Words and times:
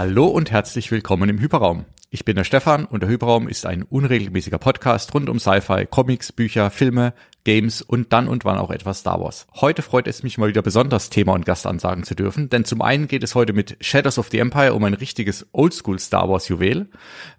Hallo 0.00 0.26
und 0.26 0.52
herzlich 0.52 0.92
willkommen 0.92 1.28
im 1.28 1.40
Hyperraum. 1.40 1.84
Ich 2.08 2.24
bin 2.24 2.36
der 2.36 2.44
Stefan 2.44 2.84
und 2.84 3.02
der 3.02 3.10
Hyperraum 3.10 3.48
ist 3.48 3.66
ein 3.66 3.82
unregelmäßiger 3.82 4.58
Podcast 4.58 5.12
rund 5.12 5.28
um 5.28 5.40
Sci-Fi, 5.40 5.86
Comics, 5.86 6.30
Bücher, 6.30 6.70
Filme, 6.70 7.14
Games 7.42 7.82
und 7.82 8.12
dann 8.12 8.28
und 8.28 8.44
wann 8.44 8.58
auch 8.58 8.70
etwas 8.70 9.00
Star 9.00 9.20
Wars. 9.20 9.48
Heute 9.56 9.82
freut 9.82 10.06
es 10.06 10.22
mich 10.22 10.38
mal 10.38 10.48
wieder 10.48 10.62
besonders 10.62 11.10
Thema 11.10 11.32
und 11.32 11.44
Gast 11.44 11.66
ansagen 11.66 12.04
zu 12.04 12.14
dürfen, 12.14 12.48
denn 12.48 12.64
zum 12.64 12.80
einen 12.80 13.08
geht 13.08 13.24
es 13.24 13.34
heute 13.34 13.52
mit 13.52 13.76
Shadows 13.80 14.20
of 14.20 14.28
the 14.30 14.38
Empire 14.38 14.72
um 14.74 14.84
ein 14.84 14.94
richtiges 14.94 15.48
Oldschool 15.50 15.98
Star 15.98 16.28
Wars 16.28 16.46
Juwel 16.46 16.90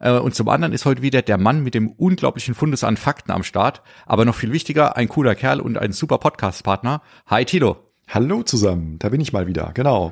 äh, 0.01 0.17
und 0.19 0.35
zum 0.35 0.49
anderen 0.49 0.73
ist 0.73 0.83
heute 0.83 1.01
wieder 1.01 1.21
der 1.21 1.37
Mann 1.37 1.63
mit 1.63 1.75
dem 1.75 1.87
unglaublichen 1.91 2.55
Fundus 2.55 2.83
an 2.83 2.97
Fakten 2.97 3.31
am 3.31 3.43
Start, 3.43 3.83
aber 4.05 4.25
noch 4.25 4.35
viel 4.35 4.51
wichtiger, 4.51 4.97
ein 4.97 5.07
cooler 5.07 5.35
Kerl 5.35 5.61
und 5.61 5.77
ein 5.77 5.93
super 5.93 6.17
Podcast-Partner. 6.17 7.03
Hi 7.27 7.45
Tilo. 7.45 7.77
Hallo 8.09 8.43
zusammen, 8.43 8.99
da 8.99 9.07
bin 9.07 9.21
ich 9.21 9.31
mal 9.31 9.47
wieder, 9.47 9.71
genau. 9.73 10.11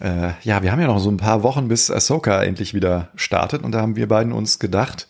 Äh, 0.00 0.32
ja, 0.42 0.62
wir 0.62 0.72
haben 0.72 0.80
ja 0.80 0.86
noch 0.86 0.98
so 0.98 1.10
ein 1.10 1.18
paar 1.18 1.42
Wochen, 1.42 1.68
bis 1.68 1.90
Ahsoka 1.90 2.42
endlich 2.42 2.74
wieder 2.74 3.10
startet 3.14 3.62
und 3.62 3.72
da 3.72 3.80
haben 3.80 3.96
wir 3.96 4.08
beiden 4.08 4.32
uns 4.32 4.58
gedacht, 4.58 5.08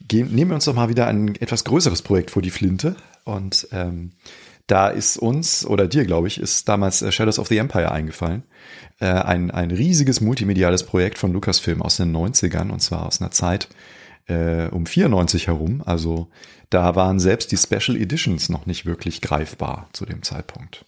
gehen, 0.00 0.34
nehmen 0.34 0.50
wir 0.50 0.56
uns 0.56 0.64
doch 0.64 0.74
mal 0.74 0.88
wieder 0.88 1.06
ein 1.06 1.36
etwas 1.36 1.64
größeres 1.64 2.02
Projekt 2.02 2.30
vor 2.32 2.42
die 2.42 2.50
Flinte 2.50 2.96
und 3.24 3.68
ähm, 3.72 4.12
da 4.66 4.88
ist 4.88 5.16
uns 5.16 5.64
oder 5.64 5.88
dir, 5.88 6.04
glaube 6.04 6.28
ich, 6.28 6.38
ist 6.38 6.68
damals 6.68 7.00
äh, 7.00 7.10
Shadows 7.10 7.38
of 7.38 7.48
the 7.48 7.56
Empire 7.56 7.90
eingefallen. 7.90 8.42
Äh, 9.00 9.06
ein, 9.06 9.50
ein 9.50 9.70
riesiges 9.70 10.20
multimediales 10.20 10.84
Projekt 10.84 11.18
von 11.18 11.32
Lucasfilm 11.32 11.80
aus 11.80 11.96
den 11.96 12.14
90ern 12.14 12.70
und 12.70 12.80
zwar 12.80 13.06
aus 13.06 13.20
einer 13.20 13.30
Zeit 13.30 13.68
äh, 14.26 14.66
um 14.66 14.84
94 14.84 15.46
herum. 15.46 15.82
Also 15.86 16.28
da 16.70 16.94
waren 16.96 17.18
selbst 17.18 17.50
die 17.50 17.56
Special 17.56 17.96
Editions 17.96 18.50
noch 18.50 18.66
nicht 18.66 18.84
wirklich 18.84 19.22
greifbar 19.22 19.88
zu 19.92 20.04
dem 20.04 20.22
Zeitpunkt. 20.22 20.84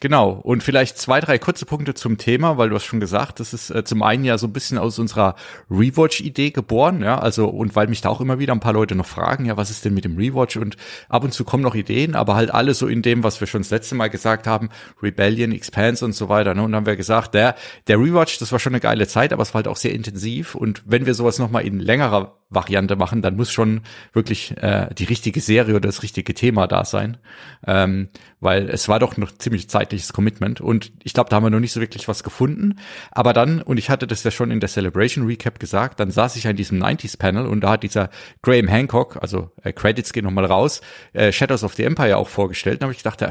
Genau, 0.00 0.30
und 0.30 0.62
vielleicht 0.62 0.96
zwei, 0.96 1.18
drei 1.18 1.38
kurze 1.38 1.66
Punkte 1.66 1.92
zum 1.92 2.18
Thema, 2.18 2.56
weil 2.56 2.68
du 2.68 2.76
hast 2.76 2.84
schon 2.84 3.00
gesagt, 3.00 3.40
das 3.40 3.52
ist 3.52 3.70
äh, 3.70 3.82
zum 3.82 4.04
einen 4.04 4.24
ja 4.24 4.38
so 4.38 4.46
ein 4.46 4.52
bisschen 4.52 4.78
aus 4.78 5.00
unserer 5.00 5.34
Rewatch-Idee 5.70 6.52
geboren, 6.52 7.02
ja, 7.02 7.18
also 7.18 7.48
und 7.48 7.74
weil 7.74 7.88
mich 7.88 8.00
da 8.00 8.08
auch 8.08 8.20
immer 8.20 8.38
wieder 8.38 8.52
ein 8.52 8.60
paar 8.60 8.74
Leute 8.74 8.94
noch 8.94 9.06
fragen, 9.06 9.46
ja, 9.46 9.56
was 9.56 9.70
ist 9.70 9.84
denn 9.84 9.94
mit 9.94 10.04
dem 10.04 10.16
Rewatch? 10.16 10.56
Und 10.56 10.76
ab 11.08 11.24
und 11.24 11.32
zu 11.34 11.44
kommen 11.44 11.64
noch 11.64 11.74
Ideen, 11.74 12.14
aber 12.14 12.36
halt 12.36 12.54
alles 12.54 12.78
so 12.78 12.86
in 12.86 13.02
dem, 13.02 13.24
was 13.24 13.40
wir 13.40 13.48
schon 13.48 13.62
das 13.62 13.70
letzte 13.70 13.96
Mal 13.96 14.06
gesagt 14.06 14.46
haben, 14.46 14.68
Rebellion, 15.02 15.50
Expanse 15.50 16.04
und 16.04 16.12
so 16.12 16.28
weiter, 16.28 16.54
ne, 16.54 16.62
und 16.62 16.70
dann 16.70 16.82
haben 16.82 16.86
wir 16.86 16.94
gesagt, 16.94 17.34
der, 17.34 17.56
der 17.88 17.98
Rewatch, 17.98 18.38
das 18.38 18.52
war 18.52 18.60
schon 18.60 18.74
eine 18.74 18.80
geile 18.80 19.08
Zeit, 19.08 19.32
aber 19.32 19.42
es 19.42 19.52
war 19.52 19.58
halt 19.58 19.68
auch 19.68 19.76
sehr 19.76 19.94
intensiv. 19.94 20.54
Und 20.54 20.82
wenn 20.86 21.06
wir 21.06 21.14
sowas 21.14 21.40
nochmal 21.40 21.66
in 21.66 21.80
längerer 21.80 22.38
Variante 22.50 22.96
machen, 22.96 23.20
dann 23.20 23.36
muss 23.36 23.50
schon 23.50 23.82
wirklich 24.12 24.56
äh, 24.58 24.88
die 24.94 25.04
richtige 25.04 25.40
Serie 25.40 25.74
oder 25.74 25.88
das 25.88 26.02
richtige 26.02 26.32
Thema 26.34 26.66
da 26.66 26.84
sein, 26.84 27.18
ähm, 27.66 28.08
weil 28.40 28.70
es 28.70 28.88
war 28.88 29.00
doch 29.00 29.16
noch 29.16 29.32
ziemlich 29.32 29.68
zeitliches 29.88 30.12
Commitment 30.12 30.60
und 30.60 30.92
ich 31.02 31.14
glaube, 31.14 31.30
da 31.30 31.36
haben 31.36 31.44
wir 31.44 31.50
noch 31.50 31.60
nicht 31.60 31.72
so 31.72 31.80
wirklich 31.80 32.08
was 32.08 32.22
gefunden. 32.22 32.78
Aber 33.10 33.32
dann, 33.32 33.62
und 33.62 33.78
ich 33.78 33.90
hatte 33.90 34.06
das 34.06 34.22
ja 34.24 34.30
schon 34.30 34.50
in 34.50 34.60
der 34.60 34.68
Celebration 34.68 35.26
Recap 35.26 35.58
gesagt, 35.58 36.00
dann 36.00 36.10
saß 36.10 36.36
ich 36.36 36.46
an 36.46 36.56
diesem 36.56 36.82
90s 36.82 37.18
Panel 37.18 37.46
und 37.46 37.62
da 37.62 37.70
hat 37.70 37.82
dieser 37.82 38.10
Graham 38.42 38.68
Hancock, 38.68 39.18
also 39.20 39.50
äh, 39.62 39.72
Credits 39.72 40.12
gehen 40.12 40.24
nochmal 40.24 40.44
raus, 40.44 40.80
äh, 41.12 41.32
Shadows 41.32 41.64
of 41.64 41.74
the 41.74 41.84
Empire 41.84 42.16
auch 42.16 42.28
vorgestellt. 42.28 42.82
Da 42.82 42.84
habe 42.84 42.92
ich 42.92 42.98
gedacht, 42.98 43.20
ja, 43.20 43.30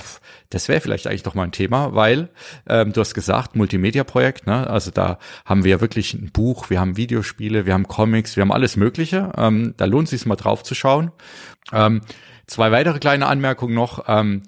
das 0.49 0.67
wäre 0.67 0.81
vielleicht 0.81 1.07
eigentlich 1.07 1.23
doch 1.23 1.35
mal 1.35 1.43
ein 1.43 1.51
Thema, 1.51 1.93
weil 1.93 2.29
ähm, 2.67 2.93
du 2.93 3.01
hast 3.01 3.13
gesagt, 3.13 3.55
Multimedia-Projekt, 3.55 4.47
ne? 4.47 4.67
also 4.69 4.91
da 4.91 5.19
haben 5.45 5.63
wir 5.63 5.81
wirklich 5.81 6.13
ein 6.13 6.31
Buch, 6.31 6.69
wir 6.69 6.79
haben 6.79 6.97
Videospiele, 6.97 7.65
wir 7.65 7.73
haben 7.73 7.87
Comics, 7.87 8.35
wir 8.35 8.41
haben 8.41 8.51
alles 8.51 8.75
Mögliche 8.75 8.87
Mögliche. 8.87 9.31
Ähm, 9.37 9.73
da 9.77 9.85
lohnt 9.85 10.05
es 10.05 10.11
sich 10.11 10.25
mal 10.25 10.35
drauf 10.35 10.63
zu 10.63 10.73
schauen. 10.73 11.11
Ähm, 11.71 12.01
zwei 12.47 12.71
weitere 12.71 12.99
kleine 12.99 13.27
Anmerkungen 13.27 13.73
noch. 13.73 14.05
Ähm, 14.07 14.43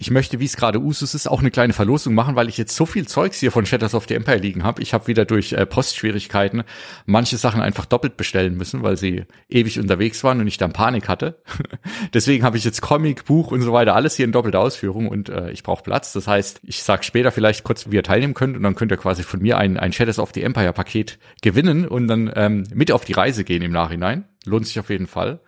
ich 0.00 0.12
möchte, 0.12 0.38
wie 0.38 0.44
es 0.44 0.56
gerade 0.56 0.78
Usus 0.78 1.12
ist, 1.12 1.26
auch 1.26 1.40
eine 1.40 1.50
kleine 1.50 1.72
Verlosung 1.72 2.14
machen, 2.14 2.36
weil 2.36 2.48
ich 2.48 2.56
jetzt 2.56 2.76
so 2.76 2.86
viel 2.86 3.08
Zeugs 3.08 3.40
hier 3.40 3.50
von 3.50 3.66
Shadows 3.66 3.94
of 3.94 4.06
the 4.06 4.14
Empire 4.14 4.38
liegen 4.38 4.62
habe. 4.62 4.80
Ich 4.80 4.94
habe 4.94 5.08
wieder 5.08 5.24
durch 5.24 5.52
äh, 5.54 5.66
Postschwierigkeiten 5.66 6.62
manche 7.04 7.36
Sachen 7.36 7.60
einfach 7.60 7.84
doppelt 7.84 8.16
bestellen 8.16 8.56
müssen, 8.56 8.84
weil 8.84 8.96
sie 8.96 9.24
ewig 9.48 9.80
unterwegs 9.80 10.22
waren 10.22 10.38
und 10.40 10.46
ich 10.46 10.56
dann 10.56 10.72
Panik 10.72 11.08
hatte. 11.08 11.42
Deswegen 12.14 12.44
habe 12.44 12.56
ich 12.56 12.62
jetzt 12.62 12.80
Comic, 12.80 13.24
Buch 13.24 13.50
und 13.50 13.60
so 13.60 13.72
weiter 13.72 13.96
alles 13.96 14.14
hier 14.14 14.24
in 14.24 14.30
doppelter 14.30 14.60
Ausführung 14.60 15.08
und 15.08 15.30
äh, 15.30 15.50
ich 15.50 15.64
brauche 15.64 15.82
Platz. 15.82 16.12
Das 16.12 16.28
heißt, 16.28 16.60
ich 16.62 16.84
sage 16.84 17.02
später 17.02 17.32
vielleicht 17.32 17.64
kurz, 17.64 17.90
wie 17.90 17.96
ihr 17.96 18.04
teilnehmen 18.04 18.34
könnt 18.34 18.56
und 18.56 18.62
dann 18.62 18.76
könnt 18.76 18.92
ihr 18.92 18.98
quasi 18.98 19.24
von 19.24 19.42
mir 19.42 19.58
ein, 19.58 19.76
ein 19.76 19.92
Shadows 19.92 20.20
of 20.20 20.30
the 20.32 20.44
Empire 20.44 20.72
Paket 20.72 21.18
gewinnen 21.42 21.88
und 21.88 22.06
dann 22.06 22.30
ähm, 22.36 22.62
mit 22.72 22.92
auf 22.92 23.04
die 23.04 23.14
Reise 23.14 23.42
gehen 23.42 23.62
im 23.62 23.72
Nachhinein. 23.72 24.26
Lohnt 24.44 24.64
sich 24.64 24.78
auf 24.78 24.90
jeden 24.90 25.08
Fall. 25.08 25.40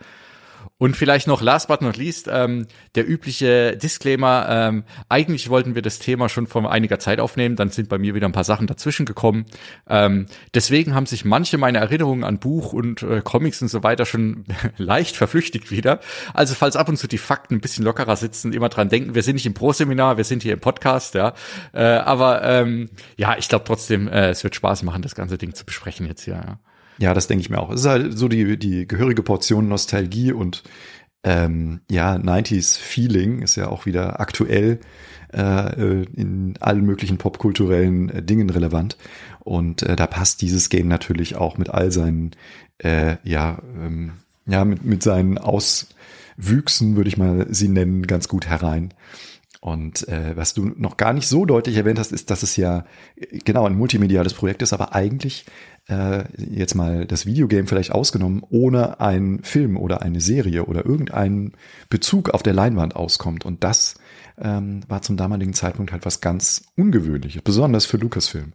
Und 0.80 0.96
vielleicht 0.96 1.26
noch 1.26 1.42
last 1.42 1.68
but 1.68 1.82
not 1.82 1.98
least, 1.98 2.26
ähm, 2.32 2.66
der 2.94 3.06
übliche 3.06 3.76
Disclaimer, 3.76 4.46
ähm, 4.48 4.84
eigentlich 5.10 5.50
wollten 5.50 5.74
wir 5.74 5.82
das 5.82 5.98
Thema 5.98 6.30
schon 6.30 6.46
vor 6.46 6.72
einiger 6.72 6.98
Zeit 6.98 7.20
aufnehmen, 7.20 7.54
dann 7.54 7.68
sind 7.68 7.91
bei 7.91 7.98
mir 7.98 8.14
wieder 8.14 8.26
ein 8.26 8.32
paar 8.32 8.44
Sachen 8.44 8.66
dazwischen 8.66 9.04
gekommen. 9.04 9.44
Ähm, 9.86 10.24
deswegen 10.54 10.94
haben 10.94 11.04
sich 11.04 11.26
manche 11.26 11.58
meiner 11.58 11.80
Erinnerungen 11.80 12.24
an 12.24 12.38
Buch 12.38 12.72
und 12.72 13.02
äh, 13.02 13.20
Comics 13.22 13.60
und 13.60 13.68
so 13.68 13.82
weiter 13.82 14.06
schon 14.06 14.46
leicht 14.78 15.16
verflüchtigt 15.16 15.70
wieder. 15.70 16.00
Also 16.32 16.54
falls 16.54 16.76
ab 16.76 16.88
und 16.88 16.97
zu 16.97 17.08
die 17.08 17.18
Fakten 17.18 17.56
ein 17.56 17.60
bisschen 17.60 17.84
lockerer 17.84 18.16
sitzen, 18.16 18.54
immer 18.54 18.70
dran 18.70 18.88
denken, 18.88 19.14
wir 19.14 19.22
sind 19.22 19.34
nicht 19.34 19.44
im 19.44 19.52
Pro-Seminar, 19.52 20.16
wir 20.16 20.24
sind 20.24 20.42
hier 20.42 20.54
im 20.54 20.60
Podcast, 20.60 21.12
ja. 21.12 21.34
Äh, 21.74 21.82
aber 21.82 22.42
ähm, 22.42 22.88
ja, 23.18 23.36
ich 23.36 23.50
glaube 23.50 23.66
trotzdem, 23.66 24.08
äh, 24.08 24.30
es 24.30 24.44
wird 24.44 24.54
Spaß 24.54 24.82
machen, 24.84 25.02
das 25.02 25.14
ganze 25.14 25.36
Ding 25.36 25.52
zu 25.52 25.66
besprechen 25.66 26.06
jetzt 26.06 26.22
hier. 26.22 26.36
Ja. 26.36 26.58
Ja, 27.00 27.15
das 27.15 27.27
denke 27.28 27.41
ich 27.41 27.50
mir 27.50 27.59
auch. 27.59 27.71
Es 27.71 27.81
ist 27.81 27.87
halt 27.87 28.19
so 28.19 28.28
die, 28.28 28.59
die 28.59 28.87
gehörige 28.87 29.22
Portion 29.22 29.69
Nostalgie 29.69 30.33
und 30.33 30.62
ähm, 31.22 31.81
ja, 31.91 32.15
90s 32.15 32.78
Feeling 32.78 33.43
ist 33.43 33.56
ja 33.56 33.69
auch 33.69 33.87
wieder 33.87 34.21
aktuell 34.21 34.81
äh, 35.33 36.03
in 36.15 36.55
allen 36.60 36.84
möglichen 36.84 37.19
popkulturellen 37.19 38.10
äh, 38.10 38.22
Dingen 38.22 38.50
relevant. 38.50 38.97
Und 39.41 39.83
äh, 39.83 39.97
da 39.97 40.06
passt 40.06 40.43
dieses 40.43 40.69
Game 40.69 40.89
natürlich 40.89 41.37
auch 41.37 41.56
mit 41.56 41.71
all 41.71 41.91
seinen, 41.91 42.33
äh, 42.78 43.16
ja, 43.22 43.62
ähm, 43.78 44.12
ja, 44.47 44.65
mit, 44.65 44.84
mit 44.84 45.03
seinen 45.03 45.39
Auswüchsen, 45.39 46.97
würde 46.97 47.09
ich 47.09 47.16
mal 47.16 47.47
sie 47.50 47.69
nennen, 47.69 48.06
ganz 48.06 48.28
gut 48.28 48.47
herein. 48.47 48.93
Und 49.60 50.09
äh, 50.09 50.37
was 50.37 50.55
du 50.55 50.72
noch 50.77 50.97
gar 50.97 51.12
nicht 51.12 51.28
so 51.28 51.44
deutlich 51.44 51.77
erwähnt 51.77 51.99
hast, 51.99 52.12
ist, 52.12 52.31
dass 52.31 52.43
es 52.43 52.56
ja 52.56 52.87
äh, 53.16 53.39
genau 53.44 53.66
ein 53.66 53.77
multimediales 53.77 54.33
Projekt 54.33 54.62
ist, 54.62 54.72
aber 54.72 54.94
eigentlich 54.94 55.44
äh, 55.91 56.25
jetzt 56.39 56.75
mal 56.75 57.05
das 57.05 57.27
Videogame 57.27 57.67
vielleicht 57.67 57.93
ausgenommen, 57.93 58.43
ohne 58.49 59.01
einen 59.01 59.43
Film 59.43 59.77
oder 59.77 60.03
eine 60.03 60.21
Serie 60.21 60.65
oder 60.65 60.87
irgendeinen 60.87 61.53
Bezug 61.89 62.31
auf 62.31 62.43
der 62.43 62.55
Leinwand 62.55 62.97
auskommt. 62.97 63.45
Und 63.45 63.65
das 63.65 63.97
ähm, 64.39 64.81
war 64.89 65.03
zum 65.03 65.17
damaligen 65.17 65.53
Zeitpunkt 65.53 65.93
halt 65.93 66.06
was 66.06 66.21
ganz 66.21 66.65
Ungewöhnliches, 66.77 67.43
besonders 67.43 67.87
für 67.87 67.97
Lucasfilm. 67.97 68.53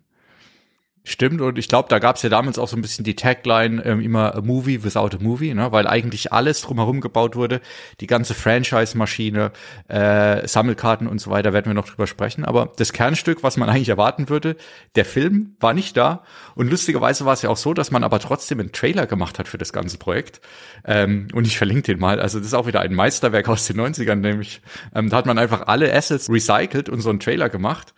Stimmt, 1.07 1.39
und 1.39 1.59
ich 1.59 1.67
glaube, 1.67 1.88
da 1.88 1.99
gab 1.99 2.16
es 2.16 2.23
ja 2.23 2.29
damals 2.29 2.57
auch 2.57 2.67
so 2.67 2.75
ein 2.75 2.81
bisschen 2.81 3.05
die 3.05 3.16
Tagline 3.16 3.85
ähm, 3.85 4.01
immer 4.01 4.33
a 4.33 4.41
Movie 4.41 4.83
without 4.83 5.16
a 5.16 5.19
Movie, 5.19 5.53
ne? 5.53 5.71
weil 5.71 5.85
eigentlich 5.85 6.33
alles 6.33 6.61
drumherum 6.61 6.99
gebaut 6.99 7.35
wurde, 7.35 7.61
die 7.99 8.07
ganze 8.07 8.33
Franchise-Maschine, 8.33 9.51
äh, 9.88 10.47
Sammelkarten 10.47 11.07
und 11.07 11.21
so 11.21 11.29
weiter, 11.29 11.53
werden 11.53 11.67
wir 11.67 11.75
noch 11.75 11.88
drüber 11.88 12.07
sprechen. 12.07 12.43
Aber 12.43 12.73
das 12.77 12.91
Kernstück, 12.91 13.43
was 13.43 13.55
man 13.55 13.69
eigentlich 13.69 13.89
erwarten 13.89 14.29
würde, 14.29 14.55
der 14.95 15.05
Film 15.05 15.55
war 15.59 15.75
nicht 15.75 15.95
da. 15.95 16.23
Und 16.55 16.71
lustigerweise 16.71 17.23
war 17.23 17.33
es 17.33 17.43
ja 17.43 17.51
auch 17.51 17.57
so, 17.57 17.75
dass 17.75 17.91
man 17.91 18.03
aber 18.03 18.17
trotzdem 18.17 18.59
einen 18.59 18.72
Trailer 18.72 19.05
gemacht 19.05 19.37
hat 19.37 19.47
für 19.47 19.59
das 19.59 19.72
ganze 19.72 19.99
Projekt. 19.99 20.41
Ähm, 20.85 21.27
und 21.33 21.45
ich 21.45 21.59
verlinke 21.59 21.83
den 21.83 21.99
mal. 21.99 22.19
Also 22.19 22.39
das 22.39 22.47
ist 22.47 22.55
auch 22.55 22.66
wieder 22.66 22.81
ein 22.81 22.95
Meisterwerk 22.95 23.47
aus 23.47 23.67
den 23.67 23.79
90ern, 23.79 24.16
nämlich 24.16 24.59
ähm, 24.95 25.11
da 25.11 25.17
hat 25.17 25.27
man 25.27 25.37
einfach 25.37 25.67
alle 25.67 25.93
Assets 25.93 26.31
recycelt 26.31 26.89
und 26.89 27.01
so 27.01 27.11
einen 27.11 27.19
Trailer 27.19 27.49
gemacht 27.49 27.93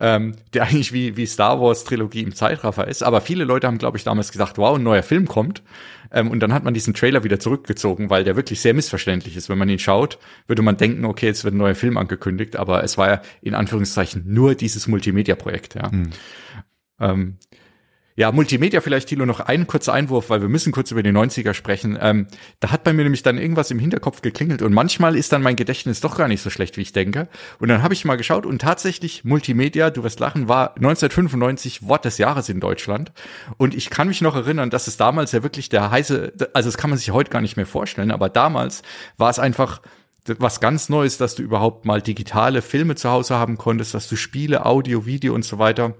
ähm, 0.00 0.34
der 0.52 0.64
eigentlich 0.64 0.92
wie, 0.92 1.16
wie 1.16 1.26
Star 1.26 1.60
Wars 1.60 1.84
Trilogie 1.84 2.22
im 2.22 2.34
Zeitraffer 2.34 2.88
ist. 2.88 3.02
Aber 3.02 3.20
viele 3.20 3.44
Leute 3.44 3.66
haben, 3.66 3.78
glaube 3.78 3.96
ich, 3.96 4.04
damals 4.04 4.32
gesagt, 4.32 4.58
wow, 4.58 4.76
ein 4.76 4.82
neuer 4.82 5.02
Film 5.02 5.26
kommt. 5.26 5.62
Ähm, 6.10 6.30
und 6.30 6.40
dann 6.40 6.52
hat 6.52 6.64
man 6.64 6.74
diesen 6.74 6.94
Trailer 6.94 7.24
wieder 7.24 7.38
zurückgezogen, 7.38 8.10
weil 8.10 8.24
der 8.24 8.36
wirklich 8.36 8.60
sehr 8.60 8.74
missverständlich 8.74 9.36
ist. 9.36 9.48
Wenn 9.48 9.58
man 9.58 9.68
ihn 9.68 9.78
schaut, 9.78 10.18
würde 10.46 10.62
man 10.62 10.76
denken, 10.76 11.04
okay, 11.04 11.26
jetzt 11.26 11.44
wird 11.44 11.54
ein 11.54 11.58
neuer 11.58 11.74
Film 11.74 11.96
angekündigt, 11.96 12.56
aber 12.56 12.82
es 12.84 12.98
war 12.98 13.08
ja 13.08 13.22
in 13.40 13.54
Anführungszeichen 13.54 14.24
nur 14.26 14.54
dieses 14.54 14.88
Multimedia-Projekt, 14.88 15.74
ja. 15.74 15.90
Hm. 15.90 16.10
Ähm, 17.00 17.38
ja, 18.14 18.30
Multimedia 18.30 18.80
vielleicht, 18.80 19.08
Thilo, 19.08 19.24
noch 19.24 19.40
einen 19.40 19.66
kurzer 19.66 19.92
Einwurf, 19.92 20.28
weil 20.28 20.42
wir 20.42 20.48
müssen 20.48 20.72
kurz 20.72 20.90
über 20.90 21.02
die 21.02 21.10
90er 21.10 21.54
sprechen. 21.54 21.98
Ähm, 22.00 22.26
da 22.60 22.70
hat 22.70 22.84
bei 22.84 22.92
mir 22.92 23.04
nämlich 23.04 23.22
dann 23.22 23.38
irgendwas 23.38 23.70
im 23.70 23.78
Hinterkopf 23.78 24.20
geklingelt 24.20 24.62
und 24.62 24.74
manchmal 24.74 25.16
ist 25.16 25.32
dann 25.32 25.42
mein 25.42 25.56
Gedächtnis 25.56 26.00
doch 26.00 26.16
gar 26.16 26.28
nicht 26.28 26.42
so 26.42 26.50
schlecht, 26.50 26.76
wie 26.76 26.82
ich 26.82 26.92
denke. 26.92 27.28
Und 27.58 27.68
dann 27.68 27.82
habe 27.82 27.94
ich 27.94 28.04
mal 28.04 28.16
geschaut 28.16 28.44
und 28.44 28.60
tatsächlich 28.60 29.24
Multimedia, 29.24 29.90
du 29.90 30.02
wirst 30.02 30.20
lachen, 30.20 30.48
war 30.48 30.76
1995 30.76 31.88
Wort 31.88 32.04
des 32.04 32.18
Jahres 32.18 32.48
in 32.48 32.60
Deutschland. 32.60 33.12
Und 33.56 33.74
ich 33.74 33.88
kann 33.88 34.08
mich 34.08 34.20
noch 34.20 34.36
erinnern, 34.36 34.70
dass 34.70 34.88
es 34.88 34.96
damals 34.96 35.32
ja 35.32 35.42
wirklich 35.42 35.70
der 35.70 35.90
heiße, 35.90 36.32
also 36.52 36.68
das 36.68 36.76
kann 36.76 36.90
man 36.90 36.98
sich 36.98 37.10
heute 37.12 37.30
gar 37.30 37.40
nicht 37.40 37.56
mehr 37.56 37.66
vorstellen, 37.66 38.10
aber 38.10 38.28
damals 38.28 38.82
war 39.16 39.30
es 39.30 39.38
einfach 39.38 39.80
was 40.26 40.60
ganz 40.60 40.88
Neues, 40.88 41.18
dass 41.18 41.34
du 41.34 41.42
überhaupt 41.42 41.84
mal 41.84 42.00
digitale 42.00 42.62
Filme 42.62 42.94
zu 42.94 43.10
Hause 43.10 43.36
haben 43.36 43.58
konntest, 43.58 43.94
dass 43.94 44.08
du 44.08 44.16
Spiele, 44.16 44.64
Audio, 44.66 45.06
Video 45.06 45.34
und 45.34 45.44
so 45.44 45.58
weiter 45.58 45.94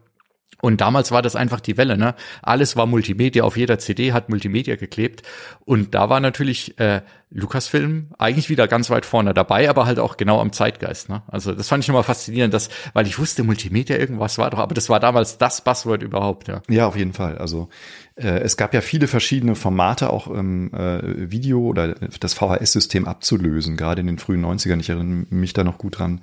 Und 0.65 0.81
damals 0.81 1.11
war 1.11 1.23
das 1.23 1.35
einfach 1.35 1.59
die 1.59 1.77
Welle, 1.77 1.99
ne? 1.99 2.15
Alles 2.41 2.77
war 2.77 2.87
Multimedia, 2.87 3.43
auf 3.43 3.57
jeder 3.57 3.81
CD 3.81 4.13
hat 4.13 4.29
Multimedia 4.29 4.77
geklebt. 4.77 5.23
Und 5.65 5.93
da 5.93 6.09
war 6.09 6.21
natürlich 6.21 6.79
äh, 6.79 7.03
Lucasfilm 7.31 8.09
eigentlich 8.17 8.49
wieder 8.49 8.69
ganz 8.69 8.89
weit 8.89 9.05
vorne 9.05 9.35
dabei, 9.35 9.69
aber 9.69 9.87
halt 9.87 9.99
auch 9.99 10.17
genau 10.17 10.41
am 10.41 10.53
Zeitgeist. 10.53 11.09
Ne? 11.09 11.23
Also 11.27 11.53
das 11.53 11.67
fand 11.67 11.83
ich 11.83 11.89
nochmal 11.89 12.05
faszinierend, 12.05 12.55
dass, 12.55 12.69
weil 12.93 13.09
ich 13.09 13.19
wusste, 13.19 13.43
Multimedia 13.43 13.97
irgendwas 13.97 14.39
war 14.39 14.51
doch, 14.51 14.59
aber 14.59 14.75
das 14.75 14.89
war 14.89 15.01
damals 15.01 15.37
das 15.37 15.65
Buzzword 15.65 16.03
überhaupt, 16.03 16.47
ja. 16.47 16.63
Ja, 16.69 16.87
auf 16.87 16.97
jeden 16.97 17.13
Fall. 17.13 17.39
Also 17.39 17.69
es 18.15 18.57
gab 18.59 18.75
ja 18.75 18.83
viele 18.83 19.07
verschiedene 19.07 19.55
Formate, 19.55 20.11
auch 20.11 20.27
im 20.29 20.73
äh, 20.75 21.31
Video 21.31 21.61
oder 21.61 21.95
das 22.21 22.35
VHS-System 22.35 23.07
abzulösen, 23.07 23.77
gerade 23.77 24.03
in 24.03 24.07
den 24.07 24.19
frühen 24.19 24.45
90ern. 24.45 24.81
Ich 24.81 24.91
erinnere 24.91 25.27
mich 25.31 25.55
da 25.55 25.65
noch 25.65 25.79
gut 25.79 25.99
dran. 25.99 26.21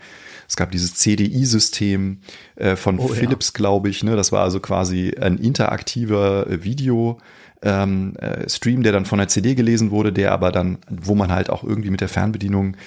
Es 0.49 0.55
gab 0.55 0.71
dieses 0.71 0.95
CDI-System 0.95 2.21
äh, 2.55 2.75
von 2.75 2.97
oh, 2.97 3.07
Philips, 3.07 3.49
ja. 3.49 3.57
glaube 3.57 3.89
ich. 3.89 4.03
Ne? 4.03 4.15
Das 4.15 4.31
war 4.31 4.41
also 4.41 4.59
quasi 4.59 5.15
ein 5.19 5.37
interaktiver 5.37 6.47
äh, 6.47 6.63
Video. 6.63 7.19
Ähm, 7.61 8.15
äh, 8.15 8.49
Stream, 8.49 8.83
der 8.83 8.93
dann 8.93 9.05
von 9.05 9.19
der 9.19 9.27
CD 9.27 9.53
gelesen 9.53 9.91
wurde, 9.91 10.13
der 10.13 10.31
aber 10.31 10.53
dann, 10.53 10.77
wo 10.89 11.13
man 11.13 11.29
halt 11.29 11.49
auch 11.49 11.61
irgendwie 11.65 11.89
mit 11.89 11.99
der 11.99 12.07
Fernbedienung 12.07 12.77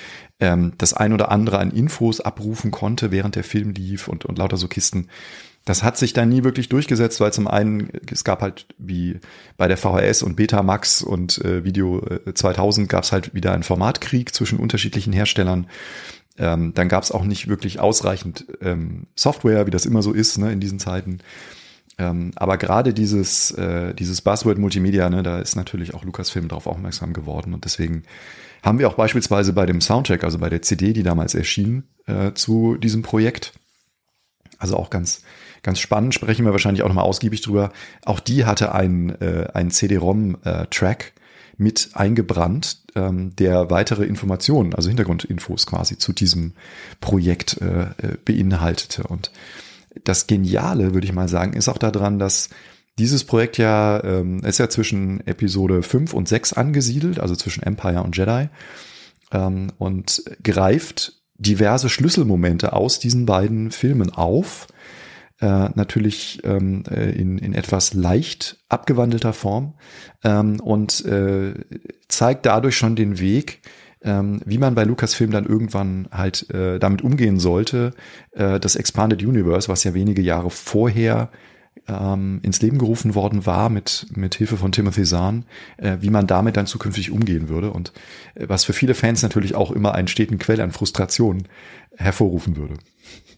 ähm, 0.40 0.72
das 0.78 0.94
ein 0.94 1.12
oder 1.12 1.31
andere 1.31 1.58
an 1.58 1.70
Infos 1.70 2.22
abrufen 2.22 2.70
konnte, 2.70 3.10
während 3.10 3.37
der 3.37 3.44
Film 3.44 3.72
lief 3.72 4.08
und, 4.08 4.25
und 4.25 4.38
lauter 4.38 4.56
so 4.56 4.69
Kisten. 4.69 5.08
Das 5.64 5.82
hat 5.82 5.97
sich 5.97 6.12
dann 6.12 6.29
nie 6.29 6.43
wirklich 6.43 6.69
durchgesetzt, 6.69 7.20
weil 7.20 7.32
zum 7.32 7.47
einen, 7.47 7.91
es 8.11 8.25
gab 8.25 8.43
halt 8.43 8.67
wie 8.79 9.20
bei 9.56 9.69
der 9.69 9.76
VHS 9.76 10.23
und 10.23 10.35
Betamax 10.35 11.03
und 11.03 11.38
äh, 11.44 11.64
Video 11.64 12.05
2000 12.35 12.88
gab 12.88 13.05
es 13.05 13.12
halt 13.12 13.32
wieder 13.35 13.53
einen 13.53 13.62
Formatkrieg 13.62 14.35
zwischen 14.35 14.59
unterschiedlichen 14.59 15.12
Herstellern. 15.12 15.69
Ähm, 16.38 16.73
dann 16.75 16.88
gab 16.88 17.03
es 17.03 17.12
auch 17.12 17.25
nicht 17.25 17.49
wirklich 17.49 17.79
ausreichend 17.79 18.47
ähm, 18.61 19.06
Software, 19.14 19.67
wie 19.67 19.70
das 19.70 19.87
immer 19.87 20.03
so 20.03 20.12
ist 20.12 20.38
ne, 20.38 20.50
in 20.50 20.61
diesen 20.61 20.79
Zeiten. 20.79 21.20
Ähm, 21.99 22.32
aber 22.37 22.56
gerade 22.56 22.94
dieses, 22.94 23.50
äh, 23.53 23.94
dieses 23.94 24.23
Buzzword 24.23 24.59
Multimedia, 24.59 25.11
ne, 25.11 25.23
da 25.23 25.38
ist 25.38 25.56
natürlich 25.56 25.94
auch 25.94 26.05
Lucasfilm 26.05 26.49
darauf 26.49 26.67
aufmerksam 26.67 27.12
geworden. 27.12 27.53
Und 27.53 27.64
deswegen 27.64 28.05
haben 28.62 28.79
wir 28.79 28.88
auch 28.88 28.94
beispielsweise 28.94 29.53
bei 29.53 29.67
dem 29.67 29.81
Soundtrack, 29.81 30.25
also 30.25 30.38
bei 30.38 30.49
der 30.49 30.62
CD, 30.62 30.93
die 30.93 31.03
damals 31.03 31.35
erschien, 31.35 31.85
äh, 32.06 32.32
zu 32.32 32.76
diesem 32.76 33.03
Projekt, 33.03 33.53
also 34.59 34.76
auch 34.76 34.88
ganz, 34.88 35.23
ganz 35.62 35.79
spannend, 35.79 36.14
sprechen 36.14 36.44
wir 36.44 36.53
wahrscheinlich 36.53 36.82
auch 36.82 36.88
nochmal 36.88 37.05
ausgiebig 37.05 37.41
drüber. 37.41 37.73
Auch 38.05 38.20
die 38.20 38.44
hatte 38.44 38.75
einen, 38.75 39.11
äh, 39.20 39.49
einen 39.55 39.70
CD-ROM-Track, 39.70 41.12
mit 41.59 41.91
eingebrannt, 41.94 42.79
ähm, 42.94 43.35
der 43.37 43.70
weitere 43.70 44.05
Informationen, 44.05 44.75
also 44.75 44.88
Hintergrundinfos 44.88 45.67
quasi 45.67 45.99
zu 45.99 46.12
diesem 46.12 46.53
Projekt 47.00 47.61
äh, 47.61 47.82
äh, 47.82 48.17
beinhaltete. 48.25 49.05
Und 49.05 49.31
das 50.05 50.26
Geniale, 50.26 50.94
würde 50.94 51.06
ich 51.06 51.12
mal 51.12 51.29
sagen, 51.29 51.53
ist 51.55 51.69
auch 51.69 51.79
daran, 51.79 52.19
dass 52.19 52.50
dieses 52.99 53.25
Projekt 53.25 53.59
ja 53.59 54.03
ähm, 54.05 54.41
ist 54.44 54.59
ja 54.59 54.69
zwischen 54.69 55.26
Episode 55.26 55.82
5 55.82 56.12
und 56.12 56.29
6 56.29 56.53
angesiedelt, 56.53 57.20
also 57.20 57.35
zwischen 57.37 57.62
Empire 57.62 58.03
und 58.03 58.17
Jedi, 58.17 58.49
ähm, 59.32 59.73
und 59.79 60.23
greift 60.43 61.14
diverse 61.37 61.88
Schlüsselmomente 61.88 62.73
aus 62.73 62.99
diesen 62.99 63.26
beiden 63.26 63.70
Filmen 63.70 64.11
auf 64.11 64.67
äh, 65.42 65.70
natürlich 65.74 66.40
ähm, 66.44 66.84
äh, 66.88 67.10
in, 67.10 67.36
in 67.36 67.52
etwas 67.52 67.94
leicht 67.94 68.58
abgewandelter 68.68 69.32
Form 69.32 69.74
ähm, 70.22 70.60
und 70.60 71.04
äh, 71.04 71.54
zeigt 72.06 72.46
dadurch 72.46 72.76
schon 72.76 72.94
den 72.94 73.18
Weg, 73.18 73.60
ähm, 74.02 74.40
wie 74.44 74.58
man 74.58 74.76
bei 74.76 74.84
Lucasfilm 74.84 75.32
dann 75.32 75.44
irgendwann 75.44 76.06
halt 76.12 76.48
äh, 76.50 76.78
damit 76.78 77.02
umgehen 77.02 77.40
sollte, 77.40 77.92
äh, 78.30 78.60
das 78.60 78.76
Expanded 78.76 79.22
Universe, 79.22 79.68
was 79.68 79.82
ja 79.82 79.94
wenige 79.94 80.22
Jahre 80.22 80.50
vorher 80.50 81.30
ähm, 81.88 82.38
ins 82.42 82.62
Leben 82.62 82.78
gerufen 82.78 83.16
worden 83.16 83.44
war 83.44 83.68
mit, 83.68 84.06
mit 84.14 84.36
Hilfe 84.36 84.56
von 84.56 84.70
Timothy 84.70 85.02
Zahn, 85.02 85.44
äh, 85.76 85.96
wie 86.00 86.10
man 86.10 86.28
damit 86.28 86.56
dann 86.56 86.66
zukünftig 86.66 87.10
umgehen 87.10 87.48
würde 87.48 87.72
und 87.72 87.92
äh, 88.36 88.48
was 88.48 88.64
für 88.64 88.74
viele 88.74 88.94
Fans 88.94 89.22
natürlich 89.24 89.56
auch 89.56 89.72
immer 89.72 89.94
einen 89.94 90.08
steten 90.08 90.38
Quell 90.38 90.60
an 90.60 90.70
Frustration 90.70 91.48
hervorrufen 91.96 92.56
würde 92.56 92.74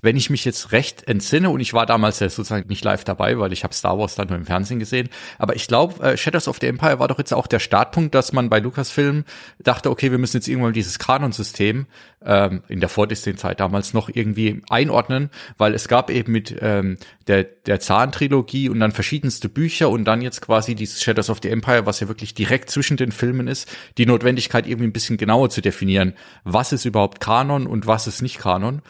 wenn 0.04 0.16
ich 0.16 0.30
mich 0.30 0.44
jetzt 0.44 0.72
recht 0.72 1.08
entsinne, 1.08 1.50
und 1.50 1.60
ich 1.60 1.72
war 1.72 1.86
damals 1.86 2.20
ja 2.20 2.28
sozusagen 2.28 2.68
nicht 2.68 2.84
live 2.84 3.04
dabei, 3.04 3.38
weil 3.38 3.52
ich 3.52 3.64
habe 3.64 3.74
Star 3.74 3.98
Wars 3.98 4.14
dann 4.14 4.28
nur 4.28 4.36
im 4.36 4.44
Fernsehen 4.44 4.78
gesehen, 4.78 5.08
aber 5.38 5.56
ich 5.56 5.66
glaube, 5.66 6.02
äh, 6.04 6.16
Shadows 6.16 6.46
of 6.46 6.58
the 6.60 6.66
Empire 6.66 6.98
war 6.98 7.08
doch 7.08 7.18
jetzt 7.18 7.32
auch 7.32 7.46
der 7.46 7.58
Startpunkt, 7.58 8.14
dass 8.14 8.32
man 8.32 8.50
bei 8.50 8.60
Lucasfilm 8.60 9.24
dachte, 9.58 9.90
okay, 9.90 10.10
wir 10.10 10.18
müssen 10.18 10.36
jetzt 10.36 10.48
irgendwann 10.48 10.74
dieses 10.74 10.98
Kanonsystem 10.98 11.86
ähm, 12.24 12.62
in 12.68 12.80
der 12.80 12.88
Vor-Disney-Zeit 12.88 13.60
damals 13.60 13.94
noch 13.94 14.08
irgendwie 14.12 14.62
einordnen, 14.68 15.30
weil 15.58 15.74
es 15.74 15.88
gab 15.88 16.10
eben 16.10 16.32
mit 16.32 16.54
ähm, 16.60 16.98
der, 17.26 17.44
der 17.44 17.80
Zahn-Trilogie 17.80 18.68
und 18.68 18.80
dann 18.80 18.92
verschiedenste 18.92 19.48
Bücher 19.48 19.90
und 19.90 20.04
dann 20.04 20.22
jetzt 20.22 20.40
quasi 20.40 20.74
dieses 20.74 21.02
Shadows 21.02 21.30
of 21.30 21.40
the 21.42 21.50
Empire, 21.50 21.86
was 21.86 22.00
ja 22.00 22.08
wirklich 22.08 22.34
direkt 22.34 22.70
zwischen 22.70 22.96
den 22.96 23.12
Filmen 23.12 23.48
ist, 23.48 23.70
die 23.98 24.06
Notwendigkeit 24.06 24.66
irgendwie 24.66 24.88
ein 24.88 24.92
bisschen 24.92 25.16
genauer 25.16 25.50
zu 25.50 25.60
definieren, 25.60 26.14
was 26.44 26.72
ist 26.72 26.84
überhaupt 26.84 27.20
Kanon 27.20 27.66
und 27.66 27.86
was 27.86 28.06
ist 28.06 28.22
nicht 28.22 28.38
Kanon. 28.38 28.82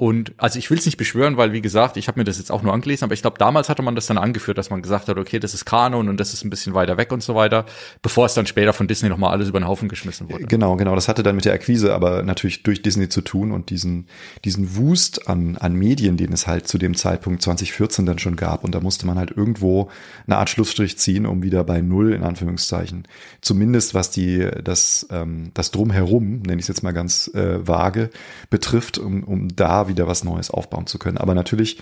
Und 0.00 0.32
also 0.38 0.58
ich 0.58 0.70
will 0.70 0.78
es 0.78 0.86
nicht 0.86 0.96
beschwören, 0.96 1.36
weil 1.36 1.52
wie 1.52 1.60
gesagt, 1.60 1.98
ich 1.98 2.08
habe 2.08 2.18
mir 2.18 2.24
das 2.24 2.38
jetzt 2.38 2.50
auch 2.50 2.62
nur 2.62 2.72
angelesen, 2.72 3.04
aber 3.04 3.12
ich 3.12 3.20
glaube, 3.20 3.36
damals 3.36 3.68
hatte 3.68 3.82
man 3.82 3.94
das 3.94 4.06
dann 4.06 4.16
angeführt, 4.16 4.56
dass 4.56 4.70
man 4.70 4.80
gesagt 4.80 5.08
hat, 5.08 5.18
okay, 5.18 5.38
das 5.38 5.52
ist 5.52 5.66
Kanon 5.66 6.08
und 6.08 6.18
das 6.18 6.32
ist 6.32 6.42
ein 6.42 6.48
bisschen 6.48 6.72
weiter 6.72 6.96
weg 6.96 7.12
und 7.12 7.22
so 7.22 7.34
weiter, 7.34 7.66
bevor 8.00 8.24
es 8.24 8.32
dann 8.32 8.46
später 8.46 8.72
von 8.72 8.88
Disney 8.88 9.10
nochmal 9.10 9.32
alles 9.32 9.50
über 9.50 9.60
den 9.60 9.68
Haufen 9.68 9.90
geschmissen 9.90 10.30
wurde. 10.30 10.46
Genau, 10.46 10.76
genau. 10.76 10.94
Das 10.94 11.06
hatte 11.06 11.22
dann 11.22 11.36
mit 11.36 11.44
der 11.44 11.52
Akquise 11.52 11.92
aber 11.92 12.22
natürlich 12.22 12.62
durch 12.62 12.80
Disney 12.80 13.10
zu 13.10 13.20
tun 13.20 13.52
und 13.52 13.68
diesen, 13.68 14.06
diesen 14.46 14.74
Wust 14.74 15.28
an, 15.28 15.58
an 15.58 15.74
Medien, 15.74 16.16
den 16.16 16.32
es 16.32 16.46
halt 16.46 16.66
zu 16.66 16.78
dem 16.78 16.96
Zeitpunkt 16.96 17.42
2014 17.42 18.06
dann 18.06 18.18
schon 18.18 18.36
gab. 18.36 18.64
Und 18.64 18.74
da 18.74 18.80
musste 18.80 19.04
man 19.04 19.18
halt 19.18 19.32
irgendwo 19.36 19.90
eine 20.26 20.38
Art 20.38 20.48
Schlussstrich 20.48 20.96
ziehen, 20.96 21.26
um 21.26 21.42
wieder 21.42 21.62
bei 21.62 21.82
Null, 21.82 22.14
in 22.14 22.22
Anführungszeichen, 22.22 23.06
zumindest 23.42 23.92
was 23.92 24.10
die, 24.10 24.48
das, 24.64 25.06
ähm, 25.10 25.50
das 25.52 25.72
Drumherum, 25.72 26.40
nenne 26.40 26.54
ich 26.54 26.62
es 26.64 26.68
jetzt 26.68 26.82
mal 26.82 26.92
ganz 26.92 27.30
äh, 27.34 27.68
vage, 27.68 28.08
betrifft, 28.48 28.96
um, 28.96 29.24
um 29.24 29.54
da 29.54 29.89
wieder 29.90 30.06
was 30.06 30.24
Neues 30.24 30.50
aufbauen 30.50 30.86
zu 30.86 30.98
können. 30.98 31.18
Aber 31.18 31.34
natürlich, 31.34 31.80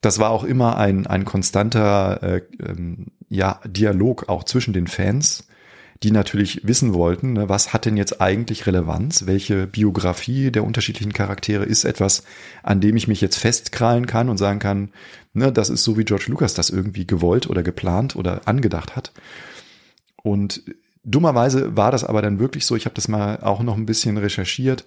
das 0.00 0.18
war 0.18 0.30
auch 0.30 0.44
immer 0.44 0.76
ein, 0.76 1.06
ein 1.06 1.24
konstanter 1.24 2.22
äh, 2.22 2.42
ähm, 2.64 3.08
ja, 3.28 3.60
Dialog 3.66 4.28
auch 4.28 4.44
zwischen 4.44 4.72
den 4.72 4.86
Fans, 4.86 5.48
die 6.02 6.10
natürlich 6.10 6.66
wissen 6.66 6.94
wollten, 6.94 7.34
ne, 7.34 7.48
was 7.48 7.72
hat 7.72 7.84
denn 7.84 7.96
jetzt 7.96 8.20
eigentlich 8.20 8.66
Relevanz, 8.66 9.26
welche 9.26 9.66
Biografie 9.66 10.50
der 10.50 10.64
unterschiedlichen 10.64 11.12
Charaktere 11.12 11.64
ist 11.64 11.84
etwas, 11.84 12.24
an 12.62 12.80
dem 12.80 12.96
ich 12.96 13.06
mich 13.06 13.20
jetzt 13.20 13.36
festkrallen 13.36 14.06
kann 14.06 14.30
und 14.30 14.38
sagen 14.38 14.60
kann, 14.60 14.90
ne, 15.34 15.52
das 15.52 15.68
ist 15.68 15.84
so, 15.84 15.98
wie 15.98 16.04
George 16.04 16.26
Lucas 16.28 16.54
das 16.54 16.70
irgendwie 16.70 17.06
gewollt 17.06 17.50
oder 17.50 17.62
geplant 17.62 18.16
oder 18.16 18.42
angedacht 18.46 18.96
hat. 18.96 19.12
Und 20.22 20.62
dummerweise 21.04 21.76
war 21.76 21.92
das 21.92 22.04
aber 22.04 22.22
dann 22.22 22.38
wirklich 22.38 22.64
so, 22.64 22.76
ich 22.76 22.86
habe 22.86 22.94
das 22.94 23.08
mal 23.08 23.38
auch 23.42 23.62
noch 23.62 23.76
ein 23.76 23.86
bisschen 23.86 24.16
recherchiert, 24.16 24.84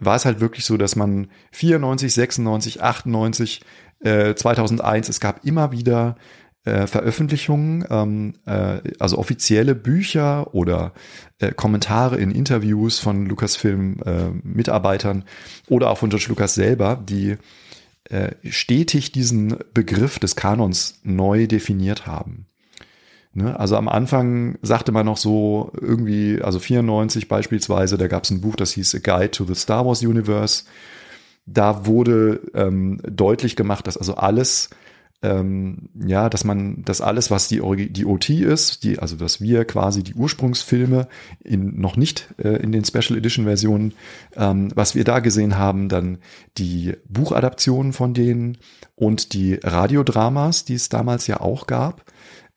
war 0.00 0.16
es 0.16 0.24
halt 0.24 0.40
wirklich 0.40 0.64
so, 0.64 0.76
dass 0.76 0.96
man 0.96 1.28
94, 1.52 2.12
96, 2.12 2.82
98, 2.82 3.60
äh, 4.00 4.34
2001, 4.34 5.08
es 5.08 5.20
gab 5.20 5.44
immer 5.44 5.72
wieder 5.72 6.16
äh, 6.64 6.86
Veröffentlichungen, 6.86 7.84
ähm, 7.90 8.34
äh, 8.46 8.80
also 8.98 9.18
offizielle 9.18 9.74
Bücher 9.74 10.54
oder 10.54 10.92
äh, 11.38 11.52
Kommentare 11.52 12.16
in 12.16 12.30
Interviews 12.30 12.98
von 12.98 13.26
Lucasfilm-Mitarbeitern 13.26 15.22
äh, 15.22 15.72
oder 15.72 15.90
auch 15.90 15.98
von 15.98 16.10
George 16.10 16.26
Lucas 16.28 16.54
selber, 16.54 17.02
die 17.02 17.36
äh, 18.04 18.30
stetig 18.48 19.12
diesen 19.12 19.56
Begriff 19.74 20.18
des 20.18 20.36
Kanons 20.36 21.00
neu 21.02 21.46
definiert 21.46 22.06
haben. 22.06 22.46
Ne? 23.34 23.58
Also 23.58 23.76
am 23.76 23.88
Anfang 23.88 24.58
sagte 24.62 24.92
man 24.92 25.06
noch 25.06 25.16
so 25.16 25.70
irgendwie, 25.80 26.40
also 26.42 26.58
94 26.58 27.28
beispielsweise, 27.28 27.98
da 27.98 28.08
gab 28.08 28.24
es 28.24 28.30
ein 28.30 28.40
Buch, 28.40 28.56
das 28.56 28.72
hieß 28.72 28.94
A 28.96 28.98
Guide 28.98 29.30
to 29.30 29.44
the 29.44 29.54
Star 29.54 29.86
Wars 29.86 30.02
Universe. 30.02 30.64
Da 31.46 31.86
wurde 31.86 32.40
ähm, 32.54 33.00
deutlich 33.08 33.56
gemacht, 33.56 33.86
dass 33.86 33.96
also 33.96 34.16
alles, 34.16 34.70
ähm, 35.22 35.88
ja, 36.06 36.28
dass 36.28 36.44
man, 36.44 36.82
dass 36.84 37.00
alles, 37.00 37.30
was 37.30 37.48
die, 37.48 37.60
die 37.90 38.06
OT 38.06 38.30
ist, 38.30 38.84
die, 38.84 38.98
also 38.98 39.16
dass 39.16 39.40
wir 39.40 39.64
quasi 39.64 40.02
die 40.04 40.14
Ursprungsfilme 40.14 41.08
in 41.42 41.80
noch 41.80 41.96
nicht 41.96 42.34
äh, 42.38 42.62
in 42.62 42.70
den 42.70 42.84
Special 42.84 43.18
Edition 43.18 43.44
Versionen, 43.46 43.94
ähm, 44.36 44.70
was 44.74 44.94
wir 44.94 45.04
da 45.04 45.18
gesehen 45.18 45.58
haben, 45.58 45.88
dann 45.88 46.18
die 46.56 46.94
Buchadaptionen 47.08 47.92
von 47.92 48.14
denen 48.14 48.58
und 48.94 49.32
die 49.32 49.54
Radiodramas, 49.54 50.64
die 50.64 50.74
es 50.74 50.88
damals 50.88 51.26
ja 51.26 51.40
auch 51.40 51.66
gab 51.66 52.04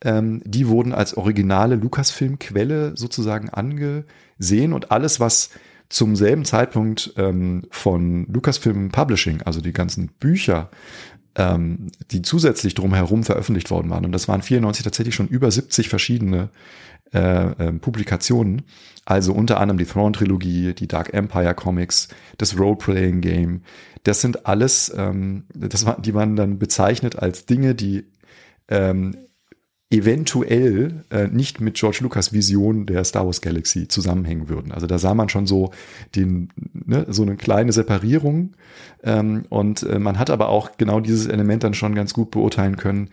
ähm, 0.04 0.42
die 0.44 0.68
wurden 0.68 0.92
als 0.92 1.16
originale 1.16 1.76
Lucasfilm-Quelle 1.76 2.96
sozusagen 2.96 3.50
angesehen 3.50 4.72
und 4.72 4.90
alles, 4.90 5.20
was 5.20 5.50
zum 5.88 6.16
selben 6.16 6.44
Zeitpunkt 6.44 7.12
ähm, 7.16 7.66
von 7.70 8.26
Lucasfilm 8.32 8.90
Publishing, 8.90 9.42
also 9.42 9.60
die 9.60 9.72
ganzen 9.72 10.08
Bücher, 10.08 10.70
ähm, 11.36 11.88
die 12.10 12.22
zusätzlich 12.22 12.74
drumherum 12.74 13.24
veröffentlicht 13.24 13.70
worden 13.70 13.90
waren. 13.90 14.04
Und 14.04 14.12
das 14.12 14.28
waren 14.28 14.42
94 14.42 14.84
tatsächlich 14.84 15.14
schon 15.14 15.28
über 15.28 15.50
70 15.50 15.88
verschiedene 15.88 16.50
äh, 17.12 17.18
äh, 17.18 17.72
Publikationen. 17.72 18.62
Also 19.04 19.32
unter 19.32 19.60
anderem 19.60 19.78
die 19.78 19.84
Thrawn-Trilogie, 19.84 20.74
die 20.74 20.88
Dark 20.88 21.12
Empire 21.12 21.54
Comics, 21.54 22.08
das 22.38 22.58
Role-Playing-Game. 22.58 23.62
Das 24.04 24.20
sind 24.20 24.46
alles, 24.46 24.92
ähm, 24.96 25.44
das 25.54 25.86
war, 25.86 26.00
die 26.00 26.14
waren 26.14 26.36
dann 26.36 26.58
bezeichnet 26.58 27.16
als 27.16 27.46
Dinge, 27.46 27.74
die 27.74 28.04
ähm, 28.68 29.16
eventuell 29.92 31.04
äh, 31.10 31.28
nicht 31.28 31.60
mit 31.60 31.74
George 31.74 31.98
Lucas 32.00 32.32
Vision 32.32 32.86
der 32.86 33.04
Star 33.04 33.26
Wars 33.26 33.42
Galaxy 33.42 33.88
zusammenhängen 33.88 34.48
würden. 34.48 34.72
Also 34.72 34.86
da 34.86 34.98
sah 34.98 35.14
man 35.14 35.28
schon 35.28 35.46
so 35.46 35.70
den, 36.16 36.48
ne, 36.72 37.06
so 37.08 37.22
eine 37.22 37.36
kleine 37.36 37.72
Separierung 37.72 38.54
ähm, 39.02 39.44
und 39.50 39.82
äh, 39.82 39.98
man 39.98 40.18
hat 40.18 40.30
aber 40.30 40.48
auch 40.48 40.76
genau 40.78 41.00
dieses 41.00 41.26
Element 41.26 41.62
dann 41.62 41.74
schon 41.74 41.94
ganz 41.94 42.14
gut 42.14 42.30
beurteilen 42.30 42.76
können. 42.76 43.10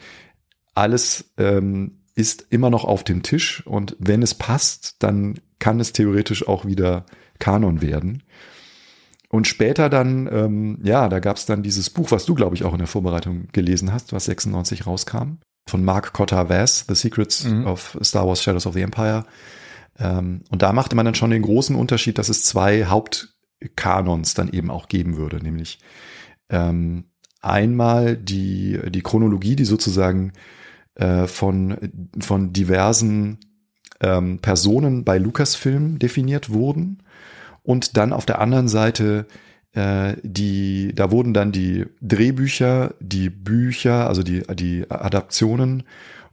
Alles 0.74 1.34
ähm, 1.38 2.00
ist 2.16 2.48
immer 2.50 2.70
noch 2.70 2.86
auf 2.86 3.04
dem 3.04 3.24
Tisch 3.24 3.66
und 3.68 3.96
wenn 4.00 4.22
es 4.22 4.34
passt, 4.34 4.96
dann 5.00 5.40
kann 5.60 5.80
es 5.80 5.92
theoretisch 5.92 6.48
auch 6.48 6.66
wieder 6.66 7.06
Kanon 7.40 7.82
werden. 7.82 8.24
Und 9.30 9.48
später 9.48 9.90
dann, 9.90 10.28
ähm, 10.32 10.80
ja, 10.82 11.08
da 11.08 11.20
gab 11.20 11.38
es 11.38 11.46
dann 11.46 11.62
dieses 11.62 11.90
Buch, 11.90 12.10
was 12.12 12.26
du, 12.26 12.34
glaube 12.34 12.56
ich, 12.56 12.64
auch 12.64 12.74
in 12.74 12.80
der 12.80 12.88
Vorbereitung 12.88 13.48
gelesen 13.52 13.94
hast, 13.94 14.12
was 14.12 14.26
96 14.26 14.88
rauskam, 14.88 15.38
von 15.70 15.84
Mark 15.84 16.14
Cotta 16.14 16.50
Vass, 16.50 16.86
The 16.88 16.96
Secrets 16.96 17.46
mhm. 17.46 17.66
of 17.66 17.98
Star 18.02 18.28
Wars 18.28 18.44
Shadows 18.44 18.66
of 18.66 18.74
the 18.74 18.82
Empire. 18.82 19.26
Ähm, 19.98 20.42
und 20.50 20.62
da 20.62 20.74
machte 20.74 20.96
man 20.96 21.06
dann 21.06 21.16
schon 21.16 21.32
den 21.32 21.42
großen 21.42 21.76
Unterschied, 21.76 22.18
dass 22.18 22.30
es 22.30 22.44
zwei 22.44 22.86
Hauptkanons 22.86 24.34
dann 24.34 24.50
eben 24.50 24.72
auch 24.72 24.88
geben 24.88 25.18
würde, 25.18 25.38
nämlich 25.38 25.80
ähm, 26.50 27.06
einmal 27.42 28.18
die, 28.18 28.80
die 28.90 29.02
Chronologie, 29.02 29.56
die 29.56 29.66
sozusagen 29.66 30.34
äh, 30.96 31.28
von, 31.28 31.78
von 32.20 32.54
diversen 32.54 33.40
ähm, 34.02 34.40
Personen 34.40 35.04
bei 35.04 35.18
Lucasfilm 35.18 36.00
definiert 36.00 36.50
wurden 36.50 37.04
und 37.64 37.98
dann 37.98 38.14
auf 38.14 38.26
der 38.26 38.40
anderen 38.40 38.68
Seite 38.68 39.28
die, 39.76 40.94
da 40.96 41.12
wurden 41.12 41.34
dann 41.34 41.52
die 41.52 41.86
Drehbücher, 42.02 42.96
die 43.00 43.30
Bücher, 43.30 44.08
also 44.08 44.24
die, 44.24 44.42
die 44.56 44.90
Adaptionen 44.90 45.84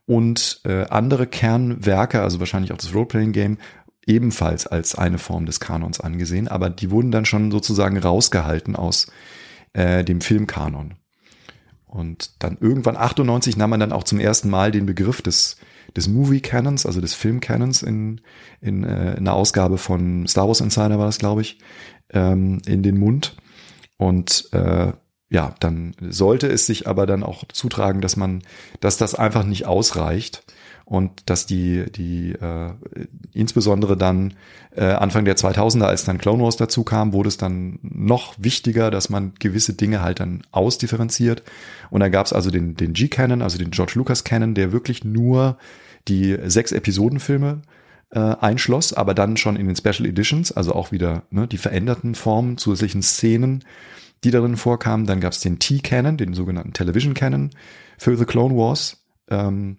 und 0.07 0.61
äh, 0.64 0.85
andere 0.85 1.26
Kernwerke, 1.26 2.23
also 2.23 2.38
wahrscheinlich 2.40 2.73
auch 2.73 2.78
das 2.78 2.95
Roleplaying-Game, 2.95 3.59
ebenfalls 4.07 4.66
als 4.66 4.95
eine 4.95 5.19
Form 5.19 5.47
des 5.47 5.61
Kanons 5.61 6.00
angesehen, 6.00 6.49
aber 6.49 6.71
die 6.71 6.90
wurden 6.90 7.11
dann 7.11 7.25
schon 7.25 7.50
sozusagen 7.50 7.99
rausgehalten 7.99 8.76
aus 8.76 9.09
äh, 9.73 10.05
dem 10.05 10.21
Filmkanon. 10.21 10.95
Und 11.87 12.43
dann 12.43 12.57
irgendwann 12.61 12.97
98 12.97 13.57
nahm 13.57 13.71
man 13.71 13.81
dann 13.81 13.93
auch 13.93 14.05
zum 14.05 14.21
ersten 14.21 14.49
Mal 14.49 14.71
den 14.71 14.87
Begriff 14.87 15.23
des 15.23 15.57
des 15.97 16.09
Movie 16.09 16.40
Canons, 16.40 16.87
also 16.87 17.00
des 17.00 17.14
Film 17.14 17.40
Canons 17.40 17.83
in, 17.83 18.21
in, 18.61 18.85
äh, 18.85 19.12
in 19.12 19.19
einer 19.19 19.35
Ausgabe 19.35 19.78
von 19.78 20.26
Star 20.26 20.47
Wars 20.47 20.61
Insider 20.61 20.99
war 20.99 21.07
das, 21.07 21.19
glaube 21.19 21.40
ich, 21.40 21.59
ähm, 22.13 22.61
in 22.67 22.83
den 22.83 22.99
Mund. 22.99 23.37
Und 23.97 24.49
äh, 24.53 24.93
ja, 25.29 25.55
dann 25.59 25.95
sollte 26.01 26.47
es 26.47 26.67
sich 26.67 26.87
aber 26.87 27.07
dann 27.07 27.23
auch 27.23 27.45
zutragen, 27.49 28.01
dass 28.01 28.17
man, 28.17 28.43
dass 28.81 28.97
das 28.97 29.15
einfach 29.15 29.45
nicht 29.45 29.67
ausreicht 29.67 30.45
und 30.85 31.29
dass 31.29 31.47
die, 31.47 31.91
die 31.91 32.31
äh, 32.31 32.71
insbesondere 33.33 33.97
dann 33.97 34.35
äh, 34.77 34.85
Anfang 34.85 35.25
der 35.25 35.37
2000er, 35.37 35.83
als 35.83 36.05
dann 36.05 36.19
Clone 36.19 36.45
Wars 36.45 36.57
dazu 36.57 36.85
kam, 36.85 37.13
wurde 37.13 37.29
es 37.29 37.39
dann 37.39 37.81
noch 37.83 38.37
wichtiger, 38.39 38.93
dass 38.93 39.11
man 39.11 39.33
gewisse 39.41 39.75
Dinge 39.75 40.01
halt 40.01 40.21
dann 40.21 40.43
ausdifferenziert. 40.53 41.43
Und 41.91 42.01
da 42.01 42.09
gab 42.09 42.27
es 42.27 42.33
also 42.33 42.51
den, 42.51 42.77
den 42.77 42.93
G-Canon, 42.93 43.43
also 43.43 43.59
den 43.59 43.73
George 43.73 43.95
Lucas 43.97 44.23
Canon, 44.23 44.55
der 44.55 44.71
wirklich 44.71 45.03
nur 45.03 45.59
die 46.07 46.39
sechs 46.47 46.71
Episodenfilme 46.71 47.63
äh, 48.11 48.19
einschloss, 48.19 48.93
aber 48.93 49.15
dann 49.15 49.37
schon 49.37 49.57
in 49.57 49.67
den 49.67 49.77
Special 49.77 50.07
Editions, 50.07 50.53
also 50.53 50.75
auch 50.75 50.93
wieder 50.93 51.25
ne, 51.31 51.47
die 51.47 51.59
veränderten 51.59 52.15
Formen, 52.15 52.59
zusätzlichen 52.59 53.03
Szenen, 53.03 53.65
die 54.25 54.31
darin 54.31 54.57
vorkamen. 54.57 55.07
Dann 55.07 55.21
gab 55.21 55.33
es 55.33 55.41
den 55.41 55.59
T-Canon, 55.59 56.17
den 56.17 56.35
sogenannten 56.35 56.73
Television 56.73 57.15
Canon 57.15 57.51
für 57.99 58.17
The 58.17 58.25
Clone 58.25 58.57
Wars. 58.57 59.05
Ähm, 59.29 59.79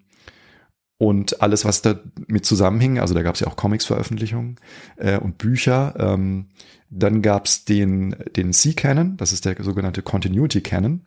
und 0.98 1.42
alles, 1.42 1.64
was 1.64 1.84
da 1.84 2.00
mit 2.28 2.46
zusammenhing, 2.46 3.00
also 3.00 3.14
da 3.14 3.22
gab 3.22 3.36
es 3.36 3.42
ja 3.42 3.48
auch 3.48 3.56
Comics-Veröffentlichungen 3.56 4.58
äh, 4.98 5.18
und 5.18 5.38
Bücher. 5.38 5.94
Ähm, 6.00 6.48
dann 6.90 7.22
gab 7.22 7.46
es 7.46 7.66
den, 7.66 8.16
den 8.36 8.52
C-Canon, 8.52 9.18
das 9.18 9.32
ist 9.32 9.46
der 9.46 9.62
sogenannte 9.62 10.02
Continuity 10.02 10.62
Canon. 10.62 11.02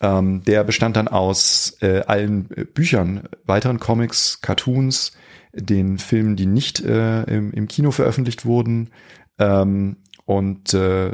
Ähm, 0.00 0.42
der 0.44 0.62
bestand 0.62 0.96
dann 0.96 1.08
aus 1.08 1.78
äh, 1.80 2.02
allen 2.06 2.50
äh, 2.54 2.64
Büchern, 2.64 3.28
weiteren 3.44 3.80
Comics, 3.80 4.40
Cartoons, 4.40 5.12
den 5.52 5.98
Filmen, 5.98 6.36
die 6.36 6.46
nicht 6.46 6.80
äh, 6.80 7.22
im, 7.24 7.52
im, 7.52 7.68
Kino 7.68 7.90
veröffentlicht 7.90 8.44
wurden. 8.44 8.90
Ähm, 9.38 9.96
und 10.24 10.74
äh, 10.74 11.10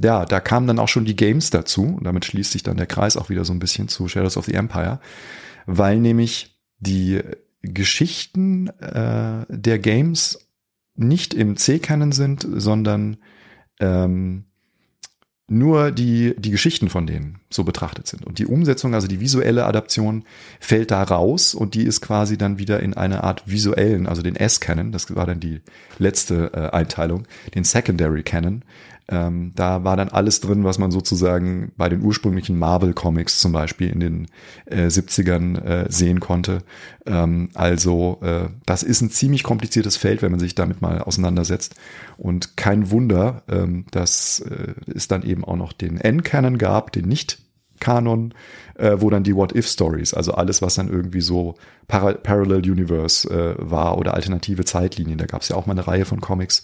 ja, 0.00 0.24
da 0.24 0.40
kamen 0.40 0.66
dann 0.66 0.78
auch 0.78 0.88
schon 0.88 1.04
die 1.04 1.16
Games 1.16 1.50
dazu. 1.50 1.96
Und 1.96 2.04
damit 2.04 2.24
schließt 2.24 2.52
sich 2.52 2.62
dann 2.62 2.76
der 2.76 2.86
Kreis 2.86 3.16
auch 3.16 3.30
wieder 3.30 3.44
so 3.44 3.52
ein 3.52 3.58
bisschen 3.58 3.88
zu 3.88 4.08
Shadows 4.08 4.36
of 4.36 4.46
the 4.46 4.54
Empire, 4.54 5.00
weil 5.66 5.98
nämlich 5.98 6.60
die 6.78 7.20
Geschichten 7.62 8.68
äh, 8.68 9.44
der 9.48 9.78
Games 9.78 10.48
nicht 10.94 11.34
im 11.34 11.56
C-Canon 11.56 12.12
sind, 12.12 12.46
sondern 12.48 13.18
ähm, 13.80 14.44
nur 15.48 15.92
die, 15.92 16.34
die 16.36 16.50
Geschichten 16.50 16.88
von 16.88 17.06
denen 17.06 17.38
so 17.50 17.62
betrachtet 17.62 18.08
sind. 18.08 18.26
Und 18.26 18.38
die 18.38 18.46
Umsetzung, 18.46 18.94
also 18.94 19.06
die 19.06 19.20
visuelle 19.20 19.64
Adaption, 19.66 20.24
fällt 20.58 20.90
da 20.90 21.02
raus 21.02 21.54
und 21.54 21.74
die 21.74 21.84
ist 21.84 22.00
quasi 22.00 22.36
dann 22.36 22.58
wieder 22.58 22.80
in 22.80 22.94
eine 22.94 23.22
Art 23.22 23.44
visuellen, 23.46 24.08
also 24.08 24.22
den 24.22 24.34
S-Canon, 24.34 24.90
das 24.90 25.14
war 25.14 25.26
dann 25.26 25.38
die 25.38 25.60
letzte 25.98 26.50
äh, 26.52 26.76
Einteilung, 26.76 27.28
den 27.54 27.62
Secondary 27.62 28.24
Canon, 28.24 28.62
ähm, 29.08 29.52
da 29.54 29.84
war 29.84 29.96
dann 29.96 30.08
alles 30.08 30.40
drin, 30.40 30.64
was 30.64 30.78
man 30.78 30.90
sozusagen 30.90 31.72
bei 31.76 31.88
den 31.88 32.02
ursprünglichen 32.02 32.58
Marvel-Comics 32.58 33.38
zum 33.38 33.52
Beispiel 33.52 33.90
in 33.90 34.00
den 34.00 34.26
äh, 34.66 34.86
70ern 34.86 35.62
äh, 35.62 35.86
sehen 35.92 36.18
konnte. 36.18 36.62
Ähm, 37.06 37.50
also 37.54 38.18
äh, 38.22 38.48
das 38.64 38.82
ist 38.82 39.02
ein 39.02 39.10
ziemlich 39.10 39.44
kompliziertes 39.44 39.96
Feld, 39.96 40.22
wenn 40.22 40.32
man 40.32 40.40
sich 40.40 40.56
damit 40.56 40.82
mal 40.82 41.00
auseinandersetzt. 41.00 41.76
Und 42.16 42.56
kein 42.56 42.90
Wunder, 42.90 43.42
ähm, 43.48 43.86
dass 43.92 44.40
äh, 44.40 44.74
es 44.92 45.06
dann 45.06 45.22
eben 45.22 45.44
auch 45.44 45.56
noch 45.56 45.72
den 45.72 45.98
N-Canon 45.98 46.58
gab, 46.58 46.90
den 46.92 47.06
nicht 47.06 47.38
Kanon, 47.80 48.34
äh, 48.76 48.96
wo 48.98 49.10
dann 49.10 49.22
die 49.22 49.34
What-If-Stories, 49.34 50.14
also 50.14 50.32
alles, 50.32 50.62
was 50.62 50.74
dann 50.74 50.88
irgendwie 50.88 51.20
so 51.20 51.54
Para 51.88 52.14
Parallel 52.14 52.70
Universe 52.70 53.28
äh, 53.30 53.54
war 53.58 53.98
oder 53.98 54.14
alternative 54.14 54.64
Zeitlinien, 54.64 55.18
da 55.18 55.26
gab 55.26 55.42
es 55.42 55.48
ja 55.48 55.56
auch 55.56 55.66
mal 55.66 55.72
eine 55.72 55.86
Reihe 55.86 56.04
von 56.04 56.20
Comics, 56.20 56.62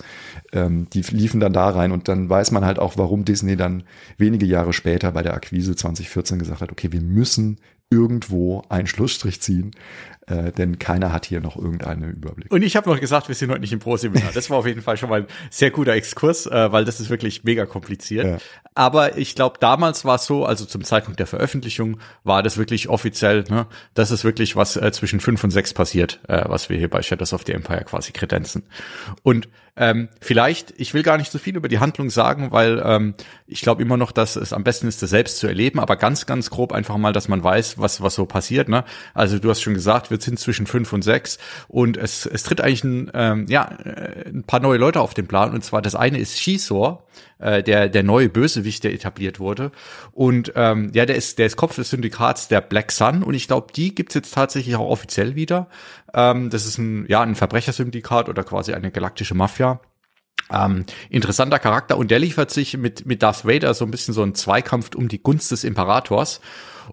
ähm, 0.52 0.88
die 0.92 1.02
liefen 1.02 1.40
dann 1.40 1.52
da 1.52 1.68
rein 1.68 1.92
und 1.92 2.08
dann 2.08 2.28
weiß 2.28 2.50
man 2.50 2.64
halt 2.64 2.78
auch, 2.78 2.96
warum 2.96 3.24
Disney 3.24 3.56
dann 3.56 3.84
wenige 4.18 4.46
Jahre 4.46 4.72
später 4.72 5.12
bei 5.12 5.22
der 5.22 5.34
Akquise 5.34 5.76
2014 5.76 6.38
gesagt 6.38 6.60
hat, 6.60 6.72
okay, 6.72 6.92
wir 6.92 7.02
müssen 7.02 7.58
irgendwo 7.90 8.62
einen 8.70 8.86
Schlussstrich 8.86 9.42
ziehen, 9.42 9.72
äh, 10.26 10.52
denn 10.52 10.78
keiner 10.78 11.12
hat 11.12 11.26
hier 11.26 11.40
noch 11.40 11.56
irgendeinen 11.56 12.12
Überblick. 12.12 12.52
Und 12.52 12.62
ich 12.62 12.76
habe 12.76 12.88
noch 12.88 13.00
gesagt, 13.00 13.28
wir 13.28 13.34
sind 13.34 13.50
heute 13.50 13.60
nicht 13.60 13.72
im 13.72 13.80
Pro-Seminar. 13.80 14.30
Das 14.34 14.50
war 14.50 14.58
auf 14.58 14.66
jeden 14.66 14.82
Fall 14.82 14.96
schon 14.96 15.08
mal 15.08 15.22
ein 15.22 15.26
sehr 15.50 15.70
guter 15.70 15.92
Exkurs, 15.94 16.46
äh, 16.46 16.70
weil 16.72 16.84
das 16.84 17.00
ist 17.00 17.10
wirklich 17.10 17.44
mega 17.44 17.66
kompliziert. 17.66 18.26
Ja. 18.26 18.38
Aber 18.74 19.18
ich 19.18 19.34
glaube, 19.34 19.58
damals 19.60 20.04
war 20.04 20.16
es 20.16 20.24
so, 20.24 20.44
also 20.44 20.64
zum 20.64 20.84
Zeitpunkt 20.84 21.18
der 21.18 21.26
Veröffentlichung 21.26 21.98
war 22.24 22.42
das 22.42 22.56
wirklich 22.56 22.88
offiziell, 22.88 23.44
ne, 23.48 23.66
das 23.94 24.10
ist 24.10 24.24
wirklich 24.24 24.56
was 24.56 24.76
äh, 24.76 24.92
zwischen 24.92 25.20
fünf 25.20 25.42
und 25.44 25.50
sechs 25.50 25.74
passiert, 25.74 26.20
äh, 26.28 26.44
was 26.46 26.68
wir 26.68 26.78
hier 26.78 26.88
bei 26.88 27.02
Shadows 27.02 27.32
of 27.32 27.42
the 27.44 27.52
Empire 27.52 27.84
quasi 27.84 28.12
kredenzen. 28.12 28.62
Und 29.22 29.48
ähm, 29.74 30.10
vielleicht, 30.20 30.74
ich 30.76 30.92
will 30.92 31.02
gar 31.02 31.16
nicht 31.16 31.32
so 31.32 31.38
viel 31.38 31.56
über 31.56 31.68
die 31.68 31.78
Handlung 31.78 32.10
sagen, 32.10 32.52
weil 32.52 32.82
ähm, 32.84 33.14
ich 33.46 33.62
glaube 33.62 33.80
immer 33.80 33.96
noch, 33.96 34.12
dass 34.12 34.36
es 34.36 34.52
am 34.52 34.64
besten 34.64 34.86
ist, 34.86 35.02
das 35.02 35.08
selbst 35.08 35.38
zu 35.38 35.46
erleben, 35.46 35.80
aber 35.80 35.96
ganz, 35.96 36.26
ganz 36.26 36.50
grob 36.50 36.72
einfach 36.72 36.98
mal, 36.98 37.14
dass 37.14 37.28
man 37.28 37.42
weiß, 37.42 37.78
was, 37.78 38.02
was 38.02 38.14
so 38.14 38.26
passiert. 38.26 38.68
Ne? 38.68 38.84
Also 39.14 39.38
du 39.38 39.48
hast 39.48 39.62
schon 39.62 39.72
gesagt, 39.72 40.10
wir 40.12 40.20
sind 40.20 40.38
zwischen 40.38 40.68
fünf 40.68 40.92
und 40.92 41.02
sechs 41.02 41.38
und 41.66 41.96
es, 41.96 42.26
es 42.26 42.44
tritt 42.44 42.60
eigentlich 42.60 42.84
ein, 42.84 43.10
ähm, 43.14 43.46
ja, 43.48 43.64
äh, 43.84 44.28
ein 44.28 44.44
paar 44.44 44.60
neue 44.60 44.78
Leute 44.78 45.00
auf 45.00 45.14
den 45.14 45.26
Plan. 45.26 45.52
Und 45.52 45.64
zwar 45.64 45.82
das 45.82 45.96
eine 45.96 46.18
ist 46.18 46.38
Shisor, 46.38 47.04
äh, 47.40 47.62
der, 47.62 47.88
der 47.88 48.04
neue 48.04 48.28
Bösewicht, 48.28 48.84
der 48.84 48.92
etabliert 48.92 49.40
wurde. 49.40 49.72
Und 50.12 50.52
ähm, 50.54 50.92
ja, 50.94 51.06
der 51.06 51.16
ist, 51.16 51.40
der 51.40 51.46
ist 51.46 51.56
Kopf 51.56 51.74
des 51.74 51.90
Syndikats 51.90 52.46
der 52.46 52.60
Black 52.60 52.92
Sun 52.92 53.24
und 53.24 53.34
ich 53.34 53.48
glaube, 53.48 53.72
die 53.74 53.94
gibt's 53.94 54.14
jetzt 54.14 54.32
tatsächlich 54.32 54.76
auch 54.76 54.88
offiziell 54.88 55.34
wieder. 55.34 55.68
Ähm, 56.14 56.50
das 56.50 56.66
ist 56.66 56.78
ein, 56.78 57.06
ja, 57.08 57.22
ein 57.22 57.34
Verbrechersyndikat 57.34 58.28
oder 58.28 58.44
quasi 58.44 58.74
eine 58.74 58.92
galaktische 58.92 59.34
Mafia. 59.34 59.80
Ähm, 60.50 60.84
interessanter 61.08 61.58
Charakter 61.58 61.96
und 61.96 62.10
der 62.10 62.18
liefert 62.18 62.50
sich 62.50 62.76
mit, 62.76 63.06
mit 63.06 63.22
Darth 63.22 63.46
Vader 63.46 63.72
so 63.74 63.84
ein 63.84 63.90
bisschen 63.90 64.12
so 64.12 64.22
einen 64.22 64.34
Zweikampf 64.34 64.94
um 64.94 65.08
die 65.08 65.22
Gunst 65.22 65.50
des 65.50 65.64
Imperators 65.64 66.40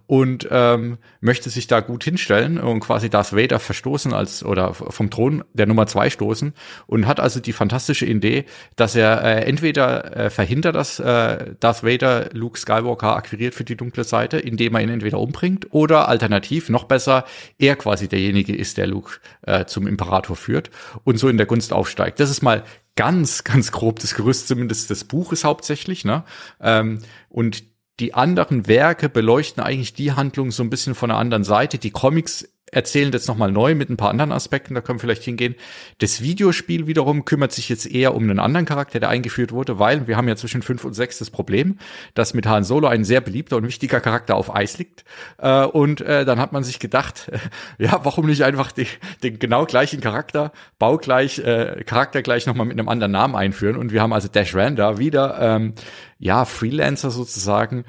und 0.06 0.48
ähm, 0.50 0.98
möchte 1.20 1.50
sich 1.50 1.66
da 1.66 1.80
gut 1.80 2.04
hinstellen 2.04 2.58
und 2.58 2.80
quasi 2.80 3.10
Darth 3.10 3.34
Vader 3.34 3.58
verstoßen 3.58 4.12
als 4.12 4.44
oder 4.44 4.74
vom 4.74 5.10
Thron 5.10 5.44
der 5.52 5.66
Nummer 5.66 5.86
zwei 5.86 6.10
stoßen 6.10 6.54
und 6.86 7.06
hat 7.06 7.20
also 7.20 7.40
die 7.40 7.52
fantastische 7.52 8.06
Idee, 8.06 8.44
dass 8.76 8.94
er 8.94 9.22
äh, 9.22 9.44
entweder 9.44 10.16
äh, 10.16 10.30
verhindert, 10.30 10.76
dass 10.76 10.98
äh, 10.98 11.54
Darth 11.60 11.82
Vader 11.82 12.30
Luke 12.32 12.58
Skywalker 12.58 13.16
akquiriert 13.16 13.54
für 13.54 13.64
die 13.64 13.76
dunkle 13.76 14.04
Seite, 14.04 14.38
indem 14.38 14.74
er 14.74 14.82
ihn 14.82 14.90
entweder 14.90 15.18
umbringt 15.18 15.68
oder 15.70 16.08
alternativ 16.08 16.68
noch 16.68 16.84
besser 16.84 17.24
er 17.58 17.76
quasi 17.76 18.08
derjenige 18.08 18.54
ist, 18.54 18.76
der 18.76 18.86
Luke 18.86 19.18
äh, 19.42 19.64
zum 19.64 19.86
Imperator 19.86 20.36
führt 20.36 20.70
und 21.04 21.18
so 21.18 21.28
in 21.28 21.36
der 21.36 21.46
Gunst 21.46 21.72
aufsteigt. 21.72 22.20
Das 22.20 22.30
ist 22.30 22.42
mal 22.42 22.64
ganz, 22.96 23.44
ganz 23.44 23.72
grob 23.72 23.98
das 24.00 24.14
Gerüst 24.14 24.48
zumindest 24.48 24.90
des 24.90 25.04
Buches 25.04 25.44
hauptsächlich, 25.44 26.04
ne? 26.04 26.24
Ähm, 26.60 26.98
und 27.28 27.64
die 27.98 28.14
anderen 28.14 28.66
Werke 28.66 29.08
beleuchten 29.08 29.62
eigentlich 29.62 29.92
die 29.92 30.12
Handlung 30.12 30.50
so 30.50 30.62
ein 30.62 30.70
bisschen 30.70 30.94
von 30.94 31.10
einer 31.10 31.20
anderen 31.20 31.44
Seite. 31.44 31.78
Die 31.78 31.90
Comics 31.90 32.48
erzählen 32.72 33.10
das 33.10 33.26
nochmal 33.26 33.50
neu 33.50 33.74
mit 33.74 33.90
ein 33.90 33.96
paar 33.96 34.10
anderen 34.10 34.32
Aspekten, 34.32 34.74
da 34.74 34.80
können 34.80 34.98
wir 34.98 35.00
vielleicht 35.00 35.24
hingehen. 35.24 35.54
Das 35.98 36.20
Videospiel 36.20 36.86
wiederum 36.86 37.24
kümmert 37.24 37.52
sich 37.52 37.68
jetzt 37.68 37.86
eher 37.86 38.14
um 38.14 38.22
einen 38.22 38.38
anderen 38.38 38.66
Charakter, 38.66 39.00
der 39.00 39.08
eingeführt 39.08 39.52
wurde, 39.52 39.78
weil 39.78 40.06
wir 40.06 40.16
haben 40.16 40.28
ja 40.28 40.36
zwischen 40.36 40.62
fünf 40.62 40.84
und 40.84 40.94
sechs 40.94 41.18
das 41.18 41.30
Problem, 41.30 41.78
dass 42.14 42.34
mit 42.34 42.46
Han 42.46 42.64
Solo 42.64 42.88
ein 42.88 43.04
sehr 43.04 43.20
beliebter 43.20 43.56
und 43.56 43.66
wichtiger 43.66 44.00
Charakter 44.00 44.36
auf 44.36 44.54
Eis 44.54 44.78
liegt. 44.78 45.04
Äh, 45.38 45.64
und 45.64 46.00
äh, 46.00 46.24
dann 46.24 46.38
hat 46.38 46.52
man 46.52 46.64
sich 46.64 46.78
gedacht, 46.78 47.30
ja, 47.78 48.00
warum 48.04 48.26
nicht 48.26 48.42
einfach 48.44 48.72
die, 48.72 48.86
den 49.22 49.38
genau 49.38 49.66
gleichen 49.66 50.00
Charakter, 50.00 50.52
baugleich, 50.78 51.38
äh, 51.38 51.82
Charakter 51.84 52.22
gleich 52.22 52.46
nochmal 52.46 52.66
mit 52.66 52.78
einem 52.78 52.88
anderen 52.88 53.12
Namen 53.12 53.34
einführen. 53.34 53.76
Und 53.76 53.92
wir 53.92 54.02
haben 54.02 54.12
also 54.12 54.28
Dash 54.28 54.54
Randa 54.54 54.98
wieder, 54.98 55.38
ähm, 55.40 55.74
ja, 56.18 56.44
Freelancer 56.44 57.10
sozusagen, 57.10 57.84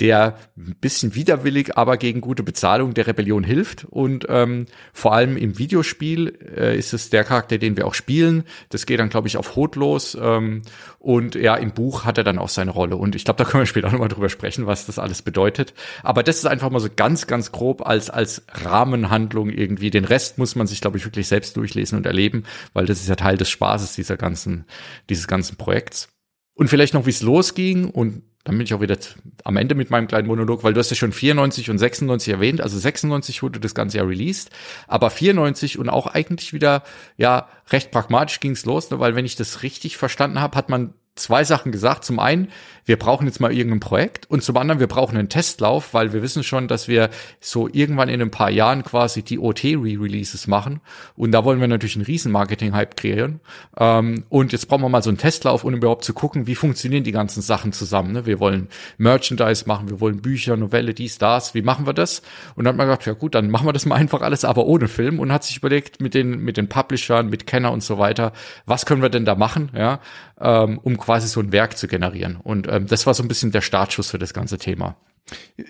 der 0.00 0.36
ein 0.58 0.76
bisschen 0.78 1.14
widerwillig, 1.14 1.78
aber 1.78 1.96
gegen 1.96 2.20
gute 2.20 2.42
Bezahlung 2.42 2.92
der 2.92 3.06
Rebellion 3.06 3.44
hilft. 3.44 3.84
Und 3.86 4.26
ähm, 4.28 4.66
vor 4.92 5.14
allem 5.14 5.36
im 5.38 5.58
Videospiel 5.58 6.38
äh, 6.54 6.78
ist 6.78 6.92
es 6.92 7.08
der 7.08 7.24
Charakter, 7.24 7.56
den 7.56 7.76
wir 7.78 7.86
auch 7.86 7.94
spielen. 7.94 8.44
Das 8.68 8.84
geht 8.84 9.00
dann, 9.00 9.08
glaube 9.08 9.28
ich, 9.28 9.38
auf 9.38 9.56
Hot 9.56 9.74
los. 9.74 10.16
Ähm, 10.20 10.62
und 10.98 11.34
ja, 11.34 11.56
im 11.56 11.72
Buch 11.72 12.04
hat 12.04 12.18
er 12.18 12.24
dann 12.24 12.38
auch 12.38 12.50
seine 12.50 12.72
Rolle. 12.72 12.96
Und 12.96 13.14
ich 13.14 13.24
glaube, 13.24 13.42
da 13.42 13.48
können 13.48 13.62
wir 13.62 13.66
später 13.66 13.90
nochmal 13.90 14.08
drüber 14.08 14.28
sprechen, 14.28 14.66
was 14.66 14.84
das 14.84 14.98
alles 14.98 15.22
bedeutet. 15.22 15.72
Aber 16.02 16.22
das 16.22 16.36
ist 16.36 16.46
einfach 16.46 16.70
mal 16.70 16.80
so 16.80 16.90
ganz, 16.94 17.26
ganz 17.26 17.50
grob 17.50 17.86
als, 17.86 18.10
als 18.10 18.42
Rahmenhandlung 18.52 19.48
irgendwie. 19.48 19.90
Den 19.90 20.04
Rest 20.04 20.36
muss 20.36 20.56
man 20.56 20.66
sich, 20.66 20.82
glaube 20.82 20.98
ich, 20.98 21.06
wirklich 21.06 21.26
selbst 21.26 21.56
durchlesen 21.56 21.96
und 21.96 22.04
erleben, 22.04 22.44
weil 22.74 22.84
das 22.84 23.00
ist 23.00 23.08
ja 23.08 23.16
Teil 23.16 23.38
des 23.38 23.48
Spaßes 23.48 23.94
dieser 23.94 24.18
ganzen, 24.18 24.66
dieses 25.08 25.26
ganzen 25.26 25.56
Projekts. 25.56 26.08
Und 26.54 26.68
vielleicht 26.68 26.92
noch, 26.92 27.06
wie 27.06 27.10
es 27.10 27.22
losging 27.22 27.90
und 27.90 28.22
dann 28.46 28.56
bin 28.56 28.64
ich 28.64 28.72
auch 28.72 28.80
wieder 28.80 28.96
am 29.42 29.56
Ende 29.56 29.74
mit 29.74 29.90
meinem 29.90 30.06
kleinen 30.06 30.28
Monolog, 30.28 30.62
weil 30.62 30.72
du 30.72 30.78
hast 30.78 30.90
ja 30.90 30.96
schon 30.96 31.12
94 31.12 31.68
und 31.68 31.78
96 31.78 32.32
erwähnt, 32.32 32.60
also 32.60 32.78
96 32.78 33.42
wurde 33.42 33.58
das 33.58 33.74
ganze 33.74 33.96
Jahr 33.96 34.08
released, 34.08 34.50
aber 34.86 35.10
94 35.10 35.80
und 35.80 35.88
auch 35.88 36.06
eigentlich 36.06 36.52
wieder, 36.52 36.84
ja, 37.16 37.48
recht 37.70 37.90
pragmatisch 37.90 38.38
ging's 38.38 38.64
los, 38.64 38.88
ne, 38.90 39.00
weil 39.00 39.16
wenn 39.16 39.24
ich 39.24 39.34
das 39.34 39.64
richtig 39.64 39.96
verstanden 39.96 40.40
habe, 40.40 40.56
hat 40.56 40.68
man 40.68 40.94
zwei 41.16 41.44
Sachen 41.44 41.72
gesagt. 41.72 42.04
Zum 42.04 42.18
einen, 42.18 42.48
wir 42.84 42.98
brauchen 42.98 43.26
jetzt 43.26 43.40
mal 43.40 43.52
irgendein 43.52 43.80
Projekt 43.80 44.30
und 44.30 44.42
zum 44.42 44.56
anderen, 44.56 44.78
wir 44.78 44.86
brauchen 44.86 45.16
einen 45.16 45.28
Testlauf, 45.28 45.92
weil 45.92 46.12
wir 46.12 46.22
wissen 46.22 46.44
schon, 46.44 46.68
dass 46.68 46.86
wir 46.86 47.10
so 47.40 47.68
irgendwann 47.72 48.08
in 48.08 48.22
ein 48.22 48.30
paar 48.30 48.50
Jahren 48.50 48.84
quasi 48.84 49.22
die 49.22 49.38
OT-Re-Releases 49.38 50.46
machen 50.46 50.80
und 51.16 51.32
da 51.32 51.44
wollen 51.44 51.60
wir 51.60 51.66
natürlich 51.66 51.96
einen 51.96 52.04
riesen 52.04 52.30
Marketing-Hype 52.30 52.96
kreieren 52.96 53.40
ähm, 53.76 54.24
und 54.28 54.52
jetzt 54.52 54.68
brauchen 54.68 54.82
wir 54.82 54.88
mal 54.88 55.02
so 55.02 55.10
einen 55.10 55.18
Testlauf, 55.18 55.64
um 55.64 55.74
überhaupt 55.74 56.04
zu 56.04 56.14
gucken, 56.14 56.46
wie 56.46 56.54
funktionieren 56.54 57.02
die 57.02 57.12
ganzen 57.12 57.42
Sachen 57.42 57.72
zusammen. 57.72 58.12
Ne? 58.12 58.26
Wir 58.26 58.38
wollen 58.38 58.68
Merchandise 58.98 59.64
machen, 59.66 59.88
wir 59.88 60.00
wollen 60.00 60.22
Bücher, 60.22 60.56
Novelle, 60.56 60.94
dies, 60.94 61.18
das, 61.18 61.54
wie 61.54 61.62
machen 61.62 61.86
wir 61.86 61.94
das? 61.94 62.22
Und 62.54 62.64
dann 62.64 62.74
hat 62.74 62.78
man 62.78 62.86
gesagt, 62.86 63.06
ja 63.06 63.14
gut, 63.14 63.34
dann 63.34 63.50
machen 63.50 63.66
wir 63.66 63.72
das 63.72 63.86
mal 63.86 63.96
einfach 63.96 64.20
alles, 64.20 64.44
aber 64.44 64.66
ohne 64.66 64.86
Film 64.86 65.18
und 65.18 65.32
hat 65.32 65.42
sich 65.44 65.56
überlegt 65.56 66.00
mit 66.00 66.14
den, 66.14 66.38
mit 66.38 66.56
den 66.56 66.68
Publishern, 66.68 67.30
mit 67.30 67.46
Kenner 67.46 67.72
und 67.72 67.82
so 67.82 67.98
weiter, 67.98 68.32
was 68.66 68.86
können 68.86 69.02
wir 69.02 69.08
denn 69.08 69.24
da 69.24 69.34
machen, 69.34 69.70
ja, 69.74 69.98
ähm, 70.40 70.78
um 70.82 70.96
quasi 71.06 71.28
so 71.28 71.40
ein 71.40 71.52
Werk 71.52 71.78
zu 71.78 71.86
generieren. 71.86 72.36
Und 72.36 72.66
ähm, 72.68 72.88
das 72.88 73.06
war 73.06 73.14
so 73.14 73.22
ein 73.22 73.28
bisschen 73.28 73.52
der 73.52 73.60
Startschuss 73.60 74.10
für 74.10 74.18
das 74.18 74.34
ganze 74.34 74.58
Thema. 74.58 74.96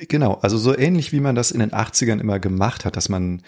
Genau, 0.09 0.35
also 0.43 0.59
so 0.59 0.77
ähnlich 0.77 1.13
wie 1.13 1.21
man 1.21 1.35
das 1.35 1.51
in 1.51 1.61
den 1.61 1.71
80ern 1.71 2.21
immer 2.21 2.39
gemacht 2.39 2.85
hat, 2.85 2.95
dass 2.95 3.09
man, 3.09 3.41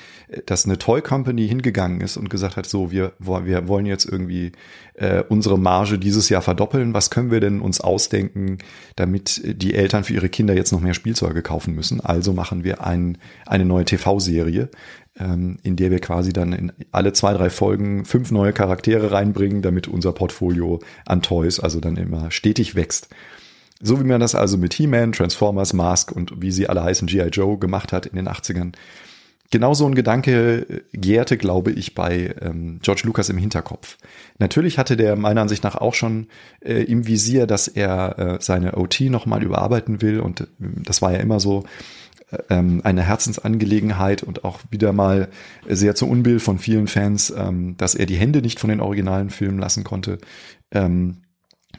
dass 0.47 0.65
eine 0.65 0.79
Toy 0.79 1.03
Company 1.03 1.47
hingegangen 1.47 2.01
ist 2.01 2.17
und 2.17 2.31
gesagt 2.31 2.57
hat, 2.57 2.65
so, 2.65 2.91
wir, 2.91 3.13
wir 3.19 3.69
wollen 3.69 3.85
jetzt 3.85 4.07
irgendwie 4.07 4.53
äh, 4.95 5.23
unsere 5.29 5.59
Marge 5.59 5.99
dieses 5.99 6.31
Jahr 6.31 6.41
verdoppeln, 6.41 6.95
was 6.95 7.11
können 7.11 7.31
wir 7.31 7.41
denn 7.41 7.61
uns 7.61 7.83
ausdenken, 7.83 8.57
damit 8.97 9.43
die 9.45 9.75
Eltern 9.75 10.03
für 10.03 10.15
ihre 10.15 10.31
Kinder 10.31 10.55
jetzt 10.55 10.73
noch 10.73 10.81
mehr 10.81 10.95
Spielzeuge 10.95 11.43
kaufen 11.43 11.75
müssen? 11.75 12.01
Also 12.01 12.33
machen 12.33 12.65
wir 12.65 12.87
ein, 12.87 13.19
eine 13.45 13.67
neue 13.67 13.85
TV-Serie, 13.85 14.71
ähm, 15.21 15.59
in 15.63 15.77
der 15.77 15.91
wir 15.91 16.01
quasi 16.01 16.33
dann 16.33 16.55
in 16.55 16.73
alle 16.91 17.13
zwei, 17.13 17.35
drei 17.35 17.51
Folgen 17.51 18.07
fünf 18.07 18.31
neue 18.31 18.55
Charaktere 18.55 19.13
reinbringen, 19.13 19.61
damit 19.61 19.89
unser 19.89 20.13
Portfolio 20.13 20.81
an 21.05 21.21
Toys 21.21 21.61
also 21.61 21.81
dann 21.81 21.99
immer 21.99 22.31
stetig 22.31 22.77
wächst. 22.77 23.09
So 23.81 24.01
wie 24.01 24.05
man 24.05 24.21
das 24.21 24.35
also 24.35 24.59
mit 24.59 24.75
He-Man, 24.75 25.13
Transformers, 25.13 25.73
Mask 25.73 26.11
und 26.13 26.43
wie 26.43 26.51
sie 26.51 26.69
alle 26.69 26.83
heißen, 26.83 27.07
G.I. 27.07 27.29
Joe 27.29 27.59
gemacht 27.59 27.93
hat 27.93 28.07
in 28.07 28.17
den 28.17 28.29
80ern. 28.29 28.73
Genau 29.51 29.73
so 29.73 29.87
ein 29.87 29.95
Gedanke 29.95 30.67
äh, 30.69 30.83
gärte, 30.93 31.39
glaube 31.39 31.73
ich, 31.73 31.95
bei 31.95 32.35
ähm, 32.41 32.81
George 32.83 33.03
Lucas 33.05 33.31
im 33.31 33.39
Hinterkopf. 33.39 33.97
Natürlich 34.39 34.77
hatte 34.77 34.97
der 34.97 35.17
meiner 35.17 35.41
Ansicht 35.41 35.65
nach 35.65 35.77
auch 35.77 35.95
schon 35.95 36.27
äh, 36.61 36.83
im 36.83 37.07
Visier, 37.07 37.47
dass 37.47 37.67
er 37.67 38.19
äh, 38.19 38.39
seine 38.41 38.77
OT 38.77 39.01
nochmal 39.03 39.43
überarbeiten 39.43 40.03
will 40.03 40.21
und 40.21 40.43
äh, 40.43 40.47
das 40.59 41.01
war 41.01 41.13
ja 41.13 41.19
immer 41.19 41.41
so 41.41 41.65
äh, 42.31 42.39
ähm, 42.51 42.83
eine 42.85 43.03
Herzensangelegenheit 43.03 44.23
und 44.23 44.45
auch 44.45 44.61
wieder 44.71 44.93
mal 44.93 45.29
sehr 45.67 45.95
zu 45.95 46.07
Unbill 46.07 46.41
von 46.41 46.59
vielen 46.59 46.87
Fans, 46.87 47.31
ähm, 47.31 47.77
dass 47.79 47.95
er 47.95 48.05
die 48.05 48.17
Hände 48.17 48.43
nicht 48.43 48.61
von 48.61 48.69
den 48.69 48.81
originalen 48.81 49.31
Filmen 49.31 49.59
lassen 49.59 49.83
konnte. 49.83 50.19
Ähm, 50.73 51.23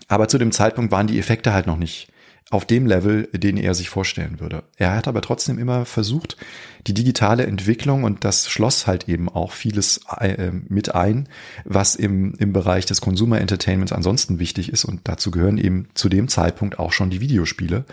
aber 0.10 0.28
zu 0.28 0.38
dem 0.38 0.52
Zeitpunkt 0.52 0.92
waren 0.92 1.08
die 1.08 1.20
Effekte 1.20 1.54
halt 1.54 1.68
noch 1.68 1.78
nicht 1.78 2.12
auf 2.52 2.66
dem 2.66 2.88
Level, 2.88 3.30
den 3.32 3.58
er 3.58 3.76
sich 3.76 3.90
vorstellen 3.90 4.40
würde. 4.40 4.64
Er 4.76 4.96
hat 4.96 5.08
aber 5.08 5.22
trotzdem 5.22 5.60
immer 5.60 5.86
versucht, 5.86 6.36
die 6.88 6.96
digitale 6.96 7.46
Entwicklung 7.46 8.04
und 8.04 8.26
das 8.26 8.50
schloss 8.50 8.88
halt 8.88 9.08
eben 9.08 9.30
auch 9.30 9.52
vieles 9.52 10.02
äh, 10.20 10.52
mit 10.68 10.96
ein, 10.96 11.30
was 11.64 11.96
im, 11.96 12.34
im 12.40 12.52
Bereich 12.52 12.88
des 12.88 13.02
Consumer 13.02 13.40
Entertainments 13.40 13.94
ansonsten 13.94 14.40
wichtig 14.40 14.74
ist 14.74 14.84
und 14.84 15.02
dazu 15.04 15.30
gehören 15.30 15.60
eben 15.60 15.90
zu 15.94 16.10
dem 16.10 16.28
Zeitpunkt 16.28 16.80
auch 16.80 16.92
schon 16.92 17.12
die 17.12 17.22
Videospiele. 17.22 17.86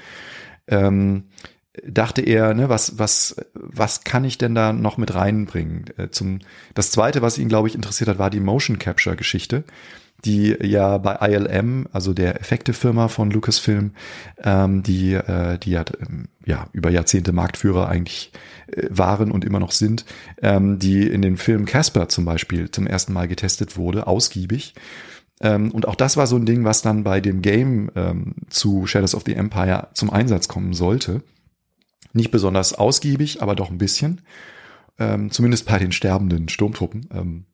Ähm, 0.69 1.25
dachte 1.87 2.23
er, 2.23 2.55
ne, 2.55 2.71
was, 2.71 2.99
was, 2.99 3.37
was 3.53 4.05
kann 4.05 4.25
ich 4.25 4.39
denn 4.39 4.55
da 4.55 4.73
noch 4.73 4.97
mit 4.97 5.15
reinbringen? 5.15 5.85
Äh, 5.99 6.09
zum, 6.09 6.39
das 6.73 6.91
zweite, 6.91 7.21
was 7.21 7.37
ihn, 7.37 7.51
glaube 7.51 7.69
ich, 7.69 7.75
interessiert 7.75 8.09
hat, 8.09 8.19
war 8.19 8.31
die 8.31 8.41
Motion 8.41 8.79
Capture 8.79 9.17
Geschichte 9.17 9.65
die 10.27 10.57
ja 10.61 10.99
bei 10.99 11.17
ILM, 11.29 11.87
also 11.93 12.13
der 12.13 12.41
Effektefirma 12.41 13.09
von 13.09 13.31
Lucasfilm, 13.31 13.93
ähm, 14.43 14.83
die, 14.83 15.15
äh, 15.15 15.59
die 15.59 15.71
ja, 15.71 15.85
ähm, 16.01 16.29
ja 16.45 16.69
über 16.73 16.91
Jahrzehnte 16.91 17.33
Marktführer 17.33 17.89
eigentlich 17.89 18.33
äh, 18.67 18.89
waren 18.91 19.31
und 19.31 19.45
immer 19.45 19.61
noch 19.61 19.71
sind, 19.71 20.05
ähm, 20.43 20.79
die 20.79 21.07
in 21.07 21.23
den 21.23 21.37
Film 21.37 21.65
Casper 21.65 22.09
zum 22.09 22.25
Beispiel 22.25 22.71
zum 22.71 22.87
ersten 22.87 23.13
Mal 23.13 23.29
getestet 23.29 23.77
wurde, 23.77 24.07
ausgiebig. 24.07 24.75
Ähm, 25.41 25.71
und 25.71 25.87
auch 25.87 25.95
das 25.95 26.17
war 26.17 26.27
so 26.27 26.37
ein 26.37 26.47
Ding, 26.47 26.65
was 26.65 26.83
dann 26.83 27.05
bei 27.05 27.21
dem 27.21 27.41
Game 27.41 27.91
ähm, 27.95 28.35
zu 28.49 28.87
Shadows 28.87 29.15
of 29.15 29.23
the 29.27 29.35
Empire 29.35 29.89
zum 29.95 30.11
Einsatz 30.11 30.49
kommen 30.49 30.73
sollte. 30.73 31.23
Nicht 32.13 32.31
besonders 32.31 32.73
ausgiebig, 32.73 33.43
aber 33.43 33.55
doch 33.55 33.71
ein 33.71 33.79
bisschen. 33.79 34.23
Ähm, 34.99 35.31
zumindest 35.31 35.67
bei 35.67 35.79
den 35.79 35.93
sterbenden 35.93 36.49
Sturmtruppen. 36.49 37.47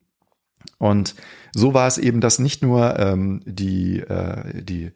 Und 0.77 1.15
so 1.53 1.73
war 1.73 1.87
es 1.87 1.97
eben, 1.97 2.21
dass 2.21 2.39
nicht 2.39 2.61
nur 2.61 2.99
ähm, 2.99 3.41
die, 3.45 3.99
äh, 3.99 4.61
die 4.61 4.91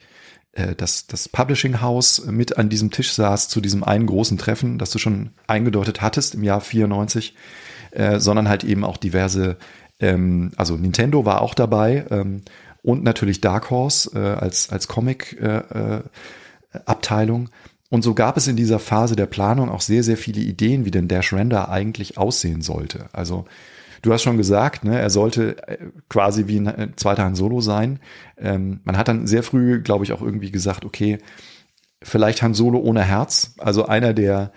äh, 0.58 0.76
das, 0.76 1.08
das 1.08 1.30
Publishing 1.30 1.82
House 1.82 2.26
mit 2.26 2.58
an 2.58 2.68
diesem 2.70 2.92
Tisch 2.92 3.14
saß 3.14 3.48
zu 3.48 3.62
diesem 3.62 3.84
einen 3.84 4.08
großen 4.08 4.38
Treffen, 4.38 4.78
das 4.78 4.92
du 4.92 5.00
schon 5.00 5.30
eingedeutet 5.48 6.02
hattest 6.02 6.36
im 6.36 6.44
Jahr 6.44 6.62
94, 6.62 7.36
äh, 7.92 8.20
sondern 8.20 8.50
halt 8.50 8.64
eben 8.64 8.84
auch 8.84 8.98
diverse, 8.98 9.58
ähm, 10.00 10.52
also 10.58 10.76
Nintendo 10.76 11.26
war 11.26 11.42
auch 11.42 11.54
dabei 11.54 12.06
ähm, 12.10 12.42
und 12.84 13.04
natürlich 13.04 13.42
Dark 13.42 13.70
Horse 13.70 14.12
äh, 14.16 14.20
als, 14.20 14.70
als 14.70 14.88
Comic-Abteilung. 14.88 17.42
Äh, 17.42 17.46
äh, 17.46 17.50
und 17.90 18.04
so 18.04 18.14
gab 18.14 18.36
es 18.36 18.48
in 18.48 18.58
dieser 18.58 18.80
Phase 18.80 19.16
der 19.16 19.28
Planung 19.28 19.70
auch 19.70 19.82
sehr, 19.82 20.04
sehr 20.04 20.18
viele 20.18 20.42
Ideen, 20.42 20.86
wie 20.86 20.92
denn 20.92 21.08
Dash 21.08 21.32
Render 21.32 21.70
eigentlich 21.70 22.18
aussehen 22.18 22.62
sollte. 22.62 23.06
Also 23.14 23.46
Du 24.02 24.14
hast 24.14 24.24
schon 24.24 24.38
gesagt, 24.38 24.84
ne, 24.84 25.00
er 25.00 25.10
sollte 25.10 25.58
äh, 25.68 25.78
quasi 26.10 26.48
wie 26.48 26.60
ein 26.60 26.68
äh, 26.68 26.90
zweiter 26.96 27.24
Han 27.24 27.36
Solo 27.36 27.62
sein. 27.62 28.00
Ähm, 28.38 28.82
man 28.84 28.98
hat 28.98 29.08
dann 29.08 29.28
sehr 29.28 29.44
früh, 29.44 29.82
glaube 29.82 30.04
ich, 30.04 30.14
auch 30.14 30.22
irgendwie 30.22 30.52
gesagt, 30.52 30.86
okay, 30.86 31.18
vielleicht 32.04 32.42
Han 32.42 32.54
Solo 32.54 32.80
ohne 32.80 33.04
Herz, 33.04 33.56
also 33.58 33.86
einer, 33.86 34.14
der 34.14 34.52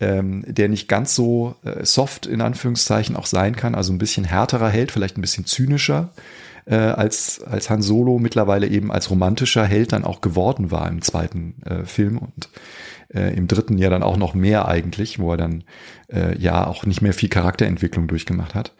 ähm, 0.00 0.44
der 0.48 0.68
nicht 0.68 0.88
ganz 0.88 1.14
so 1.14 1.54
äh, 1.62 1.84
soft 1.84 2.26
in 2.26 2.40
Anführungszeichen 2.40 3.14
auch 3.14 3.26
sein 3.26 3.54
kann, 3.54 3.76
also 3.76 3.92
ein 3.92 3.98
bisschen 3.98 4.24
härterer 4.24 4.68
Held, 4.68 4.90
vielleicht 4.90 5.16
ein 5.16 5.20
bisschen 5.20 5.46
zynischer 5.46 6.10
äh, 6.66 6.74
als 6.74 7.42
als 7.42 7.70
Han 7.70 7.82
Solo 7.82 8.18
mittlerweile 8.18 8.66
eben 8.66 8.90
als 8.90 9.10
romantischer 9.10 9.64
Held 9.64 9.92
dann 9.92 10.04
auch 10.04 10.20
geworden 10.20 10.70
war 10.70 10.88
im 10.88 11.02
zweiten 11.02 11.62
äh, 11.64 11.84
Film 11.84 12.18
und 12.18 12.48
äh, 13.14 13.34
im 13.34 13.48
dritten 13.48 13.78
Jahr 13.78 13.90
dann 13.90 14.02
auch 14.02 14.16
noch 14.16 14.34
mehr 14.34 14.68
eigentlich, 14.68 15.18
wo 15.18 15.32
er 15.32 15.36
dann 15.36 15.64
äh, 16.12 16.36
ja 16.38 16.66
auch 16.66 16.84
nicht 16.86 17.02
mehr 17.02 17.12
viel 17.12 17.28
Charakterentwicklung 17.28 18.06
durchgemacht 18.06 18.54
hat. 18.54 18.72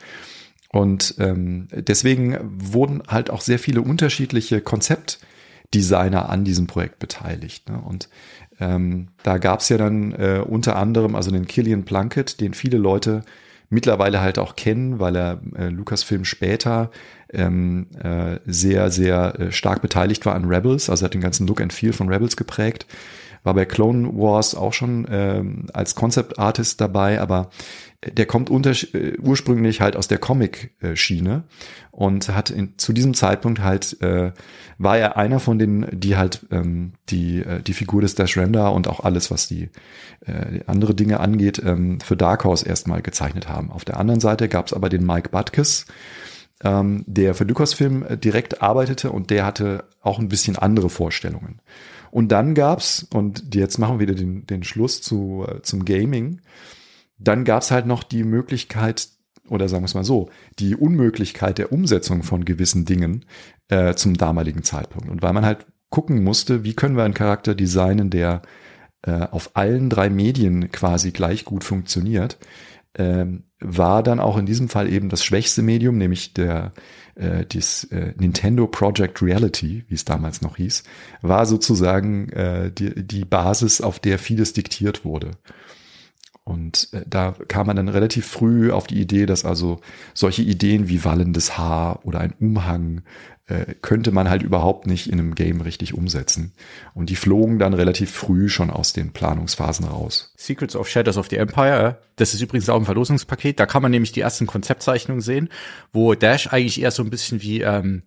Und 0.71 1.17
ähm, 1.19 1.69
deswegen 1.73 2.39
wurden 2.43 3.03
halt 3.07 3.31
auch 3.31 3.43
sehr 3.43 3.59
viele 3.59 3.83
unterschiedliche 3.83 4.63
Konzeptdesigner 4.63 6.31
an 6.31 6.45
diesem 6.45 6.67
Projekt 6.67 6.99
beteiligt. 6.99 7.69
Ne? 7.69 7.79
Und 7.79 8.09
ähm, 8.59 9.09
da 9.23 9.37
gab 9.37 9.61
es 9.61 9.69
ja 9.69 9.77
dann 9.77 10.13
äh, 10.13 10.43
unter 10.47 10.77
anderem 10.77 11.15
also 11.15 11.31
den 11.31 11.47
Killian 11.47 11.85
Plunkett, 11.85 12.41
den 12.41 12.55
viele 12.55 12.79
Leute 12.79 13.23
mittlerweile 13.69 14.21
halt 14.21 14.39
auch 14.39 14.57
kennen, 14.57 14.99
weil 14.99 15.17
er 15.17 15.41
äh, 15.57 15.69
Lucasfilm 15.69 16.25
später 16.25 16.91
ähm, 17.33 17.89
äh, 18.03 18.39
sehr, 18.47 18.91
sehr 18.91 19.41
äh, 19.41 19.53
stark 19.53 19.83
beteiligt 19.83 20.25
war 20.25 20.35
an 20.35 20.47
Rebels, 20.47 20.89
also 20.89 21.05
hat 21.05 21.15
den 21.15 21.21
ganzen 21.21 21.47
Look 21.47 21.61
and 21.61 21.73
Feel 21.73 21.93
von 21.93 22.09
Rebels 22.09 22.37
geprägt 22.37 22.87
war 23.43 23.55
bei 23.55 23.65
Clone 23.65 24.09
Wars 24.15 24.55
auch 24.55 24.73
schon 24.73 25.07
ähm, 25.11 25.67
als 25.73 25.95
Concept 25.95 26.39
Artist 26.39 26.81
dabei, 26.81 27.21
aber 27.21 27.51
der 28.05 28.27
kommt 28.27 28.51
unter, 28.51 28.71
äh, 28.71 29.17
ursprünglich 29.19 29.81
halt 29.81 29.97
aus 29.97 30.09
der 30.09 30.19
Comic-Schiene 30.19 31.45
und 31.93 32.29
hat 32.31 32.51
in, 32.51 32.77
zu 32.77 32.93
diesem 32.93 33.15
Zeitpunkt 33.15 33.61
halt, 33.61 34.01
äh, 34.03 34.33
war 34.79 34.99
er 34.99 35.17
einer 35.17 35.39
von 35.39 35.59
denen, 35.59 35.87
die 35.93 36.17
halt 36.17 36.47
ähm, 36.51 36.95
die, 37.11 37.41
äh, 37.41 37.63
die 37.63 37.75
Figur 37.75 38.01
des 38.03 38.17
Dash 38.17 38.37
Render 38.37 38.73
und 38.73 38.89
auch 38.89 39.01
alles, 39.01 39.31
was 39.31 39.47
die 39.47 39.71
äh, 40.27 40.61
andere 40.67 40.95
Dinge 40.95 41.21
angeht, 41.21 41.63
ähm, 41.65 42.01
für 42.01 42.17
Dark 42.17 42.45
Horse 42.45 42.67
erstmal 42.67 43.03
gezeichnet 43.03 43.49
haben. 43.49 43.71
Auf 43.71 43.85
der 43.85 43.99
anderen 43.99 44.21
Seite 44.21 44.49
gab 44.49 44.67
es 44.67 44.73
aber 44.73 44.89
den 44.89 45.07
Mike 45.07 45.29
Butkus, 45.31 45.87
ähm, 46.63 47.05
der 47.07 47.35
für 47.35 47.45
Lucasfilm 47.45 48.05
äh, 48.05 48.17
direkt 48.17 48.63
arbeitete 48.63 49.11
und 49.11 49.31
der 49.31 49.45
hatte 49.45 49.85
auch 50.01 50.19
ein 50.19 50.29
bisschen 50.29 50.57
andere 50.57 50.91
Vorstellungen. 50.91 51.61
Und 52.11 52.29
dann 52.31 52.55
gab's, 52.55 53.07
und 53.13 53.55
jetzt 53.55 53.79
machen 53.79 53.99
wir 53.99 54.07
wieder 54.07 54.15
den, 54.15 54.47
den 54.47 54.65
Schluss 54.65 55.01
zu, 55.01 55.47
äh, 55.49 55.63
zum 55.63 55.85
Gaming, 55.85 56.41
dann 57.19 57.45
gab 57.45 57.63
es 57.63 57.71
halt 57.71 57.87
noch 57.87 58.03
die 58.03 58.25
Möglichkeit, 58.25 59.09
oder 59.49 59.69
sagen 59.69 59.83
wir 59.83 59.87
es 59.87 59.95
mal 59.95 60.05
so, 60.05 60.29
die 60.59 60.77
Unmöglichkeit 60.77 61.59
der 61.59 61.73
Umsetzung 61.73 62.23
von 62.23 62.45
gewissen 62.45 62.85
Dingen 62.85 63.25
äh, 63.69 63.95
zum 63.95 64.17
damaligen 64.17 64.63
Zeitpunkt. 64.63 65.09
Und 65.09 65.23
weil 65.23 65.33
man 65.33 65.47
halt 65.47 65.67
gucken 65.91 66.23
musste, 66.23 66.65
wie 66.65 66.75
können 66.75 66.97
wir 66.97 67.05
einen 67.05 67.15
Charakter 67.15 67.55
designen, 67.55 68.11
der 68.11 68.43
äh, 69.03 69.27
auf 69.31 69.51
allen 69.55 69.91
drei 69.91 70.11
Medien 70.11 70.71
quasi 70.71 71.11
gleich 71.11 71.45
gut 71.45 71.65
funktioniert, 71.65 72.39
ähm, 72.97 73.45
war 73.61 74.03
dann 74.03 74.21
auch 74.21 74.37
in 74.37 74.47
diesem 74.47 74.69
Fall 74.69 74.93
eben 74.93 75.09
das 75.09 75.25
schwächste 75.25 75.63
Medium, 75.63 75.97
nämlich 75.97 76.35
der 76.35 76.73
äh, 77.15 77.45
dies, 77.47 77.85
äh, 77.85 78.15
Nintendo 78.17 78.67
Project 78.67 79.23
Reality, 79.23 79.85
wie 79.89 79.95
es 79.95 80.05
damals 80.05 80.43
noch 80.43 80.57
hieß, 80.57 80.83
war 81.21 81.47
sozusagen 81.47 82.29
äh, 82.31 82.71
die, 82.73 83.07
die 83.07 83.25
Basis, 83.25 83.81
auf 83.81 83.99
der 83.99 84.19
vieles 84.19 84.53
diktiert 84.53 85.05
wurde. 85.05 85.33
Und 86.45 86.89
äh, 86.93 87.03
da 87.07 87.35
kam 87.49 87.69
man 87.69 87.77
dann 87.77 87.89
relativ 87.89 88.27
früh 88.27 88.73
auf 88.73 88.87
die 88.87 89.01
Idee, 89.01 89.27
dass 89.27 89.45
also 89.45 89.81
solche 90.13 90.43
Ideen 90.43 90.89
wie 90.89 91.05
wallendes 91.05 91.57
Haar 91.57 92.05
oder 92.05 92.21
ein 92.21 92.35
Umhang 92.41 93.03
äh, 93.47 93.75
könnte 93.81 94.13
man 94.13 94.29
halt 94.29 94.43
überhaupt 94.43 94.87
nicht 94.87 95.09
in 95.09 95.19
einem 95.19 95.35
Game 95.35 95.61
richtig 95.61 95.95
umsetzen. 95.95 96.53
Und 96.95 97.11
die 97.11 97.17
flogen 97.17 97.59
dann 97.59 97.75
relativ 97.75 98.11
früh 98.11 98.49
schon 98.49 98.71
aus 98.71 98.93
den 98.93 99.13
Planungsphasen 99.13 99.87
raus. 99.87 100.33
Secrets 100.37 100.75
of 100.75 100.89
Shadows 100.89 101.17
of 101.17 101.29
the 101.29 101.37
Empire, 101.37 101.99
das 102.17 102.35
ist 102.35 102.41
übrigens 102.41 102.69
auch 102.69 102.79
ein 102.79 102.85
Verlosungspaket. 102.85 103.61
Da 103.61 103.67
kann 103.67 103.83
man 103.83 103.91
nämlich 103.91 104.13
die 104.13 104.21
ersten 104.21 104.47
Konzeptzeichnungen 104.47 105.21
sehen, 105.21 105.49
wo 105.93 106.15
Dash 106.15 106.53
eigentlich 106.53 106.81
eher 106.81 106.91
so 106.91 107.03
ein 107.05 107.11
bisschen 107.11 107.41
wie 107.41 107.63
ähm, 107.63 108.03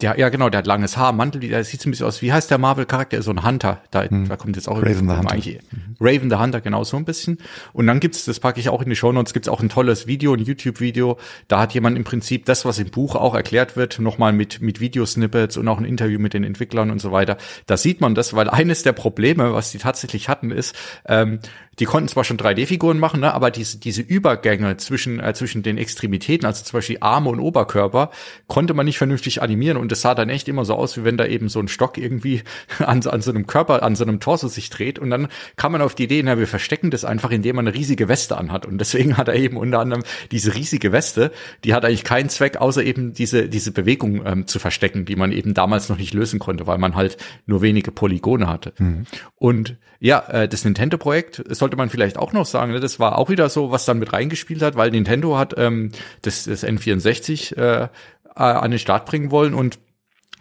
der, 0.00 0.18
ja 0.18 0.28
genau, 0.30 0.48
der 0.48 0.58
hat 0.58 0.66
langes 0.66 0.96
Haar, 0.96 1.12
Mantel, 1.12 1.40
der 1.40 1.62
sieht 1.64 1.82
so 1.82 1.88
ein 1.88 1.90
bisschen 1.90 2.06
aus, 2.06 2.22
wie 2.22 2.32
heißt 2.32 2.50
der 2.50 2.58
Marvel-Charakter? 2.58 3.22
So 3.22 3.30
ein 3.30 3.44
Hunter, 3.44 3.82
da, 3.90 4.04
hm. 4.04 4.28
da 4.28 4.36
kommt 4.36 4.56
jetzt 4.56 4.68
auch 4.68 4.78
Raven 4.78 5.08
the 5.08 5.16
Hunter. 5.16 5.32
Eigentlich, 5.32 5.60
mhm. 5.70 5.96
Raven 6.00 6.30
the 6.30 6.36
Hunter, 6.36 6.60
genau 6.60 6.84
so 6.84 6.96
ein 6.96 7.04
bisschen. 7.04 7.38
Und 7.72 7.86
dann 7.86 8.00
gibt's, 8.00 8.24
das 8.24 8.40
packe 8.40 8.58
ich 8.60 8.68
auch 8.68 8.82
in 8.82 8.88
die 8.88 8.96
Show 8.96 9.12
Notes, 9.12 9.32
gibt's 9.32 9.48
auch 9.48 9.60
ein 9.60 9.68
tolles 9.68 10.06
Video, 10.06 10.34
ein 10.34 10.40
YouTube-Video, 10.40 11.18
da 11.48 11.60
hat 11.60 11.74
jemand 11.74 11.96
im 11.96 12.04
Prinzip 12.04 12.46
das, 12.46 12.64
was 12.64 12.78
im 12.78 12.90
Buch 12.90 13.16
auch 13.16 13.34
erklärt 13.34 13.76
wird, 13.76 13.98
nochmal 13.98 14.32
mit, 14.32 14.60
mit 14.60 14.80
Videosnippets 14.80 15.56
und 15.56 15.68
auch 15.68 15.78
ein 15.78 15.84
Interview 15.84 16.18
mit 16.18 16.32
den 16.32 16.44
Entwicklern 16.44 16.90
und 16.90 17.00
so 17.00 17.12
weiter. 17.12 17.36
Da 17.66 17.76
sieht 17.76 18.00
man 18.00 18.14
das, 18.14 18.34
weil 18.34 18.48
eines 18.48 18.82
der 18.82 18.92
Probleme, 18.92 19.52
was 19.52 19.72
die 19.72 19.78
tatsächlich 19.78 20.28
hatten, 20.28 20.50
ist, 20.50 20.74
ähm, 21.06 21.40
die 21.78 21.84
konnten 21.84 22.08
zwar 22.08 22.24
schon 22.24 22.36
3D-Figuren 22.36 22.98
machen, 22.98 23.20
ne, 23.20 23.32
aber 23.32 23.50
diese, 23.50 23.78
diese 23.78 24.02
Übergänge 24.02 24.76
zwischen, 24.76 25.20
äh, 25.20 25.32
zwischen 25.34 25.62
den 25.62 25.78
Extremitäten, 25.78 26.46
also 26.46 26.64
zum 26.64 26.76
Beispiel 26.76 26.98
Arme 27.00 27.30
und 27.30 27.40
Oberkörper, 27.40 28.10
konnte 28.48 28.74
man 28.74 28.86
nicht 28.86 28.98
vernünftig 28.98 29.40
animieren 29.40 29.76
und 29.76 29.90
das 29.90 30.02
sah 30.02 30.14
dann 30.14 30.28
echt 30.28 30.48
immer 30.48 30.64
so 30.64 30.74
aus, 30.74 30.96
wie 30.96 31.04
wenn 31.04 31.16
da 31.16 31.26
eben 31.26 31.48
so 31.48 31.60
ein 31.60 31.68
Stock 31.68 31.96
irgendwie 31.96 32.42
an, 32.78 33.06
an 33.06 33.22
so 33.22 33.30
einem 33.30 33.46
Körper, 33.46 33.82
an 33.82 33.96
so 33.96 34.04
einem 34.04 34.20
Torso 34.20 34.48
sich 34.48 34.68
dreht 34.68 34.98
und 34.98 35.10
dann 35.10 35.28
kam 35.56 35.72
man 35.72 35.80
auf 35.80 35.94
die 35.94 36.04
Idee, 36.04 36.22
na, 36.22 36.38
wir 36.38 36.46
verstecken 36.46 36.90
das 36.90 37.04
einfach, 37.04 37.30
indem 37.30 37.56
man 37.56 37.66
eine 37.66 37.76
riesige 37.76 38.08
Weste 38.08 38.36
anhat 38.36 38.66
und 38.66 38.78
deswegen 38.78 39.16
hat 39.16 39.28
er 39.28 39.36
eben 39.36 39.56
unter 39.56 39.78
anderem 39.78 40.02
diese 40.32 40.54
riesige 40.54 40.92
Weste, 40.92 41.32
die 41.64 41.72
hat 41.72 41.84
eigentlich 41.84 42.04
keinen 42.04 42.28
Zweck, 42.28 42.56
außer 42.58 42.82
eben 42.82 43.14
diese, 43.14 43.48
diese 43.48 43.72
Bewegung 43.72 44.26
ähm, 44.26 44.46
zu 44.46 44.58
verstecken, 44.58 45.04
die 45.04 45.16
man 45.16 45.32
eben 45.32 45.54
damals 45.54 45.88
noch 45.88 45.96
nicht 45.96 46.12
lösen 46.12 46.38
konnte, 46.38 46.66
weil 46.66 46.78
man 46.78 46.94
halt 46.94 47.16
nur 47.46 47.62
wenige 47.62 47.90
Polygone 47.90 48.48
hatte. 48.48 48.72
Mhm. 48.78 49.06
Und 49.36 49.76
ja, 50.00 50.20
äh, 50.28 50.48
das 50.48 50.64
Nintendo-Projekt 50.64 51.42
sollte 51.60 51.76
man 51.76 51.90
vielleicht 51.90 52.18
auch 52.18 52.32
noch 52.32 52.46
sagen. 52.46 52.72
Ne? 52.72 52.80
Das 52.80 52.98
war 52.98 53.16
auch 53.16 53.28
wieder 53.28 53.48
so, 53.48 53.70
was 53.70 53.84
dann 53.84 54.00
mit 54.00 54.12
reingespielt 54.12 54.62
hat, 54.62 54.74
weil 54.74 54.90
Nintendo 54.90 55.38
hat 55.38 55.54
ähm, 55.56 55.92
das, 56.22 56.44
das 56.44 56.64
N64 56.64 57.56
äh, 57.56 57.88
an 58.34 58.70
den 58.70 58.80
Start 58.80 59.06
bringen 59.06 59.30
wollen 59.30 59.54
und 59.54 59.78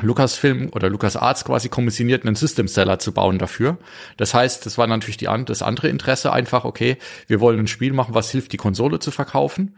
Lucasfilm 0.01 0.69
oder 0.71 0.89
LucasArts 0.89 1.45
quasi 1.45 1.69
kommissioniert, 1.69 2.25
einen 2.25 2.35
System 2.35 2.67
Seller 2.67 2.99
zu 2.99 3.11
bauen 3.11 3.37
dafür. 3.37 3.77
Das 4.17 4.33
heißt, 4.33 4.65
das 4.65 4.77
war 4.77 4.87
natürlich 4.87 5.17
die, 5.17 5.29
das 5.45 5.61
andere 5.61 5.89
Interesse 5.89 6.31
einfach, 6.31 6.65
okay, 6.65 6.97
wir 7.27 7.39
wollen 7.39 7.59
ein 7.59 7.67
Spiel 7.67 7.93
machen, 7.93 8.15
was 8.15 8.31
hilft, 8.31 8.53
die 8.53 8.57
Konsole 8.57 8.99
zu 8.99 9.11
verkaufen. 9.11 9.77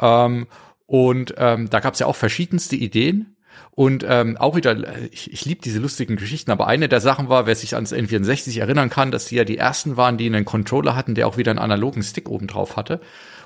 Ähm, 0.00 0.46
und 0.86 1.34
ähm, 1.36 1.68
da 1.68 1.80
gab 1.80 1.94
es 1.94 2.00
ja 2.00 2.06
auch 2.06 2.16
verschiedenste 2.16 2.76
Ideen. 2.76 3.36
Und 3.72 4.04
ähm, 4.08 4.36
auch 4.36 4.56
wieder, 4.56 4.76
ich, 5.12 5.32
ich 5.32 5.44
liebe 5.44 5.62
diese 5.62 5.78
lustigen 5.78 6.16
Geschichten, 6.16 6.50
aber 6.50 6.66
eine 6.66 6.88
der 6.88 7.00
Sachen 7.00 7.28
war, 7.28 7.46
wer 7.46 7.54
sich 7.54 7.74
ans 7.74 7.92
N64 7.92 8.58
erinnern 8.58 8.90
kann, 8.90 9.10
dass 9.10 9.26
die 9.26 9.36
ja 9.36 9.44
die 9.44 9.56
ersten 9.56 9.96
waren, 9.96 10.18
die 10.18 10.26
einen 10.26 10.44
Controller 10.44 10.96
hatten, 10.96 11.14
der 11.14 11.28
auch 11.28 11.36
wieder 11.36 11.52
einen 11.52 11.60
analogen 11.60 12.02
Stick 12.02 12.28
oben 12.28 12.48
drauf 12.48 12.76
hatte. 12.76 13.00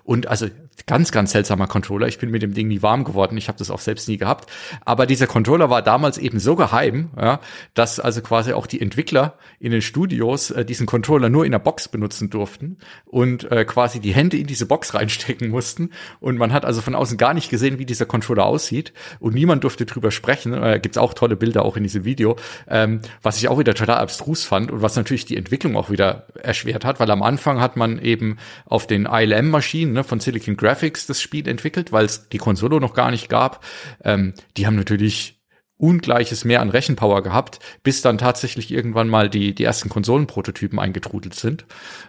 Und 0.04 0.26
also 0.26 0.48
ganz, 0.86 1.12
ganz 1.12 1.32
seltsamer 1.32 1.66
Controller. 1.66 2.08
Ich 2.08 2.18
bin 2.18 2.30
mit 2.30 2.42
dem 2.42 2.54
Ding 2.54 2.68
nie 2.68 2.82
warm 2.82 3.04
geworden. 3.04 3.36
Ich 3.36 3.48
habe 3.48 3.58
das 3.58 3.70
auch 3.70 3.80
selbst 3.80 4.08
nie 4.08 4.16
gehabt. 4.16 4.50
Aber 4.84 5.06
dieser 5.06 5.26
Controller 5.26 5.70
war 5.70 5.82
damals 5.82 6.18
eben 6.18 6.38
so 6.38 6.56
geheim, 6.56 7.10
ja, 7.16 7.40
dass 7.74 8.00
also 8.00 8.20
quasi 8.20 8.52
auch 8.52 8.66
die 8.66 8.80
Entwickler 8.80 9.38
in 9.60 9.72
den 9.72 9.82
Studios 9.82 10.50
äh, 10.50 10.64
diesen 10.64 10.86
Controller 10.86 11.28
nur 11.28 11.44
in 11.44 11.52
der 11.52 11.58
Box 11.58 11.88
benutzen 11.88 12.30
durften 12.30 12.78
und 13.04 13.50
äh, 13.50 13.64
quasi 13.64 14.00
die 14.00 14.12
Hände 14.12 14.36
in 14.36 14.46
diese 14.46 14.66
Box 14.66 14.94
reinstecken 14.94 15.50
mussten. 15.50 15.90
Und 16.20 16.38
man 16.38 16.52
hat 16.52 16.64
also 16.64 16.80
von 16.80 16.94
außen 16.94 17.16
gar 17.18 17.34
nicht 17.34 17.50
gesehen, 17.50 17.78
wie 17.78 17.86
dieser 17.86 18.06
Controller 18.06 18.46
aussieht. 18.46 18.92
Und 19.20 19.34
niemand 19.34 19.64
durfte 19.64 19.86
drüber 19.86 20.10
sprechen. 20.10 20.52
Äh, 20.52 20.80
Gibt 20.82 20.98
auch 20.98 21.14
tolle 21.14 21.36
Bilder 21.36 21.64
auch 21.64 21.76
in 21.76 21.82
diesem 21.82 22.04
Video, 22.04 22.36
ähm, 22.68 23.00
was 23.22 23.38
ich 23.38 23.48
auch 23.48 23.58
wieder 23.58 23.74
total 23.74 23.98
abstrus 23.98 24.44
fand 24.44 24.70
und 24.70 24.82
was 24.82 24.96
natürlich 24.96 25.26
die 25.26 25.36
Entwicklung 25.36 25.76
auch 25.76 25.90
wieder 25.90 26.26
erschwert 26.42 26.84
hat, 26.84 26.98
weil 26.98 27.10
am 27.10 27.22
Anfang 27.22 27.60
hat 27.60 27.76
man 27.76 27.98
eben 27.98 28.38
auf 28.66 28.86
den 28.86 29.06
ILM-Maschinen 29.06 29.91
ne, 29.92 30.04
von 30.04 30.20
Silicon 30.20 30.56
Graphics 30.56 31.06
das 31.06 31.20
Spiel 31.20 31.48
entwickelt, 31.48 31.92
weil 31.92 32.04
es 32.04 32.28
die 32.28 32.38
Konsole 32.38 32.80
noch 32.80 32.94
gar 32.94 33.10
nicht 33.10 33.28
gab. 33.28 33.64
Ähm, 34.04 34.34
die 34.56 34.66
haben 34.66 34.76
natürlich 34.76 35.40
Ungleiches 35.76 36.44
mehr 36.44 36.60
an 36.60 36.70
Rechenpower 36.70 37.22
gehabt, 37.22 37.58
bis 37.82 38.02
dann 38.02 38.16
tatsächlich 38.16 38.70
irgendwann 38.70 39.08
mal 39.08 39.28
die, 39.28 39.54
die 39.54 39.64
ersten 39.64 39.88
Konsolenprototypen 39.88 40.78
eingetrudelt 40.78 41.34
sind. 41.34 41.66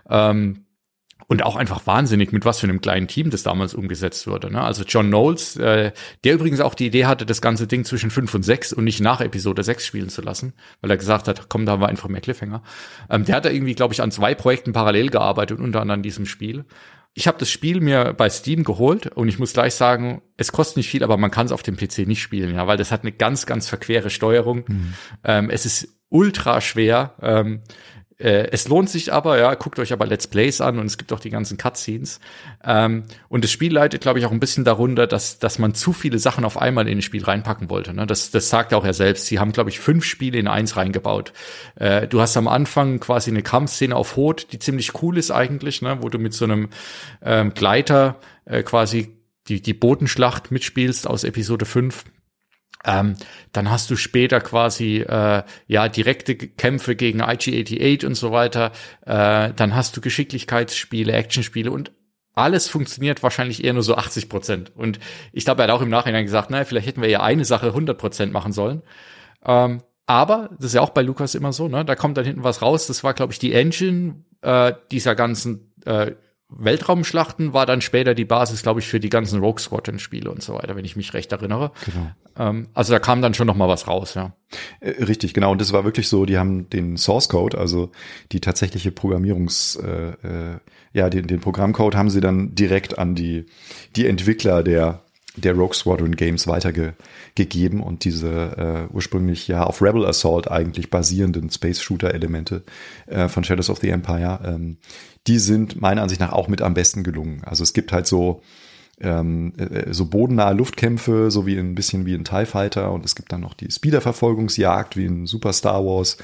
Ähm, 0.10 0.66
und 1.28 1.44
auch 1.44 1.56
einfach 1.56 1.88
wahnsinnig, 1.88 2.32
mit 2.32 2.46
was 2.46 2.60
für 2.60 2.68
einem 2.68 2.82
kleinen 2.82 3.08
Team 3.08 3.30
das 3.30 3.44
damals 3.44 3.74
umgesetzt 3.74 4.28
wurde. 4.28 4.52
Ne? 4.52 4.62
Also 4.62 4.84
John 4.84 5.08
Knowles, 5.08 5.56
äh, 5.56 5.92
der 6.24 6.34
übrigens 6.34 6.60
auch 6.60 6.76
die 6.76 6.88
Idee 6.88 7.06
hatte, 7.06 7.26
das 7.26 7.42
ganze 7.42 7.66
Ding 7.66 7.86
zwischen 7.86 8.12
fünf 8.12 8.34
und 8.34 8.44
sechs 8.44 8.74
und 8.74 8.84
nicht 8.84 9.00
nach 9.00 9.22
Episode 9.22 9.64
sechs 9.64 9.88
spielen 9.88 10.10
zu 10.10 10.22
lassen, 10.22 10.54
weil 10.82 10.92
er 10.92 10.98
gesagt 10.98 11.28
hat, 11.28 11.50
komm, 11.50 11.66
da 11.66 11.80
war 11.80 11.90
einfach 11.90 12.10
mehr 12.10 12.22
Cliffhanger. 12.22 12.62
Ähm, 13.10 13.26
der 13.26 13.36
hat 13.36 13.46
da 13.46 13.50
irgendwie, 13.50 13.74
glaube 13.74 13.94
ich, 13.94 14.02
an 14.02 14.12
zwei 14.12 14.36
Projekten 14.36 14.74
parallel 14.74 15.10
gearbeitet, 15.10 15.60
unter 15.60 15.82
anderem 15.82 16.04
diesem 16.04 16.26
Spiel. 16.26 16.66
Ich 17.16 17.28
habe 17.28 17.38
das 17.38 17.52
Spiel 17.52 17.80
mir 17.80 18.14
bei 18.14 18.30
Steam 18.30 18.64
geholt 18.64 19.08
und 19.08 19.28
ich 19.28 19.38
muss 19.38 19.54
gleich 19.54 19.76
sagen, 19.76 20.22
es 20.36 20.52
kostet 20.52 20.78
nicht 20.78 20.90
viel, 20.90 21.04
aber 21.04 21.18
man 21.18 21.30
kann 21.30 21.46
es 21.46 21.52
auf 21.52 21.62
dem 21.62 21.78
PC 21.78 22.00
nicht 22.08 22.22
spielen, 22.22 22.56
ja, 22.56 22.66
weil 22.66 22.78
das 22.78 22.92
hat 22.92 23.02
eine 23.02 23.12
ganz, 23.12 23.46
ganz 23.46 23.70
verquere 23.70 24.10
Steuerung. 24.10 24.64
Mhm. 24.68 24.94
Ähm, 25.24 25.50
es 25.52 25.66
ist 25.66 25.90
ultra 26.10 26.62
schwer. 26.62 27.16
Ähm, 27.22 27.62
äh, 28.18 28.48
es 28.52 28.68
lohnt 28.68 28.90
sich 28.90 29.12
aber, 29.12 29.40
ja, 29.40 29.54
guckt 29.56 29.80
euch 29.80 29.94
aber 29.94 30.06
Let's 30.06 30.28
Plays 30.28 30.62
an 30.62 30.80
und 30.80 30.86
es 30.86 30.98
gibt 30.98 31.12
auch 31.14 31.20
die 31.20 31.30
ganzen 31.30 31.58
Cutscenes. 31.58 32.20
Ähm, 32.64 33.04
und 33.30 33.44
das 33.44 33.52
Spiel 33.52 33.74
leidet, 33.74 34.02
glaube 34.02 34.20
ich, 34.20 34.26
auch 34.26 34.32
ein 34.32 34.40
bisschen 34.40 34.64
darunter, 34.64 35.08
dass, 35.08 35.40
dass 35.40 35.60
man 35.60 35.74
zu 35.74 35.94
viele 35.94 36.20
Sachen 36.20 36.46
auf 36.46 36.58
einmal 36.58 36.88
in 36.88 37.00
ein 37.00 37.02
Spiel 37.02 37.24
reinpacken 37.24 37.70
wollte. 37.70 37.94
Ne? 37.94 38.06
Das, 38.06 38.32
das 38.32 38.50
sagt 38.50 38.74
auch 38.74 38.86
er 38.86 38.94
selbst. 38.94 39.26
Sie 39.26 39.40
haben, 39.40 39.52
glaube 39.52 39.70
ich, 39.70 39.80
fünf 39.80 40.06
Spiele 40.06 40.38
in 40.38 40.48
eins 40.48 40.78
reingebaut. 40.78 41.34
Äh, 41.76 42.08
du 42.08 42.22
hast 42.22 42.38
am 42.38 42.48
Anfang 42.48 43.00
quasi 43.00 43.32
eine 43.32 43.44
Kampfszene 43.44 43.96
auf 43.96 44.16
Hot, 44.16 44.48
die 44.52 44.60
ziemlich 44.60 45.02
cool 45.02 45.18
ist 45.18 45.32
eigentlich, 45.32 45.82
ne? 45.82 45.98
wo 46.02 46.10
du 46.10 46.20
mit 46.20 46.34
so 46.34 46.46
einem 46.46 46.70
ähm, 47.22 47.54
Gleiter 47.54 48.20
äh, 48.46 48.64
quasi 48.64 49.18
die, 49.48 49.62
die 49.62 49.74
Bodenschlacht 49.74 50.52
mitspielst 50.52 51.08
aus 51.08 51.24
Episode 51.24 51.66
5 51.66 52.06
ähm, 52.86 53.16
dann 53.52 53.70
hast 53.70 53.90
du 53.90 53.96
später 53.96 54.42
quasi 54.42 54.98
äh, 54.98 55.44
ja 55.68 55.90
direkte 55.90 56.36
Kämpfe 56.36 56.96
gegen 56.96 57.22
IG-88 57.22 58.06
und 58.06 58.16
so 58.16 58.32
weiter. 58.32 58.72
Äh, 59.06 59.54
dann 59.56 59.76
hast 59.76 59.96
du 59.96 60.02
Geschicklichkeitsspiele, 60.02 61.14
Actionspiele 61.14 61.72
und 61.72 61.92
alles 62.36 62.68
funktioniert 62.68 63.22
wahrscheinlich 63.22 63.64
eher 63.64 63.74
nur 63.74 63.84
so 63.84 63.96
80 63.96 64.28
Prozent. 64.28 64.72
Und 64.76 65.00
ich 65.32 65.46
glaube, 65.46 65.62
er 65.62 65.68
hat 65.68 65.76
auch 65.76 65.82
im 65.82 65.90
Nachhinein 65.90 66.26
gesagt, 66.26 66.50
naja, 66.50 66.66
vielleicht 66.66 66.88
hätten 66.88 67.02
wir 67.02 67.10
ja 67.10 67.22
eine 67.22 67.46
Sache 67.46 67.68
100 67.68 67.98
Prozent 67.98 68.34
machen 68.34 68.52
sollen. 68.52 68.82
Ähm, 69.46 69.82
aber 70.06 70.50
das 70.58 70.68
ist 70.68 70.74
ja 70.74 70.82
auch 70.82 70.90
bei 70.90 71.02
Lukas 71.02 71.36
immer 71.36 71.54
so, 71.54 71.68
ne? 71.68 71.86
Da 71.86 71.96
kommt 71.96 72.18
dann 72.18 72.26
hinten 72.26 72.44
was 72.44 72.62
raus. 72.62 72.88
Das 72.88 73.04
war, 73.04 73.14
glaube 73.14 73.32
ich, 73.34 73.40
die 73.40 73.54
Engine 73.54 74.24
äh, 74.42 74.74
dieser 74.92 75.16
ganzen 75.16 75.74
äh, 75.86 76.12
Weltraumschlachten 76.58 77.54
war 77.54 77.66
dann 77.66 77.82
später 77.82 78.14
die 78.14 78.26
Basis, 78.26 78.64
glaube 78.64 78.80
ich, 78.80 78.88
für 78.88 79.00
die 79.00 79.10
ganzen 79.10 79.40
Rogue 79.40 79.60
Squadron-Spiele 79.60 80.30
und 80.30 80.44
so 80.44 80.54
weiter, 80.54 80.76
wenn 80.76 80.86
ich 80.86 80.96
mich 80.96 81.14
recht 81.14 81.32
erinnere. 81.32 81.72
Genau. 81.86 82.12
Ähm, 82.38 82.68
also 82.74 82.94
da 82.94 83.00
kam 83.00 83.22
dann 83.22 83.34
schon 83.34 83.48
noch 83.48 83.56
mal 83.56 83.68
was 83.68 83.88
raus, 83.88 84.14
ja. 84.16 84.34
Äh, 84.80 85.04
richtig, 85.04 85.34
genau. 85.34 85.52
Und 85.52 85.62
das 85.62 85.74
war 85.74 85.84
wirklich 85.84 86.08
so, 86.08 86.26
die 86.26 86.38
haben 86.38 86.70
den 86.70 86.98
Source 86.98 87.30
Code, 87.30 87.58
also 87.58 87.92
die 88.32 88.40
tatsächliche 88.40 88.92
Programmierungs, 88.92 89.76
äh, 89.76 90.12
äh, 90.28 90.58
ja, 90.94 91.10
den, 91.10 91.28
den 91.28 91.40
Programmcode 91.40 91.96
haben 91.96 92.10
sie 92.10 92.22
dann 92.22 92.56
direkt 92.56 92.98
an 92.98 93.16
die, 93.16 93.46
die 93.96 94.08
Entwickler 94.08 94.64
der 94.64 95.04
der 95.36 95.54
Rogue 95.54 95.74
Squadron 95.74 96.16
Games 96.16 96.48
weitergegeben 96.48 97.82
und 97.82 98.04
diese 98.04 98.88
äh, 98.90 98.94
ursprünglich 98.94 99.48
ja 99.48 99.64
auf 99.64 99.82
Rebel 99.82 100.06
Assault 100.06 100.50
eigentlich 100.50 100.90
basierenden 100.90 101.50
Space 101.50 101.82
Shooter 101.82 102.14
Elemente 102.14 102.64
äh, 103.08 103.28
von 103.28 103.44
Shadows 103.44 103.70
of 103.70 103.80
the 103.80 103.90
Empire, 103.90 104.40
ähm, 104.46 104.78
die 105.28 105.40
sind 105.40 105.82
meiner 105.82 106.04
Ansicht 106.04 106.22
nach 106.22 106.34
auch 106.34 106.48
mit 106.48 106.62
am 106.62 106.74
besten 106.74 107.04
gelungen. 107.04 107.44
Also 107.46 107.64
es 107.64 107.74
gibt 107.74 107.92
halt 107.92 108.06
so 108.08 108.42
ähm, 109.02 109.54
äh, 109.58 109.92
so 109.92 110.06
bodennahe 110.06 110.54
Luftkämpfe, 110.54 111.32
so 111.32 111.46
wie 111.46 111.58
ein 111.58 111.76
bisschen 111.76 112.06
wie 112.06 112.14
ein 112.14 112.26
TIE 112.26 112.46
Fighter 112.46 112.92
und 112.92 113.06
es 113.06 113.16
gibt 113.16 113.32
dann 113.32 113.42
noch 113.42 113.54
die 113.54 113.72
Speeder-Verfolgungsjagd 113.72 114.98
wie 114.98 115.06
in 115.06 115.26
Super 115.26 115.54
Star 115.54 115.84
Wars. 115.84 116.18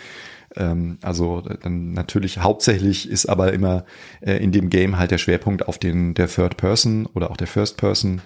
Ähm, 0.56 0.98
also 1.02 1.42
dann 1.42 1.94
natürlich 1.94 2.40
hauptsächlich 2.40 3.10
ist 3.10 3.28
aber 3.28 3.54
immer 3.54 3.86
äh, 4.22 4.38
in 4.38 4.52
dem 4.52 4.70
Game 4.70 4.98
halt 4.98 5.12
der 5.12 5.18
Schwerpunkt 5.18 5.68
auf 5.68 5.78
den 5.78 6.14
der 6.14 6.28
Third 6.28 6.58
Person 6.58 7.06
oder 7.08 7.32
auch 7.32 7.38
der 7.38 7.48
First 7.48 7.78
Person 7.78 8.22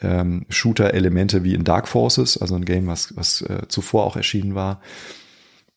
ähm, 0.00 0.46
Shooter-Elemente 0.48 1.44
wie 1.44 1.54
in 1.54 1.64
Dark 1.64 1.88
Forces, 1.88 2.38
also 2.38 2.54
ein 2.54 2.64
Game, 2.64 2.86
was, 2.86 3.16
was 3.16 3.42
äh, 3.42 3.68
zuvor 3.68 4.04
auch 4.04 4.16
erschienen 4.16 4.54
war. 4.54 4.80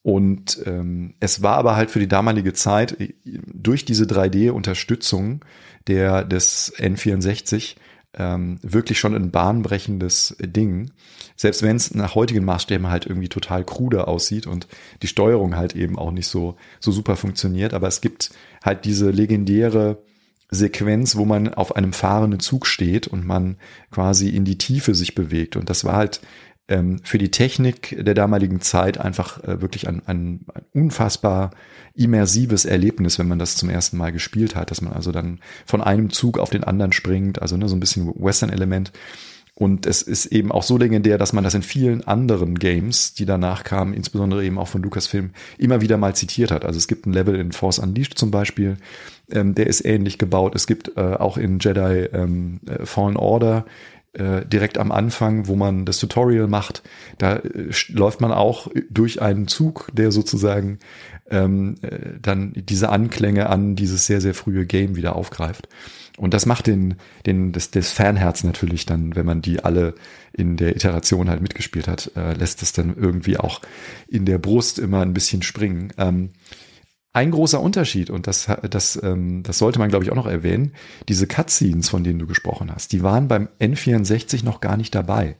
Und 0.02 0.62
ähm, 0.66 1.16
es 1.20 1.42
war 1.42 1.58
aber 1.58 1.76
halt 1.76 1.92
für 1.92 2.00
die 2.00 2.08
damalige 2.08 2.54
Zeit 2.54 3.00
äh, 3.00 3.14
durch 3.26 3.86
diese 3.86 4.06
3D-Unterstützung 4.06 5.44
der 5.88 6.24
des 6.24 6.74
N64 6.78 7.76
ähm, 8.18 8.60
wirklich 8.62 9.00
schon 9.00 9.16
ein 9.16 9.32
bahnbrechendes 9.32 10.36
Ding. 10.40 10.92
Selbst 11.36 11.62
wenn 11.62 11.76
es 11.76 11.94
nach 11.94 12.16
heutigen 12.16 12.44
Maßstäben 12.44 12.88
halt 12.88 13.06
irgendwie 13.06 13.30
total 13.30 13.64
krude 13.64 14.08
aussieht 14.08 14.48
und 14.48 14.68
die 15.02 15.08
Steuerung 15.08 15.56
halt 15.56 15.76
eben 15.76 15.98
auch 15.98 16.12
nicht 16.12 16.28
so, 16.28 16.56
so 16.80 16.92
super 16.92 17.16
funktioniert. 17.16 17.74
Aber 17.74 17.88
es 17.88 18.02
gibt 18.02 18.32
halt 18.64 18.86
diese 18.86 19.12
legendäre 19.12 20.00
Sequenz, 20.52 21.16
wo 21.16 21.26
man 21.26 21.54
auf 21.54 21.76
einem 21.76 21.94
fahrenden 21.94 22.40
Zug 22.40 22.66
steht 22.66 23.08
und 23.08 23.26
man 23.26 23.58
quasi 23.92 24.30
in 24.30 24.46
die 24.46 24.58
Tiefe 24.58 24.96
sich 24.96 25.14
bewegt. 25.14 25.56
Und 25.56 25.70
das 25.70 25.86
war 25.86 25.96
halt 25.96 26.22
für 27.04 27.18
die 27.18 27.32
Technik 27.32 27.96
der 28.00 28.14
damaligen 28.14 28.62
Zeit 28.62 29.00
einfach 29.00 29.44
äh, 29.44 29.62
wirklich 29.62 29.88
ein, 29.88 30.02
ein, 30.06 30.46
ein 30.54 30.66
unfassbar 30.74 31.52
immersives 31.96 32.66
Erlebnis, 32.66 33.20
wenn 33.20 33.28
man 33.28 33.40
das 33.40 33.56
zum 33.56 33.70
ersten 33.70 33.98
Mal 33.98 34.12
gespielt 34.12 34.56
hat, 34.56 34.72
dass 34.72 34.82
man 34.82 34.94
also 34.94 35.12
dann 35.12 35.40
von 35.66 35.82
einem 35.82 36.12
Zug 36.12 36.38
auf 36.38 36.50
den 36.50 36.64
anderen 36.64 36.94
springt, 36.94 37.42
also 37.42 37.58
ne, 37.58 37.68
so 37.68 37.76
ein 37.76 37.80
bisschen 37.80 38.14
Western-Element. 38.16 38.92
Und 39.60 39.86
es 39.86 40.02
ist 40.02 40.28
eben 40.28 40.54
auch 40.54 40.64
so 40.64 40.78
legendär, 40.78 41.18
dass 41.18 41.34
man 41.34 41.44
das 41.44 41.54
in 41.54 41.64
vielen 41.64 42.08
anderen 42.08 42.58
Games, 42.58 43.14
die 43.14 43.26
danach 43.26 43.66
kamen, 43.66 43.94
insbesondere 43.94 44.46
eben 44.46 44.58
auch 44.58 44.70
von 44.70 44.82
Lucasfilm, 44.82 45.32
immer 45.58 45.82
wieder 45.82 45.98
mal 45.98 46.16
zitiert 46.16 46.52
hat. 46.52 46.64
Also 46.64 46.78
es 46.78 46.88
gibt 46.88 47.06
ein 47.06 47.12
Level 47.12 47.36
in 47.36 47.52
Force 47.52 47.78
Unleashed 47.78 48.18
zum 48.18 48.32
Beispiel, 48.32 48.78
ähm, 49.30 49.56
der 49.56 49.68
ist 49.68 49.84
ähnlich 49.84 50.18
gebaut. 50.18 50.56
Es 50.56 50.66
gibt 50.66 50.94
äh, 50.96 51.02
auch 51.02 51.38
in 51.38 51.60
Jedi 51.60 52.08
ähm, 52.14 52.62
äh, 52.68 52.86
Fallen 52.86 53.18
Order 53.18 53.66
äh, 54.14 54.46
direkt 54.46 54.78
am 54.78 54.92
Anfang, 54.92 55.48
wo 55.48 55.56
man 55.56 55.86
das 55.86 56.00
Tutorial 56.00 56.48
macht, 56.48 56.84
da 57.18 57.38
äh, 57.38 57.72
läuft 57.90 58.22
man 58.22 58.32
auch 58.32 58.68
durch 58.90 59.22
einen 59.22 59.48
Zug, 59.48 59.90
der 59.94 60.12
sozusagen 60.12 60.80
ähm, 61.30 61.76
äh, 61.82 62.18
dann 62.22 62.54
diese 62.56 62.90
Anklänge 62.90 63.50
an 63.50 63.76
dieses 63.76 64.06
sehr, 64.06 64.22
sehr 64.22 64.34
frühe 64.34 64.66
Game 64.66 64.96
wieder 64.96 65.16
aufgreift. 65.16 65.68
Und 66.18 66.34
das 66.34 66.46
macht 66.46 66.68
den, 66.68 66.96
den, 67.26 67.54
das, 67.54 67.72
das 67.72 67.92
Fanherz 67.92 68.44
natürlich 68.44 68.86
dann, 68.86 69.16
wenn 69.16 69.26
man 69.26 69.42
die 69.42 69.64
alle 69.64 69.96
in 70.34 70.58
der 70.58 70.76
Iteration 70.76 71.30
halt 71.30 71.42
mitgespielt 71.42 71.88
hat, 71.88 72.12
äh, 72.16 72.34
lässt 72.34 72.62
es 72.62 72.74
dann 72.74 72.96
irgendwie 72.98 73.38
auch 73.38 73.62
in 74.08 74.26
der 74.26 74.38
Brust 74.38 74.80
immer 74.80 75.02
ein 75.02 75.14
bisschen 75.14 75.44
springen. 75.44 75.94
Ähm, 75.98 76.32
ein 77.12 77.32
großer 77.32 77.60
Unterschied, 77.60 78.10
und 78.10 78.28
das, 78.28 78.48
das, 78.70 79.00
ähm, 79.02 79.42
das 79.44 79.58
sollte 79.58 79.80
man, 79.80 79.90
glaube 79.90 80.06
ich, 80.06 80.12
auch 80.12 80.16
noch 80.16 80.28
erwähnen, 80.28 80.74
diese 81.08 81.28
Cutscenes, 81.28 81.90
von 81.90 82.04
denen 82.04 82.20
du 82.20 82.28
gesprochen 82.28 82.72
hast, 82.74 82.92
die 82.92 83.02
waren 83.02 83.28
beim 83.28 83.50
N64 83.60 84.46
noch 84.46 84.62
gar 84.62 84.78
nicht 84.78 84.94
dabei. 84.94 85.38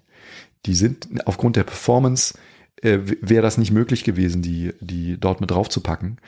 Die 0.66 0.74
sind 0.74 1.08
aufgrund 1.26 1.56
der 1.56 1.64
Performance, 1.64 2.34
äh, 2.82 3.00
wäre 3.22 3.44
das 3.44 3.58
nicht 3.58 3.72
möglich 3.72 4.04
gewesen, 4.04 4.42
die, 4.42 4.74
die 4.82 5.20
dort 5.20 5.42
mit 5.42 5.52
draufzupacken. 5.52 6.20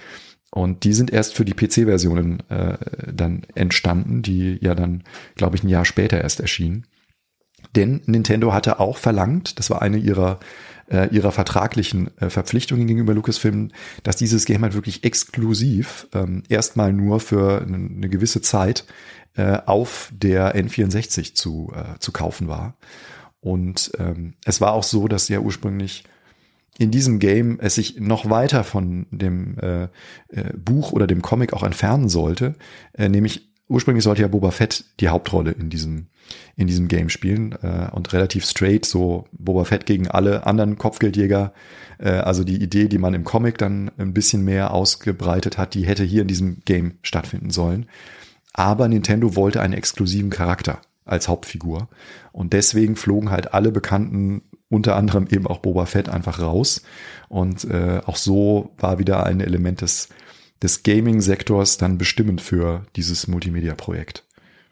Und 0.52 0.84
die 0.84 0.94
sind 0.94 1.12
erst 1.12 1.34
für 1.34 1.46
die 1.46 1.54
PC-Versionen 1.54 2.42
äh, 2.50 2.78
dann 3.12 3.44
entstanden, 3.56 4.22
die 4.22 4.58
ja 4.62 4.76
dann, 4.76 5.04
glaube 5.36 5.56
ich, 5.56 5.64
ein 5.64 5.70
Jahr 5.70 5.86
später 5.86 6.20
erst 6.20 6.42
erschienen. 6.42 6.86
Denn 7.76 8.02
Nintendo 8.06 8.54
hatte 8.54 8.80
auch 8.80 8.98
verlangt, 8.98 9.60
das 9.60 9.70
war 9.70 9.82
eine 9.82 9.98
ihrer 9.98 10.40
äh, 10.92 11.08
ihrer 11.14 11.32
vertraglichen 11.32 12.16
äh, 12.18 12.30
Verpflichtungen 12.30 12.88
gegenüber 12.88 13.14
Lucasfilm, 13.14 13.72
dass 14.04 14.18
dieses 14.18 14.46
Game 14.46 14.62
halt 14.62 14.74
wirklich 14.74 15.04
exklusiv 15.04 16.08
ähm, 16.14 16.44
erstmal 16.50 16.94
nur 16.94 17.20
für 17.20 17.62
eine 17.62 18.10
gewisse 18.10 18.42
Zeit 18.42 18.86
äh, 19.36 19.60
auf 19.66 20.12
der 20.14 20.56
N64 20.56 21.34
zu, 21.34 21.72
äh, 21.76 21.98
zu 22.00 22.12
kaufen 22.12 22.48
war. 22.48 22.76
Und 23.40 23.92
ähm, 23.98 24.34
es 24.46 24.62
war 24.62 24.74
auch 24.74 24.84
so, 24.84 25.08
dass 25.08 25.30
ja 25.30 25.40
ursprünglich 25.40 26.04
in 26.78 26.92
diesem 26.92 27.20
Game 27.20 27.60
es 27.60 27.76
sich 27.76 28.00
noch 28.00 28.30
weiter 28.30 28.64
von 28.64 29.06
dem 29.12 29.58
äh, 29.60 29.84
äh, 29.84 30.54
Buch 30.56 30.92
oder 30.92 31.08
dem 31.08 31.22
Comic 31.22 31.54
auch 31.54 31.64
entfernen 31.64 32.10
sollte, 32.10 32.56
äh, 32.94 33.10
nämlich 33.10 33.51
ursprünglich 33.72 34.04
sollte 34.04 34.22
ja 34.22 34.28
Boba 34.28 34.52
Fett 34.52 34.84
die 35.00 35.10
Hauptrolle 35.10 35.52
in 35.52 35.70
diesem 35.70 36.08
in 36.56 36.68
diesem 36.68 36.88
Game 36.88 37.10
spielen 37.10 37.54
äh, 37.62 37.90
und 37.92 38.14
relativ 38.14 38.46
straight 38.46 38.86
so 38.86 39.26
Boba 39.32 39.66
Fett 39.66 39.86
gegen 39.86 40.08
alle 40.08 40.46
anderen 40.46 40.78
Kopfgeldjäger. 40.78 41.54
Äh, 41.98 42.10
also 42.12 42.44
die 42.44 42.62
Idee, 42.62 42.88
die 42.88 42.98
man 42.98 43.14
im 43.14 43.24
Comic 43.24 43.58
dann 43.58 43.92
ein 43.98 44.14
bisschen 44.14 44.46
mehr 44.46 44.72
ausgebreitet 44.72 45.58
hat, 45.58 45.74
die 45.74 45.86
hätte 45.86 46.04
hier 46.04 46.22
in 46.22 46.28
diesem 46.28 46.62
Game 46.66 47.00
stattfinden 47.02 47.50
sollen. 47.50 47.88
Aber 48.54 48.88
Nintendo 48.88 49.36
wollte 49.36 49.62
einen 49.62 49.74
exklusiven 49.74 50.30
Charakter 50.30 50.82
als 51.06 51.28
Hauptfigur 51.28 51.90
und 52.32 52.54
deswegen 52.54 52.96
flogen 52.96 53.32
halt 53.32 53.54
alle 53.54 53.72
bekannten 53.72 54.44
unter 54.70 54.96
anderem 54.96 55.28
eben 55.30 55.48
auch 55.48 55.58
Boba 55.58 55.86
Fett 55.86 56.08
einfach 56.08 56.40
raus 56.40 56.82
und 57.28 57.66
äh, 57.66 58.00
auch 58.06 58.16
so 58.16 58.72
war 58.78 59.00
wieder 59.00 59.26
ein 59.26 59.42
Element 59.42 59.82
des 59.82 60.08
des 60.62 60.84
Gaming-Sektors 60.84 61.78
dann 61.78 61.98
bestimmend 61.98 62.42
für 62.42 62.86
dieses 62.96 63.28
Multimedia-Projekt. 63.28 64.24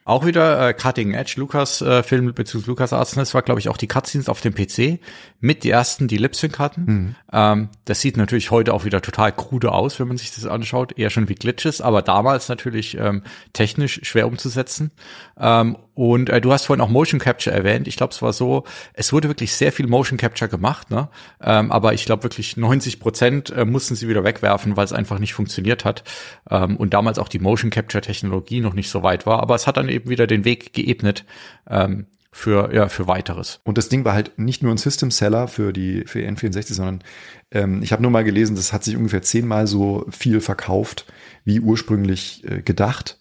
Auch 0.10 0.26
wieder 0.26 0.70
äh, 0.70 0.74
Cutting 0.74 1.14
Edge 1.14 1.36
Lukas 1.38 1.84
äh, 1.84 2.02
Film 2.02 2.34
bzw. 2.34 2.64
Lukas 2.66 2.94
Arts. 2.94 3.12
Das 3.12 3.36
war 3.36 3.44
glaube 3.44 3.60
ich 3.60 3.70
auch 3.70 3.78
die 3.78 3.86
Cutscenes 3.86 4.28
auf 4.28 4.42
dem 4.42 4.56
PC 4.56 5.00
mit 5.40 5.64
die 5.64 5.70
ersten, 5.70 6.08
die 6.08 6.18
Lip 6.18 6.36
Sync 6.36 6.58
hatten. 6.58 6.82
Mhm. 6.82 7.16
Ähm, 7.32 7.70
das 7.86 8.02
sieht 8.02 8.18
natürlich 8.18 8.50
heute 8.50 8.74
auch 8.74 8.86
wieder 8.86 9.04
total 9.04 9.32
krude 9.32 9.72
aus, 9.72 10.00
wenn 10.00 10.08
man 10.08 10.18
sich 10.18 10.34
das 10.34 10.48
anschaut, 10.48 10.98
eher 10.98 11.12
schon 11.12 11.30
wie 11.30 11.36
Glitches, 11.36 11.80
aber 11.80 12.02
damals 12.02 12.50
natürlich 12.50 12.98
ähm, 12.98 13.22
technisch 13.54 14.00
schwer 14.02 14.26
umzusetzen. 14.26 14.90
Ähm, 15.38 15.78
und 16.00 16.30
äh, 16.30 16.40
du 16.40 16.54
hast 16.54 16.68
vorhin 16.68 16.80
auch 16.80 16.88
Motion 16.88 17.20
Capture 17.20 17.54
erwähnt. 17.54 17.86
Ich 17.86 17.98
glaube, 17.98 18.14
es 18.14 18.22
war 18.22 18.32
so, 18.32 18.64
es 18.94 19.12
wurde 19.12 19.28
wirklich 19.28 19.52
sehr 19.52 19.74
viel 19.74 19.86
Motion 19.86 20.18
Capture 20.18 20.50
gemacht, 20.50 20.90
ne? 20.90 21.10
Ähm, 21.44 21.74
aber 21.74 21.94
ich 21.94 22.06
glaube 22.06 22.24
wirklich 22.24 22.56
90 22.56 23.02
Prozent 23.02 23.50
äh, 23.50 23.66
mussten 23.66 23.96
sie 23.96 24.08
wieder 24.08 24.24
wegwerfen, 24.24 24.78
weil 24.78 24.86
es 24.86 24.94
einfach 24.94 25.20
nicht 25.20 25.34
funktioniert 25.34 25.84
hat. 25.84 26.06
Ähm, 26.50 26.78
und 26.78 26.94
damals 26.94 27.20
auch 27.20 27.28
die 27.28 27.40
Motion 27.40 27.70
Capture 27.70 28.00
Technologie 28.00 28.62
noch 28.62 28.76
nicht 28.76 28.90
so 28.90 29.04
weit 29.04 29.26
war. 29.26 29.42
Aber 29.42 29.56
es 29.56 29.68
hat 29.68 29.76
dann 29.76 29.90
eben 29.90 30.10
wieder 30.10 30.26
den 30.26 30.46
Weg 30.46 30.72
geebnet. 30.72 31.26
Ähm, 31.70 32.06
für 32.32 32.74
ja 32.74 32.88
für 32.90 33.08
weiteres. 33.08 33.60
Und 33.64 33.78
das 33.80 33.90
Ding 33.90 34.06
war 34.06 34.14
halt 34.14 34.38
nicht 34.38 34.62
nur 34.62 34.72
ein 34.72 34.78
System 34.78 35.10
Seller 35.10 35.48
für 35.48 35.74
die 35.74 36.04
für 36.06 36.20
N64, 36.20 36.76
sondern 36.76 37.04
ähm, 37.52 37.82
ich 37.82 37.92
habe 37.92 38.04
nur 38.04 38.12
mal 38.12 38.24
gelesen, 38.24 38.56
das 38.56 38.72
hat 38.72 38.84
sich 38.84 38.96
ungefähr 38.96 39.24
zehnmal 39.24 39.66
so 39.66 40.06
viel 40.12 40.40
verkauft 40.40 41.12
wie 41.44 41.60
ursprünglich 41.60 42.44
äh, 42.46 42.62
gedacht 42.62 43.18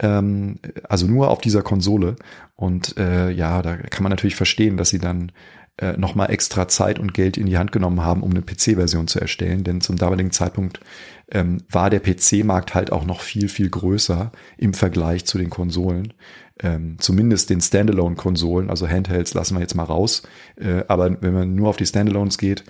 ähm, 0.00 0.58
also 0.88 1.06
nur 1.06 1.30
auf 1.30 1.40
dieser 1.40 1.62
Konsole. 1.62 2.16
Und 2.56 2.96
äh, 2.98 3.30
ja, 3.30 3.62
da 3.62 3.76
kann 3.76 4.02
man 4.02 4.10
natürlich 4.10 4.36
verstehen, 4.36 4.76
dass 4.76 4.90
sie 4.90 4.98
dann 4.98 5.32
äh, 5.78 5.96
nochmal 5.96 6.30
extra 6.30 6.66
Zeit 6.68 6.98
und 6.98 7.14
Geld 7.14 7.36
in 7.36 7.46
die 7.46 7.58
Hand 7.58 7.72
genommen 7.72 8.02
haben, 8.02 8.22
um 8.22 8.30
eine 8.30 8.42
PC-Version 8.42 9.06
zu 9.06 9.20
erstellen. 9.20 9.64
Denn 9.64 9.80
zum 9.80 9.96
damaligen 9.96 10.32
Zeitpunkt 10.32 10.80
ähm, 11.30 11.62
war 11.70 11.90
der 11.90 12.00
PC-Markt 12.00 12.74
halt 12.74 12.90
auch 12.90 13.04
noch 13.04 13.20
viel, 13.20 13.48
viel 13.48 13.70
größer 13.70 14.32
im 14.56 14.74
Vergleich 14.74 15.24
zu 15.24 15.38
den 15.38 15.50
Konsolen. 15.50 16.14
Ähm, 16.60 16.96
zumindest 16.98 17.50
den 17.50 17.60
Standalone-Konsolen, 17.60 18.70
also 18.70 18.88
Handhelds 18.88 19.34
lassen 19.34 19.54
wir 19.54 19.60
jetzt 19.60 19.76
mal 19.76 19.84
raus. 19.84 20.22
Äh, 20.56 20.84
aber 20.88 21.22
wenn 21.22 21.34
man 21.34 21.54
nur 21.54 21.68
auf 21.68 21.76
die 21.76 21.86
Standalones 21.86 22.38
geht, 22.38 22.64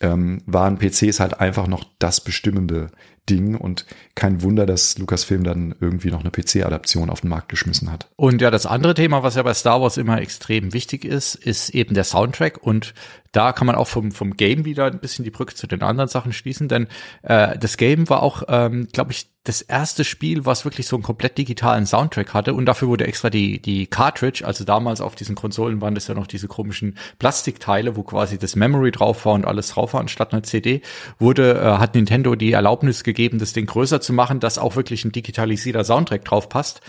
ähm, 0.00 0.42
waren 0.46 0.78
PCs 0.78 1.20
halt 1.20 1.40
einfach 1.40 1.66
noch 1.66 1.84
das 1.98 2.20
bestimmende 2.22 2.88
Ding 3.28 3.56
und 3.56 3.86
kein 4.14 4.42
Wunder, 4.42 4.66
dass 4.66 4.98
Lucasfilm 4.98 5.44
dann 5.44 5.74
irgendwie 5.80 6.10
noch 6.10 6.20
eine 6.20 6.30
PC-Adaption 6.30 7.10
auf 7.10 7.20
den 7.20 7.30
Markt 7.30 7.48
geschmissen 7.48 7.90
hat. 7.90 8.08
Und 8.16 8.40
ja, 8.40 8.50
das 8.50 8.66
andere 8.66 8.94
Thema, 8.94 9.22
was 9.22 9.34
ja 9.34 9.42
bei 9.42 9.54
Star 9.54 9.80
Wars 9.80 9.96
immer 9.96 10.20
extrem 10.20 10.72
wichtig 10.72 11.04
ist, 11.04 11.34
ist 11.34 11.70
eben 11.70 11.94
der 11.94 12.04
Soundtrack. 12.04 12.62
Und 12.62 12.94
da 13.32 13.52
kann 13.52 13.66
man 13.66 13.76
auch 13.76 13.88
vom, 13.88 14.12
vom 14.12 14.36
Game 14.36 14.64
wieder 14.64 14.86
ein 14.86 14.98
bisschen 14.98 15.24
die 15.24 15.30
Brücke 15.30 15.54
zu 15.54 15.66
den 15.66 15.82
anderen 15.82 16.08
Sachen 16.08 16.32
schließen, 16.32 16.68
denn 16.68 16.86
äh, 17.22 17.58
das 17.58 17.76
Game 17.76 18.08
war 18.08 18.22
auch, 18.22 18.44
ähm, 18.48 18.88
glaube 18.92 19.12
ich, 19.12 19.28
das 19.44 19.62
erste 19.62 20.02
Spiel, 20.04 20.44
was 20.44 20.64
wirklich 20.64 20.88
so 20.88 20.96
einen 20.96 21.04
komplett 21.04 21.38
digitalen 21.38 21.86
Soundtrack 21.86 22.34
hatte. 22.34 22.54
Und 22.54 22.66
dafür 22.66 22.88
wurde 22.88 23.06
extra 23.06 23.30
die, 23.30 23.60
die 23.62 23.86
Cartridge, 23.86 24.44
also 24.44 24.64
damals 24.64 25.00
auf 25.00 25.14
diesen 25.14 25.36
Konsolen 25.36 25.80
waren 25.80 25.94
das 25.94 26.08
ja 26.08 26.14
noch 26.14 26.26
diese 26.26 26.48
komischen 26.48 26.96
Plastikteile, 27.20 27.94
wo 27.94 28.02
quasi 28.02 28.38
das 28.38 28.56
Memory 28.56 28.90
drauf 28.90 29.24
war 29.24 29.34
und 29.34 29.44
alles 29.44 29.68
drauf 29.68 29.92
war 29.92 30.00
anstatt 30.00 30.32
einer 30.32 30.42
CD, 30.42 30.82
wurde, 31.18 31.60
äh, 31.60 31.78
hat 31.78 31.94
Nintendo 31.94 32.34
die 32.34 32.52
Erlaubnis 32.52 33.04
gegeben, 33.04 33.15
das 33.16 33.52
Ding 33.52 33.66
größer 33.66 34.00
zu 34.00 34.12
machen, 34.12 34.40
dass 34.40 34.58
auch 34.58 34.76
wirklich 34.76 35.04
ein 35.04 35.12
digitalisierter 35.12 35.84
Soundtrack 35.84 36.24
drauf 36.24 36.48
passt, 36.48 36.80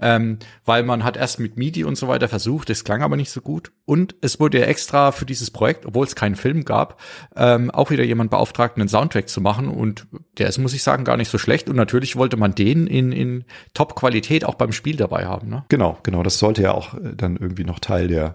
ähm, 0.00 0.38
weil 0.64 0.82
man 0.82 1.04
hat 1.04 1.16
erst 1.16 1.40
mit 1.40 1.56
MIDI 1.56 1.84
und 1.84 1.96
so 1.96 2.08
weiter 2.08 2.28
versucht, 2.28 2.70
es 2.70 2.84
klang 2.84 3.02
aber 3.02 3.16
nicht 3.16 3.30
so 3.30 3.40
gut 3.40 3.72
und 3.84 4.14
es 4.20 4.38
wurde 4.38 4.60
ja 4.60 4.66
extra 4.66 5.12
für 5.12 5.26
dieses 5.26 5.50
Projekt, 5.50 5.86
obwohl 5.86 6.06
es 6.06 6.14
keinen 6.14 6.36
Film 6.36 6.64
gab, 6.64 7.00
ähm, 7.36 7.70
auch 7.70 7.90
wieder 7.90 8.04
jemand 8.04 8.30
beauftragt, 8.30 8.76
einen 8.76 8.88
Soundtrack 8.88 9.28
zu 9.28 9.40
machen 9.40 9.68
und 9.68 10.06
der 10.38 10.48
ist, 10.48 10.58
muss 10.58 10.74
ich 10.74 10.82
sagen, 10.82 11.04
gar 11.04 11.16
nicht 11.16 11.30
so 11.30 11.38
schlecht 11.38 11.68
und 11.68 11.76
natürlich 11.76 11.96
natürlich 11.96 12.16
wollte 12.16 12.36
man 12.36 12.54
den 12.54 12.86
in, 12.86 13.12
in 13.12 13.44
Top-Qualität 13.74 14.44
auch 14.44 14.54
beim 14.54 14.72
Spiel 14.72 14.96
dabei 14.96 15.26
haben. 15.26 15.48
Ne? 15.48 15.64
Genau, 15.68 15.98
genau. 16.02 16.22
Das 16.22 16.38
sollte 16.38 16.62
ja 16.62 16.72
auch 16.72 16.94
äh, 16.94 17.14
dann 17.16 17.36
irgendwie 17.36 17.64
noch 17.64 17.78
Teil 17.78 18.08
der 18.08 18.34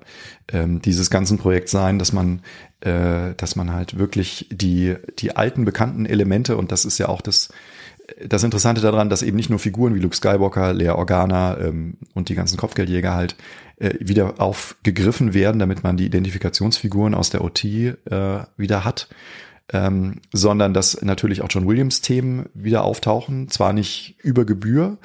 ähm, 0.51 0.81
dieses 0.81 1.09
ganzen 1.09 1.37
Projekts 1.37 1.71
sein, 1.71 1.99
dass 1.99 2.11
man, 2.11 2.41
äh, 2.81 3.33
dass 3.37 3.55
man 3.55 3.71
halt 3.73 3.97
wirklich 3.97 4.47
die 4.51 4.95
die 5.19 5.35
alten 5.35 5.65
bekannten 5.65 6.05
Elemente 6.05 6.57
und 6.57 6.71
das 6.71 6.85
ist 6.85 6.97
ja 6.97 7.09
auch 7.09 7.21
das 7.21 7.49
das 8.27 8.43
Interessante 8.43 8.81
daran, 8.81 9.09
dass 9.09 9.21
eben 9.21 9.37
nicht 9.37 9.49
nur 9.49 9.59
Figuren 9.59 9.95
wie 9.95 9.99
Luke 9.99 10.15
Skywalker, 10.15 10.73
Leia 10.73 10.95
Organa 10.95 11.57
ähm, 11.57 11.95
und 12.13 12.29
die 12.29 12.35
ganzen 12.35 12.57
Kopfgeldjäger 12.57 13.13
halt 13.13 13.35
äh, 13.77 13.93
wieder 13.99 14.35
aufgegriffen 14.39 15.33
werden, 15.33 15.59
damit 15.59 15.83
man 15.83 15.97
die 15.97 16.05
Identifikationsfiguren 16.05 17.13
aus 17.13 17.29
der 17.29 17.43
OT 17.43 17.63
äh, 17.63 17.95
wieder 18.57 18.83
hat, 18.83 19.07
ähm, 19.71 20.21
sondern 20.33 20.73
dass 20.73 21.01
natürlich 21.01 21.41
auch 21.41 21.47
John 21.49 21.67
Williams 21.67 22.01
Themen 22.01 22.47
wieder 22.53 22.83
auftauchen, 22.83 23.49
zwar 23.49 23.73
nicht 23.73 24.15
über 24.21 24.45
Gebühr, 24.45 24.97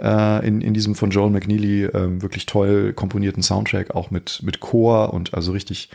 äh, 0.00 0.46
in, 0.46 0.60
in 0.60 0.74
diesem 0.74 0.94
von 0.94 1.10
Joel 1.10 1.30
McNeely 1.30 1.84
äh, 1.84 2.22
wirklich 2.22 2.46
toll 2.46 2.92
komponierten 2.92 3.42
Soundtrack, 3.42 3.94
auch 3.94 4.10
mit, 4.10 4.40
mit 4.42 4.60
Chor 4.60 5.12
und 5.12 5.34
also 5.34 5.52
richtig 5.52 5.90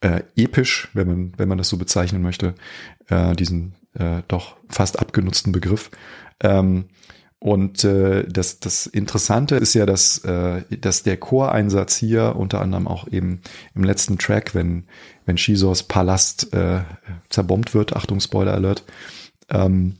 äh, 0.00 0.22
episch, 0.36 0.88
wenn 0.94 1.08
man, 1.08 1.32
wenn 1.36 1.48
man 1.48 1.58
das 1.58 1.68
so 1.68 1.76
bezeichnen 1.76 2.22
möchte, 2.22 2.54
äh, 3.08 3.34
diesen 3.34 3.74
äh, 3.94 4.22
doch 4.28 4.56
fast 4.68 4.98
abgenutzten 4.98 5.52
Begriff. 5.52 5.90
Ähm, 6.40 6.86
und 7.38 7.84
äh, 7.84 8.26
das, 8.26 8.60
das 8.60 8.86
Interessante 8.86 9.56
ist 9.56 9.74
ja, 9.74 9.86
dass, 9.86 10.18
äh, 10.24 10.62
dass 10.80 11.02
der 11.02 11.16
Choreinsatz 11.18 11.96
hier 11.96 12.34
unter 12.36 12.60
anderem 12.60 12.88
auch 12.88 13.08
eben 13.08 13.42
im 13.74 13.84
letzten 13.84 14.18
Track, 14.18 14.54
wenn, 14.54 14.84
wenn 15.26 15.36
Shizors 15.36 15.82
Palast 15.82 16.52
äh, 16.54 16.80
zerbombt 17.28 17.74
wird, 17.74 17.94
Achtung, 17.94 18.20
Spoiler 18.20 18.54
Alert, 18.54 18.84
ähm, 19.50 19.96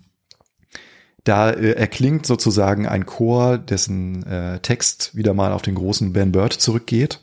da 1.25 1.51
äh, 1.51 1.73
erklingt 1.73 2.27
sozusagen 2.27 2.87
ein 2.87 3.05
Chor, 3.05 3.59
dessen 3.59 4.25
äh, 4.25 4.61
Text 4.61 5.15
wieder 5.15 5.35
mal 5.35 5.53
auf 5.53 5.63
den 5.63 5.75
großen 5.75 6.13
Ben 6.13 6.33
Bird 6.33 6.55
zurückgeht 6.55 7.21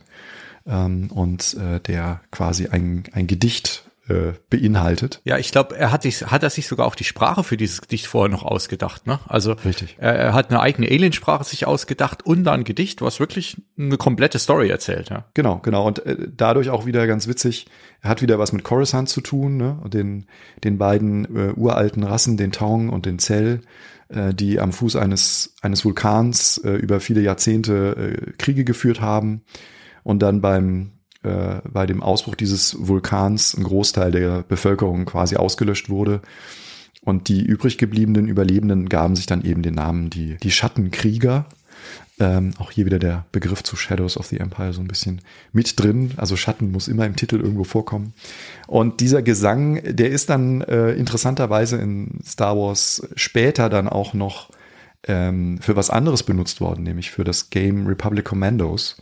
ähm, 0.65 1.11
und 1.11 1.55
äh, 1.55 1.79
der 1.79 2.21
quasi 2.31 2.67
ein, 2.67 3.03
ein 3.13 3.27
Gedicht 3.27 3.83
äh, 4.09 4.33
beinhaltet. 4.49 5.21
Ja, 5.23 5.37
ich 5.37 5.51
glaube, 5.51 5.77
er 5.77 5.91
hat 5.91 6.03
sich, 6.03 6.25
hat 6.25 6.43
er 6.43 6.49
sich 6.49 6.67
sogar 6.67 6.85
auch 6.85 6.95
die 6.95 7.05
Sprache 7.05 7.43
für 7.43 7.55
dieses 7.55 7.79
Gedicht 7.81 8.07
vorher 8.07 8.29
noch 8.29 8.43
ausgedacht, 8.43 9.07
ne? 9.07 9.19
Also 9.27 9.53
Richtig. 9.53 9.95
Er, 9.97 10.13
er 10.15 10.33
hat 10.33 10.49
eine 10.49 10.59
eigene 10.59 10.89
Aliensprache 10.89 11.45
sich 11.45 11.65
ausgedacht 11.65 12.25
und 12.25 12.43
dann 12.43 12.61
ein 12.61 12.63
Gedicht, 12.65 13.01
was 13.01 13.21
wirklich 13.21 13.61
eine 13.77 13.97
komplette 13.97 14.39
Story 14.39 14.69
erzählt, 14.69 15.09
ja. 15.09 15.25
Genau, 15.33 15.59
genau. 15.59 15.87
Und 15.87 16.05
äh, 16.05 16.17
dadurch 16.35 16.69
auch 16.69 16.85
wieder 16.85 17.07
ganz 17.07 17.27
witzig, 17.27 17.67
er 18.01 18.09
hat 18.09 18.21
wieder 18.21 18.39
was 18.39 18.51
mit 18.51 18.65
Coruscant 18.65 19.07
zu 19.07 19.21
tun, 19.21 19.55
ne? 19.55 19.79
Und 19.81 19.93
den, 19.93 20.25
den 20.65 20.77
beiden 20.77 21.23
äh, 21.35 21.53
uralten 21.53 22.03
Rassen, 22.03 22.35
den 22.35 22.51
Tong 22.51 22.89
und 22.89 23.05
den 23.05 23.19
Zell, 23.19 23.61
äh, 24.09 24.33
die 24.33 24.59
am 24.59 24.73
Fuß 24.73 24.97
eines, 24.97 25.55
eines 25.61 25.85
Vulkans 25.85 26.57
äh, 26.57 26.71
über 26.71 26.99
viele 26.99 27.21
Jahrzehnte 27.21 27.95
äh, 28.27 28.31
Kriege 28.33 28.65
geführt 28.65 28.99
haben 28.99 29.43
und 30.03 30.19
dann 30.19 30.41
beim 30.41 30.91
äh, 31.23 31.61
bei 31.63 31.85
dem 31.85 32.03
Ausbruch 32.03 32.35
dieses 32.35 32.75
Vulkans 32.87 33.55
ein 33.57 33.63
Großteil 33.63 34.11
der 34.11 34.43
Bevölkerung 34.43 35.05
quasi 35.05 35.37
ausgelöscht 35.37 35.89
wurde. 35.89 36.21
Und 37.01 37.27
die 37.27 37.41
übrig 37.41 37.77
gebliebenen 37.77 38.27
Überlebenden 38.27 38.87
gaben 38.89 39.15
sich 39.15 39.25
dann 39.25 39.43
eben 39.43 39.61
den 39.61 39.75
Namen 39.75 40.09
die, 40.09 40.37
die 40.37 40.51
Schattenkrieger. 40.51 41.45
Ähm, 42.19 42.53
auch 42.59 42.71
hier 42.71 42.85
wieder 42.85 42.99
der 42.99 43.25
Begriff 43.31 43.63
zu 43.63 43.75
Shadows 43.75 44.17
of 44.17 44.27
the 44.27 44.39
Empire 44.39 44.71
so 44.71 44.81
ein 44.81 44.87
bisschen 44.87 45.21
mit 45.51 45.79
drin. 45.79 46.11
Also 46.17 46.35
Schatten 46.35 46.71
muss 46.71 46.87
immer 46.87 47.05
im 47.05 47.15
Titel 47.15 47.37
irgendwo 47.37 47.63
vorkommen. 47.63 48.13
Und 48.67 48.99
dieser 48.99 49.21
Gesang, 49.21 49.81
der 49.83 50.11
ist 50.11 50.29
dann 50.29 50.61
äh, 50.61 50.91
interessanterweise 50.91 51.77
in 51.77 52.19
Star 52.25 52.57
Wars 52.57 53.07
später 53.15 53.69
dann 53.69 53.89
auch 53.89 54.13
noch 54.13 54.49
ähm, 55.07 55.57
für 55.61 55.75
was 55.75 55.89
anderes 55.89 56.23
benutzt 56.23 56.61
worden, 56.61 56.83
nämlich 56.83 57.11
für 57.11 57.23
das 57.23 57.49
Game 57.49 57.87
Republic 57.87 58.25
Commandos 58.25 59.01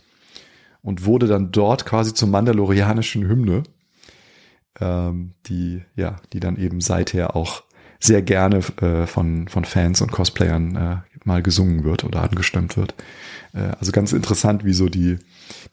und 0.82 1.04
wurde 1.04 1.26
dann 1.26 1.52
dort 1.52 1.86
quasi 1.86 2.14
zur 2.14 2.28
mandalorianischen 2.28 3.26
Hymne, 3.28 3.62
ähm, 4.80 5.32
die 5.46 5.82
ja, 5.96 6.16
die 6.32 6.40
dann 6.40 6.56
eben 6.56 6.80
seither 6.80 7.36
auch 7.36 7.62
sehr 8.00 8.22
gerne 8.22 8.58
äh, 8.80 9.06
von 9.06 9.48
von 9.48 9.64
Fans 9.64 10.00
und 10.00 10.12
Cosplayern 10.12 10.76
äh, 10.76 10.96
mal 11.24 11.42
gesungen 11.42 11.84
wird 11.84 12.04
oder 12.04 12.22
angestimmt 12.22 12.76
wird. 12.76 12.94
Äh, 13.54 13.72
also 13.78 13.92
ganz 13.92 14.12
interessant, 14.12 14.64
wie 14.64 14.72
so 14.72 14.88
die, 14.88 15.18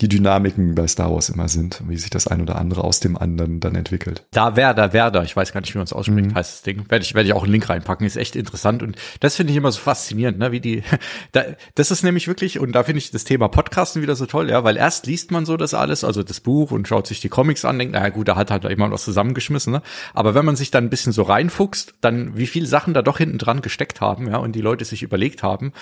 die 0.01 0.07
Dynamiken 0.07 0.75
bei 0.75 0.87
Star 0.87 1.11
Wars 1.11 1.29
immer 1.29 1.47
sind, 1.47 1.81
wie 1.87 1.97
sich 1.97 2.09
das 2.09 2.27
ein 2.27 2.41
oder 2.41 2.57
andere 2.57 2.83
aus 2.83 2.99
dem 2.99 3.17
anderen 3.17 3.59
dann 3.59 3.75
entwickelt. 3.75 4.25
Da 4.31 4.55
Werder, 4.55 4.93
Werder, 4.93 5.23
ich 5.23 5.35
weiß 5.35 5.53
gar 5.53 5.61
nicht, 5.61 5.73
wie 5.73 5.77
man 5.77 5.85
es 5.85 5.93
ausspricht, 5.93 6.31
mhm. 6.31 6.35
heißt 6.35 6.53
das 6.53 6.61
Ding. 6.63 6.85
Werde 6.89 7.03
ich, 7.03 7.13
werde 7.13 7.27
ich 7.27 7.33
auch 7.33 7.43
einen 7.43 7.51
Link 7.51 7.69
reinpacken, 7.69 8.05
ist 8.05 8.17
echt 8.17 8.35
interessant 8.35 8.83
und 8.83 8.95
das 9.19 9.35
finde 9.35 9.51
ich 9.51 9.57
immer 9.57 9.71
so 9.71 9.79
faszinierend, 9.79 10.39
ne, 10.39 10.51
wie 10.51 10.59
die, 10.59 10.83
da, 11.31 11.43
das 11.75 11.91
ist 11.91 12.03
nämlich 12.03 12.27
wirklich, 12.27 12.59
und 12.59 12.73
da 12.73 12.83
finde 12.83 12.99
ich 12.99 13.11
das 13.11 13.23
Thema 13.23 13.47
Podcasten 13.47 14.01
wieder 14.01 14.15
so 14.15 14.25
toll, 14.25 14.49
ja, 14.49 14.63
weil 14.63 14.77
erst 14.77 15.05
liest 15.05 15.31
man 15.31 15.45
so 15.45 15.57
das 15.57 15.73
alles, 15.73 16.03
also 16.03 16.23
das 16.23 16.39
Buch 16.39 16.71
und 16.71 16.87
schaut 16.87 17.07
sich 17.07 17.19
die 17.21 17.29
Comics 17.29 17.65
an, 17.65 17.79
denkt, 17.79 17.93
naja 17.93 18.09
gut, 18.09 18.27
da 18.27 18.35
hat 18.35 18.51
halt 18.51 18.63
jemand 18.63 18.93
was 18.93 19.03
zusammengeschmissen, 19.03 19.73
ne, 19.73 19.81
aber 20.13 20.35
wenn 20.35 20.45
man 20.45 20.55
sich 20.55 20.71
dann 20.71 20.85
ein 20.85 20.89
bisschen 20.89 21.13
so 21.13 21.23
reinfuchst, 21.23 21.95
dann 22.01 22.37
wie 22.37 22.47
viele 22.47 22.65
Sachen 22.67 22.93
da 22.93 23.01
doch 23.01 23.17
hinten 23.17 23.37
dran 23.37 23.61
gesteckt 23.61 24.01
haben, 24.01 24.27
ja, 24.27 24.37
und 24.37 24.53
die 24.53 24.61
Leute 24.61 24.85
sich 24.85 25.03
überlegt 25.03 25.43
haben 25.43 25.73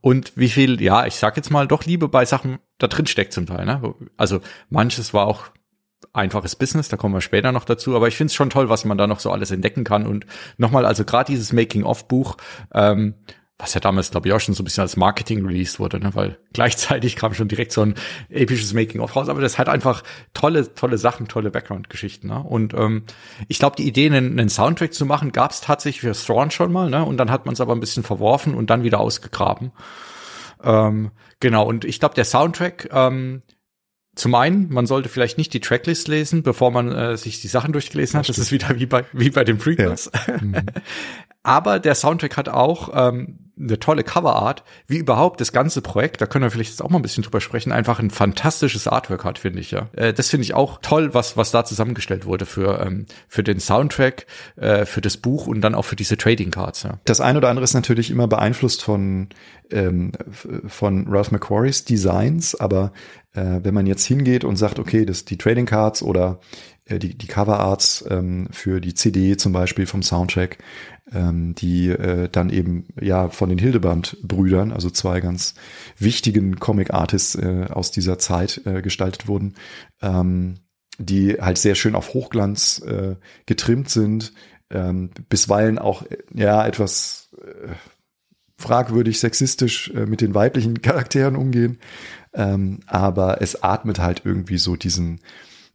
und 0.00 0.32
wie 0.36 0.48
viel, 0.48 0.80
ja, 0.80 1.06
ich 1.06 1.16
sag 1.16 1.36
jetzt 1.36 1.50
mal, 1.50 1.66
doch 1.66 1.84
Liebe 1.84 2.08
bei 2.08 2.24
Sachen 2.24 2.58
da 2.80 2.88
drin 2.88 3.06
steckt 3.06 3.32
zum 3.32 3.46
Teil. 3.46 3.64
Ne? 3.64 3.94
Also 4.16 4.40
manches 4.68 5.14
war 5.14 5.26
auch 5.26 5.50
einfaches 6.12 6.56
Business, 6.56 6.88
da 6.88 6.96
kommen 6.96 7.14
wir 7.14 7.20
später 7.20 7.52
noch 7.52 7.64
dazu, 7.64 7.94
aber 7.94 8.08
ich 8.08 8.16
finde 8.16 8.30
es 8.30 8.34
schon 8.34 8.50
toll, 8.50 8.68
was 8.68 8.84
man 8.84 8.98
da 8.98 9.06
noch 9.06 9.20
so 9.20 9.30
alles 9.30 9.50
entdecken 9.50 9.84
kann. 9.84 10.06
Und 10.06 10.26
nochmal, 10.56 10.84
also 10.86 11.04
gerade 11.04 11.30
dieses 11.30 11.52
Making-of-Buch, 11.52 12.36
ähm, 12.74 13.14
was 13.58 13.74
ja 13.74 13.80
damals, 13.80 14.10
glaube 14.10 14.26
ich, 14.26 14.34
auch 14.34 14.40
schon 14.40 14.54
so 14.54 14.62
ein 14.62 14.64
bisschen 14.64 14.80
als 14.80 14.96
Marketing 14.96 15.44
released 15.44 15.78
wurde, 15.78 16.00
ne? 16.00 16.14
weil 16.14 16.38
gleichzeitig 16.54 17.16
kam 17.16 17.34
schon 17.34 17.48
direkt 17.48 17.72
so 17.72 17.82
ein 17.82 17.94
episches 18.30 18.72
Making-of 18.72 19.14
raus, 19.14 19.28
aber 19.28 19.42
das 19.42 19.58
hat 19.58 19.68
einfach 19.68 20.02
tolle, 20.32 20.74
tolle 20.74 20.96
Sachen, 20.98 21.28
tolle 21.28 21.50
Background-Geschichten. 21.50 22.28
Ne? 22.28 22.42
Und 22.42 22.74
ähm, 22.74 23.04
ich 23.48 23.58
glaube, 23.58 23.76
die 23.76 23.86
Idee, 23.86 24.06
einen, 24.06 24.38
einen 24.38 24.48
Soundtrack 24.48 24.94
zu 24.94 25.04
machen, 25.04 25.32
gab 25.32 25.50
es 25.50 25.60
tatsächlich 25.60 26.00
für 26.00 26.12
Thrawn 26.12 26.50
schon 26.50 26.72
mal, 26.72 26.88
ne? 26.88 27.04
und 27.04 27.18
dann 27.18 27.30
hat 27.30 27.44
man 27.44 27.52
es 27.52 27.60
aber 27.60 27.74
ein 27.74 27.80
bisschen 27.80 28.02
verworfen 28.02 28.54
und 28.54 28.70
dann 28.70 28.82
wieder 28.82 29.00
ausgegraben. 29.00 29.72
Ähm, 30.62 31.10
genau, 31.40 31.66
und 31.66 31.84
ich 31.84 32.00
glaube, 32.00 32.14
der 32.14 32.24
Soundtrack, 32.24 32.88
ähm, 32.92 33.42
zum 34.16 34.34
einen, 34.34 34.68
man 34.72 34.86
sollte 34.86 35.08
vielleicht 35.08 35.38
nicht 35.38 35.54
die 35.54 35.60
Tracklist 35.60 36.08
lesen, 36.08 36.42
bevor 36.42 36.70
man 36.70 36.92
äh, 36.92 37.16
sich 37.16 37.40
die 37.40 37.48
Sachen 37.48 37.72
durchgelesen 37.72 38.18
hat. 38.18 38.28
Das, 38.28 38.36
das 38.36 38.46
ist 38.46 38.52
wieder 38.52 38.78
wie 38.78 38.86
bei, 38.86 39.04
wie 39.12 39.30
bei 39.30 39.44
den 39.44 39.58
Prequels. 39.58 40.10
Ja. 40.26 40.38
Mhm. 40.40 40.66
Aber 41.42 41.78
der 41.78 41.94
Soundtrack 41.94 42.36
hat 42.36 42.48
auch 42.48 42.90
ähm, 42.94 43.50
eine 43.60 43.78
tolle 43.78 44.04
Coverart, 44.04 44.64
wie 44.86 44.96
überhaupt 44.96 45.40
das 45.40 45.52
ganze 45.52 45.82
Projekt, 45.82 46.20
da 46.20 46.26
können 46.26 46.44
wir 46.44 46.50
vielleicht 46.50 46.70
jetzt 46.70 46.82
auch 46.82 46.88
mal 46.88 46.98
ein 46.98 47.02
bisschen 47.02 47.22
drüber 47.22 47.40
sprechen, 47.40 47.72
einfach 47.72 47.98
ein 47.98 48.10
fantastisches 48.10 48.88
Artwork 48.88 49.24
hat, 49.24 49.38
finde 49.38 49.60
ich, 49.60 49.70
ja. 49.70 49.88
Äh, 49.92 50.12
das 50.12 50.30
finde 50.30 50.44
ich 50.44 50.54
auch 50.54 50.78
toll, 50.80 51.14
was, 51.14 51.36
was 51.36 51.50
da 51.50 51.64
zusammengestellt 51.64 52.24
wurde 52.24 52.46
für, 52.46 52.80
ähm, 52.80 53.06
für 53.28 53.42
den 53.42 53.60
Soundtrack, 53.60 54.26
äh, 54.56 54.86
für 54.86 55.00
das 55.00 55.16
Buch 55.18 55.46
und 55.46 55.60
dann 55.60 55.74
auch 55.74 55.84
für 55.84 55.96
diese 55.96 56.16
Trading 56.16 56.50
Cards, 56.50 56.82
ja. 56.84 56.98
Das 57.04 57.20
eine 57.20 57.38
oder 57.38 57.48
andere 57.50 57.64
ist 57.64 57.74
natürlich 57.74 58.10
immer 58.10 58.28
beeinflusst 58.28 58.82
von, 58.82 59.28
ähm, 59.70 60.12
von 60.66 61.06
Ralph 61.08 61.30
McQuarries 61.30 61.84
Designs, 61.84 62.54
aber 62.54 62.92
äh, 63.34 63.60
wenn 63.62 63.74
man 63.74 63.86
jetzt 63.86 64.06
hingeht 64.06 64.44
und 64.44 64.56
sagt, 64.56 64.78
okay, 64.78 65.04
das 65.04 65.24
die 65.24 65.38
Trading 65.38 65.66
Cards 65.66 66.02
oder 66.02 66.40
äh, 66.86 66.98
die, 66.98 67.16
die 67.16 67.26
Cover 67.26 67.60
Arts 67.60 68.04
ähm, 68.08 68.48
für 68.50 68.80
die 68.80 68.94
CD 68.94 69.36
zum 69.36 69.52
Beispiel 69.52 69.86
vom 69.86 70.02
Soundtrack, 70.02 70.58
ähm, 71.12 71.54
die 71.54 71.88
äh, 71.88 72.28
dann 72.30 72.50
eben 72.50 72.86
ja 73.00 73.28
von 73.28 73.48
den 73.48 73.58
Hildeband-Brüdern, 73.58 74.72
also 74.72 74.90
zwei 74.90 75.20
ganz 75.20 75.54
wichtigen 75.98 76.58
Comic-Artists 76.58 77.34
äh, 77.36 77.66
aus 77.70 77.90
dieser 77.90 78.18
Zeit 78.18 78.62
äh, 78.64 78.82
gestaltet 78.82 79.28
wurden, 79.28 79.54
ähm, 80.02 80.56
die 80.98 81.34
halt 81.34 81.58
sehr 81.58 81.74
schön 81.74 81.94
auf 81.94 82.14
Hochglanz 82.14 82.80
äh, 82.86 83.16
getrimmt 83.46 83.90
sind, 83.90 84.32
ähm, 84.70 85.10
bisweilen 85.28 85.78
auch 85.78 86.04
ja 86.32 86.66
etwas 86.66 87.30
äh, 87.42 87.68
fragwürdig 88.56 89.18
sexistisch 89.18 89.90
äh, 89.90 90.06
mit 90.06 90.20
den 90.20 90.34
weiblichen 90.34 90.82
Charakteren 90.82 91.36
umgehen, 91.36 91.78
ähm, 92.34 92.80
aber 92.86 93.40
es 93.42 93.62
atmet 93.62 93.98
halt 93.98 94.22
irgendwie 94.24 94.58
so 94.58 94.76
diesen 94.76 95.20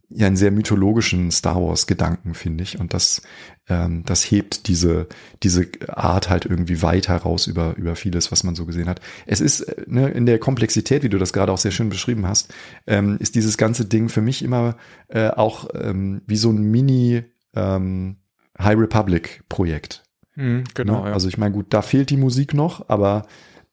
ja 0.08 0.26
einen 0.26 0.36
sehr 0.36 0.50
mythologischen 0.50 1.30
Star 1.30 1.56
Wars 1.56 1.86
Gedanken, 1.86 2.34
finde 2.34 2.62
ich. 2.62 2.78
Und 2.78 2.94
das, 2.94 3.22
ähm, 3.68 4.04
das 4.04 4.30
hebt 4.30 4.68
diese, 4.68 5.08
diese 5.42 5.68
Art 5.88 6.30
halt 6.30 6.46
irgendwie 6.46 6.82
weit 6.82 7.08
heraus 7.08 7.46
über, 7.46 7.76
über 7.76 7.96
vieles, 7.96 8.30
was 8.30 8.44
man 8.44 8.54
so 8.54 8.66
gesehen 8.66 8.88
hat. 8.88 9.00
Es 9.26 9.40
ist 9.40 9.62
äh, 9.62 9.84
ne, 9.86 10.08
in 10.08 10.26
der 10.26 10.38
Komplexität, 10.38 11.02
wie 11.02 11.08
du 11.08 11.18
das 11.18 11.32
gerade 11.32 11.52
auch 11.52 11.58
sehr 11.58 11.72
schön 11.72 11.88
beschrieben 11.88 12.26
hast, 12.26 12.54
ähm, 12.86 13.16
ist 13.18 13.34
dieses 13.34 13.56
ganze 13.56 13.84
Ding 13.84 14.08
für 14.08 14.22
mich 14.22 14.42
immer 14.42 14.76
äh, 15.08 15.28
auch 15.28 15.68
ähm, 15.74 16.22
wie 16.26 16.36
so 16.36 16.50
ein 16.50 16.62
Mini 16.62 17.24
ähm, 17.54 18.16
High 18.58 18.78
Republic 18.78 19.42
Projekt. 19.48 20.04
Mhm, 20.36 20.64
genau. 20.74 21.02
Ne? 21.02 21.08
Ja. 21.08 21.14
Also 21.14 21.28
ich 21.28 21.38
meine, 21.38 21.54
gut, 21.54 21.66
da 21.70 21.82
fehlt 21.82 22.10
die 22.10 22.16
Musik 22.16 22.54
noch, 22.54 22.88
aber 22.88 23.26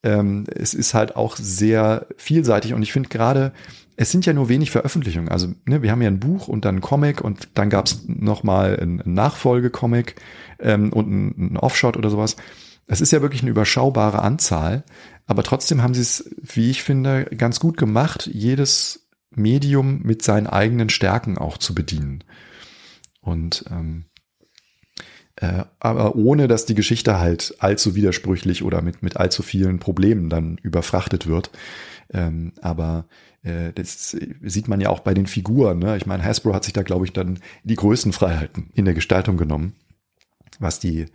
ähm, 0.03 0.45
es 0.53 0.73
ist 0.73 0.93
halt 0.93 1.15
auch 1.15 1.35
sehr 1.37 2.07
vielseitig 2.17 2.73
und 2.73 2.83
ich 2.83 2.91
finde 2.93 3.09
gerade, 3.09 3.53
es 3.95 4.11
sind 4.11 4.25
ja 4.25 4.33
nur 4.33 4.49
wenig 4.49 4.71
Veröffentlichungen. 4.71 5.29
Also 5.29 5.53
ne, 5.65 5.81
wir 5.81 5.91
haben 5.91 6.01
ja 6.01 6.09
ein 6.09 6.19
Buch 6.19 6.47
und 6.47 6.65
dann 6.65 6.77
ein 6.77 6.81
Comic 6.81 7.21
und 7.21 7.49
dann 7.53 7.69
gab 7.69 7.85
es 7.85 8.03
nochmal 8.07 8.79
ein, 8.79 9.01
ein 9.01 9.13
Nachfolgecomic 9.13 10.15
ähm, 10.59 10.91
und 10.91 11.09
ein, 11.09 11.53
ein 11.53 11.57
Offshot 11.57 11.97
oder 11.97 12.09
sowas. 12.09 12.35
Es 12.85 13.01
ist 13.01 13.11
ja 13.11 13.21
wirklich 13.21 13.41
eine 13.41 13.51
überschaubare 13.51 14.21
Anzahl, 14.21 14.83
aber 15.25 15.43
trotzdem 15.43 15.81
haben 15.81 15.93
sie 15.93 16.01
es, 16.01 16.35
wie 16.41 16.69
ich 16.69 16.83
finde, 16.83 17.25
ganz 17.37 17.59
gut 17.59 17.77
gemacht, 17.77 18.29
jedes 18.31 19.07
Medium 19.31 20.01
mit 20.01 20.21
seinen 20.21 20.47
eigenen 20.47 20.89
Stärken 20.89 21.37
auch 21.37 21.57
zu 21.57 21.73
bedienen. 21.73 22.23
Und 23.21 23.65
ähm, 23.71 24.05
äh, 25.43 25.65
aber 25.79 26.15
ohne, 26.15 26.47
dass 26.47 26.65
die 26.65 26.73
Geschichte 26.73 27.19
halt 27.19 27.55
allzu 27.59 27.95
widersprüchlich 27.95 28.63
oder 28.63 28.81
mit, 28.81 29.03
mit 29.03 29.17
allzu 29.17 29.43
vielen 29.43 29.77
Problemen 29.77 30.29
dann 30.29 30.57
überfrachtet 30.63 31.27
wird. 31.27 31.51
Ähm, 32.13 32.53
aber 32.61 33.05
äh, 33.43 33.73
das 33.73 34.15
sieht 34.41 34.69
man 34.69 34.79
ja 34.79 34.87
auch 34.87 35.01
bei 35.01 35.13
den 35.13 35.27
Figuren. 35.27 35.79
Ne? 35.79 35.97
Ich 35.97 36.05
meine, 36.05 36.23
Hasbro 36.23 36.53
hat 36.53 36.63
sich 36.63 36.71
da, 36.71 36.81
glaube 36.81 37.03
ich, 37.03 37.11
dann 37.11 37.39
die 37.65 37.75
größten 37.75 38.13
Freiheiten 38.13 38.69
in 38.73 38.85
der 38.85 38.93
Gestaltung 38.93 39.35
genommen, 39.35 39.73
was 40.59 40.79
die, 40.79 41.07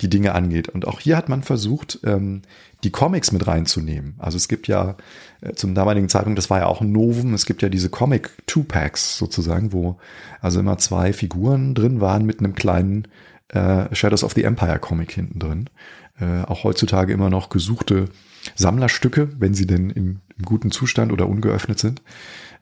die 0.00 0.08
Dinge 0.08 0.36
angeht. 0.36 0.68
Und 0.68 0.86
auch 0.86 1.00
hier 1.00 1.16
hat 1.16 1.28
man 1.28 1.42
versucht, 1.42 1.98
ähm, 2.04 2.42
die 2.84 2.90
Comics 2.90 3.32
mit 3.32 3.44
reinzunehmen. 3.44 4.14
Also 4.18 4.36
es 4.36 4.46
gibt 4.46 4.68
ja 4.68 4.96
äh, 5.40 5.54
zum 5.54 5.74
damaligen 5.74 6.08
Zeitpunkt, 6.08 6.38
das 6.38 6.48
war 6.48 6.60
ja 6.60 6.66
auch 6.66 6.80
ein 6.80 6.92
Novum, 6.92 7.34
es 7.34 7.44
gibt 7.44 7.60
ja 7.60 7.68
diese 7.68 7.88
Comic 7.88 8.30
Two-Packs 8.46 9.18
sozusagen, 9.18 9.72
wo 9.72 9.98
also 10.40 10.60
immer 10.60 10.78
zwei 10.78 11.12
Figuren 11.12 11.74
drin 11.74 12.00
waren 12.00 12.24
mit 12.24 12.38
einem 12.38 12.54
kleinen 12.54 13.08
äh, 13.54 13.94
Shadows 13.94 14.24
of 14.24 14.32
the 14.32 14.44
Empire 14.44 14.78
Comic 14.78 15.12
hinten 15.12 15.38
drin. 15.38 15.70
Äh, 16.18 16.42
auch 16.42 16.64
heutzutage 16.64 17.12
immer 17.12 17.30
noch 17.30 17.48
gesuchte 17.48 18.06
Sammlerstücke, 18.54 19.30
wenn 19.38 19.54
sie 19.54 19.66
denn 19.66 19.90
im, 19.90 20.20
im 20.36 20.44
guten 20.44 20.70
Zustand 20.70 21.12
oder 21.12 21.28
ungeöffnet 21.28 21.78
sind. 21.78 22.02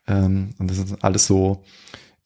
Ähm, 0.06 0.50
und 0.58 0.70
das 0.70 0.78
ist 0.78 1.02
alles 1.02 1.26
so, 1.26 1.64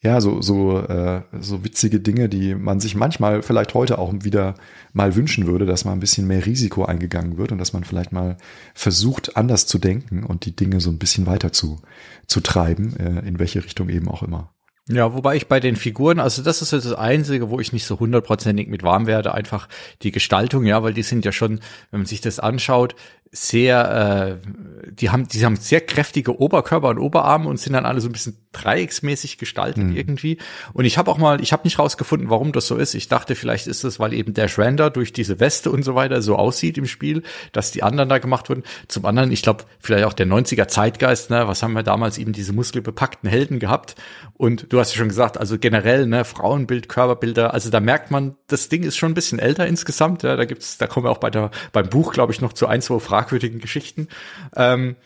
ja, 0.03 0.21
so, 0.21 0.43
so, 0.43 0.79
äh, 0.79 1.23
so 1.41 1.65
witzige 1.65 2.01
Dinge, 2.01 2.29
die 2.29 2.55
man 2.55 2.81
sich 2.81 2.95
manchmal 2.95 3.43
vielleicht 3.43 3.75
heute 3.75 3.99
auch 3.99 4.13
wieder 4.21 4.55
mal 4.93 5.17
wünschen 5.17 5.47
würde, 5.47 5.67
dass 5.67 5.85
mal 5.85 5.93
ein 5.93 6.01
bisschen 6.01 6.27
mehr 6.27 6.45
Risiko 6.45 6.85
eingegangen 6.85 7.39
wird 7.39 7.53
und 7.53 7.59
dass 7.59 7.73
man 7.73 7.85
vielleicht 7.85 8.13
mal 8.13 8.37
versucht, 8.75 9.37
anders 9.37 9.67
zu 9.67 9.79
denken 9.79 10.23
und 10.23 10.45
die 10.45 10.55
Dinge 10.55 10.81
so 10.81 10.91
ein 10.91 10.99
bisschen 10.99 11.27
weiter 11.27 11.53
zu, 11.53 11.81
zu 12.27 12.41
treiben, 12.41 12.97
äh, 12.97 13.27
in 13.27 13.39
welche 13.39 13.65
Richtung 13.65 13.89
eben 13.89 14.09
auch 14.09 14.23
immer. 14.23 14.56
Ja, 14.89 15.13
wobei 15.13 15.35
ich 15.35 15.49
bei 15.49 15.59
den 15.59 15.75
Figuren, 15.75 16.21
also 16.21 16.43
das 16.43 16.63
ist 16.63 16.73
das 16.73 16.93
Einzige, 16.93 17.51
wo 17.51 17.59
ich 17.59 17.73
nicht 17.73 17.87
so 17.87 17.99
hundertprozentig 17.99 18.69
mit 18.69 18.85
warm 18.85 19.09
werde, 19.09 19.35
einfach 19.35 19.69
die 20.03 20.13
Gestaltung, 20.13 20.65
ja, 20.65 20.81
weil 20.85 20.95
die 20.95 21.03
sind 21.03 21.25
ja 21.25 21.33
schon, 21.33 21.59
wenn 21.91 22.01
man 22.01 22.07
sich 22.07 22.21
das 22.21 22.39
anschaut, 22.39 22.95
sehr, 23.33 24.39
äh, 24.43 24.91
die 24.91 25.11
haben, 25.11 25.29
die 25.29 25.45
haben 25.45 25.57
sehr 25.57 25.81
kräftige 25.81 26.41
Oberkörper 26.41 26.89
und 26.89 26.99
Oberarme 26.99 27.49
und 27.49 27.59
sind 27.59 27.73
dann 27.73 27.85
alle 27.85 28.01
so 28.01 28.09
ein 28.09 28.13
bisschen 28.13 28.39
dreiecksmäßig 28.53 29.37
gestaltet 29.37 29.85
mhm. 29.85 29.97
irgendwie. 29.97 30.39
Und 30.73 30.85
ich 30.85 30.97
habe 30.97 31.11
auch 31.11 31.19
mal, 31.19 31.41
ich 31.41 31.53
habe 31.53 31.65
nicht 31.65 31.79
rausgefunden, 31.79 32.31
warum 32.31 32.53
das 32.53 32.67
so 32.67 32.77
ist. 32.77 32.95
Ich 32.95 33.09
dachte, 33.09 33.35
vielleicht 33.35 33.67
ist 33.67 33.85
das, 33.85 34.01
weil 34.01 34.15
eben 34.15 34.33
der 34.33 34.57
Render 34.57 34.91
durch 34.91 35.13
diese 35.13 35.41
Weste 35.41 35.71
und 35.71 35.83
so 35.83 35.95
weiter 35.95 36.23
so 36.23 36.37
aussieht 36.37 36.79
im 36.79 36.87
Spiel, 36.87 37.23
dass 37.53 37.73
die 37.73 37.83
anderen 37.83 38.09
da 38.09 38.19
gemacht 38.19 38.49
wurden. 38.49 38.63
Zum 38.89 39.05
anderen, 39.05 39.31
ich 39.33 39.43
glaube, 39.43 39.65
vielleicht 39.81 40.05
auch 40.05 40.15
der 40.15 40.27
90er 40.27 40.69
Zeitgeist, 40.69 41.31
ne, 41.31 41.47
was 41.47 41.63
haben 41.63 41.73
wir 41.73 41.83
damals 41.83 42.17
eben 42.19 42.33
diese 42.33 42.53
muskelbepackten 42.53 43.29
Helden 43.29 43.59
gehabt? 43.59 43.97
Und 44.35 44.73
du 44.73 44.79
hast 44.79 44.93
ja 44.93 44.99
schon 44.99 45.09
gesagt, 45.09 45.37
also 45.37 45.59
generell, 45.59 46.07
ne, 46.07 46.25
Frauenbild, 46.25 46.89
Körperbilder, 46.89 47.53
also 47.53 47.71
da 47.71 47.81
merkt 47.81 48.11
man, 48.11 48.37
das 48.47 48.69
Ding 48.69 48.85
ist 48.85 48.97
schon 48.97 49.11
ein 49.11 49.15
bisschen 49.15 49.39
älter 49.39 49.67
insgesamt. 49.67 50.23
Ja, 50.23 50.37
da 50.37 50.45
gibt's, 50.45 50.79
da 50.79 50.87
kommen 50.87 51.05
wir 51.05 51.11
auch 51.11 51.19
bei 51.19 51.31
der, 51.31 51.51
beim 51.73 51.89
Buch, 51.89 52.13
glaube 52.13 52.33
ich, 52.33 52.41
noch 52.41 52.53
zu 52.53 52.67
ein, 52.67 52.81
zwei 52.81 52.99
Fragen 53.01 53.16
fragwürdigen 53.17 53.61
Geschichten. 53.61 54.09
Ähm, 54.55 54.97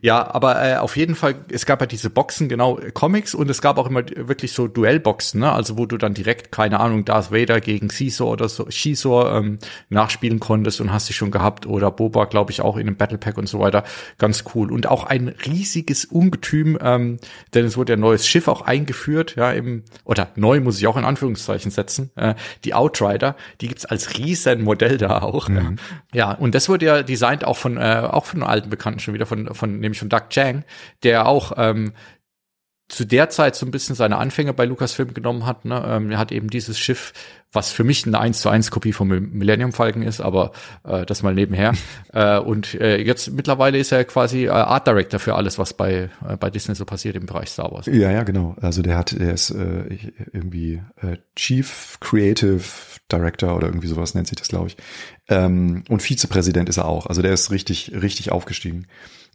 ja, 0.00 0.34
aber 0.34 0.62
äh, 0.62 0.76
auf 0.76 0.96
jeden 0.96 1.14
Fall, 1.14 1.34
es 1.50 1.66
gab 1.66 1.80
ja 1.80 1.86
diese 1.86 2.10
Boxen, 2.10 2.48
genau, 2.48 2.78
Comics 2.92 3.34
und 3.34 3.50
es 3.50 3.60
gab 3.60 3.78
auch 3.78 3.86
immer 3.86 4.02
wirklich 4.16 4.52
so 4.52 4.66
Duellboxen, 4.66 5.40
ne? 5.40 5.52
Also 5.52 5.78
wo 5.78 5.86
du 5.86 5.96
dann 5.96 6.14
direkt, 6.14 6.52
keine 6.52 6.80
Ahnung, 6.80 7.04
Darth 7.04 7.32
Vader 7.32 7.60
gegen 7.60 7.88
Caesar 7.88 8.26
oder 8.28 8.48
so, 8.48 8.66
Caesar 8.66 9.36
ähm, 9.36 9.58
nachspielen 9.88 10.40
konntest 10.40 10.80
und 10.80 10.92
hast 10.92 11.08
dich 11.08 11.16
schon 11.16 11.30
gehabt 11.30 11.66
oder 11.66 11.90
Boba, 11.90 12.24
glaube 12.26 12.50
ich, 12.50 12.60
auch 12.60 12.76
in 12.76 12.86
einem 12.86 12.96
Battle 12.96 13.18
Pack 13.18 13.38
und 13.38 13.48
so 13.48 13.60
weiter. 13.60 13.84
Ganz 14.18 14.44
cool. 14.54 14.72
Und 14.72 14.86
auch 14.86 15.04
ein 15.04 15.28
riesiges 15.28 16.04
Ungetüm, 16.04 16.78
ähm, 16.80 17.18
denn 17.54 17.64
es 17.64 17.76
wurde 17.76 17.92
ja 17.92 17.96
ein 17.96 18.00
neues 18.00 18.26
Schiff 18.26 18.48
auch 18.48 18.62
eingeführt, 18.62 19.36
ja, 19.36 19.52
im, 19.52 19.84
oder 20.04 20.28
neu 20.36 20.60
muss 20.60 20.78
ich 20.78 20.86
auch 20.86 20.96
in 20.96 21.04
Anführungszeichen 21.04 21.70
setzen, 21.70 22.10
äh, 22.16 22.34
die 22.64 22.74
Outrider, 22.74 23.36
die 23.60 23.68
gibt's 23.68 23.84
als 23.84 24.18
riesen 24.18 24.62
Modell 24.62 24.98
da 24.98 25.22
auch. 25.22 25.48
Mhm. 25.48 25.78
Ja. 26.12 26.30
ja, 26.30 26.32
und 26.32 26.54
das 26.54 26.68
wurde 26.68 26.86
ja 26.86 27.02
designt 27.02 27.44
auch 27.44 27.56
von, 27.56 27.76
äh, 27.76 28.02
auch 28.10 28.26
von 28.26 28.42
einem 28.42 28.50
alten 28.50 28.70
Bekannten 28.70 29.00
schon 29.00 29.14
wieder, 29.14 29.26
von, 29.26 29.54
von 29.54 29.73
nämlich 29.80 29.98
von 29.98 30.08
Doug 30.08 30.28
Chang, 30.30 30.64
der 31.02 31.26
auch 31.26 31.52
ähm, 31.56 31.92
zu 32.88 33.04
der 33.04 33.30
Zeit 33.30 33.56
so 33.56 33.64
ein 33.64 33.70
bisschen 33.70 33.96
seine 33.96 34.18
Anfänge 34.18 34.52
bei 34.52 34.66
Lucasfilm 34.66 35.14
genommen 35.14 35.46
hat. 35.46 35.64
Ne? 35.64 35.82
Ähm, 35.86 36.10
er 36.10 36.18
hat 36.18 36.32
eben 36.32 36.50
dieses 36.50 36.78
Schiff, 36.78 37.12
was 37.50 37.72
für 37.72 37.82
mich 37.82 38.06
eine 38.06 38.18
1 38.18 38.40
zu 38.40 38.50
1 38.50 38.70
Kopie 38.70 38.92
vom 38.92 39.08
Millennium 39.08 39.72
Falcon 39.72 40.02
ist, 40.02 40.20
aber 40.20 40.52
äh, 40.84 41.06
das 41.06 41.22
mal 41.22 41.34
nebenher. 41.34 41.72
äh, 42.12 42.38
und 42.38 42.74
äh, 42.74 42.98
jetzt 42.98 43.32
mittlerweile 43.32 43.78
ist 43.78 43.90
er 43.90 44.04
quasi 44.04 44.44
äh, 44.44 44.50
Art 44.50 44.86
Director 44.86 45.18
für 45.18 45.34
alles, 45.34 45.58
was 45.58 45.72
bei, 45.72 46.10
äh, 46.28 46.36
bei 46.36 46.50
Disney 46.50 46.74
so 46.74 46.84
passiert 46.84 47.16
im 47.16 47.24
Bereich 47.24 47.48
Star 47.48 47.72
Wars. 47.72 47.86
Ja, 47.86 48.10
ja, 48.10 48.22
genau. 48.22 48.54
Also 48.60 48.82
der 48.82 48.98
hat, 48.98 49.18
der 49.18 49.32
ist 49.32 49.50
äh, 49.50 49.96
irgendwie 50.32 50.82
äh, 51.00 51.16
Chief 51.36 51.96
Creative 52.00 52.62
Director 53.10 53.56
oder 53.56 53.68
irgendwie 53.68 53.88
sowas 53.88 54.14
nennt 54.14 54.28
sich 54.28 54.36
das, 54.36 54.48
glaube 54.48 54.68
ich. 54.68 54.76
Ähm, 55.28 55.84
und 55.88 56.02
Vizepräsident 56.02 56.68
ist 56.68 56.76
er 56.76 56.86
auch. 56.86 57.06
Also 57.06 57.22
der 57.22 57.32
ist 57.32 57.50
richtig, 57.50 57.92
richtig 57.94 58.30
aufgestiegen. 58.30 58.86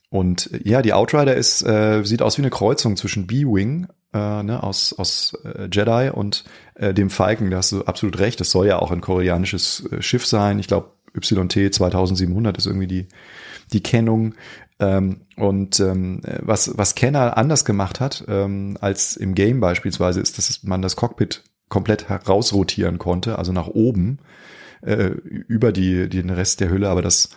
Und 0.09 0.49
ja, 0.63 0.81
die 0.81 0.93
Outrider 0.93 1.35
ist, 1.35 1.61
äh, 1.61 2.03
sieht 2.03 2.21
aus 2.21 2.37
wie 2.37 2.41
eine 2.41 2.49
Kreuzung 2.49 2.97
zwischen 2.97 3.27
B-Wing 3.27 3.87
äh, 4.13 4.43
ne, 4.43 4.63
aus, 4.63 4.93
aus 4.93 5.37
äh, 5.43 5.69
Jedi 5.71 6.09
und 6.11 6.45
äh, 6.75 6.93
dem 6.93 7.09
Falcon. 7.09 7.51
Da 7.51 7.57
hast 7.57 7.71
du 7.71 7.83
absolut 7.83 8.17
recht. 8.19 8.39
Das 8.39 8.49
soll 8.49 8.67
ja 8.67 8.79
auch 8.79 8.91
ein 8.91 9.01
koreanisches 9.01 9.87
äh, 9.91 10.01
Schiff 10.01 10.25
sein. 10.25 10.59
Ich 10.59 10.67
glaube, 10.67 10.91
YT 11.15 11.73
2700 11.73 12.57
ist 12.57 12.65
irgendwie 12.65 12.87
die, 12.87 13.07
die 13.71 13.83
Kennung. 13.83 14.33
Ähm, 14.79 15.21
und 15.35 15.79
ähm, 15.79 16.21
was, 16.39 16.77
was 16.77 16.95
Kenner 16.95 17.37
anders 17.37 17.65
gemacht 17.65 17.99
hat 17.99 18.23
ähm, 18.27 18.77
als 18.81 19.15
im 19.15 19.35
Game 19.35 19.59
beispielsweise, 19.59 20.21
ist, 20.21 20.37
dass 20.37 20.63
man 20.63 20.81
das 20.81 20.95
Cockpit 20.95 21.43
komplett 21.67 22.09
herausrotieren 22.09 22.97
konnte, 22.97 23.37
also 23.37 23.51
nach 23.51 23.67
oben 23.67 24.19
äh, 24.81 25.05
über 25.05 25.71
die, 25.71 26.09
den 26.09 26.29
Rest 26.29 26.61
der 26.61 26.69
Hülle. 26.69 26.89
Aber 26.89 27.01
das 27.01 27.29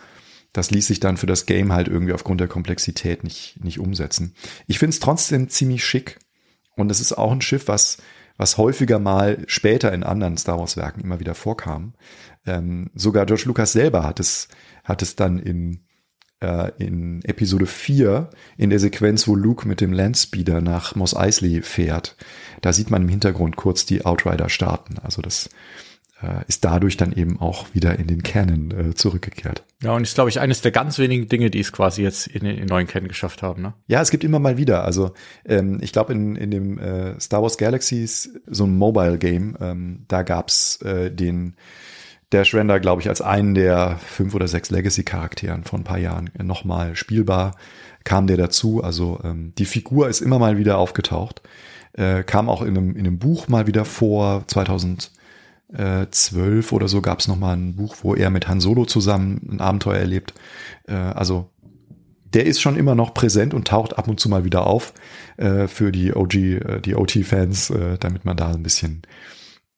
das 0.53 0.69
ließ 0.69 0.87
sich 0.87 0.99
dann 0.99 1.17
für 1.17 1.25
das 1.25 1.47
Game 1.47 1.73
halt 1.73 1.87
irgendwie 1.87 2.13
aufgrund 2.13 2.39
der 2.39 2.47
Komplexität 2.47 3.23
nicht, 3.23 3.59
nicht 3.63 3.79
umsetzen. 3.79 4.35
Ich 4.67 4.79
finde 4.79 4.93
es 4.93 4.99
trotzdem 4.99 5.49
ziemlich 5.49 5.83
schick. 5.83 6.19
Und 6.75 6.89
es 6.89 7.01
ist 7.01 7.13
auch 7.13 7.31
ein 7.31 7.41
Schiff, 7.41 7.67
was, 7.67 7.97
was 8.37 8.57
häufiger 8.57 8.99
mal 8.99 9.43
später 9.47 9.91
in 9.91 10.03
anderen 10.03 10.37
Star 10.37 10.59
Wars 10.59 10.77
Werken 10.77 11.01
immer 11.01 11.19
wieder 11.19 11.35
vorkam. 11.35 11.93
Ähm, 12.45 12.89
sogar 12.93 13.25
George 13.25 13.43
Lucas 13.45 13.73
selber 13.73 14.03
hat 14.03 14.19
es, 14.19 14.47
hat 14.83 15.01
es 15.01 15.15
dann 15.15 15.39
in, 15.39 15.85
äh, 16.39 16.71
in 16.77 17.23
Episode 17.23 17.65
4, 17.65 18.29
in 18.57 18.69
der 18.69 18.79
Sequenz, 18.79 19.27
wo 19.27 19.35
Luke 19.35 19.67
mit 19.67 19.81
dem 19.81 19.93
Landspeeder 19.93 20.61
nach 20.61 20.95
Mos 20.95 21.15
Eisley 21.15 21.61
fährt. 21.61 22.15
Da 22.61 22.73
sieht 22.73 22.91
man 22.91 23.03
im 23.03 23.09
Hintergrund 23.09 23.55
kurz 23.55 23.85
die 23.85 24.05
Outrider 24.05 24.49
starten. 24.49 24.97
Also 24.99 25.21
das, 25.21 25.49
ist 26.47 26.63
dadurch 26.65 26.97
dann 26.97 27.13
eben 27.13 27.39
auch 27.39 27.67
wieder 27.73 27.97
in 27.99 28.07
den 28.07 28.23
Canon 28.23 28.71
äh, 28.71 28.93
zurückgekehrt. 28.95 29.63
Ja, 29.81 29.93
und 29.93 30.03
ist, 30.03 30.15
glaube 30.15 30.29
ich, 30.29 30.39
eines 30.39 30.61
der 30.61 30.71
ganz 30.71 30.97
wenigen 30.99 31.27
Dinge, 31.27 31.49
die 31.49 31.59
es 31.59 31.71
quasi 31.71 32.01
jetzt 32.01 32.27
in 32.27 32.45
den 32.45 32.65
neuen 32.65 32.87
Canon 32.87 33.07
geschafft 33.07 33.43
haben. 33.43 33.61
Ne? 33.61 33.73
Ja, 33.87 34.01
es 34.01 34.11
gibt 34.11 34.23
immer 34.23 34.39
mal 34.39 34.57
wieder. 34.57 34.85
Also 34.85 35.13
ähm, 35.45 35.79
ich 35.81 35.91
glaube, 35.91 36.13
in, 36.13 36.35
in 36.35 36.51
dem 36.51 36.79
äh, 36.79 37.19
Star 37.19 37.41
Wars 37.41 37.57
Galaxies, 37.57 38.39
so 38.47 38.65
ein 38.65 38.77
Mobile-Game, 38.77 39.57
ähm, 39.59 40.05
da 40.07 40.23
gab's 40.23 40.81
äh, 40.81 41.11
den 41.11 41.55
Dash 42.31 42.55
Render, 42.55 42.79
glaube 42.79 43.01
ich, 43.01 43.09
als 43.09 43.21
einen 43.21 43.53
der 43.53 43.97
fünf 43.97 44.33
oder 44.33 44.47
sechs 44.47 44.71
Legacy-Charakteren 44.71 45.65
vor 45.65 45.79
ein 45.79 45.83
paar 45.83 45.99
Jahren 45.99 46.31
nochmal 46.41 46.95
spielbar, 46.95 47.55
kam 48.03 48.25
der 48.25 48.37
dazu. 48.37 48.83
Also 48.83 49.19
ähm, 49.23 49.53
die 49.57 49.65
Figur 49.65 50.09
ist 50.09 50.21
immer 50.21 50.39
mal 50.39 50.57
wieder 50.57 50.77
aufgetaucht. 50.77 51.41
Äh, 51.93 52.23
kam 52.23 52.49
auch 52.49 52.63
in 52.63 52.75
einem, 52.75 52.91
in 52.91 53.05
einem 53.05 53.19
Buch 53.19 53.49
mal 53.49 53.67
wieder 53.67 53.85
vor, 53.85 54.45
2000 54.47 55.11
äh, 55.73 56.07
zwölf 56.11 56.71
oder 56.71 56.87
so 56.87 57.01
gab 57.01 57.19
es 57.19 57.27
nochmal 57.27 57.55
ein 57.55 57.75
Buch, 57.75 57.95
wo 58.01 58.15
er 58.15 58.29
mit 58.29 58.47
Han 58.47 58.61
Solo 58.61 58.85
zusammen 58.85 59.47
ein 59.51 59.61
Abenteuer 59.61 59.97
erlebt. 59.97 60.33
Äh, 60.87 60.93
also 60.93 61.49
der 62.33 62.45
ist 62.45 62.61
schon 62.61 62.77
immer 62.77 62.95
noch 62.95 63.13
präsent 63.13 63.53
und 63.53 63.67
taucht 63.67 63.97
ab 63.97 64.07
und 64.07 64.19
zu 64.19 64.29
mal 64.29 64.43
wieder 64.43 64.65
auf 64.65 64.93
äh, 65.37 65.67
für 65.67 65.91
die 65.91 66.13
OG, 66.13 66.33
äh, 66.35 66.81
die 66.81 66.95
OT-Fans, 66.95 67.69
äh, 67.69 67.97
damit 67.99 68.25
man 68.25 68.37
da 68.37 68.51
ein 68.51 68.63
bisschen 68.63 69.03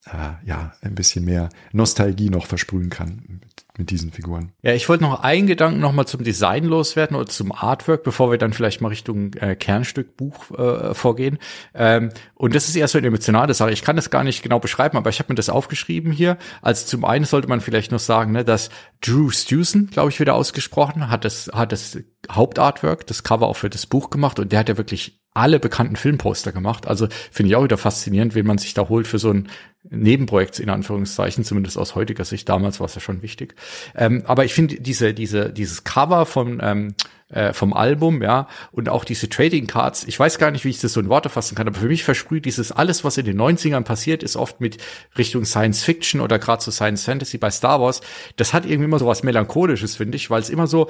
äh, 0.06 0.48
ja, 0.48 0.74
ein 0.82 0.94
bisschen 0.94 1.26
mehr 1.26 1.50
Nostalgie 1.72 2.30
noch 2.30 2.46
versprühen 2.46 2.90
kann 2.90 3.24
mit, 3.28 3.66
mit 3.78 3.90
diesen 3.90 4.12
Figuren. 4.12 4.52
Ja, 4.62 4.74
ich 4.74 4.88
wollte 4.88 5.04
noch 5.04 5.24
einen 5.24 5.48
Gedanken 5.48 5.80
noch 5.80 5.94
mal 5.94 6.06
zum 6.06 6.24
Design 6.24 6.66
loswerden 6.66 7.16
oder 7.18 7.26
zum 7.26 7.52
Artwork, 7.52 8.04
bevor 8.04 8.30
wir 8.30 8.38
dann 8.38 8.54
vielleicht 8.54 8.82
mal 8.82 8.90
Richtung 8.90 9.34
äh, 9.34 9.56
Kernstück 9.56 10.16
Buch 10.16 10.52
äh, 10.52 10.94
vorgehen. 10.94 11.40
Ähm, 11.74 12.12
und 12.36 12.54
das 12.54 12.68
ist 12.68 12.76
eher 12.76 12.88
so 12.88 13.00
eine 13.00 13.08
emotionale 13.08 13.54
Sache. 13.56 13.72
Ich 13.72 13.82
kann 13.82 13.96
das 13.96 14.12
gar 14.12 14.24
nicht 14.24 14.44
genau 14.44 14.60
beschreiben, 14.60 14.98
aber 14.98 15.10
ich 15.10 15.20
habe 15.20 15.34
mir 15.34 15.38
das 15.38 15.50
aufgeschrieben 15.50 16.12
hier. 16.12 16.38
Also 16.62 16.86
zum 16.86 17.04
einen 17.04 17.26
sollte 17.26 17.48
man 17.48 17.62
vielleicht 17.62 17.92
noch 17.92 18.00
sagen, 18.00 18.32
ne, 18.32 18.46
dass 18.46 18.70
Drew 19.02 19.32
Stewson, 19.32 19.88
glaube 19.88 20.12
ich, 20.12 20.20
wieder 20.20 20.36
ausgesprochen, 20.36 21.10
hat 21.10 21.26
das, 21.26 21.50
hat 21.52 21.72
das 21.72 21.98
Hauptartwork, 22.30 23.08
das 23.08 23.24
Cover 23.24 23.48
auch 23.48 23.58
für 23.58 23.70
das 23.70 23.88
Buch 23.88 24.12
gemacht 24.12 24.40
und 24.40 24.52
der 24.52 24.60
hat 24.60 24.70
ja 24.70 24.78
wirklich 24.78 25.25
alle 25.36 25.60
bekannten 25.60 25.98
Filmposter 25.98 26.52
gemacht. 26.52 26.88
Also 26.88 27.08
finde 27.30 27.50
ich 27.50 27.56
auch 27.56 27.64
wieder 27.64 27.78
faszinierend, 27.78 28.34
wen 28.36 28.48
man 28.48 28.58
sich 28.58 28.74
da 28.74 28.90
holt 28.90 29.06
für 29.06 29.20
so 29.20 29.32
ein 29.32 29.50
Nebenprojekt 29.84 30.60
in 30.60 30.70
Anführungszeichen, 30.70 31.44
zumindest 31.44 31.78
aus 31.78 31.94
heutiger 31.94 32.26
Sicht. 32.26 32.50
Damals 32.50 32.80
war 32.80 32.88
es 32.88 32.96
ja 32.96 33.02
schon 33.02 33.22
wichtig. 33.22 33.54
Ähm, 33.96 34.24
aber 34.26 34.46
ich 34.46 34.54
finde 34.54 34.80
diese, 34.80 35.14
diese, 35.14 35.52
dieses 35.52 35.84
Cover 35.84 36.26
von 36.26 36.60
ähm, 36.64 36.96
äh, 37.30 37.54
vom 37.54 37.74
Album, 37.74 38.22
ja, 38.22 38.48
und 38.72 38.88
auch 38.88 39.04
diese 39.04 39.28
Trading 39.28 39.66
Cards, 39.66 40.04
ich 40.04 40.20
weiß 40.20 40.38
gar 40.38 40.52
nicht, 40.52 40.64
wie 40.64 40.70
ich 40.70 40.80
das 40.80 40.94
so 40.94 41.00
in 41.00 41.10
Worte 41.10 41.30
fassen 41.30 41.56
kann, 41.56 41.68
aber 41.68 41.80
für 41.80 41.88
mich 41.88 42.04
versprüht 42.04 42.46
dieses 42.46 42.72
alles, 42.72 43.04
was 43.04 43.18
in 43.18 43.26
den 43.26 43.40
90ern 43.42 43.82
passiert 43.82 44.22
ist, 44.22 44.36
oft 44.36 44.62
mit 44.62 44.78
Richtung 45.18 45.44
Science 45.44 45.84
Fiction 45.84 46.22
oder 46.22 46.38
gerade 46.38 46.64
so 46.64 46.70
Science 46.70 47.04
Fantasy 47.04 47.40
bei 47.40 47.50
Star 47.50 47.82
Wars, 47.82 48.02
das 48.36 48.54
hat 48.54 48.66
irgendwie 48.66 48.86
immer 48.86 49.00
so 49.00 49.08
was 49.08 49.24
Melancholisches, 49.24 49.96
finde 49.96 50.18
ich, 50.18 50.30
weil 50.30 50.42
es 50.42 50.52
immer 50.52 50.68
so, 50.68 50.88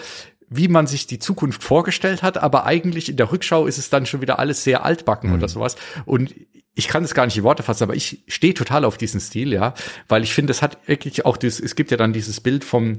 wie 0.49 0.67
man 0.67 0.87
sich 0.87 1.07
die 1.07 1.19
Zukunft 1.19 1.63
vorgestellt 1.63 2.23
hat, 2.23 2.37
aber 2.37 2.65
eigentlich 2.65 3.09
in 3.09 3.17
der 3.17 3.31
Rückschau 3.31 3.65
ist 3.65 3.77
es 3.77 3.89
dann 3.89 4.05
schon 4.05 4.21
wieder 4.21 4.39
alles 4.39 4.63
sehr 4.63 4.85
altbacken 4.85 5.29
mhm. 5.29 5.37
oder 5.37 5.47
sowas. 5.47 5.75
Und 6.05 6.33
ich 6.75 6.89
kann 6.89 7.03
es 7.05 7.13
gar 7.13 7.25
nicht 7.25 7.37
in 7.37 7.43
Worte 7.43 7.63
fassen, 7.63 7.83
aber 7.83 7.95
ich 7.95 8.23
stehe 8.27 8.53
total 8.53 8.83
auf 8.83 8.97
diesen 8.97 9.21
Stil, 9.21 9.53
ja, 9.53 9.73
weil 10.09 10.23
ich 10.23 10.33
finde, 10.33 10.51
es 10.51 10.61
hat 10.61 10.77
wirklich 10.87 11.25
auch 11.25 11.37
das, 11.37 11.59
es 11.59 11.75
gibt 11.75 11.89
ja 11.89 11.97
dann 11.97 12.11
dieses 12.11 12.41
Bild 12.41 12.65
vom, 12.65 12.97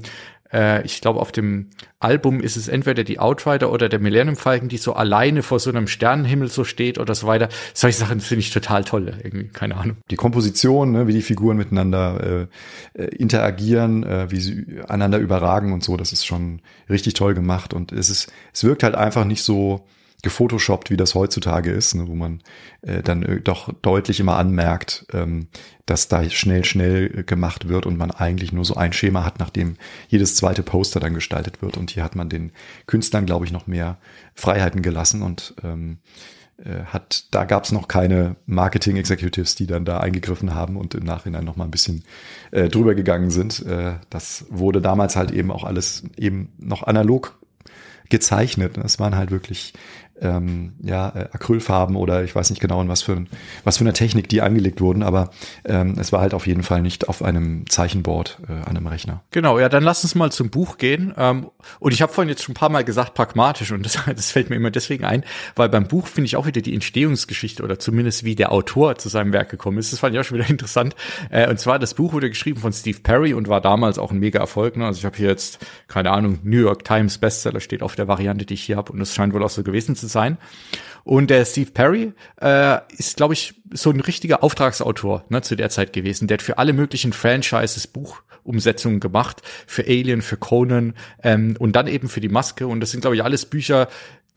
äh, 0.51 0.83
ich 0.83 0.99
glaube, 0.99 1.19
auf 1.19 1.31
dem 1.31 1.69
Album 1.99 2.41
ist 2.41 2.57
es 2.57 2.67
entweder 2.67 3.03
die 3.03 3.19
Outrider 3.19 3.71
oder 3.71 3.87
der 3.87 3.99
Millennium 3.99 4.35
Falcon, 4.35 4.67
die 4.67 4.77
so 4.77 4.93
alleine 4.93 5.43
vor 5.43 5.59
so 5.59 5.69
einem 5.69 5.87
Sternenhimmel 5.87 6.47
so 6.47 6.63
steht 6.63 6.97
oder 6.97 7.13
so 7.13 7.27
weiter. 7.27 7.49
Solche 7.75 7.99
Sachen 7.99 8.19
finde 8.19 8.39
ich 8.39 8.49
total 8.49 8.83
toll, 8.83 9.13
irgendwie, 9.23 9.49
keine 9.49 9.77
Ahnung. 9.77 9.97
Die 10.09 10.15
Komposition, 10.15 10.91
ne, 10.91 11.07
wie 11.07 11.13
die 11.13 11.21
Figuren 11.21 11.57
miteinander 11.57 12.47
äh, 12.95 13.01
äh, 13.01 13.15
interagieren, 13.15 14.03
äh, 14.03 14.31
wie 14.31 14.39
sie 14.39 14.65
einander 14.87 15.19
überragen 15.19 15.71
und 15.71 15.83
so, 15.83 15.97
das 15.97 16.13
ist 16.13 16.25
schon 16.25 16.61
richtig 16.89 17.13
toll 17.13 17.35
gemacht 17.35 17.75
und 17.75 17.91
es 17.91 18.09
ist, 18.09 18.31
es 18.53 18.63
wirkt 18.63 18.81
halt 18.81 18.95
einfach 18.95 19.23
nicht 19.23 19.43
so, 19.43 19.85
gefotoshoppt, 20.23 20.89
wie 20.89 20.97
das 20.97 21.13
heutzutage 21.13 21.71
ist, 21.71 21.93
ne, 21.93 22.07
wo 22.07 22.15
man 22.15 22.41
äh, 22.81 23.03
dann 23.03 23.21
äh, 23.23 23.39
doch 23.39 23.71
deutlich 23.81 24.19
immer 24.19 24.37
anmerkt, 24.37 25.05
ähm, 25.13 25.47
dass 25.85 26.07
da 26.07 26.27
schnell, 26.29 26.65
schnell 26.65 27.23
gemacht 27.23 27.67
wird 27.67 27.85
und 27.85 27.97
man 27.97 28.11
eigentlich 28.11 28.51
nur 28.51 28.65
so 28.65 28.75
ein 28.75 28.93
Schema 28.93 29.23
hat, 29.23 29.39
nachdem 29.39 29.77
jedes 30.07 30.35
zweite 30.35 30.63
Poster 30.63 30.99
dann 30.99 31.13
gestaltet 31.13 31.61
wird. 31.61 31.77
Und 31.77 31.91
hier 31.91 32.03
hat 32.03 32.15
man 32.15 32.29
den 32.29 32.51
Künstlern, 32.87 33.25
glaube 33.25 33.45
ich, 33.45 33.51
noch 33.51 33.67
mehr 33.67 33.97
Freiheiten 34.33 34.81
gelassen 34.81 35.21
und 35.21 35.53
ähm, 35.63 35.99
äh, 36.57 36.85
hat, 36.85 37.25
da 37.31 37.45
gab 37.45 37.65
es 37.65 37.71
noch 37.71 37.87
keine 37.87 38.35
Marketing 38.47 38.97
Executives, 38.97 39.53
die 39.53 39.67
dann 39.67 39.85
da 39.85 39.99
eingegriffen 39.99 40.55
haben 40.55 40.77
und 40.77 40.95
im 40.95 41.03
Nachhinein 41.03 41.45
noch 41.45 41.55
mal 41.55 41.65
ein 41.65 41.71
bisschen 41.71 42.03
äh, 42.49 42.69
drüber 42.69 42.95
gegangen 42.95 43.29
sind. 43.29 43.63
Äh, 43.67 43.95
das 44.09 44.45
wurde 44.49 44.81
damals 44.81 45.15
halt 45.15 45.29
eben 45.29 45.51
auch 45.51 45.63
alles 45.63 46.03
eben 46.17 46.51
noch 46.57 46.81
analog 46.83 47.37
gezeichnet. 48.09 48.77
Es 48.77 48.99
waren 48.99 49.15
halt 49.15 49.31
wirklich 49.31 49.73
ähm, 50.21 50.73
ja, 50.81 51.09
äh, 51.09 51.29
Acrylfarben 51.31 51.95
oder 51.95 52.23
ich 52.23 52.35
weiß 52.35 52.49
nicht 52.49 52.59
genau, 52.59 52.81
in 52.81 52.89
was 52.89 53.01
für, 53.01 53.25
was 53.63 53.77
für 53.77 53.83
eine 53.83 53.93
Technik 53.93 54.29
die 54.29 54.41
angelegt 54.41 54.81
wurden, 54.81 55.03
aber 55.03 55.31
ähm, 55.65 55.95
es 55.99 56.11
war 56.11 56.21
halt 56.21 56.33
auf 56.33 56.47
jeden 56.47 56.63
Fall 56.63 56.81
nicht 56.81 57.09
auf 57.09 57.23
einem 57.23 57.69
Zeichenboard 57.69 58.39
äh, 58.47 58.51
an 58.51 58.77
einem 58.77 58.87
Rechner. 58.87 59.23
Genau, 59.31 59.59
ja, 59.59 59.69
dann 59.69 59.83
lass 59.83 60.03
uns 60.03 60.15
mal 60.15 60.31
zum 60.31 60.49
Buch 60.49 60.77
gehen. 60.77 61.13
Ähm, 61.17 61.49
und 61.79 61.93
ich 61.93 62.01
habe 62.01 62.11
vorhin 62.11 62.29
jetzt 62.29 62.43
schon 62.43 62.53
ein 62.53 62.57
paar 62.57 62.69
Mal 62.69 62.83
gesagt, 62.83 63.13
pragmatisch, 63.13 63.71
und 63.71 63.85
das, 63.85 63.99
das 64.05 64.31
fällt 64.31 64.49
mir 64.49 64.55
immer 64.55 64.71
deswegen 64.71 65.05
ein, 65.05 65.23
weil 65.55 65.69
beim 65.69 65.87
Buch 65.87 66.07
finde 66.07 66.25
ich 66.25 66.35
auch 66.35 66.45
wieder 66.45 66.61
die 66.61 66.73
Entstehungsgeschichte 66.73 67.63
oder 67.63 67.79
zumindest 67.79 68.23
wie 68.23 68.35
der 68.35 68.51
Autor 68.51 68.97
zu 68.97 69.09
seinem 69.09 69.33
Werk 69.33 69.49
gekommen 69.49 69.77
ist. 69.77 69.93
Das 69.93 69.99
fand 69.99 70.13
ich 70.13 70.19
auch 70.19 70.23
schon 70.23 70.37
wieder 70.37 70.49
interessant. 70.49 70.95
Äh, 71.29 71.49
und 71.49 71.59
zwar, 71.59 71.79
das 71.79 71.93
Buch 71.93 72.13
wurde 72.13 72.29
geschrieben 72.29 72.59
von 72.59 72.73
Steve 72.73 72.99
Perry 73.01 73.33
und 73.33 73.47
war 73.47 73.61
damals 73.61 73.99
auch 73.99 74.11
ein 74.11 74.19
mega 74.19 74.39
Erfolg. 74.39 74.77
Ne? 74.77 74.85
Also 74.85 74.99
ich 74.99 75.05
habe 75.05 75.17
hier 75.17 75.29
jetzt, 75.29 75.59
keine 75.87 76.11
Ahnung, 76.11 76.39
New 76.43 76.59
York 76.59 76.83
Times 76.83 77.17
Bestseller 77.17 77.59
steht 77.59 77.83
auf 77.83 77.95
der 77.95 78.07
Variante, 78.07 78.45
die 78.45 78.55
ich 78.55 78.63
hier 78.63 78.77
habe, 78.77 78.91
und 78.91 78.99
das 78.99 79.13
scheint 79.13 79.33
wohl 79.33 79.43
auch 79.43 79.49
so 79.49 79.63
gewesen 79.63 79.95
zu 79.95 80.06
sein. 80.07 80.37
Und 81.07 81.29
der 81.29 81.45
Steve 81.45 81.71
Perry 81.71 82.11
äh, 82.41 82.79
ist, 82.97 83.15
glaube 83.15 83.33
ich, 83.33 83.61
so 83.71 83.91
ein 83.91 84.01
richtiger 84.01 84.43
Auftragsautor 84.43 85.23
ne, 85.29 85.41
zu 85.41 85.55
der 85.55 85.69
Zeit 85.69 85.93
gewesen. 85.93 86.27
Der 86.27 86.35
hat 86.35 86.41
für 86.41 86.57
alle 86.57 86.73
möglichen 86.73 87.13
Franchises 87.13 87.87
Buchumsetzungen 87.87 88.99
gemacht, 88.99 89.41
für 89.67 89.83
Alien, 89.83 90.21
für 90.21 90.35
Conan 90.35 90.95
ähm, 91.23 91.55
und 91.59 91.77
dann 91.77 91.87
eben 91.87 92.09
für 92.09 92.19
die 92.19 92.27
Maske. 92.27 92.67
Und 92.67 92.81
das 92.81 92.91
sind, 92.91 92.99
glaube 92.99 93.15
ich, 93.15 93.23
alles 93.23 93.45
Bücher, 93.45 93.87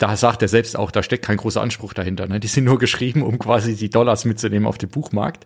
da 0.01 0.17
sagt 0.17 0.41
er 0.41 0.49
selbst 0.49 0.79
auch, 0.79 0.91
da 0.91 1.03
steckt 1.03 1.27
kein 1.27 1.37
großer 1.37 1.61
Anspruch 1.61 1.93
dahinter. 1.93 2.27
Ne? 2.27 2.41
Die 2.41 2.49
sind 2.49 2.65
nur 2.65 2.79
geschrieben, 2.79 3.23
um 3.23 3.39
quasi 3.39 3.77
die 3.77 3.91
Dollars 3.91 4.25
mitzunehmen 4.25 4.67
auf 4.67 4.79
dem 4.79 4.89
Buchmarkt. 4.89 5.45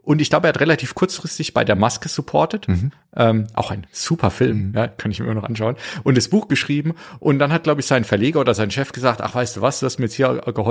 Und 0.00 0.22
ich 0.22 0.30
glaube, 0.30 0.46
er 0.46 0.50
hat 0.50 0.60
relativ 0.60 0.94
kurzfristig 0.94 1.54
bei 1.54 1.64
der 1.64 1.74
Maske 1.74 2.08
supportet. 2.08 2.68
Mhm. 2.68 2.92
Ähm, 3.16 3.46
auch 3.54 3.72
ein 3.72 3.84
super 3.90 4.30
Film, 4.30 4.68
mhm. 4.68 4.74
ja, 4.76 4.86
kann 4.86 5.10
ich 5.10 5.18
mir 5.18 5.26
immer 5.26 5.34
noch 5.34 5.48
anschauen. 5.48 5.74
Und 6.04 6.16
das 6.16 6.28
Buch 6.28 6.46
geschrieben. 6.46 6.94
Und 7.18 7.40
dann 7.40 7.52
hat, 7.52 7.64
glaube 7.64 7.80
ich, 7.80 7.86
sein 7.88 8.04
Verleger 8.04 8.38
oder 8.38 8.54
sein 8.54 8.70
Chef 8.70 8.92
gesagt, 8.92 9.20
ach, 9.20 9.34
weißt 9.34 9.56
du 9.56 9.60
was, 9.60 9.80
du 9.80 9.86
hast 9.86 9.98
mir 9.98 10.04
jetzt 10.04 10.14
hier 10.14 10.40
geholfen 10.54 10.65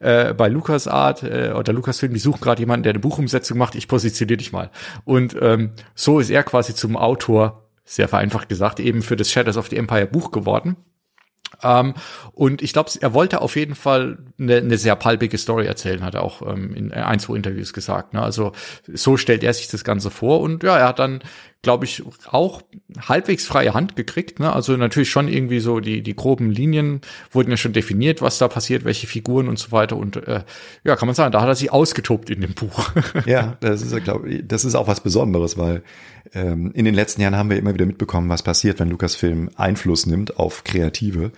äh, 0.00 0.34
bei 0.34 0.48
Lucas 0.48 0.88
Art 0.88 1.22
äh, 1.22 1.52
oder 1.56 1.72
Lucasfilm, 1.72 2.12
die 2.12 2.20
suchen 2.20 2.40
gerade 2.40 2.60
jemanden, 2.60 2.84
der 2.84 2.92
eine 2.92 3.00
Buchumsetzung 3.00 3.58
macht, 3.58 3.74
ich 3.74 3.88
positioniere 3.88 4.38
dich 4.38 4.52
mal. 4.52 4.70
Und 5.04 5.36
ähm, 5.40 5.72
so 5.94 6.18
ist 6.20 6.30
er 6.30 6.42
quasi 6.42 6.74
zum 6.74 6.96
Autor, 6.96 7.68
sehr 7.84 8.08
vereinfacht 8.08 8.48
gesagt, 8.48 8.80
eben 8.80 9.02
für 9.02 9.16
das 9.16 9.30
Shadows 9.30 9.56
of 9.56 9.68
the 9.68 9.76
Empire 9.76 10.06
Buch 10.06 10.30
geworden. 10.30 10.76
Ähm, 11.62 11.94
und 12.32 12.62
ich 12.62 12.72
glaube, 12.72 12.90
er 13.00 13.14
wollte 13.14 13.40
auf 13.40 13.56
jeden 13.56 13.74
Fall 13.74 14.18
eine, 14.38 14.56
eine 14.56 14.78
sehr 14.78 14.96
palpige 14.96 15.38
Story 15.38 15.66
erzählen, 15.66 16.02
hat 16.02 16.14
er 16.14 16.22
auch 16.22 16.42
ähm, 16.42 16.74
in 16.74 16.92
ein, 16.92 17.18
zwei 17.18 17.36
Interviews 17.36 17.72
gesagt. 17.72 18.14
Ne? 18.14 18.22
Also 18.22 18.52
so 18.92 19.16
stellt 19.16 19.42
er 19.42 19.54
sich 19.54 19.68
das 19.68 19.84
Ganze 19.84 20.10
vor. 20.10 20.40
Und 20.40 20.62
ja, 20.62 20.76
er 20.76 20.88
hat 20.88 20.98
dann 20.98 21.20
glaube 21.62 21.84
ich, 21.84 22.02
auch 22.30 22.62
halbwegs 23.00 23.44
freie 23.44 23.74
Hand 23.74 23.96
gekriegt. 23.96 24.38
Ne? 24.38 24.52
Also 24.52 24.76
natürlich 24.76 25.10
schon 25.10 25.26
irgendwie 25.26 25.58
so 25.58 25.80
die, 25.80 26.00
die 26.00 26.14
groben 26.14 26.50
Linien 26.50 27.00
wurden 27.32 27.50
ja 27.50 27.56
schon 27.56 27.72
definiert, 27.72 28.22
was 28.22 28.38
da 28.38 28.46
passiert, 28.46 28.84
welche 28.84 29.06
Figuren 29.06 29.48
und 29.48 29.58
so 29.58 29.72
weiter. 29.72 29.96
Und 29.96 30.16
äh, 30.16 30.44
ja, 30.84 30.96
kann 30.96 31.06
man 31.06 31.14
sagen, 31.14 31.32
da 31.32 31.40
hat 31.40 31.48
er 31.48 31.56
sich 31.56 31.72
ausgetobt 31.72 32.30
in 32.30 32.40
dem 32.40 32.54
Buch. 32.54 32.90
ja, 33.26 33.56
das 33.60 33.82
ist, 33.82 34.04
glaube 34.04 34.28
ich, 34.28 34.46
das 34.46 34.64
ist 34.64 34.76
auch 34.76 34.86
was 34.86 35.00
Besonderes, 35.00 35.58
weil 35.58 35.82
ähm, 36.34 36.70
in 36.72 36.84
den 36.84 36.94
letzten 36.94 37.20
Jahren 37.22 37.36
haben 37.36 37.50
wir 37.50 37.58
immer 37.58 37.74
wieder 37.74 37.86
mitbekommen, 37.86 38.28
was 38.28 38.42
passiert, 38.42 38.78
wenn 38.78 38.88
Lucasfilm 38.88 39.50
Einfluss 39.56 40.06
nimmt 40.06 40.38
auf 40.38 40.62
Kreative 40.62 41.32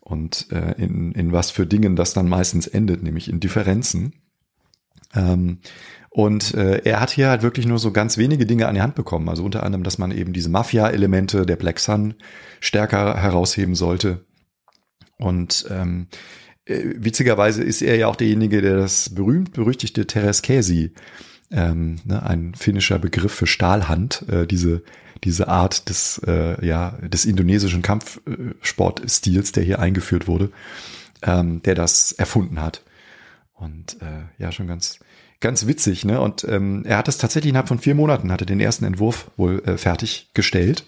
und 0.00 0.46
äh, 0.50 0.72
in, 0.82 1.12
in 1.12 1.32
was 1.32 1.50
für 1.50 1.66
Dingen 1.66 1.96
das 1.96 2.14
dann 2.14 2.28
meistens 2.28 2.66
endet, 2.66 3.02
nämlich 3.02 3.28
in 3.28 3.40
Differenzen. 3.40 4.14
Ähm, 5.14 5.58
und 6.10 6.54
äh, 6.54 6.82
er 6.84 7.00
hat 7.00 7.10
hier 7.10 7.28
halt 7.28 7.42
wirklich 7.42 7.66
nur 7.66 7.78
so 7.78 7.90
ganz 7.90 8.18
wenige 8.18 8.46
Dinge 8.46 8.68
an 8.68 8.76
die 8.76 8.82
Hand 8.82 8.94
bekommen. 8.94 9.28
Also 9.28 9.44
unter 9.44 9.64
anderem, 9.64 9.82
dass 9.82 9.98
man 9.98 10.12
eben 10.12 10.32
diese 10.32 10.48
Mafia-Elemente 10.48 11.44
der 11.44 11.56
Black 11.56 11.80
Sun 11.80 12.14
stärker 12.60 13.20
herausheben 13.20 13.74
sollte. 13.74 14.24
Und 15.18 15.66
ähm, 15.70 16.06
äh, 16.66 16.82
witzigerweise 16.96 17.64
ist 17.64 17.82
er 17.82 17.96
ja 17.96 18.06
auch 18.06 18.16
derjenige, 18.16 18.62
der 18.62 18.76
das 18.76 19.10
berühmt-berüchtigte 19.10 20.06
Teräskäsi, 20.06 20.92
ähm, 21.50 21.96
ne, 22.04 22.22
ein 22.22 22.54
finnischer 22.54 22.98
Begriff 22.98 23.32
für 23.32 23.46
Stahlhand, 23.46 24.24
äh, 24.28 24.46
diese 24.46 24.82
diese 25.24 25.48
Art 25.48 25.88
des 25.88 26.20
äh, 26.26 26.64
ja 26.64 26.98
des 27.02 27.24
indonesischen 27.24 27.82
Kampfsportstils, 27.82 29.52
der 29.52 29.64
hier 29.64 29.78
eingeführt 29.78 30.26
wurde, 30.26 30.50
ähm, 31.22 31.62
der 31.62 31.74
das 31.74 32.12
erfunden 32.12 32.60
hat. 32.60 32.82
Und 33.54 34.00
äh, 34.02 34.42
ja, 34.42 34.52
schon 34.52 34.66
ganz 34.66 34.98
ganz 35.40 35.66
witzig, 35.66 36.04
ne? 36.04 36.20
Und 36.20 36.44
ähm, 36.48 36.84
er 36.86 36.96
hat 36.96 37.06
es 37.06 37.18
tatsächlich 37.18 37.50
innerhalb 37.50 37.68
von 37.68 37.78
vier 37.78 37.94
Monaten, 37.94 38.32
hatte 38.32 38.46
den 38.46 38.60
ersten 38.60 38.84
Entwurf 38.84 39.30
wohl 39.36 39.62
äh, 39.66 39.76
fertiggestellt. 39.76 40.84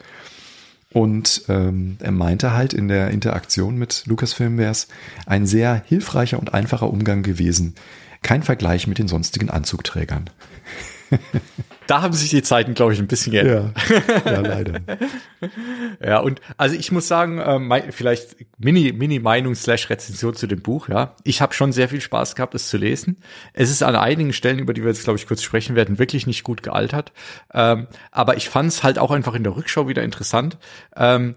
Und 0.92 1.42
ähm, 1.48 1.98
er 2.00 2.12
meinte 2.12 2.52
halt 2.52 2.72
in 2.72 2.88
der 2.88 3.10
Interaktion 3.10 3.76
mit 3.76 4.04
Lucasfilm 4.06 4.56
wäre 4.56 4.70
es 4.70 4.88
ein 5.26 5.44
sehr 5.44 5.82
hilfreicher 5.86 6.38
und 6.38 6.54
einfacher 6.54 6.88
Umgang 6.88 7.22
gewesen. 7.22 7.74
Kein 8.22 8.42
Vergleich 8.42 8.86
mit 8.86 8.98
den 8.98 9.08
sonstigen 9.08 9.50
Anzugträgern. 9.50 10.30
Da 11.86 12.02
haben 12.02 12.12
sich 12.12 12.30
die 12.30 12.42
Zeiten, 12.42 12.74
glaube 12.74 12.92
ich, 12.92 12.98
ein 12.98 13.06
bisschen 13.06 13.32
geändert. 13.32 13.72
Ja, 14.24 14.32
ja 14.32 14.40
leider. 14.40 14.80
ja, 16.04 16.18
und 16.20 16.40
also 16.56 16.74
ich 16.76 16.90
muss 16.92 17.08
sagen, 17.08 17.38
äh, 17.38 17.58
mein, 17.58 17.92
vielleicht 17.92 18.36
Mini, 18.58 18.92
Mini-Meinung 18.92 19.54
slash 19.54 19.88
Rezension 19.90 20.34
zu 20.34 20.46
dem 20.46 20.62
Buch, 20.62 20.88
ja. 20.88 21.14
Ich 21.24 21.40
habe 21.40 21.54
schon 21.54 21.72
sehr 21.72 21.88
viel 21.88 22.00
Spaß 22.00 22.34
gehabt, 22.34 22.54
es 22.54 22.68
zu 22.68 22.76
lesen. 22.76 23.18
Es 23.52 23.70
ist 23.70 23.82
an 23.82 23.96
einigen 23.96 24.32
Stellen, 24.32 24.58
über 24.58 24.74
die 24.74 24.82
wir 24.82 24.88
jetzt, 24.88 25.04
glaube 25.04 25.18
ich, 25.18 25.26
kurz 25.26 25.42
sprechen 25.42 25.76
werden, 25.76 25.98
wirklich 25.98 26.26
nicht 26.26 26.42
gut 26.42 26.62
gealtert. 26.62 27.12
Ähm, 27.52 27.86
aber 28.10 28.36
ich 28.36 28.48
fand 28.48 28.68
es 28.68 28.82
halt 28.82 28.98
auch 28.98 29.10
einfach 29.10 29.34
in 29.34 29.44
der 29.44 29.56
Rückschau 29.56 29.88
wieder 29.88 30.02
interessant. 30.02 30.58
Ähm, 30.96 31.36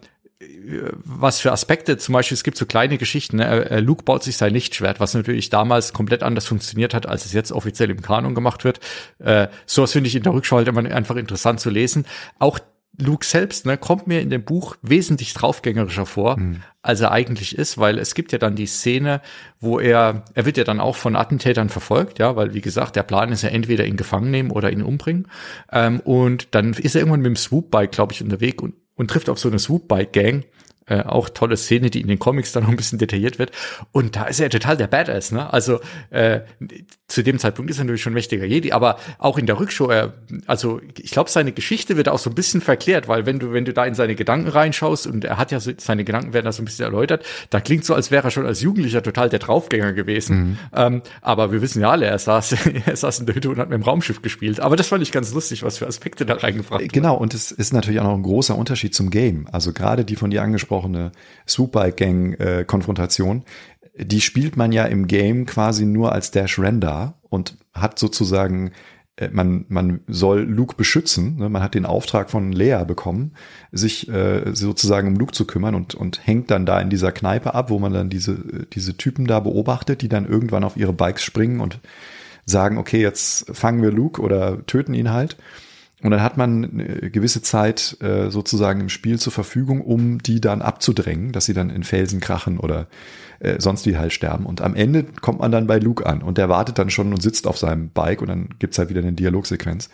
was 1.04 1.42
für 1.42 1.52
Aspekte, 1.52 1.98
zum 1.98 2.14
Beispiel, 2.14 2.36
es 2.36 2.46
gibt 2.46 2.58
so 2.58 2.66
kleine 2.66 2.98
Geschichten, 2.98 3.38
ne? 3.38 3.82
Luke 3.82 4.04
baut 4.04 4.24
sich 4.24 4.38
sein 4.38 4.54
Lichtschwert, 4.54 5.02
was 5.02 5.14
natürlich 5.14 5.50
damals 5.50 5.92
komplett 5.92 6.24
anders 6.24 6.46
funktioniert 6.46 6.94
hat, 6.94 7.06
als 7.06 7.26
es 7.26 7.34
jetzt 7.34 7.52
offiziell 7.52 7.90
im 7.90 8.02
Kanon 8.02 8.36
gemacht 8.36 8.64
wird. 8.64 8.80
Äh, 9.20 9.50
sowas 9.66 9.92
finde 9.92 10.08
ich 10.08 10.16
in 10.16 10.24
der 10.24 10.34
Rückschau 10.34 10.58
halt 10.58 10.70
immer 10.70 10.80
einfach 10.90 11.18
interessant 11.18 11.60
zu 11.60 11.70
lesen. 11.70 12.06
Auch 12.40 12.60
Luke 13.02 13.26
selbst 13.26 13.66
ne, 13.66 13.78
kommt 13.78 14.08
mir 14.08 14.22
in 14.22 14.30
dem 14.30 14.44
Buch 14.44 14.76
wesentlich 14.82 15.34
draufgängerischer 15.34 16.06
vor, 16.06 16.38
mhm. 16.38 16.62
als 16.82 17.02
er 17.02 17.12
eigentlich 17.12 17.58
ist, 17.58 17.78
weil 17.78 17.98
es 17.98 18.14
gibt 18.14 18.32
ja 18.32 18.38
dann 18.38 18.56
die 18.56 18.66
Szene, 18.66 19.22
wo 19.60 19.80
er, 19.80 20.24
er 20.34 20.46
wird 20.46 20.58
ja 20.58 20.64
dann 20.64 20.80
auch 20.80 20.96
von 20.96 21.16
Attentätern 21.16 21.70
verfolgt, 21.70 22.20
ja, 22.20 22.36
weil 22.36 22.54
wie 22.54 22.62
gesagt, 22.62 22.96
der 22.96 23.04
Plan 23.04 23.32
ist 23.32 23.42
ja 23.42 23.50
entweder 23.50 23.86
ihn 23.86 23.98
gefangen 23.98 24.32
nehmen 24.32 24.52
oder 24.52 24.72
ihn 24.72 24.84
umbringen. 24.84 25.28
Ähm, 25.72 26.00
und 26.02 26.50
dann 26.52 26.74
ist 26.74 26.96
er 26.96 27.02
irgendwann 27.02 27.22
mit 27.22 27.28
dem 27.28 27.36
Swoop-Bike, 27.36 27.92
glaube 27.92 28.14
ich, 28.14 28.22
unterwegs 28.22 28.62
und, 28.62 28.74
und 29.00 29.10
trifft 29.10 29.30
auf 29.30 29.40
so 29.40 29.50
eine 29.50 29.58
Swoop-Bike-Gang 29.58 30.44
äh, 30.90 31.04
auch 31.04 31.30
tolle 31.30 31.56
Szene, 31.56 31.90
die 31.90 32.02
in 32.02 32.08
den 32.08 32.20
Comics 32.20 32.52
dann 32.52 32.64
noch 32.64 32.70
ein 32.70 32.76
bisschen 32.76 33.00
detailliert 33.00 33.40
wird. 33.40 33.52
Und 33.92 34.16
da 34.16 34.26
ist 34.26 34.40
er 34.40 34.50
total 34.50 34.76
der 34.76 34.88
Badass, 34.88 35.32
ne? 35.32 35.52
Also 35.54 35.80
äh, 36.10 36.42
zu 37.10 37.24
dem 37.24 37.40
Zeitpunkt 37.40 37.70
ist 37.70 37.78
er 37.78 37.84
natürlich 37.84 38.02
schon 38.02 38.14
mächtiger 38.14 38.46
Jedi, 38.46 38.72
aber 38.72 38.98
auch 39.18 39.38
in 39.38 39.46
der 39.46 39.60
Rückschau, 39.60 39.90
er, 39.90 40.14
also 40.48 40.80
ich 40.98 41.12
glaube, 41.12 41.30
seine 41.30 41.52
Geschichte 41.52 41.98
wird 41.98 42.08
auch 42.08 42.20
so 42.20 42.30
ein 42.30 42.36
bisschen 42.36 42.62
verklärt, 42.62 43.08
weil 43.08 43.26
wenn 43.26 43.40
du, 43.40 43.52
wenn 43.52 43.66
du 43.66 43.74
da 43.74 43.86
in 43.86 43.96
seine 43.96 44.16
Gedanken 44.16 44.48
reinschaust 44.48 45.08
und 45.08 45.26
er 45.26 45.38
hat 45.38 45.52
ja 45.52 45.60
so, 45.60 45.72
seine 45.78 46.04
Gedanken 46.04 46.34
werden 46.34 46.46
da 46.46 46.52
so 46.52 46.62
ein 46.62 46.66
bisschen 46.66 46.86
erläutert, 46.86 47.26
da 47.50 47.60
klingt 47.60 47.84
so, 47.84 47.94
als 47.94 48.12
wäre 48.12 48.28
er 48.28 48.32
schon 48.32 48.46
als 48.46 48.62
Jugendlicher 48.62 49.04
total 49.04 49.30
der 49.30 49.40
Draufgänger 49.40 49.94
gewesen. 49.94 50.38
Mhm. 50.38 50.58
Ähm, 50.74 51.02
aber 51.22 51.52
wir 51.52 51.62
wissen 51.62 51.82
ja 51.82 51.90
alle, 51.90 52.06
er 52.06 52.20
saß, 52.20 52.56
er 52.86 52.96
saß 52.96 53.20
in 53.20 53.26
der 53.26 53.36
Hütte 53.36 53.50
und 53.50 53.58
hat 53.58 53.70
mit 53.70 53.78
dem 53.78 53.84
Raumschiff 53.84 54.22
gespielt. 54.22 54.60
Aber 54.60 54.76
das 54.76 54.88
fand 54.88 55.04
ich 55.04 55.12
ganz 55.12 55.34
lustig, 55.34 55.64
was 55.64 55.78
für 55.78 55.88
Aspekte 55.88 56.26
da 56.26 56.36
reingebracht 56.36 56.82
wurden. 56.82 56.92
Genau, 56.92 57.18
und 57.18 57.34
es 57.34 57.52
ist 57.52 57.74
natürlich 57.74 58.00
auch 58.00 58.06
noch 58.06 58.16
ein 58.16 58.24
großer 58.24 58.56
Unterschied 58.56 58.96
zum 58.96 59.10
Game. 59.10 59.48
Also 59.52 59.74
gerade 59.74 60.06
die 60.06 60.16
von 60.16 60.30
dir 60.30 60.42
angesprochene 60.42 60.70
angesprochene 60.70 61.12
Swoop-Bike-Gang-Konfrontation, 61.48 63.44
die 64.00 64.22
spielt 64.22 64.58
man 64.58 64.72
ja 64.72 64.86
im 64.86 65.08
Game 65.08 65.46
quasi 65.46 65.86
nur 65.86 66.12
als 66.12 66.32
Dash 66.32 66.58
Render 66.60 67.16
und 67.30 67.58
hat 67.74 68.00
sozusagen 68.00 68.72
äh, 69.20 69.30
man, 69.32 69.66
man 69.68 70.02
soll 70.08 70.42
Luke 70.42 70.76
beschützen. 70.76 71.38
Ne? 71.38 71.50
Man 71.50 71.62
hat 71.62 71.76
den 71.76 71.86
Auftrag 71.86 72.30
von 72.30 72.52
Lea 72.52 72.84
bekommen, 72.88 73.34
sich 73.72 74.10
äh, 74.10 74.54
sozusagen 74.54 75.10
um 75.10 75.16
Luke 75.16 75.34
zu 75.34 75.46
kümmern 75.46 75.76
und, 75.76 75.96
und 75.96 76.26
hängt 76.26 76.50
dann 76.52 76.66
da 76.66 76.80
in 76.80 76.90
dieser 76.90 77.12
Kneipe 77.12 77.54
ab, 77.54 77.70
wo 77.70 77.80
man 77.80 77.94
dann 77.94 78.10
diese, 78.10 78.66
diese 78.74 78.96
Typen 78.98 79.28
da 79.28 79.40
beobachtet, 79.40 80.02
die 80.02 80.10
dann 80.10 80.28
irgendwann 80.28 80.64
auf 80.64 80.78
ihre 80.78 80.94
Bikes 80.94 81.24
springen 81.24 81.60
und 81.60 81.80
sagen, 82.46 82.78
okay, 82.78 83.02
jetzt 83.02 83.46
fangen 83.56 83.82
wir 83.82 83.92
Luke 83.92 84.22
oder 84.22 84.66
töten 84.66 84.94
ihn 84.94 85.12
halt. 85.12 85.38
Und 86.02 86.12
dann 86.12 86.24
hat 86.24 86.38
man 86.38 86.64
eine 86.64 87.12
gewisse 87.12 87.42
Zeit 87.42 87.98
äh, 88.02 88.30
sozusagen 88.30 88.80
im 88.80 88.90
Spiel 88.90 89.20
zur 89.20 89.34
Verfügung, 89.34 89.82
um 89.82 90.20
die 90.20 90.40
dann 90.40 90.62
abzudrängen, 90.62 91.34
dass 91.34 91.46
sie 91.46 91.54
dann 91.54 91.70
in 91.70 91.84
Felsen 91.84 92.22
krachen 92.22 92.58
oder 92.58 92.88
äh, 93.40 93.60
sonst 93.60 93.86
wie 93.86 93.98
halt 93.98 94.14
sterben. 94.14 94.46
Und 94.46 94.62
am 94.62 94.76
Ende 94.76 95.04
kommt 95.04 95.40
man 95.40 95.52
dann 95.52 95.68
bei 95.68 95.78
Luke 95.78 96.06
an 96.06 96.22
und 96.22 96.38
der 96.38 96.48
wartet 96.48 96.80
dann 96.80 96.90
schon 96.90 97.12
und 97.12 97.22
sitzt 97.22 97.48
auf 97.48 97.58
seinem 97.58 97.90
Bike 97.90 98.22
und 98.22 98.30
dann 98.30 98.50
gibt's 98.60 98.78
halt 98.78 98.90
wieder 98.90 99.02
eine 99.02 99.12
Dialogsequenz. 99.12 99.90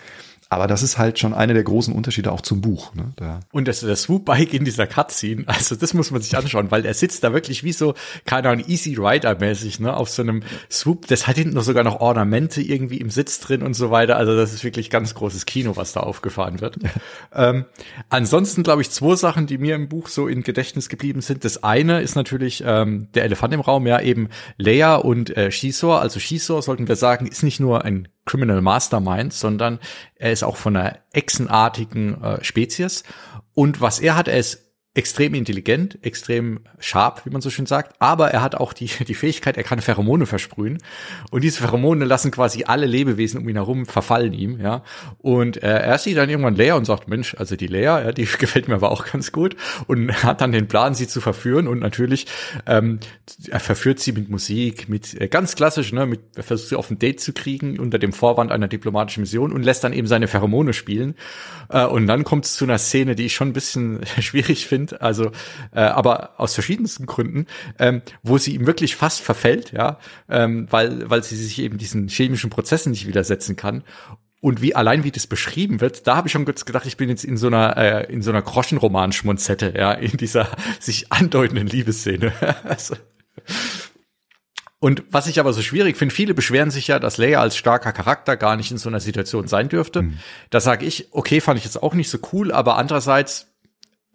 Aber 0.49 0.67
das 0.67 0.83
ist 0.83 0.99
halt 0.99 1.17
schon 1.17 1.33
einer 1.33 1.55
der 1.55 1.63
großen 1.63 1.93
Unterschiede 1.93 2.31
auch 2.31 2.41
zum 2.41 2.61
Buch. 2.61 2.93
Ne? 2.93 3.11
Da. 3.15 3.39
Und 3.51 3.67
das, 3.67 3.79
das 3.79 4.03
Swoop-Bike 4.03 4.53
in 4.53 4.63
dieser 4.63 4.85
Cutscene, 4.85 5.43
also 5.47 5.75
das 5.75 5.93
muss 5.93 6.11
man 6.11 6.21
sich 6.21 6.37
anschauen, 6.37 6.69
weil 6.69 6.85
er 6.85 6.93
sitzt 6.93 7.23
da 7.23 7.33
wirklich 7.33 7.63
wie 7.63 7.73
so, 7.73 7.95
keine 8.25 8.49
Ahnung, 8.49 8.65
Easy 8.67 8.95
Rider-mäßig, 8.95 9.79
ne, 9.79 9.95
auf 9.95 10.09
so 10.09 10.21
einem 10.21 10.43
Swoop. 10.69 11.07
Das 11.07 11.27
hat 11.27 11.37
hinten 11.37 11.55
noch 11.55 11.63
sogar 11.63 11.83
noch 11.83 11.99
Ornamente 11.99 12.61
irgendwie 12.61 12.97
im 12.97 13.09
Sitz 13.09 13.39
drin 13.39 13.63
und 13.63 13.73
so 13.73 13.89
weiter. 13.89 14.17
Also 14.17 14.35
das 14.35 14.53
ist 14.53 14.63
wirklich 14.63 14.89
ganz 14.89 15.15
großes 15.15 15.45
Kino, 15.45 15.75
was 15.75 15.93
da 15.93 16.01
aufgefahren 16.01 16.61
wird. 16.61 16.77
ähm, 17.33 17.65
ansonsten 18.09 18.61
glaube 18.61 18.83
ich 18.83 18.91
zwei 18.91 19.15
Sachen, 19.15 19.47
die 19.47 19.57
mir 19.57 19.75
im 19.75 19.89
Buch 19.89 20.09
so 20.09 20.27
in 20.27 20.43
Gedächtnis 20.43 20.89
geblieben 20.89 21.21
sind. 21.21 21.43
Das 21.43 21.63
eine 21.63 22.01
ist 22.01 22.15
natürlich 22.15 22.63
ähm, 22.65 23.07
der 23.13 23.23
Elefant 23.23 23.53
im 23.53 23.61
Raum, 23.61 23.87
ja 23.87 23.99
eben 23.99 24.29
Leia 24.57 24.95
und 24.95 25.35
äh, 25.35 25.49
Shisor. 25.49 26.01
Also 26.01 26.19
Shisor, 26.19 26.61
sollten 26.61 26.87
wir 26.87 26.95
sagen, 26.95 27.25
ist 27.25 27.41
nicht 27.41 27.59
nur 27.59 27.83
ein 27.83 28.07
Criminal 28.25 28.61
Mastermind, 28.61 29.33
sondern 29.33 29.79
er 30.15 30.31
ist 30.31 30.43
auch 30.43 30.57
von 30.57 30.75
einer 30.75 30.97
echsenartigen 31.13 32.21
äh, 32.23 32.43
Spezies. 32.43 33.03
Und 33.53 33.81
was 33.81 33.99
er 33.99 34.15
hat, 34.15 34.27
er 34.27 34.39
ist 34.39 34.64
extrem 34.95 35.33
intelligent, 35.33 35.99
extrem 36.01 36.61
sharp, 36.79 37.25
wie 37.25 37.29
man 37.29 37.41
so 37.41 37.49
schön 37.49 37.65
sagt, 37.65 37.95
aber 37.99 38.31
er 38.31 38.41
hat 38.41 38.55
auch 38.55 38.73
die, 38.73 38.87
die 39.07 39.13
Fähigkeit, 39.13 39.57
er 39.57 39.63
kann 39.63 39.81
Pheromone 39.81 40.25
versprühen. 40.25 40.79
Und 41.31 41.43
diese 41.43 41.61
Pheromone 41.61 42.05
lassen 42.05 42.31
quasi 42.31 42.63
alle 42.63 42.85
Lebewesen 42.85 43.41
um 43.41 43.49
ihn 43.49 43.57
herum 43.57 43.85
verfallen 43.85 44.33
ihm, 44.33 44.59
ja. 44.59 44.83
Und 45.19 45.61
äh, 45.61 45.67
er 45.67 45.97
sieht 45.97 46.17
dann 46.17 46.29
irgendwann 46.29 46.55
Leia 46.55 46.75
und 46.75 46.85
sagt, 46.85 47.09
Mensch, 47.09 47.35
also 47.35 47.57
die 47.57 47.67
Leia, 47.67 48.01
ja, 48.01 48.11
die 48.13 48.25
gefällt 48.39 48.69
mir 48.69 48.75
aber 48.75 48.89
auch 48.89 49.05
ganz 49.05 49.33
gut. 49.33 49.57
Und 49.87 50.23
hat 50.23 50.39
dann 50.39 50.53
den 50.53 50.67
Plan, 50.67 50.95
sie 50.95 51.07
zu 51.07 51.19
verführen. 51.19 51.67
Und 51.67 51.79
natürlich 51.79 52.27
ähm, 52.65 52.99
er 53.49 53.59
verführt 53.59 53.99
sie 53.99 54.13
mit 54.13 54.29
Musik, 54.29 54.87
mit 54.87 55.19
äh, 55.19 55.27
ganz 55.27 55.55
klassisch, 55.55 55.91
ne, 55.91 56.05
mit 56.05 56.21
er 56.35 56.43
versucht 56.43 56.69
sie 56.69 56.75
auf 56.77 56.89
ein 56.89 56.99
Date 56.99 57.19
zu 57.19 57.33
kriegen 57.33 57.79
unter 57.79 57.99
dem 57.99 58.13
Vorwand 58.13 58.51
einer 58.51 58.69
diplomatischen 58.69 59.21
Mission 59.21 59.51
und 59.51 59.63
lässt 59.63 59.83
dann 59.83 59.91
eben 59.91 60.07
seine 60.07 60.29
Pheromone 60.29 60.71
spielen. 60.71 61.15
Äh, 61.69 61.85
und 61.85 62.07
dann 62.07 62.23
kommt 62.23 62.45
es 62.45 62.55
zu 62.55 62.63
einer 62.63 62.77
Szene, 62.77 63.15
die 63.15 63.25
ich 63.25 63.35
schon 63.35 63.49
ein 63.49 63.53
bisschen 63.53 63.99
schwierig 64.21 64.67
finde 64.67 64.84
sind, 64.87 65.01
also 65.01 65.31
äh, 65.73 65.81
aber 65.81 66.39
aus 66.39 66.53
verschiedensten 66.53 67.05
Gründen, 67.05 67.47
ähm, 67.79 68.01
wo 68.23 68.37
sie 68.37 68.55
ihm 68.55 68.67
wirklich 68.67 68.95
fast 68.95 69.21
verfällt, 69.21 69.71
ja, 69.71 69.99
ähm, 70.29 70.67
weil 70.69 71.09
weil 71.09 71.23
sie 71.23 71.35
sich 71.35 71.59
eben 71.59 71.77
diesen 71.77 72.07
chemischen 72.07 72.49
Prozessen 72.49 72.91
nicht 72.91 73.07
widersetzen 73.07 73.55
kann 73.55 73.83
und 74.41 74.61
wie 74.61 74.75
allein 74.75 75.03
wie 75.03 75.11
das 75.11 75.27
beschrieben 75.27 75.81
wird, 75.81 76.07
da 76.07 76.15
habe 76.15 76.27
ich 76.27 76.31
schon 76.31 76.45
kurz 76.45 76.65
gedacht, 76.65 76.85
ich 76.85 76.97
bin 76.97 77.09
jetzt 77.09 77.25
in 77.25 77.37
so 77.37 77.47
einer 77.47 77.77
äh, 77.77 78.11
in 78.11 78.21
so 78.21 78.31
einer 78.31 78.41
Groschenroman-Schmonzette, 78.41 79.73
ja, 79.77 79.93
in 79.93 80.17
dieser 80.17 80.47
sich 80.79 81.11
andeutenden 81.11 81.67
Liebesszene. 81.67 82.33
also, 82.63 82.95
und 84.79 85.03
was 85.09 85.25
ich 85.25 85.39
aber 85.39 85.51
so 85.51 85.63
schwierig 85.63 85.97
finde, 85.97 86.13
viele 86.13 86.35
beschweren 86.35 86.69
sich 86.69 86.87
ja, 86.87 86.99
dass 86.99 87.17
Leia 87.17 87.41
als 87.41 87.57
starker 87.57 87.91
Charakter 87.91 88.37
gar 88.37 88.55
nicht 88.55 88.69
in 88.69 88.77
so 88.77 88.87
einer 88.87 88.99
Situation 88.99 89.47
sein 89.47 89.67
dürfte. 89.67 90.03
Mhm. 90.03 90.19
Da 90.51 90.59
sage 90.59 90.85
ich, 90.85 91.07
okay, 91.11 91.41
fand 91.41 91.57
ich 91.57 91.65
jetzt 91.65 91.81
auch 91.81 91.95
nicht 91.95 92.09
so 92.09 92.19
cool, 92.31 92.51
aber 92.51 92.77
andererseits 92.77 93.54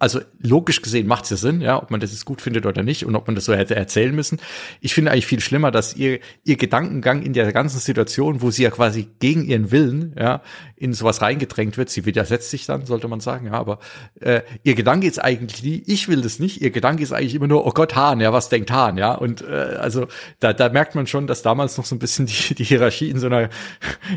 also 0.01 0.21
logisch 0.41 0.83
gesehen 0.83 1.07
macht 1.07 1.25
es 1.25 1.31
ja 1.31 1.37
Sinn, 1.37 1.61
ja, 1.61 1.81
ob 1.81 1.91
man 1.91 2.01
das 2.01 2.11
jetzt 2.11 2.25
gut 2.25 2.41
findet 2.41 2.67
oder 2.67 2.83
nicht 2.83 3.05
und 3.05 3.15
ob 3.15 3.27
man 3.27 3.35
das 3.35 3.45
so 3.45 3.55
hätte 3.55 3.77
erzählen 3.77 4.15
müssen. 4.15 4.41
Ich 4.81 4.95
finde 4.95 5.13
eigentlich 5.13 5.27
viel 5.27 5.41
schlimmer, 5.41 5.71
dass 5.71 5.95
ihr 5.95 6.21
ihr 6.45 6.57
Gedankengang 6.57 7.23
in 7.23 7.35
der 7.35 7.53
ganzen 7.53 7.79
Situation, 7.79 8.41
wo 8.41 8.51
sie 8.51 8.63
ja 8.63 8.71
quasi 8.71 9.09
gegen 9.21 9.45
ihren 9.45 9.71
Willen, 9.71 10.17
ja, 10.19 10.41
in 10.75 10.95
sowas 10.95 11.21
reingedrängt 11.21 11.77
wird, 11.77 11.91
sie 11.91 12.07
widersetzt 12.07 12.49
sich 12.51 12.65
dann, 12.65 12.87
sollte 12.87 13.07
man 13.07 13.21
sagen, 13.21 13.47
ja, 13.47 13.53
aber 13.53 13.79
äh, 14.21 14.41
ihr 14.65 14.75
Gedanke 14.75 15.07
ist 15.07 15.23
eigentlich 15.23 15.63
nie, 15.63 15.83
ich 15.87 16.09
will 16.09 16.23
das 16.23 16.39
nicht, 16.39 16.63
ihr 16.63 16.71
Gedanke 16.71 17.03
ist 17.03 17.13
eigentlich 17.13 17.35
immer 17.35 17.49
nur, 17.49 17.67
oh 17.67 17.73
Gott, 17.73 17.95
Hahn, 17.95 18.21
ja, 18.21 18.33
was 18.33 18.49
denkt 18.49 18.71
Hahn, 18.71 18.97
ja, 18.97 19.13
und 19.13 19.43
äh, 19.43 19.77
also 19.79 20.07
da, 20.39 20.55
da 20.55 20.71
merkt 20.71 20.95
man 20.95 21.07
schon, 21.07 21.27
dass 21.27 21.43
damals 21.43 21.77
noch 21.77 21.85
so 21.85 21.95
ein 21.95 21.99
bisschen 21.99 22.25
die, 22.49 22.55
die 22.55 22.65
Hierarchie 22.65 23.11
in 23.11 23.19
so 23.19 23.27
einer 23.27 23.51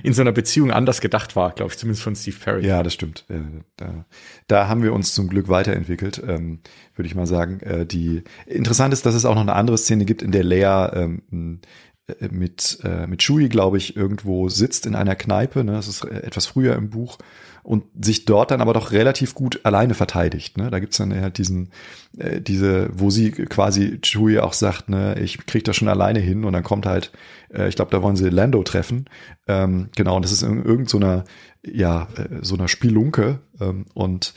in 0.04 0.14
so 0.14 0.22
einer 0.22 0.32
Beziehung 0.32 0.72
anders 0.72 1.02
gedacht 1.02 1.36
war, 1.36 1.52
glaube 1.52 1.74
ich, 1.74 1.78
zumindest 1.78 2.04
von 2.04 2.16
Steve 2.16 2.38
Perry. 2.42 2.66
Ja, 2.66 2.82
das 2.82 2.94
stimmt. 2.94 3.26
Äh, 3.30 3.40
da, 3.76 4.06
da 4.48 4.68
haben 4.68 4.84
wir 4.84 4.94
uns 4.94 5.14
zum 5.14 5.28
Glück 5.28 5.50
weiterentwickelt, 5.74 6.22
ähm, 6.26 6.60
würde 6.96 7.08
ich 7.08 7.16
mal 7.16 7.26
sagen. 7.26 7.60
Äh, 7.62 7.86
die 7.86 8.24
interessant 8.46 8.94
ist, 8.94 9.06
dass 9.06 9.16
es 9.16 9.26
auch 9.26 9.36
noch 9.36 9.42
eine 9.42 9.54
andere 9.54 9.78
Szene 9.78 10.06
gibt, 10.06 10.22
in 10.22 10.32
der 10.32 10.44
Leia 10.44 10.94
ähm, 10.94 11.60
äh, 12.08 12.28
mit 12.32 12.80
äh, 12.84 13.08
mit 13.08 13.22
Chewie, 13.22 13.50
glaube 13.50 13.78
ich, 13.78 13.96
irgendwo 13.96 14.50
sitzt 14.50 14.86
in 14.86 14.96
einer 14.96 15.16
Kneipe. 15.16 15.64
Ne? 15.64 15.74
Das 15.74 15.88
ist 15.88 16.04
äh, 16.04 16.22
etwas 16.24 16.46
früher 16.46 16.76
im 16.76 16.90
Buch 16.90 17.18
und 17.64 17.86
sich 18.06 18.26
dort 18.26 18.52
dann 18.52 18.62
aber 18.62 18.74
doch 18.74 18.92
relativ 18.92 19.34
gut 19.34 19.62
alleine 19.64 19.94
verteidigt. 19.94 20.58
Ne? 20.58 20.70
Da 20.70 20.80
gibt's 20.80 20.98
dann 20.98 21.14
halt 21.14 21.38
diesen, 21.38 21.70
äh, 22.18 22.42
diese, 22.42 22.90
wo 22.94 23.10
sie 23.10 23.32
quasi 23.32 24.00
Chewie 24.02 24.40
auch 24.40 24.54
sagt, 24.54 24.90
ne, 24.90 25.18
ich 25.20 25.46
krieg 25.46 25.64
das 25.64 25.78
schon 25.78 25.88
alleine 25.88 26.20
hin 26.20 26.44
und 26.44 26.52
dann 26.52 26.64
kommt 26.64 26.86
halt, 26.86 27.12
äh, 27.54 27.70
ich 27.70 27.76
glaube, 27.76 27.92
da 27.92 28.02
wollen 28.02 28.18
sie 28.18 28.30
Lando 28.30 28.64
treffen. 28.64 29.06
Ähm, 29.48 29.90
genau, 29.96 30.18
und 30.18 30.26
das 30.26 30.34
ist 30.34 30.44
in 30.44 30.64
irgendeiner, 30.64 31.24
ja, 31.66 32.10
äh, 32.18 32.40
so 32.42 32.56
einer 32.56 32.68
Spielunke 32.68 33.40
ähm, 33.62 33.86
und 33.94 34.34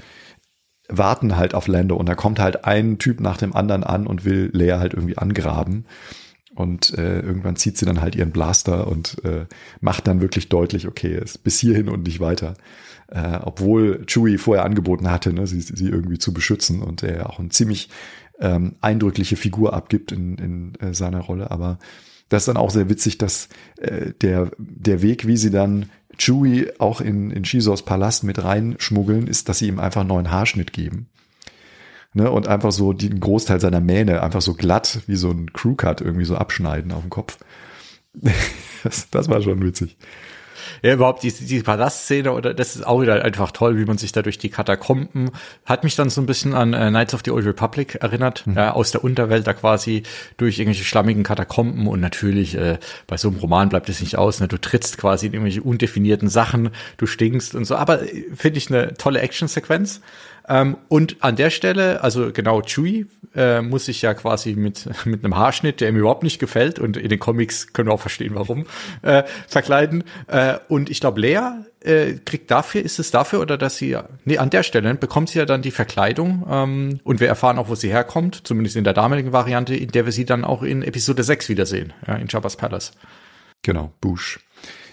warten 0.88 1.36
halt 1.36 1.54
auf 1.54 1.66
Lando 1.66 1.96
und 1.96 2.08
da 2.08 2.14
kommt 2.14 2.38
halt 2.38 2.64
ein 2.64 2.98
Typ 2.98 3.20
nach 3.20 3.36
dem 3.36 3.54
anderen 3.54 3.84
an 3.84 4.06
und 4.06 4.24
will 4.24 4.50
Leia 4.52 4.78
halt 4.78 4.94
irgendwie 4.94 5.18
angraben. 5.18 5.86
Und 6.54 6.96
äh, 6.96 7.20
irgendwann 7.20 7.56
zieht 7.56 7.76
sie 7.76 7.84
dann 7.84 8.00
halt 8.00 8.16
ihren 8.16 8.30
Blaster 8.30 8.86
und 8.86 9.22
äh, 9.24 9.44
macht 9.80 10.06
dann 10.06 10.22
wirklich 10.22 10.48
deutlich, 10.48 10.88
okay, 10.88 11.18
ist 11.18 11.44
bis 11.44 11.58
hierhin 11.58 11.90
und 11.90 12.04
nicht 12.06 12.18
weiter. 12.18 12.54
Äh, 13.08 13.40
obwohl 13.42 14.06
Chewie 14.06 14.38
vorher 14.38 14.64
angeboten 14.64 15.10
hatte, 15.10 15.34
ne, 15.34 15.46
sie, 15.46 15.60
sie 15.60 15.88
irgendwie 15.88 16.18
zu 16.18 16.32
beschützen 16.32 16.82
und 16.82 17.02
er 17.02 17.28
auch 17.28 17.38
eine 17.38 17.50
ziemlich 17.50 17.90
ähm, 18.40 18.76
eindrückliche 18.80 19.36
Figur 19.36 19.74
abgibt 19.74 20.12
in, 20.12 20.38
in 20.38 20.74
äh, 20.80 20.94
seiner 20.94 21.20
Rolle. 21.20 21.50
Aber 21.50 21.78
das 22.30 22.42
ist 22.42 22.48
dann 22.48 22.56
auch 22.56 22.70
sehr 22.70 22.88
witzig, 22.88 23.18
dass 23.18 23.48
äh, 23.76 24.12
der, 24.20 24.50
der 24.58 25.02
Weg, 25.02 25.26
wie 25.26 25.36
sie 25.36 25.50
dann 25.50 25.90
Chewie 26.18 26.70
auch 26.78 27.00
in, 27.00 27.30
in 27.30 27.44
Shisors 27.44 27.82
Palast 27.82 28.24
mit 28.24 28.42
reinschmuggeln, 28.42 29.26
ist, 29.26 29.48
dass 29.48 29.58
sie 29.58 29.68
ihm 29.68 29.78
einfach 29.78 30.02
einen 30.02 30.08
neuen 30.08 30.30
Haarschnitt 30.30 30.72
geben. 30.72 31.08
Ne, 32.14 32.30
und 32.30 32.48
einfach 32.48 32.72
so 32.72 32.94
den 32.94 33.20
Großteil 33.20 33.60
seiner 33.60 33.80
Mähne 33.80 34.22
einfach 34.22 34.40
so 34.40 34.54
glatt 34.54 35.00
wie 35.06 35.16
so 35.16 35.30
ein 35.30 35.52
Crewcut 35.52 36.00
irgendwie 36.00 36.24
so 36.24 36.34
abschneiden 36.34 36.92
auf 36.92 37.02
dem 37.02 37.10
Kopf. 37.10 37.38
das, 38.82 39.10
das 39.10 39.28
war 39.28 39.42
schon 39.42 39.62
witzig. 39.62 39.98
Ja, 40.82 40.94
überhaupt 40.94 41.22
die, 41.22 41.32
die 41.32 41.62
Palastszene 41.62 42.32
oder 42.32 42.54
das 42.54 42.76
ist 42.76 42.86
auch 42.86 43.00
wieder 43.00 43.24
einfach 43.24 43.50
toll, 43.50 43.78
wie 43.78 43.84
man 43.84 43.98
sich 43.98 44.12
da 44.12 44.22
durch 44.22 44.38
die 44.38 44.50
Katakomben 44.50 45.30
hat 45.64 45.84
mich 45.84 45.96
dann 45.96 46.10
so 46.10 46.20
ein 46.20 46.26
bisschen 46.26 46.54
an 46.54 46.72
äh, 46.72 46.88
Knights 46.88 47.14
of 47.14 47.22
the 47.24 47.30
Old 47.30 47.46
Republic 47.46 47.96
erinnert, 47.96 48.46
mhm. 48.46 48.56
ja, 48.56 48.72
aus 48.72 48.90
der 48.90 49.04
Unterwelt 49.04 49.46
da 49.46 49.52
quasi 49.52 50.02
durch 50.36 50.58
irgendwelche 50.58 50.84
schlammigen 50.84 51.22
Katakomben 51.22 51.86
und 51.86 52.00
natürlich 52.00 52.56
äh, 52.56 52.78
bei 53.06 53.16
so 53.16 53.28
einem 53.28 53.38
Roman 53.38 53.68
bleibt 53.68 53.88
es 53.88 54.00
nicht 54.00 54.16
aus, 54.16 54.40
ne? 54.40 54.48
du 54.48 54.58
trittst 54.58 54.98
quasi 54.98 55.26
in 55.26 55.32
irgendwelche 55.32 55.62
undefinierten 55.62 56.28
Sachen, 56.28 56.70
du 56.96 57.06
stinkst 57.06 57.54
und 57.54 57.64
so, 57.64 57.76
aber 57.76 58.02
äh, 58.02 58.24
finde 58.34 58.58
ich 58.58 58.70
eine 58.70 58.94
tolle 58.94 59.20
Actionsequenz. 59.20 60.00
Ähm, 60.48 60.76
und 60.88 61.16
an 61.20 61.36
der 61.36 61.50
Stelle, 61.50 62.02
also 62.02 62.32
genau, 62.32 62.62
Chewie 62.62 63.06
äh, 63.34 63.60
muss 63.62 63.86
sich 63.86 64.02
ja 64.02 64.14
quasi 64.14 64.54
mit, 64.54 64.88
mit 65.04 65.24
einem 65.24 65.36
Haarschnitt, 65.36 65.80
der 65.80 65.88
ihm 65.88 65.96
überhaupt 65.96 66.22
nicht 66.22 66.38
gefällt, 66.38 66.78
und 66.78 66.96
in 66.96 67.08
den 67.08 67.18
Comics 67.18 67.72
können 67.72 67.88
wir 67.88 67.92
auch 67.92 68.00
verstehen, 68.00 68.34
warum, 68.34 68.66
äh, 69.02 69.24
verkleiden. 69.48 70.04
Äh, 70.28 70.58
und 70.68 70.90
ich 70.90 71.00
glaube, 71.00 71.20
Lea 71.20 71.40
äh, 71.80 72.14
kriegt 72.24 72.50
dafür, 72.50 72.82
ist 72.82 72.98
es 72.98 73.10
dafür 73.10 73.40
oder 73.40 73.58
dass 73.58 73.76
sie, 73.76 73.96
nee, 74.24 74.38
an 74.38 74.50
der 74.50 74.62
Stelle 74.62 74.94
bekommt 74.94 75.30
sie 75.30 75.38
ja 75.38 75.46
dann 75.46 75.62
die 75.62 75.70
Verkleidung 75.70 76.46
ähm, 76.48 77.00
und 77.04 77.20
wir 77.20 77.28
erfahren 77.28 77.58
auch, 77.58 77.68
wo 77.68 77.74
sie 77.74 77.90
herkommt, 77.90 78.46
zumindest 78.46 78.76
in 78.76 78.84
der 78.84 78.94
damaligen 78.94 79.32
Variante, 79.32 79.74
in 79.74 79.90
der 79.90 80.04
wir 80.04 80.12
sie 80.12 80.24
dann 80.24 80.44
auch 80.44 80.62
in 80.62 80.82
Episode 80.82 81.22
6 81.22 81.48
wiedersehen, 81.48 81.92
ja, 82.06 82.14
in 82.16 82.28
Jabba's 82.28 82.56
Palace. 82.56 82.92
Genau, 83.62 83.92
Bush. 84.00 84.40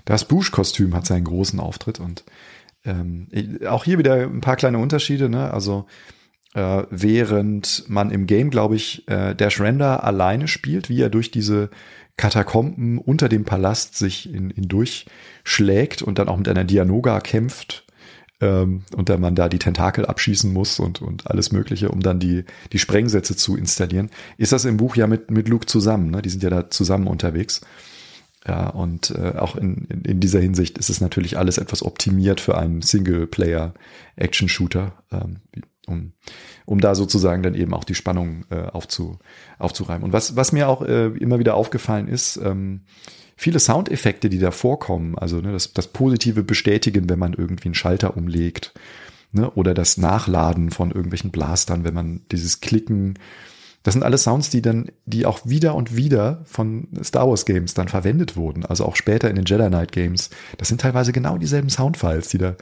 Das 0.05 0.25
Bush-Kostüm 0.25 0.93
hat 0.95 1.05
seinen 1.05 1.23
großen 1.23 1.59
Auftritt 1.59 1.99
und 1.99 2.23
ähm, 2.85 3.27
auch 3.67 3.83
hier 3.83 3.97
wieder 3.97 4.23
ein 4.23 4.41
paar 4.41 4.55
kleine 4.55 4.77
Unterschiede. 4.77 5.29
Ne? 5.29 5.51
Also 5.51 5.85
äh, 6.53 6.83
während 6.89 7.85
man 7.87 8.11
im 8.11 8.27
Game, 8.27 8.49
glaube 8.49 8.75
ich, 8.75 9.07
äh, 9.07 9.35
Dash 9.35 9.59
Render 9.59 10.03
alleine 10.03 10.47
spielt, 10.47 10.89
wie 10.89 11.01
er 11.01 11.09
durch 11.09 11.31
diese 11.31 11.69
Katakomben 12.17 12.99
unter 12.99 13.27
dem 13.27 13.43
Palast 13.43 13.97
sich 13.97 14.31
in, 14.31 14.51
in 14.51 14.67
durchschlägt 14.67 16.01
und 16.01 16.19
dann 16.19 16.27
auch 16.27 16.37
mit 16.37 16.47
einer 16.47 16.63
Dianoga 16.63 17.19
kämpft 17.21 17.85
ähm, 18.39 18.83
und 18.95 19.09
dann 19.09 19.19
man 19.19 19.33
da 19.33 19.49
die 19.49 19.57
Tentakel 19.57 20.05
abschießen 20.05 20.53
muss 20.53 20.79
und, 20.79 21.01
und 21.01 21.27
alles 21.27 21.51
Mögliche, 21.51 21.89
um 21.89 22.01
dann 22.01 22.19
die, 22.19 22.45
die 22.71 22.79
Sprengsätze 22.79 23.35
zu 23.35 23.57
installieren, 23.57 24.11
ist 24.37 24.51
das 24.51 24.65
im 24.65 24.77
Buch 24.77 24.95
ja 24.95 25.07
mit, 25.07 25.31
mit 25.31 25.49
Luke 25.49 25.65
zusammen. 25.65 26.11
Ne? 26.11 26.21
Die 26.21 26.29
sind 26.29 26.43
ja 26.43 26.51
da 26.51 26.69
zusammen 26.69 27.07
unterwegs. 27.07 27.61
Ja, 28.45 28.67
und 28.69 29.11
äh, 29.11 29.37
auch 29.37 29.55
in, 29.55 29.85
in, 29.85 30.01
in 30.01 30.19
dieser 30.19 30.41
Hinsicht 30.41 30.77
ist 30.77 30.89
es 30.89 30.99
natürlich 30.99 31.37
alles 31.37 31.57
etwas 31.57 31.81
optimiert 31.83 32.41
für 32.41 32.57
einen 32.57 32.81
Single-Player-Action-Shooter, 32.81 34.91
ähm, 35.11 35.37
um, 35.87 36.11
um 36.65 36.81
da 36.81 36.93
sozusagen 36.93 37.41
dann 37.41 37.55
eben 37.55 37.73
auch 37.73 37.85
die 37.85 37.95
Spannung 37.95 38.43
äh, 38.49 38.63
aufzu, 38.63 39.17
aufzureiben. 39.59 40.03
Und 40.03 40.11
was, 40.11 40.35
was 40.35 40.51
mir 40.51 40.67
auch 40.67 40.81
äh, 40.81 41.05
immer 41.07 41.39
wieder 41.39 41.55
aufgefallen 41.55 42.09
ist, 42.09 42.35
ähm, 42.37 42.81
viele 43.37 43.59
Soundeffekte, 43.59 44.29
die 44.29 44.39
da 44.39 44.51
vorkommen, 44.51 45.17
also 45.17 45.39
ne, 45.39 45.53
das, 45.53 45.71
das 45.73 45.87
positive 45.87 46.43
Bestätigen, 46.43 47.09
wenn 47.09 47.19
man 47.19 47.33
irgendwie 47.33 47.69
einen 47.69 47.75
Schalter 47.75 48.17
umlegt, 48.17 48.73
ne, 49.31 49.49
oder 49.51 49.73
das 49.73 49.97
Nachladen 49.97 50.71
von 50.71 50.91
irgendwelchen 50.91 51.31
Blastern, 51.31 51.85
wenn 51.85 51.93
man 51.93 52.21
dieses 52.31 52.59
Klicken 52.59 53.17
das 53.83 53.93
sind 53.93 54.03
alles 54.03 54.23
Sounds, 54.23 54.49
die 54.49 54.61
dann, 54.61 54.89
die 55.05 55.25
auch 55.25 55.41
wieder 55.45 55.75
und 55.75 55.95
wieder 55.95 56.41
von 56.45 56.87
Star 57.03 57.29
Wars 57.29 57.45
Games 57.45 57.73
dann 57.73 57.89
verwendet 57.89 58.37
wurden. 58.37 58.65
Also 58.65 58.85
auch 58.85 58.95
später 58.95 59.29
in 59.29 59.35
den 59.35 59.45
Jedi 59.45 59.67
Knight 59.67 59.91
Games. 59.91 60.29
Das 60.57 60.69
sind 60.69 60.79
teilweise 60.79 61.11
genau 61.11 61.37
dieselben 61.37 61.69
Soundfiles, 61.69 62.29
die 62.29 62.37
da, 62.37 62.55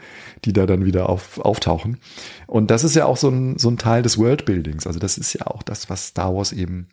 die 0.46 0.52
da 0.52 0.66
dann 0.66 0.84
wieder 0.84 1.10
auf, 1.10 1.40
auftauchen. 1.40 2.00
Und 2.48 2.72
das 2.72 2.84
ist 2.84 2.96
ja 2.96 3.06
auch 3.06 3.18
so 3.18 3.30
ein, 3.30 3.60
so 3.60 3.70
ein 3.70 3.78
Teil 3.78 4.02
des 4.02 4.18
Worldbuildings. 4.18 4.88
Also 4.88 4.98
das 4.98 5.20
ist 5.20 5.34
ja 5.34 5.46
auch 5.46 5.62
das, 5.62 5.92
was 5.92 6.08
Star 6.08 6.36
Wars 6.36 6.52
eben 6.52 6.88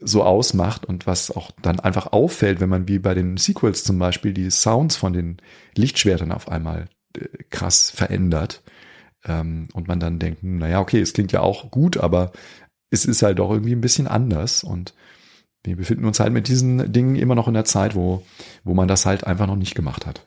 so 0.00 0.24
ausmacht 0.24 0.86
und 0.86 1.06
was 1.06 1.30
auch 1.30 1.50
dann 1.62 1.78
einfach 1.78 2.12
auffällt, 2.12 2.60
wenn 2.60 2.70
man 2.70 2.88
wie 2.88 2.98
bei 2.98 3.14
den 3.14 3.36
Sequels 3.36 3.84
zum 3.84 3.98
Beispiel 3.98 4.32
die 4.32 4.50
Sounds 4.50 4.96
von 4.96 5.12
den 5.12 5.36
Lichtschwertern 5.76 6.32
auf 6.32 6.48
einmal 6.48 6.86
äh, 7.16 7.26
krass 7.50 7.90
verändert. 7.90 8.62
Ähm, 9.24 9.68
und 9.72 9.86
man 9.86 10.00
dann 10.00 10.18
denkt, 10.18 10.42
hm, 10.42 10.58
naja, 10.58 10.80
okay, 10.80 11.00
es 11.00 11.12
klingt 11.12 11.32
ja 11.32 11.40
auch 11.40 11.70
gut, 11.70 11.96
aber 11.96 12.32
es 12.92 13.04
ist 13.04 13.22
halt 13.22 13.38
doch 13.38 13.50
irgendwie 13.50 13.74
ein 13.74 13.80
bisschen 13.80 14.06
anders 14.06 14.62
und 14.62 14.94
wir 15.64 15.76
befinden 15.76 16.04
uns 16.04 16.20
halt 16.20 16.32
mit 16.32 16.48
diesen 16.48 16.92
Dingen 16.92 17.16
immer 17.16 17.34
noch 17.34 17.48
in 17.48 17.54
der 17.54 17.64
Zeit, 17.64 17.94
wo, 17.94 18.24
wo 18.64 18.74
man 18.74 18.88
das 18.88 19.06
halt 19.06 19.24
einfach 19.24 19.46
noch 19.46 19.56
nicht 19.56 19.74
gemacht 19.74 20.06
hat. 20.06 20.26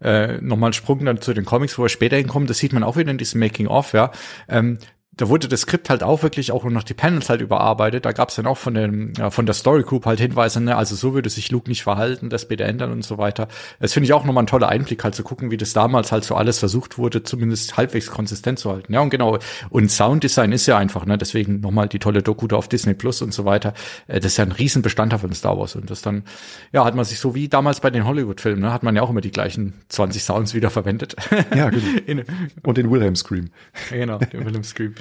Äh, 0.00 0.40
Nochmal 0.40 0.70
ein 0.70 0.74
Sprung 0.74 1.04
dann 1.04 1.20
zu 1.20 1.32
den 1.32 1.44
Comics, 1.44 1.78
wo 1.78 1.82
wir 1.82 1.88
später 1.88 2.16
hinkommen, 2.16 2.46
das 2.46 2.58
sieht 2.58 2.72
man 2.72 2.84
auch 2.84 2.96
wieder 2.96 3.10
in 3.10 3.18
diesem 3.18 3.40
Making-of, 3.40 3.94
ja. 3.94 4.12
Ähm, 4.48 4.78
da 5.16 5.28
wurde 5.28 5.48
das 5.48 5.62
Skript 5.62 5.90
halt 5.90 6.02
auch 6.02 6.22
wirklich 6.22 6.50
auch 6.50 6.64
noch 6.64 6.82
die 6.82 6.94
Panels 6.94 7.28
halt 7.28 7.40
überarbeitet. 7.40 8.04
Da 8.04 8.12
gab 8.12 8.30
es 8.30 8.36
dann 8.36 8.46
auch 8.46 8.58
von 8.58 8.74
dem 8.74 9.12
ja, 9.16 9.30
von 9.30 9.46
der 9.46 9.54
Story 9.54 9.82
Group 9.82 10.06
halt 10.06 10.18
Hinweise, 10.18 10.60
ne, 10.60 10.76
also 10.76 10.96
so 10.96 11.14
würde 11.14 11.30
sich 11.30 11.50
Luke 11.50 11.68
nicht 11.68 11.82
verhalten, 11.82 12.30
das 12.30 12.48
bitte 12.48 12.64
ändern 12.64 12.90
und 12.90 13.04
so 13.04 13.18
weiter. 13.18 13.48
Das 13.78 13.92
finde 13.92 14.06
ich 14.06 14.12
auch 14.12 14.24
nochmal 14.24 14.44
ein 14.44 14.48
toller 14.48 14.68
Einblick, 14.68 15.04
halt 15.04 15.14
zu 15.14 15.22
gucken, 15.22 15.50
wie 15.50 15.56
das 15.56 15.72
damals 15.72 16.10
halt 16.10 16.24
so 16.24 16.34
alles 16.34 16.58
versucht 16.58 16.98
wurde, 16.98 17.22
zumindest 17.22 17.76
halbwegs 17.76 18.10
konsistent 18.10 18.58
zu 18.58 18.70
halten. 18.70 18.92
Ja, 18.92 19.00
und 19.00 19.10
genau. 19.10 19.38
Und 19.70 19.90
Sounddesign 19.90 20.52
ist 20.52 20.66
ja 20.66 20.78
einfach, 20.78 21.06
ne, 21.06 21.16
deswegen 21.16 21.60
nochmal 21.60 21.88
die 21.88 21.98
tolle 21.98 22.22
Doku 22.22 22.48
da 22.48 22.56
auf 22.56 22.68
Disney 22.68 22.94
Plus 22.94 23.22
und 23.22 23.32
so 23.32 23.44
weiter. 23.44 23.74
Äh, 24.08 24.20
das 24.20 24.32
ist 24.32 24.38
ja 24.38 24.44
ein 24.44 24.52
Riesenbestandteil 24.52 25.20
von 25.20 25.32
Star 25.32 25.58
Wars 25.58 25.76
und 25.76 25.90
das 25.90 26.02
dann, 26.02 26.24
ja, 26.72 26.84
hat 26.84 26.94
man 26.94 27.04
sich 27.04 27.20
so 27.20 27.34
wie 27.34 27.48
damals 27.48 27.80
bei 27.80 27.90
den 27.90 28.04
Hollywood-Filmen, 28.04 28.62
ne, 28.62 28.72
hat 28.72 28.82
man 28.82 28.96
ja 28.96 29.02
auch 29.02 29.10
immer 29.10 29.20
die 29.20 29.30
gleichen 29.30 29.74
20 29.88 30.22
Sounds 30.22 30.54
wieder 30.54 30.70
verwendet. 30.70 31.14
Ja, 31.54 31.70
genau. 31.70 32.22
und 32.62 32.78
den 32.78 32.90
Wilhelm 32.90 33.14
Scream. 33.14 33.50
genau, 33.90 34.18
den 34.18 34.44
Wilhelm 34.44 34.64
Scream. 34.64 34.94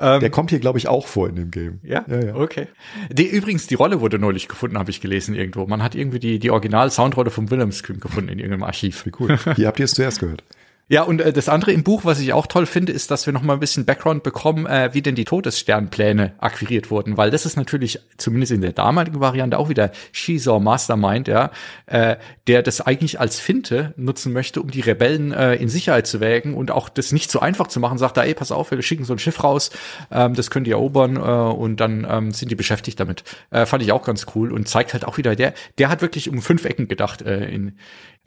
Ähm, 0.00 0.20
Der 0.20 0.30
kommt 0.30 0.50
hier, 0.50 0.58
glaube 0.60 0.78
ich, 0.78 0.88
auch 0.88 1.06
vor 1.06 1.28
in 1.28 1.36
dem 1.36 1.50
Game. 1.50 1.80
Ja, 1.82 2.04
ja, 2.08 2.24
ja. 2.24 2.34
okay. 2.34 2.68
Die, 3.10 3.26
übrigens, 3.26 3.66
die 3.66 3.74
Rolle 3.74 4.00
wurde 4.00 4.18
neulich 4.18 4.48
gefunden, 4.48 4.78
habe 4.78 4.90
ich 4.90 5.00
gelesen 5.00 5.34
irgendwo. 5.34 5.66
Man 5.66 5.82
hat 5.82 5.94
irgendwie 5.94 6.18
die, 6.18 6.38
die 6.38 6.50
Original-Soundrolle 6.50 7.30
vom 7.30 7.50
Wilhelm 7.50 7.72
Scream 7.72 8.00
gefunden 8.00 8.30
in 8.30 8.38
irgendeinem 8.38 8.64
Archiv. 8.64 9.06
Wie 9.06 9.12
cool. 9.20 9.38
Hier 9.56 9.66
habt 9.66 9.78
ihr 9.78 9.84
es 9.84 9.92
zuerst 9.92 10.20
gehört. 10.20 10.44
Ja, 10.92 11.04
und 11.04 11.20
äh, 11.20 11.32
das 11.32 11.48
andere 11.48 11.70
im 11.70 11.84
Buch, 11.84 12.04
was 12.04 12.18
ich 12.18 12.32
auch 12.32 12.48
toll 12.48 12.66
finde, 12.66 12.90
ist, 12.90 13.12
dass 13.12 13.24
wir 13.24 13.32
noch 13.32 13.42
mal 13.42 13.52
ein 13.52 13.60
bisschen 13.60 13.84
Background 13.84 14.24
bekommen, 14.24 14.66
äh, 14.66 14.90
wie 14.92 15.02
denn 15.02 15.14
die 15.14 15.24
Todessternpläne 15.24 16.32
akquiriert 16.38 16.90
wurden, 16.90 17.16
weil 17.16 17.30
das 17.30 17.46
ist 17.46 17.56
natürlich 17.56 18.00
zumindest 18.16 18.50
in 18.50 18.60
der 18.60 18.72
damaligen 18.72 19.20
Variante 19.20 19.56
auch 19.56 19.68
wieder 19.68 19.92
Shizor 20.10 20.58
Mastermind, 20.58 21.28
ja, 21.28 21.52
äh, 21.86 22.16
der 22.48 22.64
das 22.64 22.80
eigentlich 22.80 23.20
als 23.20 23.38
Finte 23.38 23.94
nutzen 23.96 24.32
möchte, 24.32 24.60
um 24.60 24.68
die 24.72 24.80
Rebellen 24.80 25.30
äh, 25.30 25.54
in 25.54 25.68
Sicherheit 25.68 26.08
zu 26.08 26.18
wägen 26.18 26.54
und 26.54 26.72
auch 26.72 26.88
das 26.88 27.12
nicht 27.12 27.30
so 27.30 27.38
einfach 27.38 27.68
zu 27.68 27.78
machen. 27.78 27.96
Sagt 27.96 28.16
da, 28.16 28.24
ey, 28.24 28.34
pass 28.34 28.50
auf, 28.50 28.72
wir 28.72 28.82
schicken 28.82 29.04
so 29.04 29.12
ein 29.12 29.20
Schiff 29.20 29.44
raus, 29.44 29.70
ähm, 30.10 30.34
das 30.34 30.50
können 30.50 30.64
die 30.64 30.72
erobern 30.72 31.14
äh, 31.14 31.20
und 31.20 31.76
dann 31.76 32.04
ähm, 32.10 32.32
sind 32.32 32.50
die 32.50 32.56
beschäftigt 32.56 32.98
damit. 32.98 33.22
Äh, 33.50 33.64
fand 33.64 33.84
ich 33.84 33.92
auch 33.92 34.02
ganz 34.02 34.26
cool 34.34 34.52
und 34.52 34.68
zeigt 34.68 34.92
halt 34.92 35.04
auch 35.04 35.18
wieder, 35.18 35.36
der, 35.36 35.54
der 35.78 35.88
hat 35.88 36.02
wirklich 36.02 36.28
um 36.28 36.42
fünf 36.42 36.64
Ecken 36.64 36.88
gedacht 36.88 37.22
äh, 37.22 37.44
in 37.44 37.78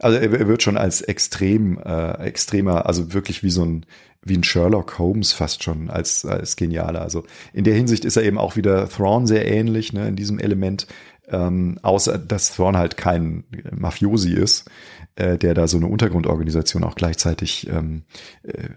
also 0.04 0.18
er 0.18 0.46
wird 0.46 0.62
schon 0.62 0.76
als 0.76 1.00
extrem, 1.00 1.78
äh, 1.78 2.12
extremer, 2.26 2.84
also 2.84 3.14
wirklich 3.14 3.42
wie 3.42 3.48
so 3.50 3.64
ein, 3.64 3.86
wie 4.22 4.36
ein 4.36 4.44
Sherlock 4.44 4.98
Holmes 4.98 5.32
fast 5.32 5.62
schon 5.62 5.88
als, 5.88 6.26
als 6.26 6.56
genialer. 6.56 7.00
Also 7.00 7.24
in 7.54 7.64
der 7.64 7.74
Hinsicht 7.74 8.04
ist 8.04 8.16
er 8.16 8.24
eben 8.24 8.36
auch 8.36 8.54
wieder 8.54 8.86
Thrawn 8.86 9.26
sehr 9.26 9.46
ähnlich, 9.50 9.94
ne, 9.94 10.06
in 10.06 10.14
diesem 10.14 10.38
Element, 10.38 10.86
ähm, 11.28 11.78
außer 11.80 12.18
dass 12.18 12.54
Thrawn 12.54 12.76
halt 12.76 12.98
kein 12.98 13.44
Mafiosi 13.74 14.34
ist, 14.34 14.70
äh, 15.16 15.38
der 15.38 15.54
da 15.54 15.66
so 15.66 15.78
eine 15.78 15.86
Untergrundorganisation 15.86 16.84
auch 16.84 16.96
gleichzeitig 16.96 17.66
ähm, 17.70 18.02
äh, 18.42 18.68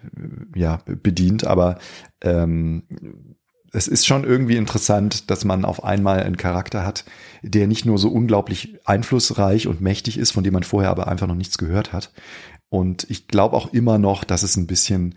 ja, 0.56 0.80
bedient, 0.86 1.46
aber 1.46 1.78
ähm, 2.22 2.84
es 3.78 3.88
ist 3.88 4.08
schon 4.08 4.24
irgendwie 4.24 4.56
interessant, 4.56 5.30
dass 5.30 5.46
man 5.46 5.64
auf 5.64 5.84
einmal 5.84 6.24
einen 6.24 6.38
Charakter 6.38 6.84
hat, 6.84 7.06
der 7.44 7.68
nicht 7.68 7.86
nur 7.86 8.00
so 8.00 8.10
unglaublich 8.10 8.80
einflussreich 8.86 9.68
und 9.68 9.82
mächtig 9.82 10.18
ist, 10.18 10.32
von 10.32 10.44
dem 10.44 10.54
man 10.54 10.64
vorher 10.64 10.90
aber 10.90 11.08
einfach 11.08 11.28
noch 11.28 11.36
nichts 11.36 11.60
gehört 11.60 11.94
hat. 11.94 12.12
Und 12.70 13.06
ich 13.10 13.28
glaube 13.28 13.56
auch 13.56 13.72
immer 13.74 14.00
noch, 14.00 14.24
dass 14.24 14.42
es 14.42 14.58
ein 14.58 14.66
bisschen 14.66 15.14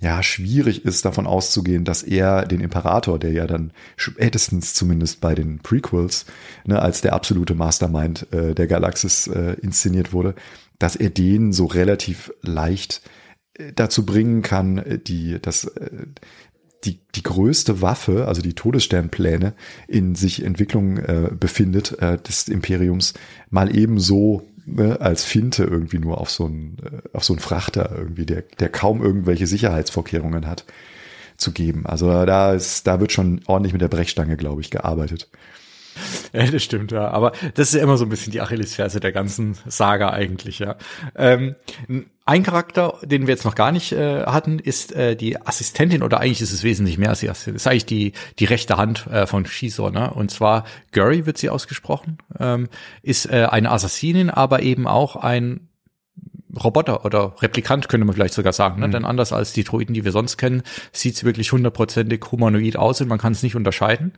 ja 0.00 0.22
schwierig 0.22 0.84
ist, 0.84 1.04
davon 1.04 1.26
auszugehen, 1.26 1.84
dass 1.84 2.04
er 2.04 2.46
den 2.46 2.60
Imperator, 2.60 3.18
der 3.18 3.32
ja 3.32 3.48
dann 3.48 3.72
spätestens 3.96 4.74
zumindest 4.74 5.20
bei 5.20 5.34
den 5.34 5.58
Prequels 5.58 6.26
ne, 6.64 6.80
als 6.80 7.00
der 7.00 7.12
absolute 7.12 7.56
Mastermind 7.56 8.32
äh, 8.32 8.54
der 8.54 8.68
Galaxis 8.68 9.26
äh, 9.26 9.56
inszeniert 9.62 10.12
wurde, 10.12 10.36
dass 10.78 10.94
er 10.94 11.10
den 11.10 11.52
so 11.52 11.66
relativ 11.66 12.32
leicht 12.42 13.02
äh, 13.54 13.72
dazu 13.72 14.04
bringen 14.04 14.42
kann, 14.42 14.78
äh, 14.78 14.98
die 14.98 15.38
das 15.40 15.64
äh, 15.64 16.06
die, 16.84 16.98
die 17.14 17.22
größte 17.22 17.82
Waffe, 17.82 18.26
also 18.28 18.42
die 18.42 18.54
Todessternpläne, 18.54 19.54
in 19.88 20.14
sich 20.14 20.44
Entwicklung 20.44 20.98
äh, 20.98 21.30
befindet 21.38 22.00
äh, 22.00 22.18
des 22.18 22.48
Imperiums, 22.48 23.14
mal 23.50 23.74
eben 23.74 23.98
so 23.98 24.42
ne, 24.66 25.00
als 25.00 25.24
Finte 25.24 25.64
irgendwie 25.64 25.98
nur 25.98 26.20
auf 26.20 26.30
so 26.30 26.46
einen, 26.46 26.76
äh, 26.82 27.16
auf 27.16 27.24
so 27.24 27.32
einen 27.32 27.40
Frachter 27.40 27.94
irgendwie, 27.96 28.26
der, 28.26 28.42
der 28.58 28.68
kaum 28.68 29.02
irgendwelche 29.02 29.46
Sicherheitsvorkehrungen 29.46 30.46
hat, 30.46 30.64
zu 31.36 31.52
geben. 31.52 31.84
Also 31.84 32.06
da 32.26 32.52
ist, 32.54 32.86
da 32.86 33.00
wird 33.00 33.12
schon 33.12 33.40
ordentlich 33.46 33.72
mit 33.72 33.82
der 33.82 33.88
Brechstange, 33.88 34.36
glaube 34.36 34.60
ich, 34.60 34.70
gearbeitet. 34.70 35.28
Ja, 36.32 36.50
das 36.50 36.64
stimmt, 36.64 36.90
ja. 36.90 37.08
Aber 37.10 37.32
das 37.54 37.68
ist 37.68 37.74
ja 37.74 37.82
immer 37.82 37.96
so 37.96 38.04
ein 38.04 38.08
bisschen 38.08 38.32
die 38.32 38.40
Achillesferse 38.40 38.98
der 38.98 39.12
ganzen 39.12 39.56
Saga 39.66 40.10
eigentlich, 40.10 40.58
ja. 40.58 40.76
Ähm, 41.14 41.54
ein 42.24 42.42
Charakter, 42.42 42.98
den 43.02 43.26
wir 43.26 43.34
jetzt 43.34 43.44
noch 43.44 43.54
gar 43.54 43.70
nicht 43.70 43.92
äh, 43.92 44.24
hatten, 44.24 44.58
ist 44.58 44.92
äh, 44.92 45.14
die 45.14 45.40
Assistentin, 45.40 46.02
oder 46.02 46.20
eigentlich 46.20 46.40
ist 46.40 46.52
es 46.52 46.64
wesentlich 46.64 46.98
mehr 46.98 47.10
als 47.10 47.20
die 47.20 47.30
Assistentin, 47.30 47.56
ist 47.56 47.66
eigentlich 47.66 47.86
die, 47.86 48.12
die 48.38 48.46
rechte 48.46 48.76
Hand 48.76 49.06
äh, 49.06 49.26
von 49.26 49.46
Shizor, 49.46 49.90
ne? 49.90 50.12
Und 50.12 50.30
zwar 50.30 50.64
Gurry 50.92 51.26
wird 51.26 51.38
sie 51.38 51.50
ausgesprochen, 51.50 52.18
ähm, 52.40 52.68
ist 53.02 53.26
äh, 53.26 53.46
eine 53.50 53.70
Assassinin, 53.70 54.30
aber 54.30 54.62
eben 54.62 54.88
auch 54.88 55.16
ein 55.16 55.68
Roboter 56.62 57.04
oder 57.04 57.34
Replikant 57.40 57.88
könnte 57.88 58.06
man 58.06 58.14
vielleicht 58.14 58.34
sogar 58.34 58.52
sagen. 58.52 58.80
Ne? 58.80 58.88
Mhm. 58.88 58.92
Denn 58.92 59.04
anders 59.04 59.32
als 59.32 59.52
die 59.52 59.64
Droiden, 59.64 59.94
die 59.94 60.04
wir 60.04 60.12
sonst 60.12 60.36
kennen, 60.36 60.62
sieht 60.92 61.16
sie 61.16 61.26
wirklich 61.26 61.52
hundertprozentig 61.52 62.24
humanoid 62.30 62.76
aus 62.76 63.00
und 63.00 63.08
man 63.08 63.18
kann 63.18 63.32
es 63.32 63.42
nicht 63.42 63.56
unterscheiden. 63.56 64.12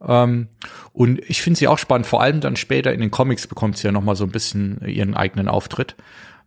Ähm, 0.00 0.48
und 0.92 1.20
ich 1.28 1.42
finde 1.42 1.58
sie 1.58 1.68
auch 1.68 1.78
spannend, 1.78 2.06
vor 2.06 2.22
allem 2.22 2.40
dann 2.40 2.56
später 2.56 2.92
in 2.92 3.00
den 3.00 3.10
Comics 3.10 3.46
bekommt 3.46 3.78
sie 3.78 3.86
ja 3.86 3.92
nochmal 3.92 4.16
so 4.16 4.24
ein 4.24 4.30
bisschen 4.30 4.80
ihren 4.86 5.14
eigenen 5.14 5.48
Auftritt. 5.48 5.96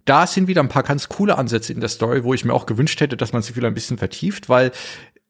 Da 0.05 0.25
sind 0.25 0.47
wieder 0.47 0.61
ein 0.61 0.69
paar 0.69 0.83
ganz 0.83 1.09
coole 1.09 1.37
Ansätze 1.37 1.73
in 1.73 1.81
der 1.81 1.89
Story, 1.89 2.23
wo 2.23 2.33
ich 2.33 2.45
mir 2.45 2.53
auch 2.53 2.65
gewünscht 2.65 3.01
hätte, 3.01 3.17
dass 3.17 3.33
man 3.33 3.41
sie 3.41 3.55
wieder 3.57 3.67
ein 3.67 3.73
bisschen 3.73 3.97
vertieft, 3.97 4.47
weil 4.47 4.71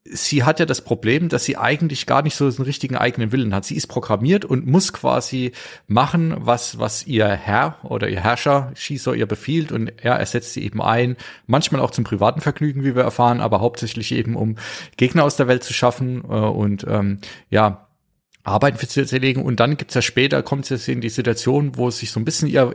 sie 0.09 0.43
hat 0.43 0.59
ja 0.59 0.65
das 0.65 0.81
Problem, 0.81 1.29
dass 1.29 1.45
sie 1.45 1.57
eigentlich 1.57 2.05
gar 2.05 2.21
nicht 2.21 2.35
so 2.35 2.45
einen 2.45 2.61
richtigen 2.61 2.95
eigenen 2.95 3.31
Willen 3.31 3.53
hat. 3.53 3.65
Sie 3.65 3.75
ist 3.75 3.87
programmiert 3.87 4.45
und 4.45 4.65
muss 4.65 4.93
quasi 4.93 5.51
machen, 5.87 6.35
was, 6.37 6.79
was 6.79 7.05
ihr 7.07 7.27
Herr 7.27 7.77
oder 7.83 8.09
ihr 8.09 8.21
Herrscher 8.21 8.71
Schießer 8.75 9.15
ihr 9.15 9.25
befiehlt 9.25 9.71
und 9.71 9.91
er 9.97 10.15
ersetzt 10.15 10.53
sie 10.53 10.63
eben 10.63 10.81
ein. 10.81 11.17
Manchmal 11.45 11.81
auch 11.81 11.91
zum 11.91 12.03
privaten 12.03 12.41
Vergnügen, 12.41 12.83
wie 12.83 12.95
wir 12.95 13.03
erfahren, 13.03 13.41
aber 13.41 13.61
hauptsächlich 13.61 14.11
eben, 14.11 14.35
um 14.35 14.55
Gegner 14.95 15.23
aus 15.23 15.35
der 15.35 15.47
Welt 15.47 15.63
zu 15.63 15.73
schaffen 15.73 16.23
äh, 16.23 16.33
und 16.33 16.85
ähm, 16.87 17.19
ja, 17.49 17.86
Arbeiten 18.47 18.77
für 18.77 18.85
sie 18.85 19.05
zu 19.05 19.15
erlegen. 19.15 19.43
Und 19.43 19.59
dann 19.59 19.77
gibt's 19.77 19.93
ja 19.93 20.01
später, 20.01 20.41
kommt 20.41 20.69
es 20.71 20.87
in 20.87 21.01
die 21.01 21.09
Situation, 21.09 21.75
wo 21.75 21.89
es 21.89 21.99
sich 21.99 22.11
so 22.11 22.19
ein 22.19 22.25
bisschen 22.25 22.47
ihr 22.47 22.73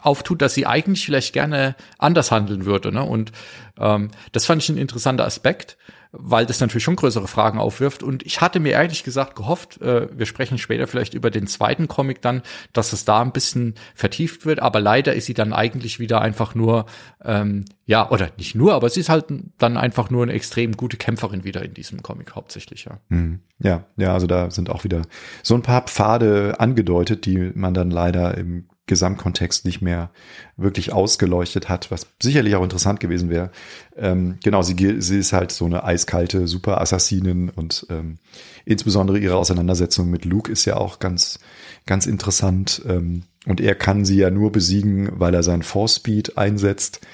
auftut, 0.00 0.40
dass 0.42 0.54
sie 0.54 0.66
eigentlich 0.66 1.04
vielleicht 1.04 1.32
gerne 1.32 1.74
anders 1.98 2.30
handeln 2.30 2.64
würde. 2.64 2.92
Ne? 2.92 3.02
Und 3.02 3.32
ähm, 3.78 4.10
das 4.32 4.46
fand 4.46 4.62
ich 4.62 4.68
ein 4.68 4.78
interessanter 4.78 5.24
Aspekt 5.24 5.76
weil 6.12 6.46
das 6.46 6.60
natürlich 6.60 6.84
schon 6.84 6.96
größere 6.96 7.28
Fragen 7.28 7.58
aufwirft. 7.58 8.02
Und 8.02 8.24
ich 8.24 8.40
hatte 8.40 8.60
mir 8.60 8.72
ehrlich 8.72 9.04
gesagt 9.04 9.36
gehofft, 9.36 9.80
äh, 9.82 10.08
wir 10.16 10.26
sprechen 10.26 10.58
später 10.58 10.86
vielleicht 10.86 11.14
über 11.14 11.30
den 11.30 11.46
zweiten 11.46 11.88
Comic 11.88 12.22
dann, 12.22 12.42
dass 12.72 12.92
es 12.92 13.04
da 13.04 13.20
ein 13.20 13.32
bisschen 13.32 13.74
vertieft 13.94 14.46
wird. 14.46 14.60
Aber 14.60 14.80
leider 14.80 15.14
ist 15.14 15.26
sie 15.26 15.34
dann 15.34 15.52
eigentlich 15.52 15.98
wieder 15.98 16.20
einfach 16.20 16.54
nur, 16.54 16.86
ähm, 17.24 17.64
ja, 17.86 18.10
oder 18.10 18.30
nicht 18.36 18.54
nur, 18.54 18.74
aber 18.74 18.88
sie 18.88 19.00
ist 19.00 19.08
halt 19.08 19.26
dann 19.58 19.76
einfach 19.76 20.10
nur 20.10 20.22
eine 20.22 20.32
extrem 20.32 20.76
gute 20.76 20.96
Kämpferin 20.96 21.44
wieder 21.44 21.62
in 21.62 21.74
diesem 21.74 22.02
Comic 22.02 22.34
hauptsächlich, 22.34 22.84
ja. 22.84 22.98
Mhm. 23.08 23.40
Ja, 23.60 23.84
ja, 23.96 24.12
also 24.12 24.26
da 24.26 24.50
sind 24.50 24.70
auch 24.70 24.84
wieder 24.84 25.02
so 25.42 25.54
ein 25.54 25.62
paar 25.62 25.82
Pfade 25.82 26.60
angedeutet, 26.60 27.26
die 27.26 27.50
man 27.54 27.74
dann 27.74 27.90
leider 27.90 28.36
im 28.38 28.68
Gesamtkontext 28.88 29.64
nicht 29.64 29.80
mehr 29.80 30.10
wirklich 30.56 30.92
ausgeleuchtet 30.92 31.68
hat, 31.68 31.92
was 31.92 32.08
sicherlich 32.20 32.56
auch 32.56 32.64
interessant 32.64 32.98
gewesen 32.98 33.30
wäre. 33.30 33.50
Ähm, 33.96 34.38
genau, 34.42 34.62
sie, 34.62 35.00
sie 35.00 35.18
ist 35.18 35.32
halt 35.32 35.52
so 35.52 35.66
eine 35.66 35.84
eiskalte 35.84 36.48
Super-Assassinin 36.48 37.50
und 37.50 37.86
ähm, 37.90 38.18
insbesondere 38.64 39.18
ihre 39.18 39.36
Auseinandersetzung 39.36 40.10
mit 40.10 40.24
Luke 40.24 40.50
ist 40.50 40.64
ja 40.64 40.76
auch 40.76 40.98
ganz, 40.98 41.38
ganz 41.86 42.06
interessant. 42.06 42.82
Ähm, 42.88 43.22
und 43.46 43.60
er 43.60 43.74
kann 43.74 44.04
sie 44.04 44.16
ja 44.16 44.30
nur 44.30 44.52
besiegen, 44.52 45.10
weil 45.12 45.34
er 45.34 45.42
seinen 45.42 45.62
Force 45.62 45.96
Speed 45.96 46.36
einsetzt. 46.36 47.06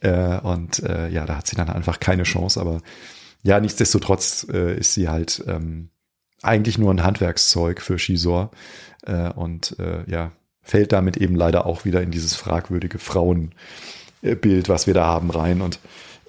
Äh, 0.00 0.38
und 0.40 0.82
äh, 0.82 1.08
ja, 1.08 1.24
da 1.24 1.36
hat 1.36 1.46
sie 1.46 1.56
dann 1.56 1.70
einfach 1.70 2.00
keine 2.00 2.24
Chance. 2.24 2.60
Aber 2.60 2.82
ja, 3.42 3.60
nichtsdestotrotz 3.60 4.46
äh, 4.52 4.78
ist 4.78 4.94
sie 4.94 5.08
halt 5.08 5.42
ähm, 5.46 5.90
eigentlich 6.42 6.78
nur 6.78 6.92
ein 6.92 7.04
Handwerkszeug 7.04 7.80
für 7.80 7.98
Shizor. 7.98 8.50
Äh, 9.06 9.30
und 9.30 9.78
äh, 9.78 10.04
ja, 10.10 10.32
fällt 10.68 10.92
damit 10.92 11.16
eben 11.16 11.34
leider 11.34 11.64
auch 11.64 11.86
wieder 11.86 12.02
in 12.02 12.10
dieses 12.10 12.36
fragwürdige 12.36 12.98
Frauenbild, 12.98 14.68
was 14.68 14.86
wir 14.86 14.92
da 14.92 15.06
haben, 15.06 15.30
rein. 15.30 15.62
Und 15.62 15.80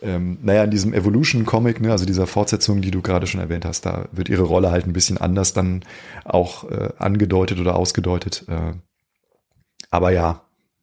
ähm, 0.02 0.38
naja, 0.42 0.64
in 0.64 0.72
diesem 0.72 0.94
Evolution-Comic, 0.94 1.82
ne, 1.82 1.92
also 1.92 2.06
dieser 2.06 2.26
Fortsetzung, 2.26 2.82
die 2.82 2.92
du 2.92 3.02
gerade 3.02 3.28
schon 3.28 3.42
erwähnt 3.42 3.66
hast, 3.66 3.86
da 3.86 4.08
wird 4.14 4.30
ihre 4.30 4.44
Rolle 4.44 4.72
halt 4.72 4.88
ein 4.88 4.94
bisschen 4.94 5.18
anders 5.18 5.52
dann 5.52 5.84
auch 6.24 6.64
äh, 6.72 6.90
angedeutet 6.98 7.60
oder 7.60 7.76
ausgedeutet. 7.76 8.46
Äh, 8.48 8.76
aber 9.92 10.12
ja, 10.12 10.42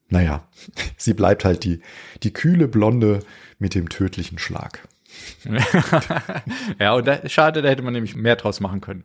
naja, 0.09 0.47
sie 0.97 1.15
bleibt 1.15 1.43
halt 1.43 1.63
die, 1.63 1.81
die 2.21 2.33
kühle 2.33 2.67
Blonde 2.67 3.21
mit 3.57 3.73
dem 3.73 3.89
tödlichen 3.89 4.37
Schlag. 4.37 4.87
ja, 6.79 6.93
und 6.93 7.07
da, 7.07 7.27
schade, 7.27 7.63
da 7.63 7.69
hätte 7.69 7.81
man 7.81 7.93
nämlich 7.93 8.15
mehr 8.15 8.35
draus 8.35 8.59
machen 8.59 8.81
können. 8.81 9.03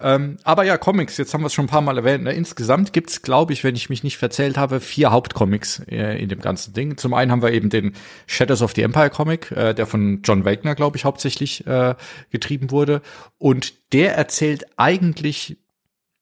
Ähm, 0.00 0.36
aber 0.44 0.64
ja, 0.64 0.78
Comics, 0.78 1.16
jetzt 1.16 1.34
haben 1.34 1.42
wir 1.42 1.46
es 1.46 1.54
schon 1.54 1.64
ein 1.64 1.68
paar 1.68 1.80
Mal 1.80 1.98
erwähnt. 1.98 2.24
Ne? 2.24 2.32
Insgesamt 2.32 2.92
gibt's, 2.92 3.22
glaube 3.22 3.52
ich, 3.52 3.64
wenn 3.64 3.74
ich 3.74 3.90
mich 3.90 4.04
nicht 4.04 4.16
verzählt 4.16 4.56
habe, 4.56 4.80
vier 4.80 5.10
Hauptcomics 5.10 5.80
äh, 5.88 6.20
in 6.22 6.28
dem 6.28 6.40
ganzen 6.40 6.72
Ding. 6.72 6.96
Zum 6.96 7.14
einen 7.14 7.32
haben 7.32 7.42
wir 7.42 7.52
eben 7.52 7.70
den 7.70 7.94
Shadows 8.26 8.62
of 8.62 8.72
the 8.74 8.82
Empire 8.82 9.10
Comic, 9.10 9.50
äh, 9.50 9.74
der 9.74 9.86
von 9.86 10.22
John 10.22 10.44
Wagner, 10.44 10.74
glaube 10.74 10.96
ich, 10.96 11.04
hauptsächlich 11.04 11.66
äh, 11.66 11.94
getrieben 12.30 12.70
wurde. 12.70 13.02
Und 13.38 13.92
der 13.92 14.16
erzählt 14.16 14.66
eigentlich 14.76 15.56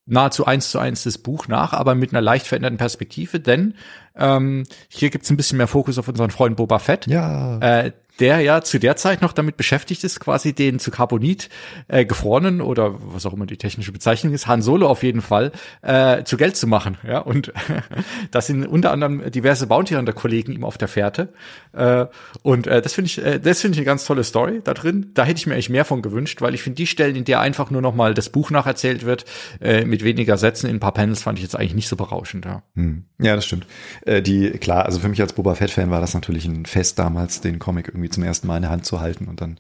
nahezu 0.07 0.47
eins 0.47 0.71
zu 0.71 0.79
eins 0.79 1.03
das 1.03 1.19
Buch 1.19 1.49
nach, 1.49 1.73
aber 1.73 1.95
mit 1.95 2.13
einer 2.13 2.21
leicht 2.21 2.47
veränderten 2.47 2.79
Perspektive, 2.79 3.41
denn 3.41 3.75
ähm, 4.15 4.63
hier 4.89 5.11
gibt's 5.11 5.31
ein 5.31 5.37
bisschen 5.37 5.59
mehr 5.59 5.67
Fokus 5.67 5.99
auf 5.99 6.09
unseren 6.09 6.31
Freund 6.31 6.57
Boba 6.57 6.79
Fett. 6.79 7.07
Ja. 7.09 7.59
Äh, 7.59 7.93
der 8.21 8.41
ja 8.41 8.63
zu 8.63 8.79
der 8.79 8.97
Zeit 8.97 9.23
noch 9.23 9.33
damit 9.33 9.57
beschäftigt 9.57 10.05
ist, 10.05 10.21
quasi 10.21 10.53
den 10.53 10.79
zu 10.79 10.91
Carbonit 10.91 11.49
äh, 11.89 12.05
gefrorenen 12.05 12.61
oder 12.61 12.95
was 12.99 13.27
auch 13.27 13.33
immer 13.33 13.47
die 13.47 13.57
technische 13.57 13.93
Bezeichnung 13.93 14.33
ist, 14.33 14.47
Han 14.47 14.63
Solo 14.63 14.89
auf 14.89 15.03
jeden 15.03 15.21
Fall, 15.21 15.53
äh, 15.83 16.25
zu 16.25 16.37
Geld 16.37 16.57
zu 16.57 16.67
machen. 16.67 16.97
Ja, 17.07 17.19
und 17.19 17.53
das 18.31 18.47
sind 18.47 18.67
unter 18.67 18.93
anderem 18.93 19.31
diverse 19.31 19.67
Bounty 19.67 19.95
Hunter 19.95 20.13
Kollegen 20.13 20.53
ihm 20.53 20.65
auf 20.65 20.79
der 20.79 20.89
Fährte. 20.89 21.33
Äh, 21.73 22.07
und 22.43 22.67
äh, 22.67 22.81
das 22.81 22.95
finde 22.95 23.07
ich, 23.07 23.25
äh, 23.25 23.39
das 23.39 23.61
finde 23.61 23.75
ich 23.75 23.81
eine 23.81 23.87
ganz 23.87 24.05
tolle 24.05 24.25
Story 24.25 24.61
da 24.65 24.75
drin. 24.75 25.11
Da 25.15 25.25
hätte 25.25 25.39
ich 25.39 25.47
mir 25.47 25.55
eigentlich 25.55 25.71
mehr 25.71 25.85
von 25.85 26.03
gewünscht, 26.03 26.41
weil 26.41 26.55
ich 26.55 26.63
finde 26.63 26.77
die 26.77 26.87
Stellen, 26.87 27.17
in 27.17 27.25
der 27.25 27.41
einfach 27.41 27.71
nur 27.71 27.83
noch 27.83 27.95
mal 27.95 28.15
das 28.15 28.31
Buch 28.31 28.51
nacherzählt 28.51 29.05
wird, 29.05 29.25
äh, 29.61 29.85
mit 29.85 30.05
weniger 30.05 30.39
Sätzen 30.39 30.69
in 30.69 30.77
ein 30.77 30.81
paar 30.81 30.95
Panels, 30.95 31.23
fand 31.23 31.39
ich 31.39 31.43
jetzt 31.43 31.57
eigentlich 31.57 31.75
nicht 31.75 31.89
so 31.89 31.97
berauschend. 31.97 32.45
Ja, 32.45 32.63
hm. 32.75 33.05
ja 33.21 33.37
das 33.37 33.45
stimmt. 33.45 33.67
Äh, 34.05 34.23
die 34.23 34.51
klar, 34.53 34.87
also 34.87 35.01
für 35.01 35.09
mich 35.09 35.21
als 35.21 35.33
Boba 35.33 35.55
Fett 35.55 35.71
Fan 35.71 35.91
war 35.91 36.01
das 36.01 36.15
natürlich 36.15 36.47
ein 36.47 36.67
Fest 36.67 36.99
damals, 36.99 37.41
den 37.41 37.59
Comic 37.59 37.89
irgendwie 37.89 38.06
irgendwie 38.07 38.15
zum 38.15 38.23
ersten 38.23 38.47
Mal 38.47 38.57
in 38.57 38.63
der 38.63 38.71
Hand 38.71 38.87
zu 38.87 39.01
halten 39.01 39.27
und 39.27 39.41
dann 39.41 39.59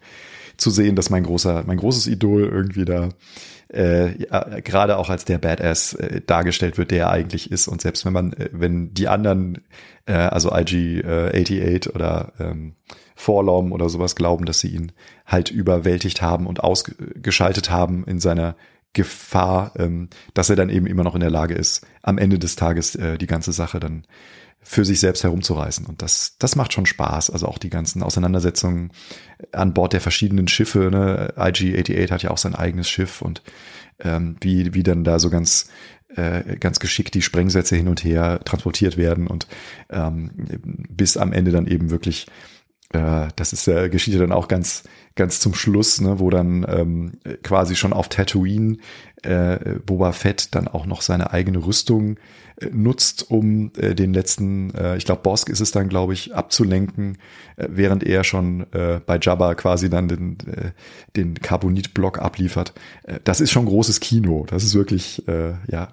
zu 0.56 0.70
sehen, 0.70 0.96
dass 0.96 1.10
mein 1.10 1.24
großer, 1.24 1.64
mein 1.66 1.76
großes 1.76 2.06
Idol 2.06 2.44
irgendwie 2.44 2.84
da 2.84 3.10
äh, 3.72 4.22
ja, 4.22 4.60
gerade 4.60 4.96
auch 4.96 5.10
als 5.10 5.24
der 5.24 5.38
Badass 5.38 5.94
äh, 5.94 6.20
dargestellt 6.24 6.78
wird, 6.78 6.92
der 6.92 7.06
er 7.06 7.10
eigentlich 7.10 7.50
ist. 7.50 7.68
Und 7.68 7.82
selbst 7.82 8.06
wenn 8.06 8.12
man, 8.12 8.32
äh, 8.32 8.48
wenn 8.52 8.94
die 8.94 9.08
anderen, 9.08 9.58
äh, 10.06 10.12
also 10.12 10.50
IG-88 10.52 11.88
äh, 11.88 11.92
oder 11.92 12.32
ähm, 12.38 12.74
oder 13.72 13.88
sowas 13.88 14.14
glauben, 14.14 14.44
dass 14.44 14.60
sie 14.60 14.68
ihn 14.68 14.92
halt 15.26 15.50
überwältigt 15.50 16.22
haben 16.22 16.46
und 16.46 16.62
ausgeschaltet 16.62 17.70
haben 17.70 18.04
in 18.06 18.20
seiner 18.20 18.56
Gefahr, 18.92 19.72
ähm, 19.78 20.08
dass 20.32 20.48
er 20.48 20.56
dann 20.56 20.70
eben 20.70 20.86
immer 20.86 21.02
noch 21.02 21.14
in 21.14 21.20
der 21.20 21.30
Lage 21.30 21.54
ist, 21.54 21.86
am 22.02 22.18
Ende 22.18 22.38
des 22.38 22.56
Tages 22.56 22.94
äh, 22.94 23.18
die 23.18 23.26
ganze 23.26 23.52
Sache 23.52 23.80
dann 23.80 24.04
für 24.68 24.84
sich 24.84 24.98
selbst 24.98 25.22
herumzureißen. 25.22 25.86
Und 25.86 26.02
das, 26.02 26.36
das 26.40 26.56
macht 26.56 26.72
schon 26.72 26.86
Spaß. 26.86 27.30
Also 27.30 27.46
auch 27.46 27.58
die 27.58 27.70
ganzen 27.70 28.02
Auseinandersetzungen 28.02 28.90
an 29.52 29.72
Bord 29.72 29.92
der 29.92 30.00
verschiedenen 30.00 30.48
Schiffe. 30.48 30.90
Ne? 30.90 31.32
IG-88 31.36 32.10
hat 32.10 32.24
ja 32.24 32.30
auch 32.30 32.38
sein 32.38 32.56
eigenes 32.56 32.88
Schiff 32.88 33.22
und 33.22 33.42
ähm, 34.00 34.36
wie, 34.40 34.74
wie 34.74 34.82
dann 34.82 35.04
da 35.04 35.20
so 35.20 35.30
ganz 35.30 35.68
äh, 36.16 36.56
ganz 36.56 36.80
geschickt 36.80 37.14
die 37.14 37.22
Sprengsätze 37.22 37.76
hin 37.76 37.86
und 37.86 38.02
her 38.02 38.40
transportiert 38.44 38.96
werden 38.96 39.28
und 39.28 39.46
ähm, 39.88 40.32
bis 40.88 41.16
am 41.16 41.32
Ende 41.32 41.52
dann 41.52 41.66
eben 41.68 41.90
wirklich 41.90 42.26
äh, 42.92 43.28
das 43.36 43.52
ist 43.52 43.66
ja 43.66 43.88
geschieht 43.88 44.14
ja 44.14 44.20
dann 44.20 44.32
auch 44.32 44.48
ganz 44.48 44.84
ganz 45.14 45.40
zum 45.40 45.54
Schluss, 45.54 46.00
ne, 46.00 46.18
wo 46.18 46.30
dann 46.30 46.66
ähm, 46.68 47.12
quasi 47.42 47.76
schon 47.76 47.92
auf 47.92 48.08
Tatooine 48.08 48.78
äh, 49.22 49.78
Boba 49.84 50.12
Fett 50.12 50.54
dann 50.54 50.68
auch 50.68 50.86
noch 50.86 51.02
seine 51.02 51.32
eigene 51.32 51.64
Rüstung 51.64 52.16
äh, 52.16 52.20
nutzt, 52.70 53.30
um 53.30 53.70
äh, 53.76 53.94
den 53.94 54.14
letzten, 54.14 54.74
äh, 54.74 54.96
ich 54.96 55.04
glaube 55.04 55.22
Bosk 55.22 55.48
ist 55.48 55.60
es 55.60 55.72
dann, 55.72 55.88
glaube 55.88 56.14
ich, 56.14 56.34
abzulenken, 56.34 57.18
äh, 57.56 57.68
während 57.70 58.04
er 58.04 58.24
schon 58.24 58.66
äh, 58.72 59.00
bei 59.04 59.18
Jabba 59.20 59.54
quasi 59.54 59.90
dann 59.90 60.08
den, 60.08 60.38
äh, 60.46 60.70
den 61.16 61.34
Carbonit-Block 61.34 62.18
abliefert. 62.18 62.72
Äh, 63.04 63.20
das 63.24 63.40
ist 63.40 63.50
schon 63.50 63.66
großes 63.66 64.00
Kino. 64.00 64.46
Das 64.48 64.64
ist 64.64 64.74
wirklich, 64.74 65.26
äh, 65.28 65.54
ja, 65.70 65.88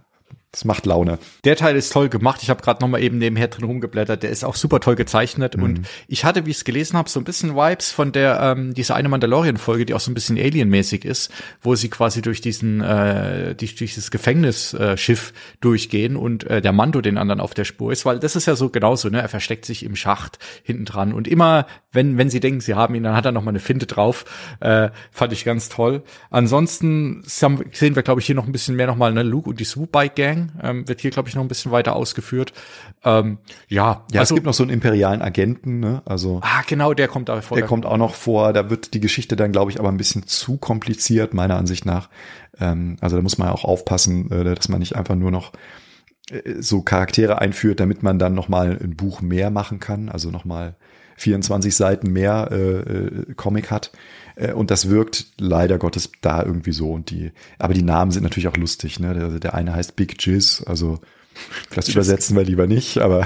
das 0.54 0.66
macht 0.66 0.86
Laune. 0.86 1.18
Der 1.46 1.56
Teil 1.56 1.76
ist 1.76 1.92
toll 1.92 2.10
gemacht. 2.10 2.42
Ich 2.44 2.52
habe 2.52 2.62
gerade 2.62 2.80
noch 2.84 2.88
mal 2.88 3.02
eben 3.02 3.18
nebenher 3.18 3.48
drin 3.48 3.66
rumgeblättert. 3.66 4.22
Der 4.22 4.30
ist 4.30 4.46
auch 4.46 4.54
super 4.54 4.80
toll 4.80 4.94
gezeichnet. 4.94 5.58
Mhm. 5.58 5.64
Und 5.64 5.82
ich 6.08 6.26
hatte, 6.26 6.46
wie 6.46 6.52
ich 6.52 6.58
es 6.58 6.64
gelesen 6.64 6.96
habe, 6.96 7.10
so 7.10 7.20
ein 7.20 7.24
bisschen 7.24 7.56
Vibes 7.56 7.90
von 7.90 8.12
der 8.12 8.40
ähm, 8.40 8.76
dieser 8.76 8.94
eine 8.94 9.10
Mandalorian-Folge, 9.10 9.88
die 9.88 9.96
auch 9.96 10.00
so 10.00 10.12
ein 10.12 10.14
bisschen 10.14 10.38
Alien-mäßig 10.38 11.06
ist, 11.06 11.32
wo 11.64 11.74
sie 11.74 11.90
quasi 11.90 12.22
durch 12.22 12.40
diesen 12.40 12.82
äh, 12.82 13.56
durch 13.56 13.74
dieses 13.74 14.12
Gefängnisschiff 14.12 15.30
äh, 15.30 15.58
durchgehen 15.60 16.16
und 16.16 16.44
äh, 16.44 16.62
der 16.62 16.72
Mando 16.72 17.02
den 17.02 17.18
anderen 17.18 17.42
auf 17.42 17.56
der 17.56 17.66
Spur 17.66 17.92
ist, 17.92 18.06
weil 18.06 18.20
das 18.20 18.36
ist 18.36 18.46
ja 18.46 18.56
so 18.56 18.70
genauso. 18.70 19.10
Ne, 19.10 19.24
er 19.24 19.30
versteckt 19.30 19.66
sich 19.66 19.84
im 19.84 19.96
Schacht 19.96 20.38
hinten 20.62 20.86
dran 20.86 21.14
und 21.14 21.28
immer, 21.28 21.66
wenn 21.92 22.20
wenn 22.20 22.30
sie 22.30 22.40
denken, 22.40 22.62
sie 22.62 22.76
haben 22.76 22.94
ihn, 22.94 23.02
dann 23.02 23.16
hat 23.16 23.26
er 23.26 23.32
noch 23.32 23.44
mal 23.44 23.50
eine 23.50 23.60
Finte 23.60 23.88
drauf. 23.88 24.24
Äh, 24.60 24.92
fand 25.12 25.34
ich 25.34 25.46
ganz 25.46 25.70
toll. 25.70 26.04
Ansonsten 26.30 27.24
sehen 27.26 27.96
wir, 27.96 28.04
glaube 28.04 28.22
ich, 28.22 28.28
hier 28.28 28.36
noch 28.36 28.46
ein 28.46 28.52
bisschen 28.52 28.76
mehr 28.76 28.86
noch 28.86 28.98
mal 28.98 29.12
ne 29.12 29.24
Luke 29.24 29.50
und 29.50 29.60
die 29.60 29.66
Swoop 29.66 29.92
Bike 29.92 30.16
Gang 30.16 30.43
ähm, 30.62 30.88
wird 30.88 31.02
hier, 31.02 31.12
glaube 31.12 31.30
ich, 31.30 31.36
noch 31.36 31.42
ein 31.42 31.48
bisschen 31.48 31.72
weiter 31.72 31.96
ausgeführt. 31.96 32.54
Ähm, 33.04 33.38
ja, 33.68 34.06
ja, 34.12 34.22
also, 34.22 34.34
es 34.34 34.38
gibt 34.38 34.46
noch 34.46 34.54
so 34.54 34.64
einen 34.64 34.72
imperialen 34.72 35.22
Agenten, 35.22 35.80
ne? 35.80 36.02
Also 36.06 36.40
ah, 36.44 36.62
genau, 36.68 36.94
der 36.94 37.08
kommt 37.08 37.30
da 37.30 37.42
vor. 37.42 37.58
Der 37.58 37.66
kommt 37.66 37.86
auch 37.86 37.98
noch 37.98 38.16
vor. 38.16 38.54
Da 38.54 38.70
wird 38.70 38.94
die 38.94 39.00
Geschichte 39.00 39.36
dann, 39.36 39.52
glaube 39.52 39.72
ich, 39.72 39.80
aber 39.80 39.90
ein 39.90 39.98
bisschen 39.98 40.28
zu 40.28 40.58
kompliziert 40.58 41.34
meiner 41.34 41.58
Ansicht 41.58 41.86
nach. 41.86 42.10
Ähm, 42.60 42.98
also 43.02 43.16
da 43.16 43.22
muss 43.22 43.38
man 43.38 43.50
auch 43.50 43.64
aufpassen, 43.64 44.32
äh, 44.32 44.56
dass 44.56 44.70
man 44.70 44.80
nicht 44.80 44.96
einfach 44.96 45.16
nur 45.16 45.32
noch 45.32 45.54
äh, 46.30 46.62
so 46.62 46.82
Charaktere 46.82 47.40
einführt, 47.40 47.80
damit 47.80 48.04
man 48.04 48.20
dann 48.20 48.34
nochmal 48.34 48.80
ein 48.82 48.96
Buch 48.96 49.22
mehr 49.22 49.50
machen 49.50 49.80
kann, 49.80 50.10
also 50.10 50.30
nochmal 50.30 50.76
24 51.24 51.76
Seiten 51.76 52.12
mehr 52.12 52.50
äh, 52.52 52.58
äh, 52.58 53.34
Comic 53.36 53.72
hat. 53.72 53.92
Äh, 54.36 54.54
und 54.54 54.72
das 54.72 54.90
wirkt 54.90 55.28
leider 55.38 55.78
Gottes 55.78 56.12
da 56.22 56.44
irgendwie 56.44 56.74
so. 56.74 56.92
Und 56.92 57.10
die, 57.10 57.32
aber 57.58 57.74
die 57.74 57.82
Namen 57.82 58.12
sind 58.12 58.24
natürlich 58.24 58.48
auch 58.48 58.58
lustig. 58.58 59.00
Ne? 59.00 59.14
Der, 59.14 59.40
der 59.40 59.54
eine 59.54 59.74
heißt 59.74 59.96
Big 59.96 60.16
Jizz, 60.20 60.64
also 60.66 61.00
das 61.76 61.90
übersetzen 61.90 62.36
wir 62.36 62.44
lieber 62.44 62.68
nicht, 62.68 63.00
aber 63.00 63.26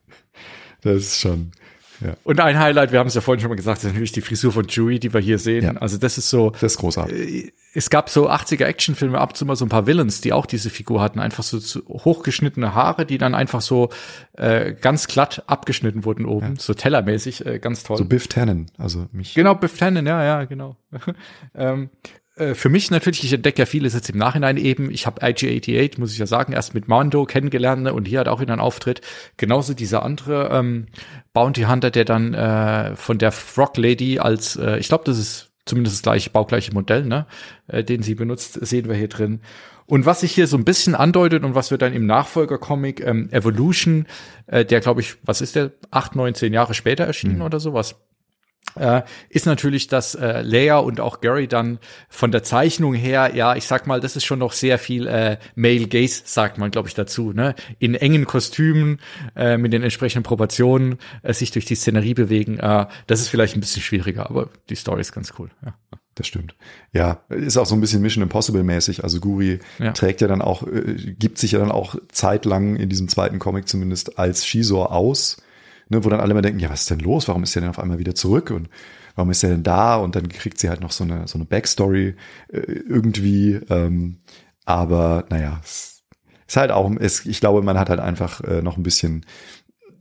das 0.82 0.96
ist 0.96 1.20
schon. 1.20 1.52
Ja. 2.00 2.14
Und 2.24 2.40
ein 2.40 2.58
Highlight, 2.58 2.92
wir 2.92 2.98
haben 2.98 3.06
es 3.06 3.14
ja 3.14 3.20
vorhin 3.20 3.40
schon 3.40 3.48
mal 3.48 3.56
gesagt, 3.56 3.78
ist 3.78 3.84
natürlich 3.84 4.12
die 4.12 4.20
Frisur 4.20 4.52
von 4.52 4.66
Chewie, 4.66 4.98
die 4.98 5.12
wir 5.12 5.20
hier 5.20 5.38
sehen. 5.38 5.64
Ja. 5.64 5.72
Also 5.80 5.98
das 5.98 6.18
ist 6.18 6.30
so. 6.30 6.50
Das 6.50 6.72
ist 6.72 6.78
großartig. 6.78 7.46
Äh, 7.46 7.52
es 7.74 7.90
gab 7.90 8.08
so 8.08 8.30
80er 8.30 8.64
Actionfilme 8.64 9.18
ab 9.18 9.30
und 9.30 9.36
zu 9.36 9.44
mal 9.44 9.54
so 9.54 9.66
ein 9.66 9.68
paar 9.68 9.86
Villains, 9.86 10.22
die 10.22 10.32
auch 10.32 10.46
diese 10.46 10.70
Figur 10.70 11.02
hatten. 11.02 11.20
Einfach 11.20 11.42
so 11.42 11.58
hochgeschnittene 11.88 12.74
Haare, 12.74 13.04
die 13.04 13.18
dann 13.18 13.34
einfach 13.34 13.60
so 13.60 13.90
äh, 14.32 14.72
ganz 14.72 15.08
glatt 15.08 15.44
abgeschnitten 15.46 16.04
wurden 16.04 16.24
oben. 16.24 16.54
Ja. 16.54 16.60
So 16.60 16.72
tellermäßig, 16.72 17.44
äh, 17.44 17.58
ganz 17.58 17.82
toll. 17.82 17.98
So 17.98 18.06
Biff 18.06 18.28
Tannen, 18.28 18.70
also 18.78 19.06
mich. 19.12 19.34
Genau, 19.34 19.54
Biff 19.54 19.76
Tannen, 19.76 20.06
ja, 20.06 20.24
ja, 20.24 20.44
genau. 20.44 20.76
ähm, 21.54 21.90
äh, 21.92 22.08
für 22.54 22.68
mich 22.68 22.90
natürlich, 22.90 23.24
ich 23.24 23.32
entdecke 23.32 23.60
ja 23.60 23.66
vieles 23.66 23.94
jetzt 23.94 24.10
im 24.10 24.18
Nachhinein 24.18 24.58
eben. 24.58 24.90
Ich 24.90 25.06
habe 25.06 25.22
IG-88, 25.22 25.98
muss 25.98 26.12
ich 26.12 26.18
ja 26.18 26.26
sagen, 26.26 26.52
erst 26.52 26.74
mit 26.74 26.86
Mando 26.86 27.24
kennengelernt 27.24 27.82
ne? 27.82 27.94
und 27.94 28.06
hier 28.06 28.20
hat 28.20 28.28
auch 28.28 28.40
wieder 28.40 28.52
einen 28.52 28.60
Auftritt. 28.60 29.00
Genauso 29.38 29.72
dieser 29.72 30.02
andere 30.02 30.50
ähm, 30.52 30.86
Bounty 31.32 31.62
Hunter, 31.62 31.90
der 31.90 32.04
dann 32.04 32.34
äh, 32.34 32.94
von 32.96 33.18
der 33.18 33.32
Frog 33.32 33.76
Lady 33.78 34.18
als, 34.18 34.56
äh, 34.56 34.78
ich 34.78 34.88
glaube, 34.88 35.04
das 35.04 35.18
ist 35.18 35.50
zumindest 35.66 35.96
das 35.96 36.02
gleiche, 36.02 36.30
baugleiche 36.30 36.72
Modell, 36.72 37.04
ne, 37.04 37.26
äh, 37.66 37.84
den 37.84 38.02
sie 38.02 38.14
benutzt, 38.14 38.54
sehen 38.66 38.88
wir 38.88 38.94
hier 38.94 39.08
drin. 39.08 39.40
Und 39.86 40.04
was 40.04 40.20
sich 40.20 40.32
hier 40.32 40.46
so 40.46 40.56
ein 40.56 40.64
bisschen 40.64 40.94
andeutet 40.94 41.44
und 41.44 41.54
was 41.54 41.70
wir 41.70 41.78
dann 41.78 41.92
im 41.92 42.06
Nachfolger-Comic 42.06 43.04
ähm, 43.04 43.28
Evolution, 43.30 44.06
äh, 44.46 44.64
der 44.64 44.80
glaube 44.80 45.00
ich, 45.00 45.16
was 45.22 45.40
ist 45.40 45.54
der, 45.54 45.72
acht, 45.90 46.16
neun, 46.16 46.34
zehn 46.34 46.52
Jahre 46.52 46.74
später 46.74 47.04
erschienen 47.04 47.36
mhm. 47.36 47.42
oder 47.42 47.60
sowas, 47.60 47.96
äh, 48.76 49.02
ist 49.28 49.46
natürlich, 49.46 49.88
dass 49.88 50.14
äh, 50.14 50.42
Leia 50.42 50.78
und 50.78 51.00
auch 51.00 51.20
Gary 51.20 51.48
dann 51.48 51.78
von 52.08 52.30
der 52.30 52.42
Zeichnung 52.42 52.94
her, 52.94 53.32
ja, 53.34 53.56
ich 53.56 53.66
sag 53.66 53.86
mal, 53.86 54.00
das 54.00 54.16
ist 54.16 54.24
schon 54.24 54.38
noch 54.38 54.52
sehr 54.52 54.78
viel 54.78 55.06
äh, 55.06 55.38
Male 55.54 55.86
Gaze, 55.88 56.22
sagt 56.24 56.58
man, 56.58 56.70
glaube 56.70 56.88
ich, 56.88 56.94
dazu, 56.94 57.32
ne? 57.32 57.54
In 57.78 57.94
engen 57.94 58.24
Kostümen, 58.24 59.00
äh, 59.34 59.56
mit 59.56 59.72
den 59.72 59.82
entsprechenden 59.82 60.22
Proportionen, 60.22 60.98
äh, 61.22 61.32
sich 61.32 61.50
durch 61.50 61.64
die 61.64 61.74
Szenerie 61.74 62.14
bewegen. 62.14 62.58
Äh, 62.58 62.86
das 63.06 63.20
ist 63.20 63.28
vielleicht 63.28 63.56
ein 63.56 63.60
bisschen 63.60 63.82
schwieriger, 63.82 64.28
aber 64.28 64.50
die 64.68 64.76
Story 64.76 65.00
ist 65.00 65.12
ganz 65.12 65.32
cool. 65.38 65.50
Ja. 65.64 65.74
Das 66.16 66.26
stimmt. 66.26 66.56
Ja, 66.92 67.20
ist 67.28 67.58
auch 67.58 67.66
so 67.66 67.74
ein 67.74 67.80
bisschen 67.82 68.00
Mission 68.00 68.22
Impossible 68.22 68.62
mäßig. 68.62 69.04
Also 69.04 69.20
Guri 69.20 69.60
ja. 69.78 69.92
trägt 69.92 70.22
ja 70.22 70.28
dann 70.28 70.40
auch, 70.40 70.66
äh, 70.66 71.14
gibt 71.18 71.36
sich 71.36 71.52
ja 71.52 71.58
dann 71.58 71.70
auch 71.70 71.94
zeitlang 72.10 72.76
in 72.76 72.88
diesem 72.88 73.08
zweiten 73.08 73.38
Comic 73.38 73.68
zumindest 73.68 74.18
als 74.18 74.46
Shizor 74.46 74.92
aus 74.92 75.36
ne, 75.88 76.04
wo 76.04 76.08
dann 76.08 76.20
alle 76.20 76.34
mal 76.34 76.42
denken, 76.42 76.60
ja, 76.60 76.70
was 76.70 76.82
ist 76.82 76.90
denn 76.90 77.00
los? 77.00 77.28
Warum 77.28 77.42
ist 77.42 77.54
der 77.54 77.62
denn 77.62 77.70
auf 77.70 77.78
einmal 77.78 77.98
wieder 77.98 78.14
zurück? 78.14 78.50
Und 78.50 78.68
warum 79.14 79.30
ist 79.30 79.42
er 79.42 79.50
denn 79.50 79.62
da? 79.62 79.96
Und 79.96 80.16
dann 80.16 80.28
kriegt 80.28 80.58
sie 80.58 80.68
halt 80.68 80.80
noch 80.80 80.92
so 80.92 81.04
eine, 81.04 81.26
so 81.28 81.38
eine 81.38 81.44
Backstory 81.44 82.16
äh, 82.48 82.58
irgendwie. 82.58 83.60
Ähm, 83.68 84.18
aber 84.64 85.24
naja, 85.30 85.60
es 85.62 86.04
ist 86.46 86.56
halt 86.56 86.70
auch, 86.70 86.90
es, 86.98 87.26
ich 87.26 87.40
glaube, 87.40 87.62
man 87.62 87.78
hat 87.78 87.90
halt 87.90 88.00
einfach 88.00 88.40
äh, 88.42 88.62
noch 88.62 88.76
ein 88.76 88.82
bisschen 88.82 89.24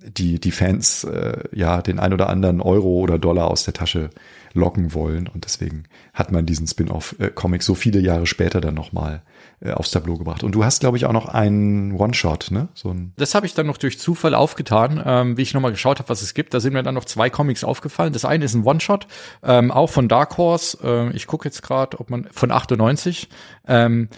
die, 0.06 0.40
die 0.40 0.52
Fans 0.52 1.04
äh, 1.04 1.44
ja 1.52 1.82
den 1.82 2.00
ein 2.00 2.14
oder 2.14 2.30
anderen 2.30 2.62
Euro 2.62 3.00
oder 3.00 3.18
Dollar 3.18 3.50
aus 3.50 3.64
der 3.64 3.74
Tasche 3.74 4.12
locken 4.54 4.94
wollen. 4.94 5.28
Und 5.28 5.46
deswegen 5.46 5.86
hat 6.14 6.32
man 6.32 6.46
diesen 6.46 6.68
Spin-off-Comic 6.68 7.64
so 7.64 7.76
viele 7.76 8.00
Jahre 8.00 8.28
später 8.28 8.62
dann 8.62 8.76
nochmal 8.76 9.16
äh, 9.16 9.30
aufs 9.74 9.92
Tableau 9.92 10.18
gebracht. 10.18 10.44
Und 10.44 10.54
du 10.54 10.64
hast, 10.64 10.80
glaube 10.80 10.98
ich, 10.98 11.06
auch 11.06 11.14
noch 11.14 11.28
einen 11.28 11.94
One-Shot, 11.94 12.52
ne? 12.52 12.70
So 12.74 12.90
ein 12.90 13.14
das 13.18 13.36
habe 13.36 13.46
ich 13.46 13.54
dann 13.54 13.68
noch 13.68 13.78
durch 13.78 14.00
Zufall 14.00 14.36
aufgetan, 14.36 15.02
ähm, 15.06 15.38
wie 15.38 15.42
ich 15.42 15.54
nochmal 15.54 15.72
geschaut 15.72 16.00
habe, 16.00 16.10
was 16.10 16.22
es 16.22 16.34
gibt. 16.34 16.54
Da 16.54 16.60
sind 16.60 16.74
mir 16.74 16.84
dann 16.84 16.96
noch 16.96 17.06
zwei 17.06 17.30
Comics 17.30 17.64
aufgefallen. 17.64 18.14
Das 18.14 18.26
eine 18.26 18.46
ist 18.46 18.54
ein 18.54 18.64
One-Shot, 18.64 19.08
ähm, 19.44 19.72
auch 19.72 19.90
von 19.90 20.08
Dark 20.08 20.38
Horse. 20.38 20.78
Äh, 20.84 21.16
ich 21.16 21.28
gucke 21.28 21.48
jetzt 21.48 21.62
gerade, 21.64 22.00
ob 22.00 22.10
man 22.10 22.28
von 22.32 22.52
98 22.52 23.30
ähm, 23.68 24.10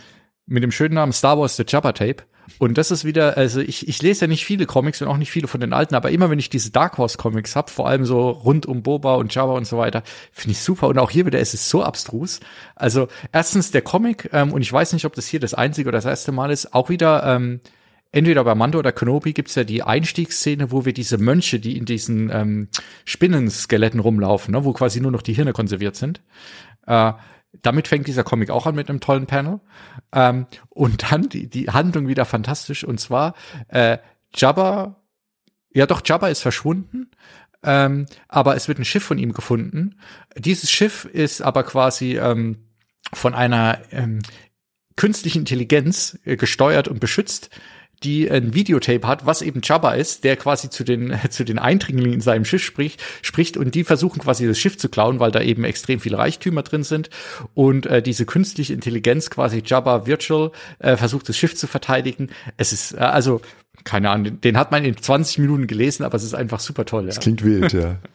mit 0.45 0.63
dem 0.63 0.71
schönen 0.71 0.95
Namen 0.95 1.13
Star 1.13 1.39
Wars 1.39 1.55
The 1.57 1.63
Jabba 1.67 1.91
Tape. 1.91 2.23
Und 2.59 2.77
das 2.77 2.91
ist 2.91 3.05
wieder, 3.05 3.37
also 3.37 3.59
ich, 3.59 3.87
ich 3.87 4.01
lese 4.01 4.21
ja 4.21 4.27
nicht 4.27 4.45
viele 4.45 4.65
Comics 4.65 5.01
und 5.01 5.07
auch 5.07 5.17
nicht 5.17 5.31
viele 5.31 5.47
von 5.47 5.59
den 5.59 5.73
alten, 5.73 5.95
aber 5.95 6.11
immer 6.11 6.29
wenn 6.29 6.39
ich 6.39 6.49
diese 6.49 6.71
Dark 6.71 6.97
Horse 6.97 7.17
Comics 7.17 7.55
hab, 7.55 7.69
vor 7.69 7.87
allem 7.87 8.05
so 8.05 8.29
rund 8.29 8.65
um 8.65 8.83
Boba 8.83 9.15
und 9.15 9.33
Jabba 9.33 9.53
und 9.53 9.67
so 9.67 9.77
weiter, 9.77 10.03
finde 10.31 10.51
ich 10.53 10.59
super. 10.59 10.87
Und 10.87 10.97
auch 10.97 11.11
hier 11.11 11.25
wieder, 11.25 11.39
es 11.39 11.53
ist 11.53 11.69
so 11.69 11.83
abstrus. 11.83 12.39
Also 12.75 13.07
erstens 13.31 13.71
der 13.71 13.81
Comic, 13.81 14.29
ähm, 14.33 14.53
und 14.53 14.61
ich 14.61 14.71
weiß 14.71 14.93
nicht, 14.93 15.05
ob 15.05 15.13
das 15.13 15.27
hier 15.27 15.39
das 15.39 15.53
einzige 15.53 15.89
oder 15.89 15.97
das 15.97 16.05
erste 16.05 16.31
Mal 16.31 16.51
ist, 16.51 16.73
auch 16.73 16.89
wieder, 16.89 17.23
ähm, 17.25 17.59
entweder 18.11 18.43
bei 18.43 18.55
Mando 18.55 18.79
oder 18.79 18.91
Kenobi 18.91 19.33
gibt's 19.33 19.55
ja 19.55 19.63
die 19.63 19.83
Einstiegsszene, 19.83 20.71
wo 20.71 20.85
wir 20.85 20.93
diese 20.93 21.17
Mönche, 21.17 21.59
die 21.59 21.77
in 21.77 21.85
diesen 21.85 22.29
ähm, 22.31 22.69
Spinnenskeletten 23.05 23.99
rumlaufen, 23.99 24.53
ne, 24.53 24.63
wo 24.63 24.73
quasi 24.73 25.01
nur 25.01 25.11
noch 25.11 25.21
die 25.21 25.33
Hirne 25.33 25.53
konserviert 25.53 25.95
sind. 25.95 26.21
Äh, 26.85 27.13
damit 27.61 27.87
fängt 27.87 28.07
dieser 28.07 28.23
Comic 28.23 28.49
auch 28.49 28.65
an 28.65 28.75
mit 28.75 28.89
einem 28.89 28.99
tollen 28.99 29.25
Panel. 29.25 29.59
Ähm, 30.13 30.47
und 30.69 31.11
dann 31.11 31.29
die, 31.29 31.49
die 31.49 31.69
Handlung 31.69 32.07
wieder 32.07 32.25
fantastisch. 32.25 32.83
Und 32.83 32.99
zwar 32.99 33.33
äh, 33.67 33.97
Jabba, 34.33 35.01
ja 35.73 35.85
doch, 35.85 36.01
Jabba 36.03 36.29
ist 36.29 36.41
verschwunden. 36.41 37.11
Ähm, 37.63 38.05
aber 38.27 38.55
es 38.55 38.67
wird 38.67 38.79
ein 38.79 38.85
Schiff 38.85 39.03
von 39.03 39.17
ihm 39.17 39.33
gefunden. 39.33 39.99
Dieses 40.37 40.71
Schiff 40.71 41.05
ist 41.05 41.41
aber 41.41 41.63
quasi 41.63 42.17
ähm, 42.17 42.67
von 43.13 43.33
einer 43.33 43.81
ähm, 43.91 44.19
künstlichen 44.95 45.39
Intelligenz 45.39 46.19
äh, 46.23 46.37
gesteuert 46.37 46.87
und 46.87 46.99
beschützt, 46.99 47.49
die 48.03 48.29
ein 48.29 48.53
Videotape 48.53 49.07
hat, 49.07 49.25
was 49.25 49.41
eben 49.41 49.61
Jabba 49.63 49.93
ist, 49.93 50.23
der 50.23 50.37
quasi 50.37 50.69
zu 50.69 50.83
den, 50.83 51.17
zu 51.29 51.43
den 51.43 51.59
Eindringlingen 51.59 52.13
in 52.13 52.21
seinem 52.21 52.45
Schiff 52.45 52.63
spricht, 52.63 53.03
spricht 53.21 53.57
und 53.57 53.75
die 53.75 53.83
versuchen 53.83 54.19
quasi 54.19 54.47
das 54.47 54.59
Schiff 54.59 54.77
zu 54.77 54.89
klauen, 54.89 55.19
weil 55.19 55.31
da 55.31 55.41
eben 55.41 55.63
extrem 55.63 55.99
viele 55.99 56.17
Reichtümer 56.17 56.63
drin 56.63 56.83
sind 56.83 57.09
und 57.53 57.85
äh, 57.85 58.01
diese 58.01 58.25
künstliche 58.25 58.73
Intelligenz 58.73 59.29
quasi 59.29 59.63
Jabba 59.65 60.05
Virtual 60.05 60.51
äh, 60.79 60.97
versucht 60.97 61.29
das 61.29 61.37
Schiff 61.37 61.55
zu 61.55 61.67
verteidigen. 61.67 62.29
Es 62.57 62.73
ist 62.73 62.93
äh, 62.93 62.97
also 62.97 63.41
keine 63.83 64.09
Ahnung, 64.09 64.41
den 64.41 64.57
hat 64.57 64.71
man 64.71 64.83
in 64.83 64.97
20 64.97 65.37
Minuten 65.37 65.67
gelesen, 65.67 66.03
aber 66.03 66.15
es 66.15 66.23
ist 66.23 66.33
einfach 66.33 66.59
super 66.59 66.83
toll. 66.85 67.05
Das 67.05 67.15
ja. 67.15 67.21
klingt 67.21 67.43
wild, 67.43 67.73
ja. 67.73 67.97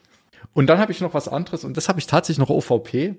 Und 0.54 0.66
dann 0.66 0.78
habe 0.78 0.92
ich 0.92 1.00
noch 1.00 1.14
was 1.14 1.28
anderes 1.28 1.64
und 1.64 1.78
das 1.78 1.88
habe 1.88 1.98
ich 1.98 2.06
tatsächlich 2.06 2.38
noch 2.38 2.50
OVP. 2.50 3.14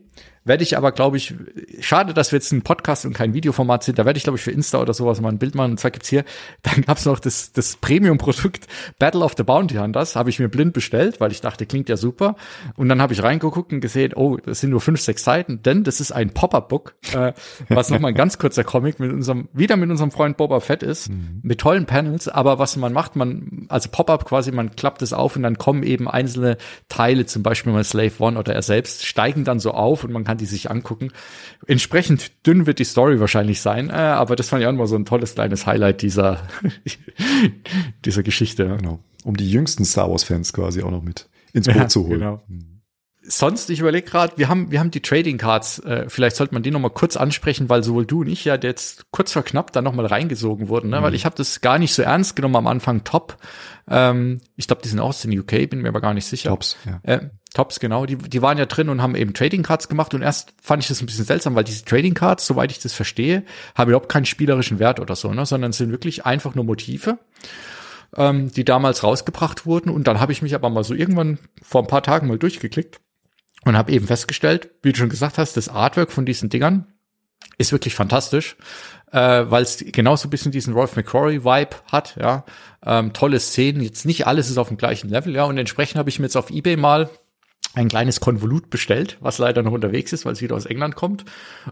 Werde 0.46 0.64
ich 0.64 0.78
aber, 0.78 0.92
glaube 0.92 1.16
ich, 1.16 1.34
schade, 1.80 2.14
dass 2.14 2.32
wir 2.32 2.38
jetzt 2.38 2.52
ein 2.52 2.64
Podcast 2.64 3.06
und 3.06 3.14
kein 3.14 3.34
Videoformat 3.34 3.84
sind. 3.84 3.98
Da 3.98 4.06
werde 4.06 4.18
ich, 4.18 4.24
glaube 4.24 4.38
ich, 4.38 4.44
für 4.44 4.52
Insta 4.52 4.82
oder 4.82 4.94
sowas 4.94 5.22
mal 5.22 5.30
ein 5.30 5.38
Bild 5.38 5.56
machen. 5.56 5.72
Und 5.72 5.80
zwar 5.80 5.92
gibt's 5.92 6.10
hier, 6.10 6.26
dann 6.64 6.82
gab's 6.82 7.06
noch 7.06 7.20
das, 7.20 7.54
das 7.54 7.78
Premium-Produkt 7.78 8.68
Battle 9.00 9.22
of 9.22 9.36
the 9.38 9.44
Bounty 9.44 9.76
Hunters. 9.76 10.16
Habe 10.18 10.30
ich 10.30 10.40
mir 10.40 10.50
blind 10.50 10.74
bestellt, 10.74 11.22
weil 11.22 11.32
ich 11.32 11.40
dachte, 11.40 11.66
klingt 11.66 11.88
ja 11.88 11.96
super. 11.96 12.36
Und 12.76 12.90
dann 12.90 13.02
habe 13.02 13.14
ich 13.14 13.24
reingeguckt 13.24 13.72
und 13.72 13.80
gesehen, 13.80 14.14
oh, 14.16 14.38
das 14.38 14.60
sind 14.60 14.72
nur 14.72 14.82
fünf, 14.82 15.00
sechs 15.00 15.24
Seiten, 15.24 15.62
denn 15.64 15.86
das 15.86 16.02
ist 16.02 16.12
ein 16.12 16.32
Pop-Up-Book, 16.32 16.96
äh, 17.14 17.32
was 17.70 17.90
nochmal 17.90 18.12
ein 18.12 18.16
ganz 18.16 18.38
kurzer 18.38 18.66
Comic 18.66 19.00
mit 19.00 19.12
unserem, 19.12 19.48
wieder 19.54 19.78
mit 19.78 19.90
unserem 19.90 20.12
Freund 20.12 20.36
Boba 20.36 20.60
Fett 20.60 20.84
ist, 20.84 21.10
mhm. 21.10 21.40
mit 21.42 21.62
tollen 21.62 21.86
Panels. 21.86 22.28
Aber 22.28 22.60
was 22.60 22.76
man 22.76 22.92
macht, 22.92 23.16
man, 23.16 23.66
also 23.70 23.90
Pop-Up 23.90 24.26
quasi, 24.26 24.52
man 24.52 24.76
klappt 24.76 25.02
es 25.02 25.14
auf 25.14 25.38
und 25.38 25.44
dann 25.44 25.58
kommen 25.58 25.84
eben 25.84 26.10
einzelne 26.10 26.58
Teile, 26.90 27.26
zum 27.26 27.44
Beispiel 27.44 27.72
mal 27.72 27.84
Slave 27.84 28.12
One 28.20 28.38
oder 28.38 28.54
er 28.54 28.62
selbst, 28.62 29.06
steigen 29.06 29.46
dann 29.46 29.60
so 29.60 29.72
auf 29.72 30.04
und 30.04 30.12
man 30.12 30.26
kann 30.26 30.33
kann 30.34 30.38
die 30.40 30.46
sich 30.46 30.72
angucken. 30.72 31.10
Entsprechend 31.68 32.32
dünn 32.46 32.66
wird 32.66 32.80
die 32.80 32.84
Story 32.84 33.20
wahrscheinlich 33.20 33.62
sein, 33.62 33.90
äh, 33.90 33.94
aber 33.94 34.36
das 34.36 34.50
fand 34.50 34.64
ich 34.64 34.68
auch 34.68 34.74
mal 34.74 34.88
so 34.88 34.96
ein 34.96 35.06
tolles 35.06 35.36
kleines 35.36 35.68
Highlight 35.68 36.02
dieser, 36.02 36.48
dieser 38.06 38.24
Geschichte. 38.24 38.78
Genau. 38.78 39.00
Um 39.24 39.38
die 39.38 39.50
jüngsten 39.50 39.86
Star 39.86 40.10
Wars 40.10 40.24
Fans 40.24 40.52
quasi 40.52 40.82
auch 40.82 40.92
noch 40.92 41.04
mit 41.04 41.30
ins 41.54 41.68
Boot 41.68 41.76
ja, 41.76 41.88
zu 41.88 42.08
holen. 42.08 42.20
Genau. 42.20 42.44
Mhm 42.48 42.73
sonst, 43.26 43.70
ich 43.70 43.80
überlege 43.80 44.10
gerade, 44.10 44.34
wir 44.38 44.50
haben, 44.50 44.72
wir 44.72 44.80
haben 44.80 44.92
die 44.92 45.02
Trading 45.02 45.38
Cards, 45.38 45.80
äh, 45.80 46.06
vielleicht 46.10 46.36
sollte 46.36 46.54
man 46.54 46.64
die 46.64 46.72
noch 46.72 46.80
mal 46.80 46.90
kurz 46.90 47.16
ansprechen, 47.16 47.70
weil 47.70 47.84
sowohl 47.84 48.06
du 48.06 48.22
und 48.22 48.28
ich 48.28 48.46
ja 48.46 48.56
jetzt 48.56 49.10
kurz 49.12 49.32
vor 49.32 49.44
knapp 49.44 49.72
da 49.72 49.82
noch 49.82 49.94
mal 49.94 50.06
reingesogen 50.06 50.68
wurden, 50.68 50.90
ne? 50.90 51.00
Mhm. 51.00 51.04
weil 51.04 51.16
ich 51.16 51.26
habe 51.26 51.36
das 51.36 51.62
gar 51.62 51.80
nicht 51.80 51.94
so 51.94 52.02
ernst 52.02 52.36
genommen 52.36 52.56
am 52.56 52.68
Anfang. 52.68 53.04
Top, 53.04 53.38
ähm, 53.90 54.42
ich 54.56 54.68
glaube, 54.68 54.82
die 54.82 54.90
sind 54.90 55.00
aus 55.00 55.22
den 55.22 55.38
UK, 55.38 55.70
bin 55.70 55.82
mir 55.82 55.90
aber 55.90 56.02
gar 56.02 56.14
nicht 56.14 56.26
sicher. 56.26 56.50
Tops, 56.50 56.78
ja. 56.86 57.00
Äh, 57.04 57.30
Tops, 57.54 57.80
genau. 57.80 58.06
Die, 58.06 58.18
die 58.18 58.42
waren 58.42 58.58
ja 58.58 58.66
drin 58.66 58.90
und 58.90 59.02
haben 59.02 59.16
eben 59.16 59.34
Trading 59.34 59.64
Cards 59.64 59.88
gemacht 59.88 60.14
und 60.14 60.22
erst 60.22 60.54
fand 60.62 60.84
ich 60.84 60.90
das 60.90 61.02
ein 61.02 61.06
bisschen 61.06 61.26
seltsam, 61.26 61.56
weil 61.56 61.64
diese 61.64 61.86
Trading 61.86 62.16
Cards, 62.16 62.46
soweit 62.46 62.72
ich 62.72 62.80
das 62.80 62.94
verstehe, 62.94 63.44
haben 63.76 63.90
überhaupt 63.90 64.10
keinen 64.10 64.26
spielerischen 64.26 64.80
Wert 64.80 65.00
oder 65.00 65.16
so, 65.16 65.34
ne? 65.34 65.46
sondern 65.46 65.72
sind 65.72 65.92
wirklich 65.92 66.26
einfach 66.26 66.56
nur 66.56 66.66
Motive 66.66 67.20
ähm, 68.16 68.52
die 68.52 68.64
damals 68.64 69.04
rausgebracht 69.04 69.66
wurden. 69.66 69.90
Und 69.90 70.08
dann 70.08 70.20
habe 70.20 70.32
ich 70.32 70.42
mich 70.42 70.56
aber 70.56 70.70
mal 70.70 70.84
so 70.84 70.94
irgendwann 70.94 71.40
vor 71.62 71.82
ein 71.82 71.88
paar 71.88 72.04
Tagen 72.04 72.28
mal 72.28 72.38
durchgeklickt 72.38 73.00
und 73.66 73.78
habe 73.78 73.92
eben 73.92 74.08
festgestellt, 74.08 74.70
wie 74.82 74.92
du 74.92 74.98
schon 74.98 75.10
gesagt 75.10 75.38
hast, 75.38 75.58
das 75.58 75.70
Artwork 75.70 76.12
von 76.12 76.26
diesen 76.26 76.50
Dingern 76.50 76.88
ist 77.58 77.72
wirklich 77.72 77.96
fantastisch, 77.96 78.56
äh, 79.12 79.18
weil 79.18 79.64
es 79.64 79.84
genauso 79.92 80.28
ein 80.28 80.32
bisschen 80.32 80.52
diesen 80.52 80.74
Rolf 80.74 80.96
McCrory-Vibe 80.96 81.76
hat, 81.92 82.16
ja. 82.20 82.46
Ähm, 82.86 83.14
tolle 83.14 83.40
Szenen, 83.40 83.82
jetzt 83.82 84.06
nicht 84.06 84.28
alles 84.28 84.50
ist 84.50 84.58
auf 84.58 84.68
dem 84.68 84.78
gleichen 84.78 85.10
Level, 85.10 85.34
ja, 85.36 85.46
und 85.46 85.58
entsprechend 85.58 85.98
habe 85.98 86.10
ich 86.10 86.20
mir 86.20 86.26
jetzt 86.26 86.36
auf 86.36 86.50
Ebay 86.50 86.76
mal 86.76 87.10
ein 87.76 87.88
kleines 87.88 88.20
Konvolut 88.20 88.70
bestellt, 88.70 89.18
was 89.20 89.40
leider 89.40 89.64
noch 89.64 89.72
unterwegs 89.72 90.14
ist, 90.14 90.26
weil 90.26 90.34
es 90.34 90.42
wieder 90.42 90.56
aus 90.56 90.66
England 90.66 90.96
kommt. 90.96 91.26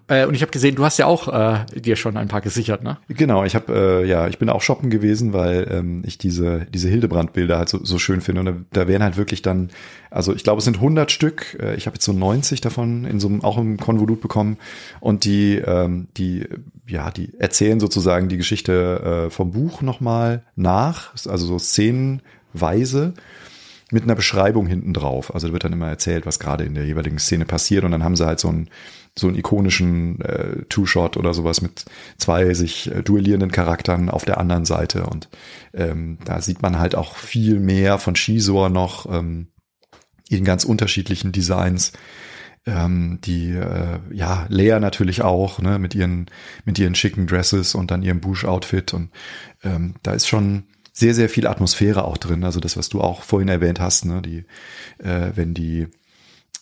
Äh, 0.07 0.25
und 0.25 0.33
ich 0.33 0.41
habe 0.41 0.51
gesehen, 0.51 0.75
du 0.75 0.83
hast 0.83 0.97
ja 0.97 1.05
auch 1.05 1.27
äh, 1.27 1.65
dir 1.79 1.95
schon 1.95 2.17
ein 2.17 2.27
paar 2.27 2.41
gesichert, 2.41 2.83
ne? 2.83 2.97
Genau, 3.07 3.43
ich 3.43 3.53
habe 3.53 4.01
äh, 4.03 4.07
ja, 4.07 4.27
ich 4.27 4.39
bin 4.39 4.49
auch 4.49 4.61
shoppen 4.61 4.89
gewesen, 4.89 5.33
weil 5.33 5.67
ähm, 5.69 6.01
ich 6.05 6.17
diese 6.17 6.65
diese 6.73 6.89
Hildebrand-Bilder 6.89 7.57
halt 7.57 7.69
so, 7.69 7.83
so 7.83 7.99
schön 7.99 8.21
finde. 8.21 8.41
Und 8.41 8.45
da, 8.47 8.81
da 8.81 8.87
wären 8.87 9.03
halt 9.03 9.17
wirklich 9.17 9.43
dann, 9.43 9.69
also 10.09 10.33
ich 10.33 10.43
glaube, 10.43 10.59
es 10.59 10.65
sind 10.65 10.77
100 10.77 11.11
Stück. 11.11 11.57
Äh, 11.61 11.75
ich 11.75 11.85
habe 11.85 11.95
jetzt 11.95 12.05
so 12.05 12.13
90 12.13 12.61
davon 12.61 13.05
in 13.05 13.19
so 13.19 13.27
einem 13.27 13.43
auch 13.43 13.59
im 13.59 13.77
Konvolut 13.77 14.21
bekommen. 14.21 14.57
Und 15.01 15.23
die 15.23 15.57
ähm, 15.57 16.07
die 16.17 16.47
ja, 16.87 17.11
die 17.11 17.33
erzählen 17.39 17.79
sozusagen 17.79 18.27
die 18.27 18.37
Geschichte 18.37 19.27
äh, 19.27 19.29
vom 19.29 19.51
Buch 19.51 19.81
nochmal 19.81 20.43
nach, 20.55 21.13
also 21.27 21.45
so 21.45 21.59
szenenweise 21.59 23.13
mit 23.91 24.03
einer 24.03 24.15
Beschreibung 24.15 24.65
hinten 24.65 24.93
drauf. 24.93 25.33
Also 25.33 25.47
da 25.47 25.53
wird 25.53 25.63
dann 25.63 25.73
immer 25.73 25.89
erzählt, 25.89 26.25
was 26.25 26.39
gerade 26.39 26.63
in 26.63 26.73
der 26.73 26.85
jeweiligen 26.85 27.19
Szene 27.19 27.45
passiert 27.45 27.83
und 27.83 27.91
dann 27.91 28.03
haben 28.03 28.15
sie 28.15 28.25
halt 28.25 28.39
so 28.39 28.47
einen 28.47 28.69
so 29.17 29.27
einen 29.27 29.37
ikonischen 29.37 30.21
äh, 30.21 30.63
Two-Shot 30.69 31.17
oder 31.17 31.33
sowas 31.33 31.61
mit 31.61 31.83
zwei 32.17 32.53
sich 32.53 32.89
äh, 32.89 33.03
duellierenden 33.03 33.51
Charakteren 33.51 34.09
auf 34.09 34.23
der 34.23 34.39
anderen 34.39 34.63
Seite 34.63 35.05
und 35.05 35.29
ähm, 35.73 36.17
da 36.23 36.41
sieht 36.41 36.61
man 36.61 36.79
halt 36.79 36.95
auch 36.95 37.15
viel 37.17 37.59
mehr 37.59 37.97
von 37.97 38.15
Shizor 38.15 38.69
noch 38.69 39.11
ähm, 39.11 39.47
in 40.29 40.45
ganz 40.45 40.63
unterschiedlichen 40.63 41.33
Designs. 41.33 41.91
Ähm, 42.65 43.19
die 43.23 43.49
äh, 43.49 43.99
ja 44.11 44.45
Lea 44.47 44.79
natürlich 44.79 45.23
auch 45.23 45.59
ne 45.59 45.79
mit 45.79 45.95
ihren 45.95 46.27
mit 46.63 46.77
ihren 46.77 46.93
schicken 46.93 47.25
Dresses 47.25 47.73
und 47.73 47.89
dann 47.89 48.03
ihrem 48.03 48.21
Bush 48.21 48.45
Outfit 48.45 48.93
und 48.93 49.09
ähm, 49.63 49.95
da 50.03 50.13
ist 50.13 50.27
schon 50.27 50.65
sehr, 51.01 51.15
sehr 51.15 51.29
viel 51.29 51.47
Atmosphäre 51.47 52.05
auch 52.05 52.17
drin. 52.17 52.43
Also 52.43 52.59
das, 52.59 52.77
was 52.77 52.87
du 52.87 53.01
auch 53.01 53.23
vorhin 53.23 53.49
erwähnt 53.49 53.79
hast, 53.79 54.05
ne, 54.05 54.21
die, 54.21 54.45
äh, 55.03 55.31
wenn 55.33 55.55
die 55.55 55.87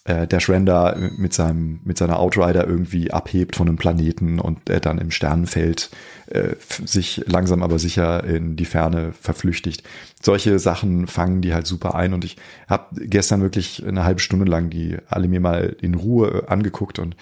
äh, 0.05 0.27
Dash 0.27 0.47
Render 0.47 0.95
mit 1.17 1.33
seinem 1.33 1.81
mit 1.83 1.97
seiner 1.97 2.19
Outrider 2.19 2.65
irgendwie 2.65 3.11
abhebt 3.11 3.57
von 3.57 3.67
einem 3.67 3.77
Planeten 3.77 4.39
und 4.39 4.69
er 4.69 4.79
dann 4.79 4.97
im 4.97 5.11
Sternenfeld 5.11 5.89
äh, 6.27 6.55
sich 6.85 7.21
langsam 7.27 7.61
aber 7.61 7.79
sicher 7.79 8.23
in 8.23 8.55
die 8.55 8.63
Ferne 8.63 9.11
verflüchtigt. 9.11 9.83
Solche 10.21 10.57
Sachen 10.57 11.07
fangen 11.07 11.41
die 11.41 11.53
halt 11.53 11.67
super 11.67 11.95
ein 11.95 12.13
und 12.13 12.23
ich 12.23 12.37
habe 12.69 12.85
gestern 12.95 13.41
wirklich 13.41 13.85
eine 13.85 14.05
halbe 14.05 14.21
Stunde 14.21 14.45
lang 14.45 14.69
die 14.69 14.97
alle 15.09 15.27
mir 15.27 15.41
mal 15.41 15.75
in 15.81 15.95
Ruhe 15.95 16.45
angeguckt 16.47 16.97
und 16.97 17.17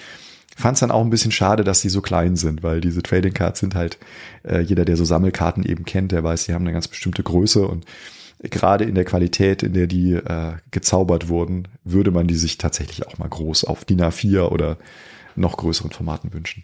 fand 0.57 0.75
es 0.75 0.79
dann 0.79 0.91
auch 0.91 1.03
ein 1.03 1.09
bisschen 1.09 1.31
schade, 1.31 1.63
dass 1.63 1.81
sie 1.81 1.89
so 1.89 2.01
klein 2.01 2.35
sind, 2.35 2.63
weil 2.63 2.81
diese 2.81 3.03
Trading 3.03 3.33
Cards 3.33 3.59
sind 3.59 3.75
halt, 3.75 3.99
äh, 4.43 4.59
jeder, 4.59 4.85
der 4.85 4.97
so 4.97 5.05
Sammelkarten 5.05 5.63
eben 5.63 5.85
kennt, 5.85 6.11
der 6.11 6.23
weiß, 6.23 6.45
sie 6.45 6.53
haben 6.53 6.63
eine 6.63 6.73
ganz 6.73 6.87
bestimmte 6.87 7.21
Größe 7.21 7.67
und 7.67 7.85
gerade 8.39 8.83
in 8.83 8.95
der 8.95 9.05
Qualität, 9.05 9.61
in 9.61 9.73
der 9.73 9.87
die 9.87 10.13
äh, 10.13 10.53
gezaubert 10.71 11.29
wurden, 11.29 11.67
würde 11.83 12.11
man 12.11 12.27
die 12.27 12.35
sich 12.35 12.57
tatsächlich 12.57 13.07
auch 13.07 13.17
mal 13.19 13.29
groß 13.29 13.65
auf 13.65 13.85
DIN 13.85 14.01
A4 14.01 14.49
oder 14.49 14.77
noch 15.35 15.57
größeren 15.57 15.91
Formaten 15.91 16.33
wünschen. 16.33 16.63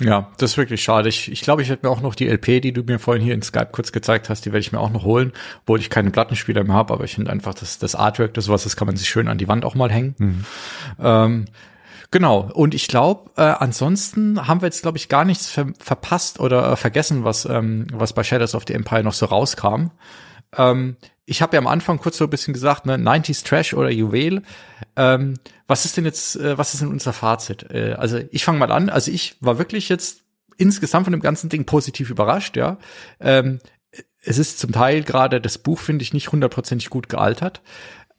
Ja, 0.00 0.32
das 0.38 0.52
ist 0.52 0.56
wirklich 0.56 0.82
schade. 0.82 1.10
Ich, 1.10 1.30
ich 1.30 1.42
glaube, 1.42 1.60
ich 1.60 1.68
werde 1.68 1.86
mir 1.86 1.92
auch 1.92 2.00
noch 2.00 2.14
die 2.14 2.26
LP, 2.26 2.62
die 2.62 2.72
du 2.72 2.82
mir 2.82 2.98
vorhin 2.98 3.22
hier 3.22 3.34
in 3.34 3.42
Skype 3.42 3.68
kurz 3.72 3.92
gezeigt 3.92 4.30
hast, 4.30 4.46
die 4.46 4.52
werde 4.52 4.60
ich 4.60 4.72
mir 4.72 4.80
auch 4.80 4.90
noch 4.90 5.04
holen, 5.04 5.32
obwohl 5.62 5.80
ich 5.80 5.90
keine 5.90 6.10
Plattenspieler 6.10 6.64
mehr 6.64 6.74
habe, 6.74 6.94
aber 6.94 7.04
ich 7.04 7.14
finde 7.14 7.30
einfach, 7.30 7.52
das, 7.52 7.78
das 7.78 7.94
Artwork, 7.94 8.32
das 8.32 8.46
sowas, 8.46 8.64
das 8.64 8.74
kann 8.74 8.86
man 8.86 8.96
sich 8.96 9.10
schön 9.10 9.28
an 9.28 9.36
die 9.36 9.48
Wand 9.48 9.66
auch 9.66 9.74
mal 9.74 9.92
hängen. 9.92 10.14
Mhm. 10.18 10.44
Ähm, 10.98 11.44
Genau. 12.12 12.50
Und 12.52 12.74
ich 12.74 12.88
glaube, 12.88 13.30
äh, 13.36 13.42
ansonsten 13.42 14.46
haben 14.46 14.60
wir 14.60 14.66
jetzt, 14.66 14.82
glaube 14.82 14.98
ich, 14.98 15.08
gar 15.08 15.24
nichts 15.24 15.48
ver 15.48 15.72
verpasst 15.80 16.38
oder 16.38 16.72
äh, 16.72 16.76
vergessen, 16.76 17.24
was, 17.24 17.46
ähm, 17.46 17.86
was 17.90 18.12
bei 18.12 18.22
Shadows 18.22 18.54
of 18.54 18.64
the 18.68 18.74
Empire 18.74 19.02
noch 19.02 19.14
so 19.14 19.26
rauskam. 19.26 19.90
Ähm, 20.56 20.98
ich 21.24 21.40
habe 21.40 21.56
ja 21.56 21.60
am 21.60 21.66
Anfang 21.66 21.98
kurz 21.98 22.18
so 22.18 22.24
ein 22.24 22.30
bisschen 22.30 22.52
gesagt, 22.52 22.84
ne, 22.84 22.96
90s 22.96 23.44
Trash 23.44 23.72
oder 23.72 23.90
Juwel. 23.90 24.42
Ähm, 24.94 25.38
was 25.66 25.86
ist 25.86 25.96
denn 25.96 26.04
jetzt, 26.04 26.36
äh, 26.36 26.58
was 26.58 26.74
ist 26.74 26.82
denn 26.82 26.90
unser 26.90 27.14
Fazit? 27.14 27.70
Äh, 27.70 27.94
also 27.94 28.20
ich 28.30 28.44
fange 28.44 28.58
mal 28.58 28.70
an. 28.70 28.90
Also 28.90 29.10
ich 29.10 29.36
war 29.40 29.56
wirklich 29.56 29.88
jetzt 29.88 30.20
insgesamt 30.58 31.06
von 31.06 31.12
dem 31.12 31.22
ganzen 31.22 31.48
Ding 31.48 31.64
positiv 31.64 32.10
überrascht, 32.10 32.58
ja. 32.58 32.76
Ähm, 33.20 33.58
es 34.24 34.38
ist 34.38 34.58
zum 34.58 34.72
Teil 34.72 35.02
gerade 35.02 35.40
das 35.40 35.58
Buch, 35.58 35.80
finde 35.80 36.02
ich, 36.02 36.12
nicht 36.12 36.30
hundertprozentig 36.30 36.90
gut 36.90 37.08
gealtert. 37.08 37.62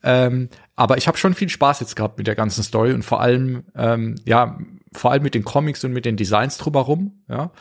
Ähm, 0.04 0.50
aber 0.76 0.98
ich 0.98 1.08
habe 1.08 1.18
schon 1.18 1.34
viel 1.34 1.50
Spaß 1.50 1.80
jetzt 1.80 1.96
gehabt 1.96 2.18
mit 2.18 2.28
der 2.28 2.36
ganzen 2.36 2.64
Story 2.64 2.94
und 2.94 3.04
vor 3.04 3.22
allem, 3.22 3.64
ähm, 3.76 4.16
ja, 4.26 4.60
vor 4.92 5.12
allem 5.12 5.24
mit 5.24 5.34
den 5.34 5.44
Comics 5.44 5.84
und 5.84 5.94
mit 5.94 6.06
den 6.06 6.18
Designs 6.18 6.58
drumherum, 6.58 7.24
ja. 7.30 7.52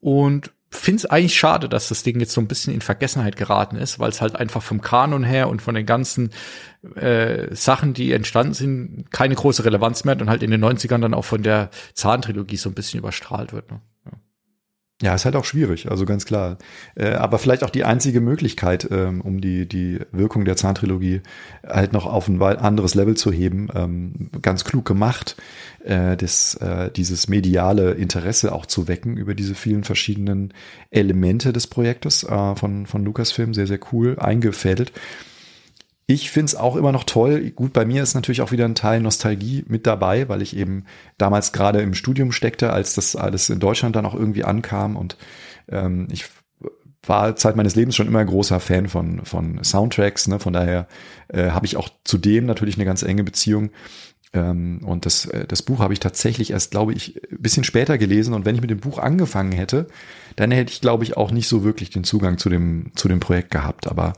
Und 0.00 0.52
finde 0.70 0.98
es 0.98 1.06
eigentlich 1.06 1.36
schade, 1.36 1.68
dass 1.68 1.88
das 1.88 2.02
Ding 2.02 2.20
jetzt 2.20 2.32
so 2.32 2.40
ein 2.40 2.48
bisschen 2.48 2.74
in 2.74 2.80
Vergessenheit 2.80 3.36
geraten 3.36 3.76
ist, 3.76 3.98
weil 3.98 4.10
es 4.10 4.20
halt 4.20 4.36
einfach 4.36 4.62
vom 4.62 4.80
Kanon 4.80 5.24
her 5.24 5.48
und 5.48 5.62
von 5.62 5.74
den 5.74 5.86
ganzen 5.86 6.30
äh, 6.96 7.54
Sachen, 7.54 7.94
die 7.94 8.12
entstanden 8.12 8.54
sind, 8.54 9.10
keine 9.10 9.34
große 9.34 9.64
Relevanz 9.64 10.04
mehr 10.04 10.12
hat 10.12 10.22
und 10.22 10.30
halt 10.30 10.42
in 10.42 10.50
den 10.50 10.64
90ern 10.64 11.00
dann 11.00 11.14
auch 11.14 11.24
von 11.24 11.42
der 11.42 11.70
Zahntrilogie 11.94 12.56
so 12.56 12.68
ein 12.68 12.74
bisschen 12.74 12.98
überstrahlt 12.98 13.52
wird. 13.52 13.70
Ne? 13.70 13.80
Ja. 15.02 15.14
Ist 15.14 15.26
halt 15.26 15.36
auch 15.36 15.44
schwierig, 15.44 15.90
also 15.90 16.06
ganz 16.06 16.24
klar. 16.24 16.56
Äh, 16.94 17.10
aber 17.10 17.38
vielleicht 17.38 17.64
auch 17.64 17.70
die 17.70 17.84
einzige 17.84 18.22
Möglichkeit, 18.22 18.88
ähm, 18.90 19.20
um 19.20 19.42
die, 19.42 19.68
die 19.68 20.00
Wirkung 20.10 20.46
der 20.46 20.56
Zahntrilogie 20.56 21.20
halt 21.66 21.92
noch 21.92 22.06
auf 22.06 22.28
ein 22.28 22.40
anderes 22.40 22.94
Level 22.94 23.14
zu 23.14 23.30
heben, 23.30 23.68
ähm, 23.74 24.30
ganz 24.40 24.64
klug 24.64 24.86
gemacht, 24.86 25.36
äh, 25.84 26.16
das, 26.16 26.54
äh, 26.54 26.90
dieses 26.90 27.28
mediale 27.28 27.92
Interesse 27.92 28.52
auch 28.52 28.64
zu 28.64 28.88
wecken 28.88 29.18
über 29.18 29.34
diese 29.34 29.54
vielen 29.54 29.84
verschiedenen 29.84 30.54
Elemente 30.90 31.52
des 31.52 31.66
Projektes 31.66 32.24
äh, 32.24 32.56
von, 32.56 32.86
von 32.86 33.04
Lucasfilm, 33.04 33.52
sehr, 33.52 33.66
sehr 33.66 33.80
cool 33.92 34.18
eingefädelt. 34.18 34.92
Ich 36.08 36.30
find's 36.30 36.54
auch 36.54 36.76
immer 36.76 36.92
noch 36.92 37.02
toll. 37.02 37.50
Gut, 37.50 37.72
bei 37.72 37.84
mir 37.84 38.02
ist 38.02 38.14
natürlich 38.14 38.40
auch 38.40 38.52
wieder 38.52 38.64
ein 38.64 38.76
Teil 38.76 39.00
Nostalgie 39.00 39.64
mit 39.66 39.88
dabei, 39.88 40.28
weil 40.28 40.40
ich 40.40 40.56
eben 40.56 40.84
damals 41.18 41.52
gerade 41.52 41.80
im 41.80 41.94
Studium 41.94 42.30
steckte, 42.30 42.72
als 42.72 42.94
das 42.94 43.16
alles 43.16 43.50
in 43.50 43.58
Deutschland 43.58 43.96
dann 43.96 44.06
auch 44.06 44.14
irgendwie 44.14 44.44
ankam. 44.44 44.96
Und 44.96 45.16
ähm, 45.68 46.06
ich 46.12 46.26
war 47.02 47.34
Zeit 47.34 47.56
meines 47.56 47.74
Lebens 47.74 47.96
schon 47.96 48.06
immer 48.06 48.24
großer 48.24 48.60
Fan 48.60 48.88
von, 48.88 49.24
von 49.24 49.62
Soundtracks. 49.64 50.28
Ne? 50.28 50.38
Von 50.38 50.52
daher 50.52 50.86
äh, 51.28 51.50
habe 51.50 51.66
ich 51.66 51.76
auch 51.76 51.88
zudem 52.04 52.46
natürlich 52.46 52.76
eine 52.76 52.84
ganz 52.84 53.02
enge 53.02 53.24
Beziehung. 53.24 53.70
Ähm, 54.36 54.80
und 54.84 55.06
das, 55.06 55.26
äh, 55.26 55.46
das 55.46 55.62
Buch 55.62 55.80
habe 55.80 55.92
ich 55.92 56.00
tatsächlich 56.00 56.50
erst, 56.50 56.70
glaube 56.70 56.92
ich, 56.92 57.20
ein 57.30 57.40
bisschen 57.40 57.64
später 57.64 57.98
gelesen. 57.98 58.34
Und 58.34 58.44
wenn 58.44 58.54
ich 58.54 58.60
mit 58.60 58.70
dem 58.70 58.80
Buch 58.80 58.98
angefangen 58.98 59.52
hätte, 59.52 59.86
dann 60.36 60.50
hätte 60.50 60.72
ich, 60.72 60.80
glaube 60.80 61.04
ich, 61.04 61.16
auch 61.16 61.30
nicht 61.30 61.48
so 61.48 61.64
wirklich 61.64 61.90
den 61.90 62.04
Zugang 62.04 62.38
zu 62.38 62.48
dem, 62.50 62.92
zu 62.94 63.08
dem 63.08 63.20
Projekt 63.20 63.50
gehabt. 63.50 63.88
Aber 63.88 64.12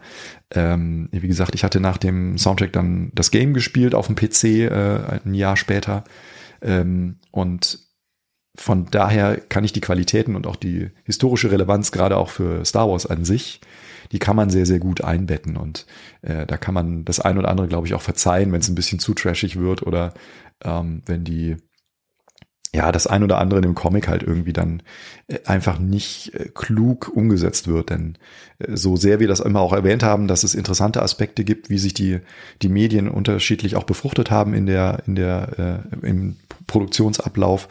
ähm, 0.50 1.08
wie 1.12 1.28
gesagt, 1.28 1.54
ich 1.54 1.64
hatte 1.64 1.80
nach 1.80 1.96
dem 1.96 2.36
Soundtrack 2.36 2.72
dann 2.72 3.10
das 3.14 3.30
Game 3.30 3.54
gespielt 3.54 3.94
auf 3.94 4.06
dem 4.06 4.16
PC 4.16 4.44
äh, 4.44 5.20
ein 5.24 5.34
Jahr 5.34 5.56
später. 5.56 6.04
Ähm, 6.60 7.16
und 7.30 7.87
von 8.58 8.86
daher 8.90 9.36
kann 9.36 9.64
ich 9.64 9.72
die 9.72 9.80
Qualitäten 9.80 10.34
und 10.34 10.46
auch 10.46 10.56
die 10.56 10.90
historische 11.04 11.50
Relevanz 11.50 11.92
gerade 11.92 12.16
auch 12.16 12.28
für 12.28 12.64
Star 12.64 12.88
Wars 12.88 13.06
an 13.06 13.24
sich, 13.24 13.60
die 14.10 14.18
kann 14.18 14.36
man 14.36 14.50
sehr, 14.50 14.66
sehr 14.66 14.80
gut 14.80 15.02
einbetten. 15.02 15.56
Und 15.56 15.86
äh, 16.22 16.46
da 16.46 16.56
kann 16.56 16.74
man 16.74 17.04
das 17.04 17.20
ein 17.20 17.38
oder 17.38 17.48
andere, 17.48 17.68
glaube 17.68 17.86
ich, 17.86 17.94
auch 17.94 18.02
verzeihen, 18.02 18.52
wenn 18.52 18.60
es 18.60 18.68
ein 18.68 18.74
bisschen 18.74 18.98
zu 18.98 19.14
trashig 19.14 19.58
wird 19.58 19.82
oder 19.82 20.12
ähm, 20.64 21.02
wenn 21.06 21.24
die 21.24 21.56
ja, 22.74 22.92
das 22.92 23.06
ein 23.06 23.22
oder 23.22 23.38
andere 23.38 23.60
in 23.60 23.62
dem 23.62 23.74
Comic 23.74 24.08
halt 24.08 24.22
irgendwie 24.22 24.52
dann 24.52 24.82
äh, 25.26 25.38
einfach 25.46 25.78
nicht 25.78 26.34
äh, 26.34 26.50
klug 26.52 27.08
umgesetzt 27.08 27.66
wird. 27.66 27.90
Denn 27.90 28.18
äh, 28.58 28.76
so 28.76 28.96
sehr 28.96 29.20
wir 29.20 29.28
das 29.28 29.40
immer 29.40 29.60
auch 29.60 29.72
erwähnt 29.72 30.02
haben, 30.02 30.28
dass 30.28 30.44
es 30.44 30.54
interessante 30.54 31.02
Aspekte 31.02 31.44
gibt, 31.44 31.70
wie 31.70 31.78
sich 31.78 31.94
die, 31.94 32.20
die 32.60 32.68
Medien 32.68 33.08
unterschiedlich 33.08 33.76
auch 33.76 33.84
befruchtet 33.84 34.30
haben 34.30 34.52
in 34.52 34.66
der, 34.66 35.02
in 35.06 35.14
der, 35.14 35.84
äh, 36.02 36.06
im 36.06 36.36
Produktionsablauf, 36.66 37.68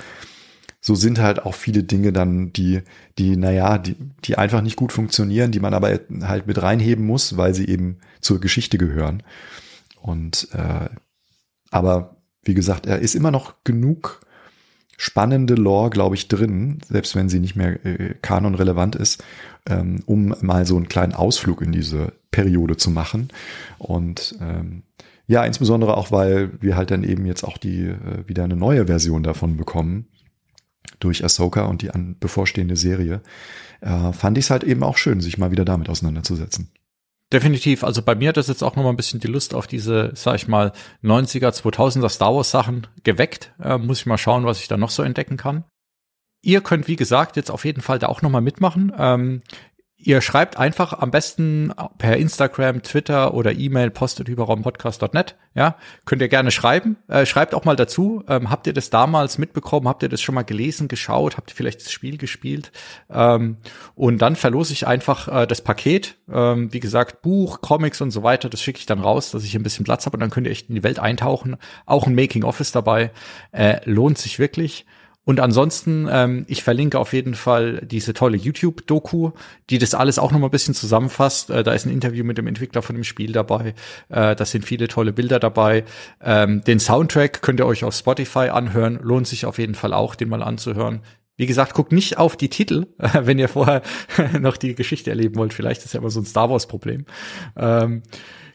so 0.87 0.95
sind 0.95 1.19
halt 1.19 1.45
auch 1.45 1.53
viele 1.53 1.83
Dinge 1.83 2.13
dann, 2.13 2.53
die, 2.53 2.81
die, 3.17 3.35
naja, 3.35 3.77
die, 3.77 3.97
die 4.23 4.37
einfach 4.37 4.61
nicht 4.61 4.77
gut 4.77 4.93
funktionieren, 4.93 5.51
die 5.51 5.59
man 5.59 5.73
aber 5.73 5.99
halt 6.21 6.47
mit 6.47 6.61
reinheben 6.61 7.05
muss, 7.05 7.35
weil 7.35 7.53
sie 7.53 7.67
eben 7.67 7.97
zur 8.21 8.39
Geschichte 8.39 8.77
gehören. 8.77 9.21
Und 10.01 10.47
äh, 10.53 10.87
aber 11.71 12.15
wie 12.41 12.53
gesagt, 12.53 12.85
er 12.85 12.99
ist 12.99 13.15
immer 13.15 13.31
noch 13.31 13.55
genug 13.65 14.21
spannende 14.95 15.55
Lore, 15.55 15.89
glaube 15.89 16.15
ich, 16.15 16.29
drin, 16.29 16.79
selbst 16.87 17.17
wenn 17.17 17.27
sie 17.27 17.41
nicht 17.41 17.57
mehr 17.57 17.85
äh, 17.85 18.13
kanonrelevant 18.21 18.95
ist, 18.95 19.21
ähm, 19.65 19.99
um 20.05 20.35
mal 20.39 20.65
so 20.65 20.77
einen 20.77 20.87
kleinen 20.87 21.13
Ausflug 21.13 21.61
in 21.61 21.73
diese 21.73 22.13
Periode 22.31 22.77
zu 22.77 22.91
machen. 22.91 23.27
Und 23.77 24.37
ähm, 24.39 24.83
ja, 25.27 25.43
insbesondere 25.43 25.97
auch, 25.97 26.13
weil 26.13 26.49
wir 26.61 26.77
halt 26.77 26.91
dann 26.91 27.03
eben 27.03 27.25
jetzt 27.25 27.43
auch 27.43 27.57
die 27.57 27.87
äh, 27.87 28.25
wieder 28.25 28.45
eine 28.45 28.55
neue 28.55 28.87
Version 28.87 29.23
davon 29.23 29.57
bekommen 29.57 30.07
durch 30.99 31.23
Ahsoka 31.23 31.65
und 31.65 31.81
die 31.81 31.91
an 31.91 32.15
bevorstehende 32.19 32.75
Serie, 32.75 33.21
äh, 33.81 34.11
fand 34.13 34.37
ich 34.37 34.45
es 34.45 34.49
halt 34.49 34.63
eben 34.63 34.83
auch 34.83 34.97
schön, 34.97 35.21
sich 35.21 35.37
mal 35.37 35.51
wieder 35.51 35.65
damit 35.65 35.89
auseinanderzusetzen. 35.89 36.71
Definitiv. 37.31 37.83
Also 37.83 38.01
bei 38.01 38.15
mir 38.15 38.29
hat 38.29 38.37
das 38.37 38.47
jetzt 38.47 38.63
auch 38.63 38.77
noch 38.77 38.83
mal 38.83 38.89
ein 38.89 38.95
bisschen 38.95 39.19
die 39.19 39.27
Lust 39.27 39.53
auf 39.53 39.67
diese, 39.67 40.11
sag 40.15 40.35
ich 40.35 40.47
mal, 40.47 40.71
90er, 41.03 41.49
2000er 41.49 42.07
Star 42.09 42.33
Wars 42.33 42.51
Sachen 42.51 42.87
geweckt. 43.03 43.53
Äh, 43.61 43.77
muss 43.77 43.99
ich 43.99 44.05
mal 44.05 44.17
schauen, 44.17 44.45
was 44.45 44.61
ich 44.61 44.69
da 44.69 44.77
noch 44.77 44.89
so 44.89 45.03
entdecken 45.03 45.35
kann. 45.35 45.65
Ihr 46.41 46.61
könnt, 46.61 46.87
wie 46.87 46.95
gesagt, 46.95 47.35
jetzt 47.35 47.51
auf 47.51 47.65
jeden 47.65 47.81
Fall 47.81 47.99
da 47.99 48.07
auch 48.07 48.21
noch 48.21 48.29
mal 48.29 48.41
mitmachen. 48.41 48.93
Ähm, 48.97 49.41
Ihr 49.99 50.21
schreibt 50.21 50.57
einfach 50.57 50.93
am 50.93 51.09
besten 51.09 51.73
per 51.97 52.17
Instagram, 52.17 52.83
Twitter 52.83 53.33
oder 53.33 53.53
E-Mail 53.53 53.89
postetüberraumpodcast.net. 53.89 55.35
Ja, 55.55 55.75
könnt 56.05 56.21
ihr 56.21 56.27
gerne 56.27 56.51
schreiben. 56.51 56.97
Äh, 57.07 57.25
schreibt 57.25 57.55
auch 57.55 57.65
mal 57.65 57.75
dazu. 57.75 58.23
Ähm, 58.27 58.51
habt 58.51 58.67
ihr 58.67 58.73
das 58.73 58.91
damals 58.91 59.39
mitbekommen? 59.39 59.87
Habt 59.87 60.03
ihr 60.03 60.09
das 60.09 60.21
schon 60.21 60.35
mal 60.35 60.43
gelesen, 60.43 60.87
geschaut? 60.87 61.35
Habt 61.37 61.51
ihr 61.51 61.55
vielleicht 61.55 61.81
das 61.81 61.91
Spiel 61.91 62.19
gespielt? 62.19 62.71
Ähm, 63.09 63.57
und 63.95 64.19
dann 64.19 64.35
verlose 64.35 64.71
ich 64.71 64.85
einfach 64.85 65.29
äh, 65.29 65.47
das 65.47 65.61
Paket. 65.61 66.17
Ähm, 66.31 66.71
wie 66.71 66.79
gesagt, 66.79 67.23
Buch, 67.23 67.61
Comics 67.61 67.99
und 67.99 68.11
so 68.11 68.21
weiter. 68.21 68.49
Das 68.49 68.61
schicke 68.61 68.77
ich 68.77 68.85
dann 68.85 68.99
raus, 68.99 69.31
dass 69.31 69.43
ich 69.43 69.55
ein 69.55 69.63
bisschen 69.63 69.83
Platz 69.83 70.05
habe 70.05 70.17
und 70.17 70.21
dann 70.21 70.29
könnt 70.29 70.45
ihr 70.45 70.51
echt 70.51 70.69
in 70.69 70.75
die 70.75 70.83
Welt 70.83 70.99
eintauchen. 70.99 71.57
Auch 71.87 72.05
ein 72.05 72.13
Making 72.13 72.43
Office 72.43 72.71
dabei. 72.71 73.09
Äh, 73.51 73.79
lohnt 73.85 74.19
sich 74.19 74.37
wirklich. 74.37 74.85
Und 75.27 75.41
ansonsten, 75.41 76.07
ähm, 76.09 76.45
ich 76.47 76.63
verlinke 76.63 76.97
auf 76.97 77.11
jeden 77.11 77.35
Fall 77.35 77.81
diese 77.85 78.13
tolle 78.13 78.37
YouTube-Doku, 78.37 79.31
die 79.69 79.77
das 79.77 79.93
alles 79.93 80.19
auch 80.19 80.31
noch 80.31 80.39
mal 80.39 80.47
ein 80.47 80.51
bisschen 80.51 80.73
zusammenfasst. 80.73 81.49
Äh, 81.49 81.63
da 81.63 81.73
ist 81.73 81.85
ein 81.85 81.91
Interview 81.91 82.23
mit 82.23 82.37
dem 82.37 82.47
Entwickler 82.47 82.81
von 82.81 82.95
dem 82.95 83.03
Spiel 83.03 83.33
dabei. 83.33 83.73
Äh, 84.07 84.37
da 84.37 84.45
sind 84.45 84.63
viele 84.63 84.87
tolle 84.87 85.11
Bilder 85.11 85.41
dabei. 85.41 85.83
Ähm, 86.23 86.63
den 86.63 86.79
Soundtrack 86.79 87.41
könnt 87.41 87.59
ihr 87.59 87.65
euch 87.65 87.83
auf 87.83 87.93
Spotify 87.93 88.51
anhören. 88.51 88.99
Lohnt 89.03 89.27
sich 89.27 89.45
auf 89.45 89.57
jeden 89.57 89.75
Fall 89.75 89.91
auch, 89.91 90.15
den 90.15 90.29
mal 90.29 90.41
anzuhören. 90.41 91.01
Wie 91.35 91.45
gesagt, 91.45 91.73
guckt 91.73 91.91
nicht 91.91 92.17
auf 92.17 92.37
die 92.37 92.47
Titel, 92.47 92.85
wenn 92.97 93.37
ihr 93.37 93.49
vorher 93.49 93.81
noch 94.39 94.55
die 94.55 94.75
Geschichte 94.75 95.09
erleben 95.09 95.35
wollt. 95.35 95.53
Vielleicht 95.53 95.83
ist 95.83 95.93
ja 95.93 95.99
immer 95.99 96.09
so 96.09 96.21
ein 96.21 96.25
Star 96.25 96.49
Wars-Problem. 96.49 97.05
Ähm, 97.57 98.01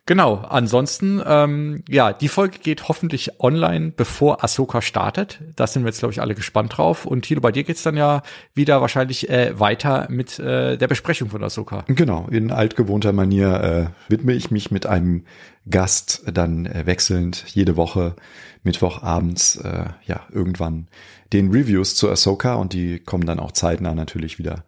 Genau, 0.04 0.34
ansonsten, 0.34 1.22
ähm, 1.24 1.84
ja, 1.88 2.12
die 2.12 2.26
Folge 2.26 2.58
geht 2.58 2.88
hoffentlich 2.88 3.40
online, 3.40 3.92
bevor 3.96 4.42
Ahsoka 4.42 4.82
startet. 4.82 5.40
Da 5.54 5.68
sind 5.68 5.84
wir 5.84 5.90
jetzt, 5.90 6.00
glaube 6.00 6.12
ich, 6.12 6.20
alle 6.20 6.34
gespannt 6.34 6.76
drauf. 6.76 7.06
Und 7.06 7.22
Thilo, 7.22 7.40
bei 7.40 7.52
dir 7.52 7.62
geht's 7.62 7.84
dann 7.84 7.96
ja 7.96 8.22
wieder 8.52 8.80
wahrscheinlich 8.80 9.30
äh, 9.30 9.58
weiter 9.60 10.08
mit 10.10 10.40
äh, 10.40 10.76
der 10.76 10.88
Besprechung 10.88 11.30
von 11.30 11.44
Ahsoka. 11.44 11.84
Genau, 11.86 12.26
in 12.32 12.50
altgewohnter 12.50 13.12
Manier 13.12 13.92
äh, 14.08 14.10
widme 14.10 14.32
ich 14.32 14.50
mich 14.50 14.72
mit 14.72 14.86
einem 14.86 15.24
Gast 15.70 16.24
dann 16.32 16.66
äh, 16.66 16.84
wechselnd 16.84 17.44
jede 17.46 17.76
Woche 17.76 18.16
Mittwochabends, 18.64 19.56
äh, 19.56 19.84
ja, 20.04 20.22
irgendwann 20.32 20.88
den 21.32 21.52
Reviews 21.52 21.94
zu 21.94 22.10
Ahsoka 22.10 22.54
und 22.54 22.72
die 22.72 22.98
kommen 22.98 23.24
dann 23.24 23.38
auch 23.38 23.52
zeitnah 23.52 23.94
natürlich 23.94 24.40
wieder 24.40 24.64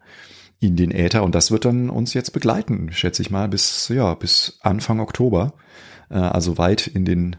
in 0.59 0.75
den 0.75 0.91
Äther. 0.91 1.23
Und 1.23 1.35
das 1.35 1.51
wird 1.51 1.65
dann 1.65 1.89
uns 1.89 2.13
jetzt 2.13 2.31
begleiten, 2.31 2.91
schätze 2.91 3.21
ich 3.21 3.29
mal, 3.29 3.47
bis, 3.47 3.89
ja, 3.89 4.13
bis 4.13 4.59
Anfang 4.61 4.99
Oktober. 4.99 5.53
Äh, 6.09 6.15
also 6.15 6.57
weit 6.57 6.87
in 6.87 7.05
den 7.05 7.35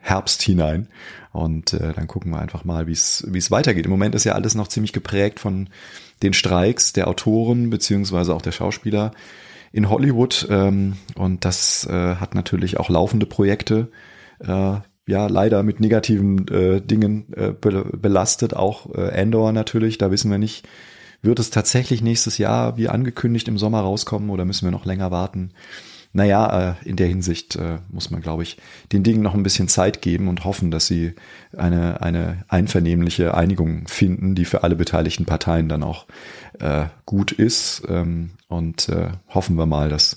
Herbst 0.00 0.42
hinein. 0.42 0.88
Und 1.32 1.74
äh, 1.74 1.92
dann 1.92 2.06
gucken 2.06 2.32
wir 2.32 2.40
einfach 2.40 2.64
mal, 2.64 2.86
wie 2.86 2.92
es 2.92 3.24
wie 3.28 3.38
es 3.38 3.50
weitergeht. 3.50 3.84
Im 3.84 3.90
Moment 3.90 4.14
ist 4.14 4.24
ja 4.24 4.32
alles 4.32 4.54
noch 4.54 4.68
ziemlich 4.68 4.92
geprägt 4.92 5.38
von 5.40 5.68
den 6.22 6.32
Streiks 6.32 6.92
der 6.92 7.08
Autoren 7.08 7.70
beziehungsweise 7.70 8.34
auch 8.34 8.42
der 8.42 8.52
Schauspieler 8.52 9.12
in 9.72 9.88
Hollywood. 9.88 10.48
Ähm, 10.50 10.96
und 11.14 11.44
das 11.44 11.86
äh, 11.86 12.16
hat 12.16 12.34
natürlich 12.34 12.78
auch 12.78 12.88
laufende 12.88 13.26
Projekte. 13.26 13.88
Äh, 14.40 14.78
ja, 15.06 15.26
leider 15.26 15.62
mit 15.62 15.80
negativen 15.80 16.46
äh, 16.48 16.80
Dingen 16.80 17.32
äh, 17.34 17.52
be 17.52 17.84
belastet. 17.96 18.54
Auch 18.54 18.94
äh, 18.94 19.08
Endor 19.10 19.52
natürlich, 19.52 19.98
da 19.98 20.10
wissen 20.10 20.30
wir 20.30 20.38
nicht, 20.38 20.66
wird 21.22 21.38
es 21.38 21.50
tatsächlich 21.50 22.02
nächstes 22.02 22.38
Jahr 22.38 22.76
wie 22.76 22.88
angekündigt 22.88 23.48
im 23.48 23.58
Sommer 23.58 23.80
rauskommen 23.80 24.30
oder 24.30 24.44
müssen 24.44 24.66
wir 24.66 24.72
noch 24.72 24.86
länger 24.86 25.10
warten? 25.10 25.52
Naja, 26.12 26.70
äh, 26.70 26.88
in 26.88 26.96
der 26.96 27.06
Hinsicht 27.06 27.54
äh, 27.54 27.78
muss 27.88 28.10
man, 28.10 28.20
glaube 28.20 28.42
ich, 28.42 28.56
den 28.90 29.04
Dingen 29.04 29.22
noch 29.22 29.34
ein 29.34 29.44
bisschen 29.44 29.68
Zeit 29.68 30.02
geben 30.02 30.26
und 30.26 30.44
hoffen, 30.44 30.72
dass 30.72 30.88
sie 30.88 31.14
eine, 31.56 32.00
eine 32.02 32.44
einvernehmliche 32.48 33.34
Einigung 33.34 33.86
finden, 33.86 34.34
die 34.34 34.44
für 34.44 34.64
alle 34.64 34.74
beteiligten 34.74 35.24
Parteien 35.24 35.68
dann 35.68 35.84
auch 35.84 36.06
äh, 36.58 36.86
gut 37.06 37.30
ist. 37.30 37.82
Ähm, 37.88 38.30
und 38.48 38.90
hoffen 39.28 39.54
wir 39.54 39.66
mal, 39.66 39.88
dass 39.88 40.16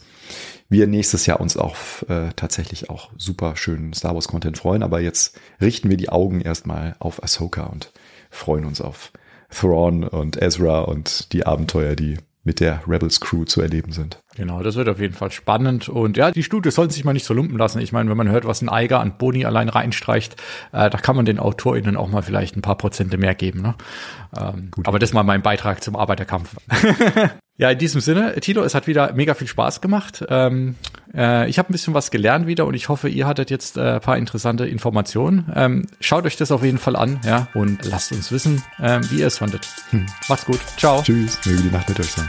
wir 0.68 0.88
nächstes 0.88 1.28
Jahr 1.28 1.40
uns 1.40 1.56
auch 1.56 1.76
äh, 2.10 2.32
tatsächlich 2.36 2.90
auch 2.90 3.12
super 3.16 3.56
schönen 3.56 3.94
Star 3.94 4.16
Wars 4.16 4.28
Content 4.28 4.58
freuen. 4.58 4.82
Aber 4.82 5.00
jetzt 5.00 5.40
richten 5.62 5.90
wir 5.92 5.98
die 5.98 6.10
Augen 6.10 6.42
erstmal 6.42 6.96
auf 6.98 7.22
Ahsoka 7.22 7.66
und 7.66 7.92
freuen 8.32 8.66
uns 8.66 8.82
auf 8.82 9.12
Thrawn 9.54 10.04
und 10.04 10.42
Ezra 10.42 10.82
und 10.82 11.32
die 11.34 11.46
Abenteuer, 11.46 11.96
die 11.96 12.18
mit 12.46 12.60
der 12.60 12.82
Rebels 12.88 13.22
Crew 13.22 13.46
zu 13.46 13.62
erleben 13.62 13.94
sind. 13.94 14.20
Genau, 14.36 14.62
das 14.62 14.76
wird 14.76 14.90
auf 14.90 15.00
jeden 15.00 15.14
Fall 15.14 15.32
spannend. 15.32 15.88
Und 15.88 16.18
ja, 16.18 16.32
die 16.32 16.44
Studios 16.44 16.76
sollen 16.76 16.90
sich 16.90 17.06
mal 17.06 17.14
nicht 17.14 17.26
so 17.26 17.34
lumpen 17.34 17.58
lassen. 17.58 17.80
Ich 17.80 17.94
meine, 17.94 18.10
wenn 18.10 18.18
man 18.18 18.30
hört, 18.30 18.46
was 18.46 18.62
ein 18.62 18.68
Eiger 18.68 19.00
an 19.00 19.18
Boni 19.18 19.46
allein 19.46 19.70
reinstreicht, 19.70 20.36
äh, 20.74 20.90
da 20.90 20.98
kann 20.98 21.16
man 21.16 21.26
den 21.26 21.40
AutorInnen 21.40 21.96
auch 21.96 22.10
mal 22.10 22.22
vielleicht 22.22 22.58
ein 22.58 22.62
paar 22.62 22.78
Prozente 22.78 23.18
mehr 23.18 23.36
geben. 23.36 23.62
Ne? 23.62 23.76
Ähm, 24.38 24.72
aber 24.84 25.00
das 25.00 25.14
mal 25.14 25.24
mein 25.24 25.42
Beitrag 25.42 25.84
zum 25.84 25.96
Arbeiterkampf. 25.96 26.56
ja, 27.58 27.70
in 27.70 27.78
diesem 27.78 28.02
Sinne, 28.02 28.40
Tilo, 28.40 28.64
es 28.64 28.74
hat 28.74 28.88
wieder 28.88 29.14
mega 29.14 29.36
viel 29.36 29.48
Spaß 29.48 29.80
gemacht. 29.82 30.26
Ähm, 30.28 30.76
äh, 31.14 31.48
ich 31.50 31.60
habe 31.60 31.70
ein 31.70 31.72
bisschen 31.72 31.94
was 31.94 32.10
gelernt 32.10 32.48
wieder 32.48 32.66
und 32.66 32.74
ich 32.74 32.90
hoffe, 32.90 33.10
ihr 33.10 33.28
hattet 33.28 33.52
jetzt 33.52 33.78
äh, 33.78 34.00
paar 34.00 34.18
interessante 34.18 34.66
Informationen. 34.66 35.52
Ähm, 35.56 35.88
schaut 36.00 36.26
euch 36.26 36.36
das 36.36 36.52
auf 36.52 36.64
jeden 36.64 36.80
Fall 36.80 36.96
an, 36.96 37.22
ja, 37.24 37.48
und 37.54 37.86
lasst 37.86 38.12
uns 38.12 38.32
wissen, 38.32 38.64
ähm, 38.82 39.02
wie 39.12 39.20
ihr 39.20 39.28
es 39.28 39.38
fandet. 39.38 39.68
Hm. 39.92 40.06
Macht's 40.30 40.46
gut. 40.46 40.60
Ciao. 40.78 41.02
Tschüss. 41.04 41.40
Möge 41.46 41.62
die 41.62 41.72
Nacht 41.72 41.90
mit 41.90 42.00
euch 42.00 42.12
sein. 42.12 42.28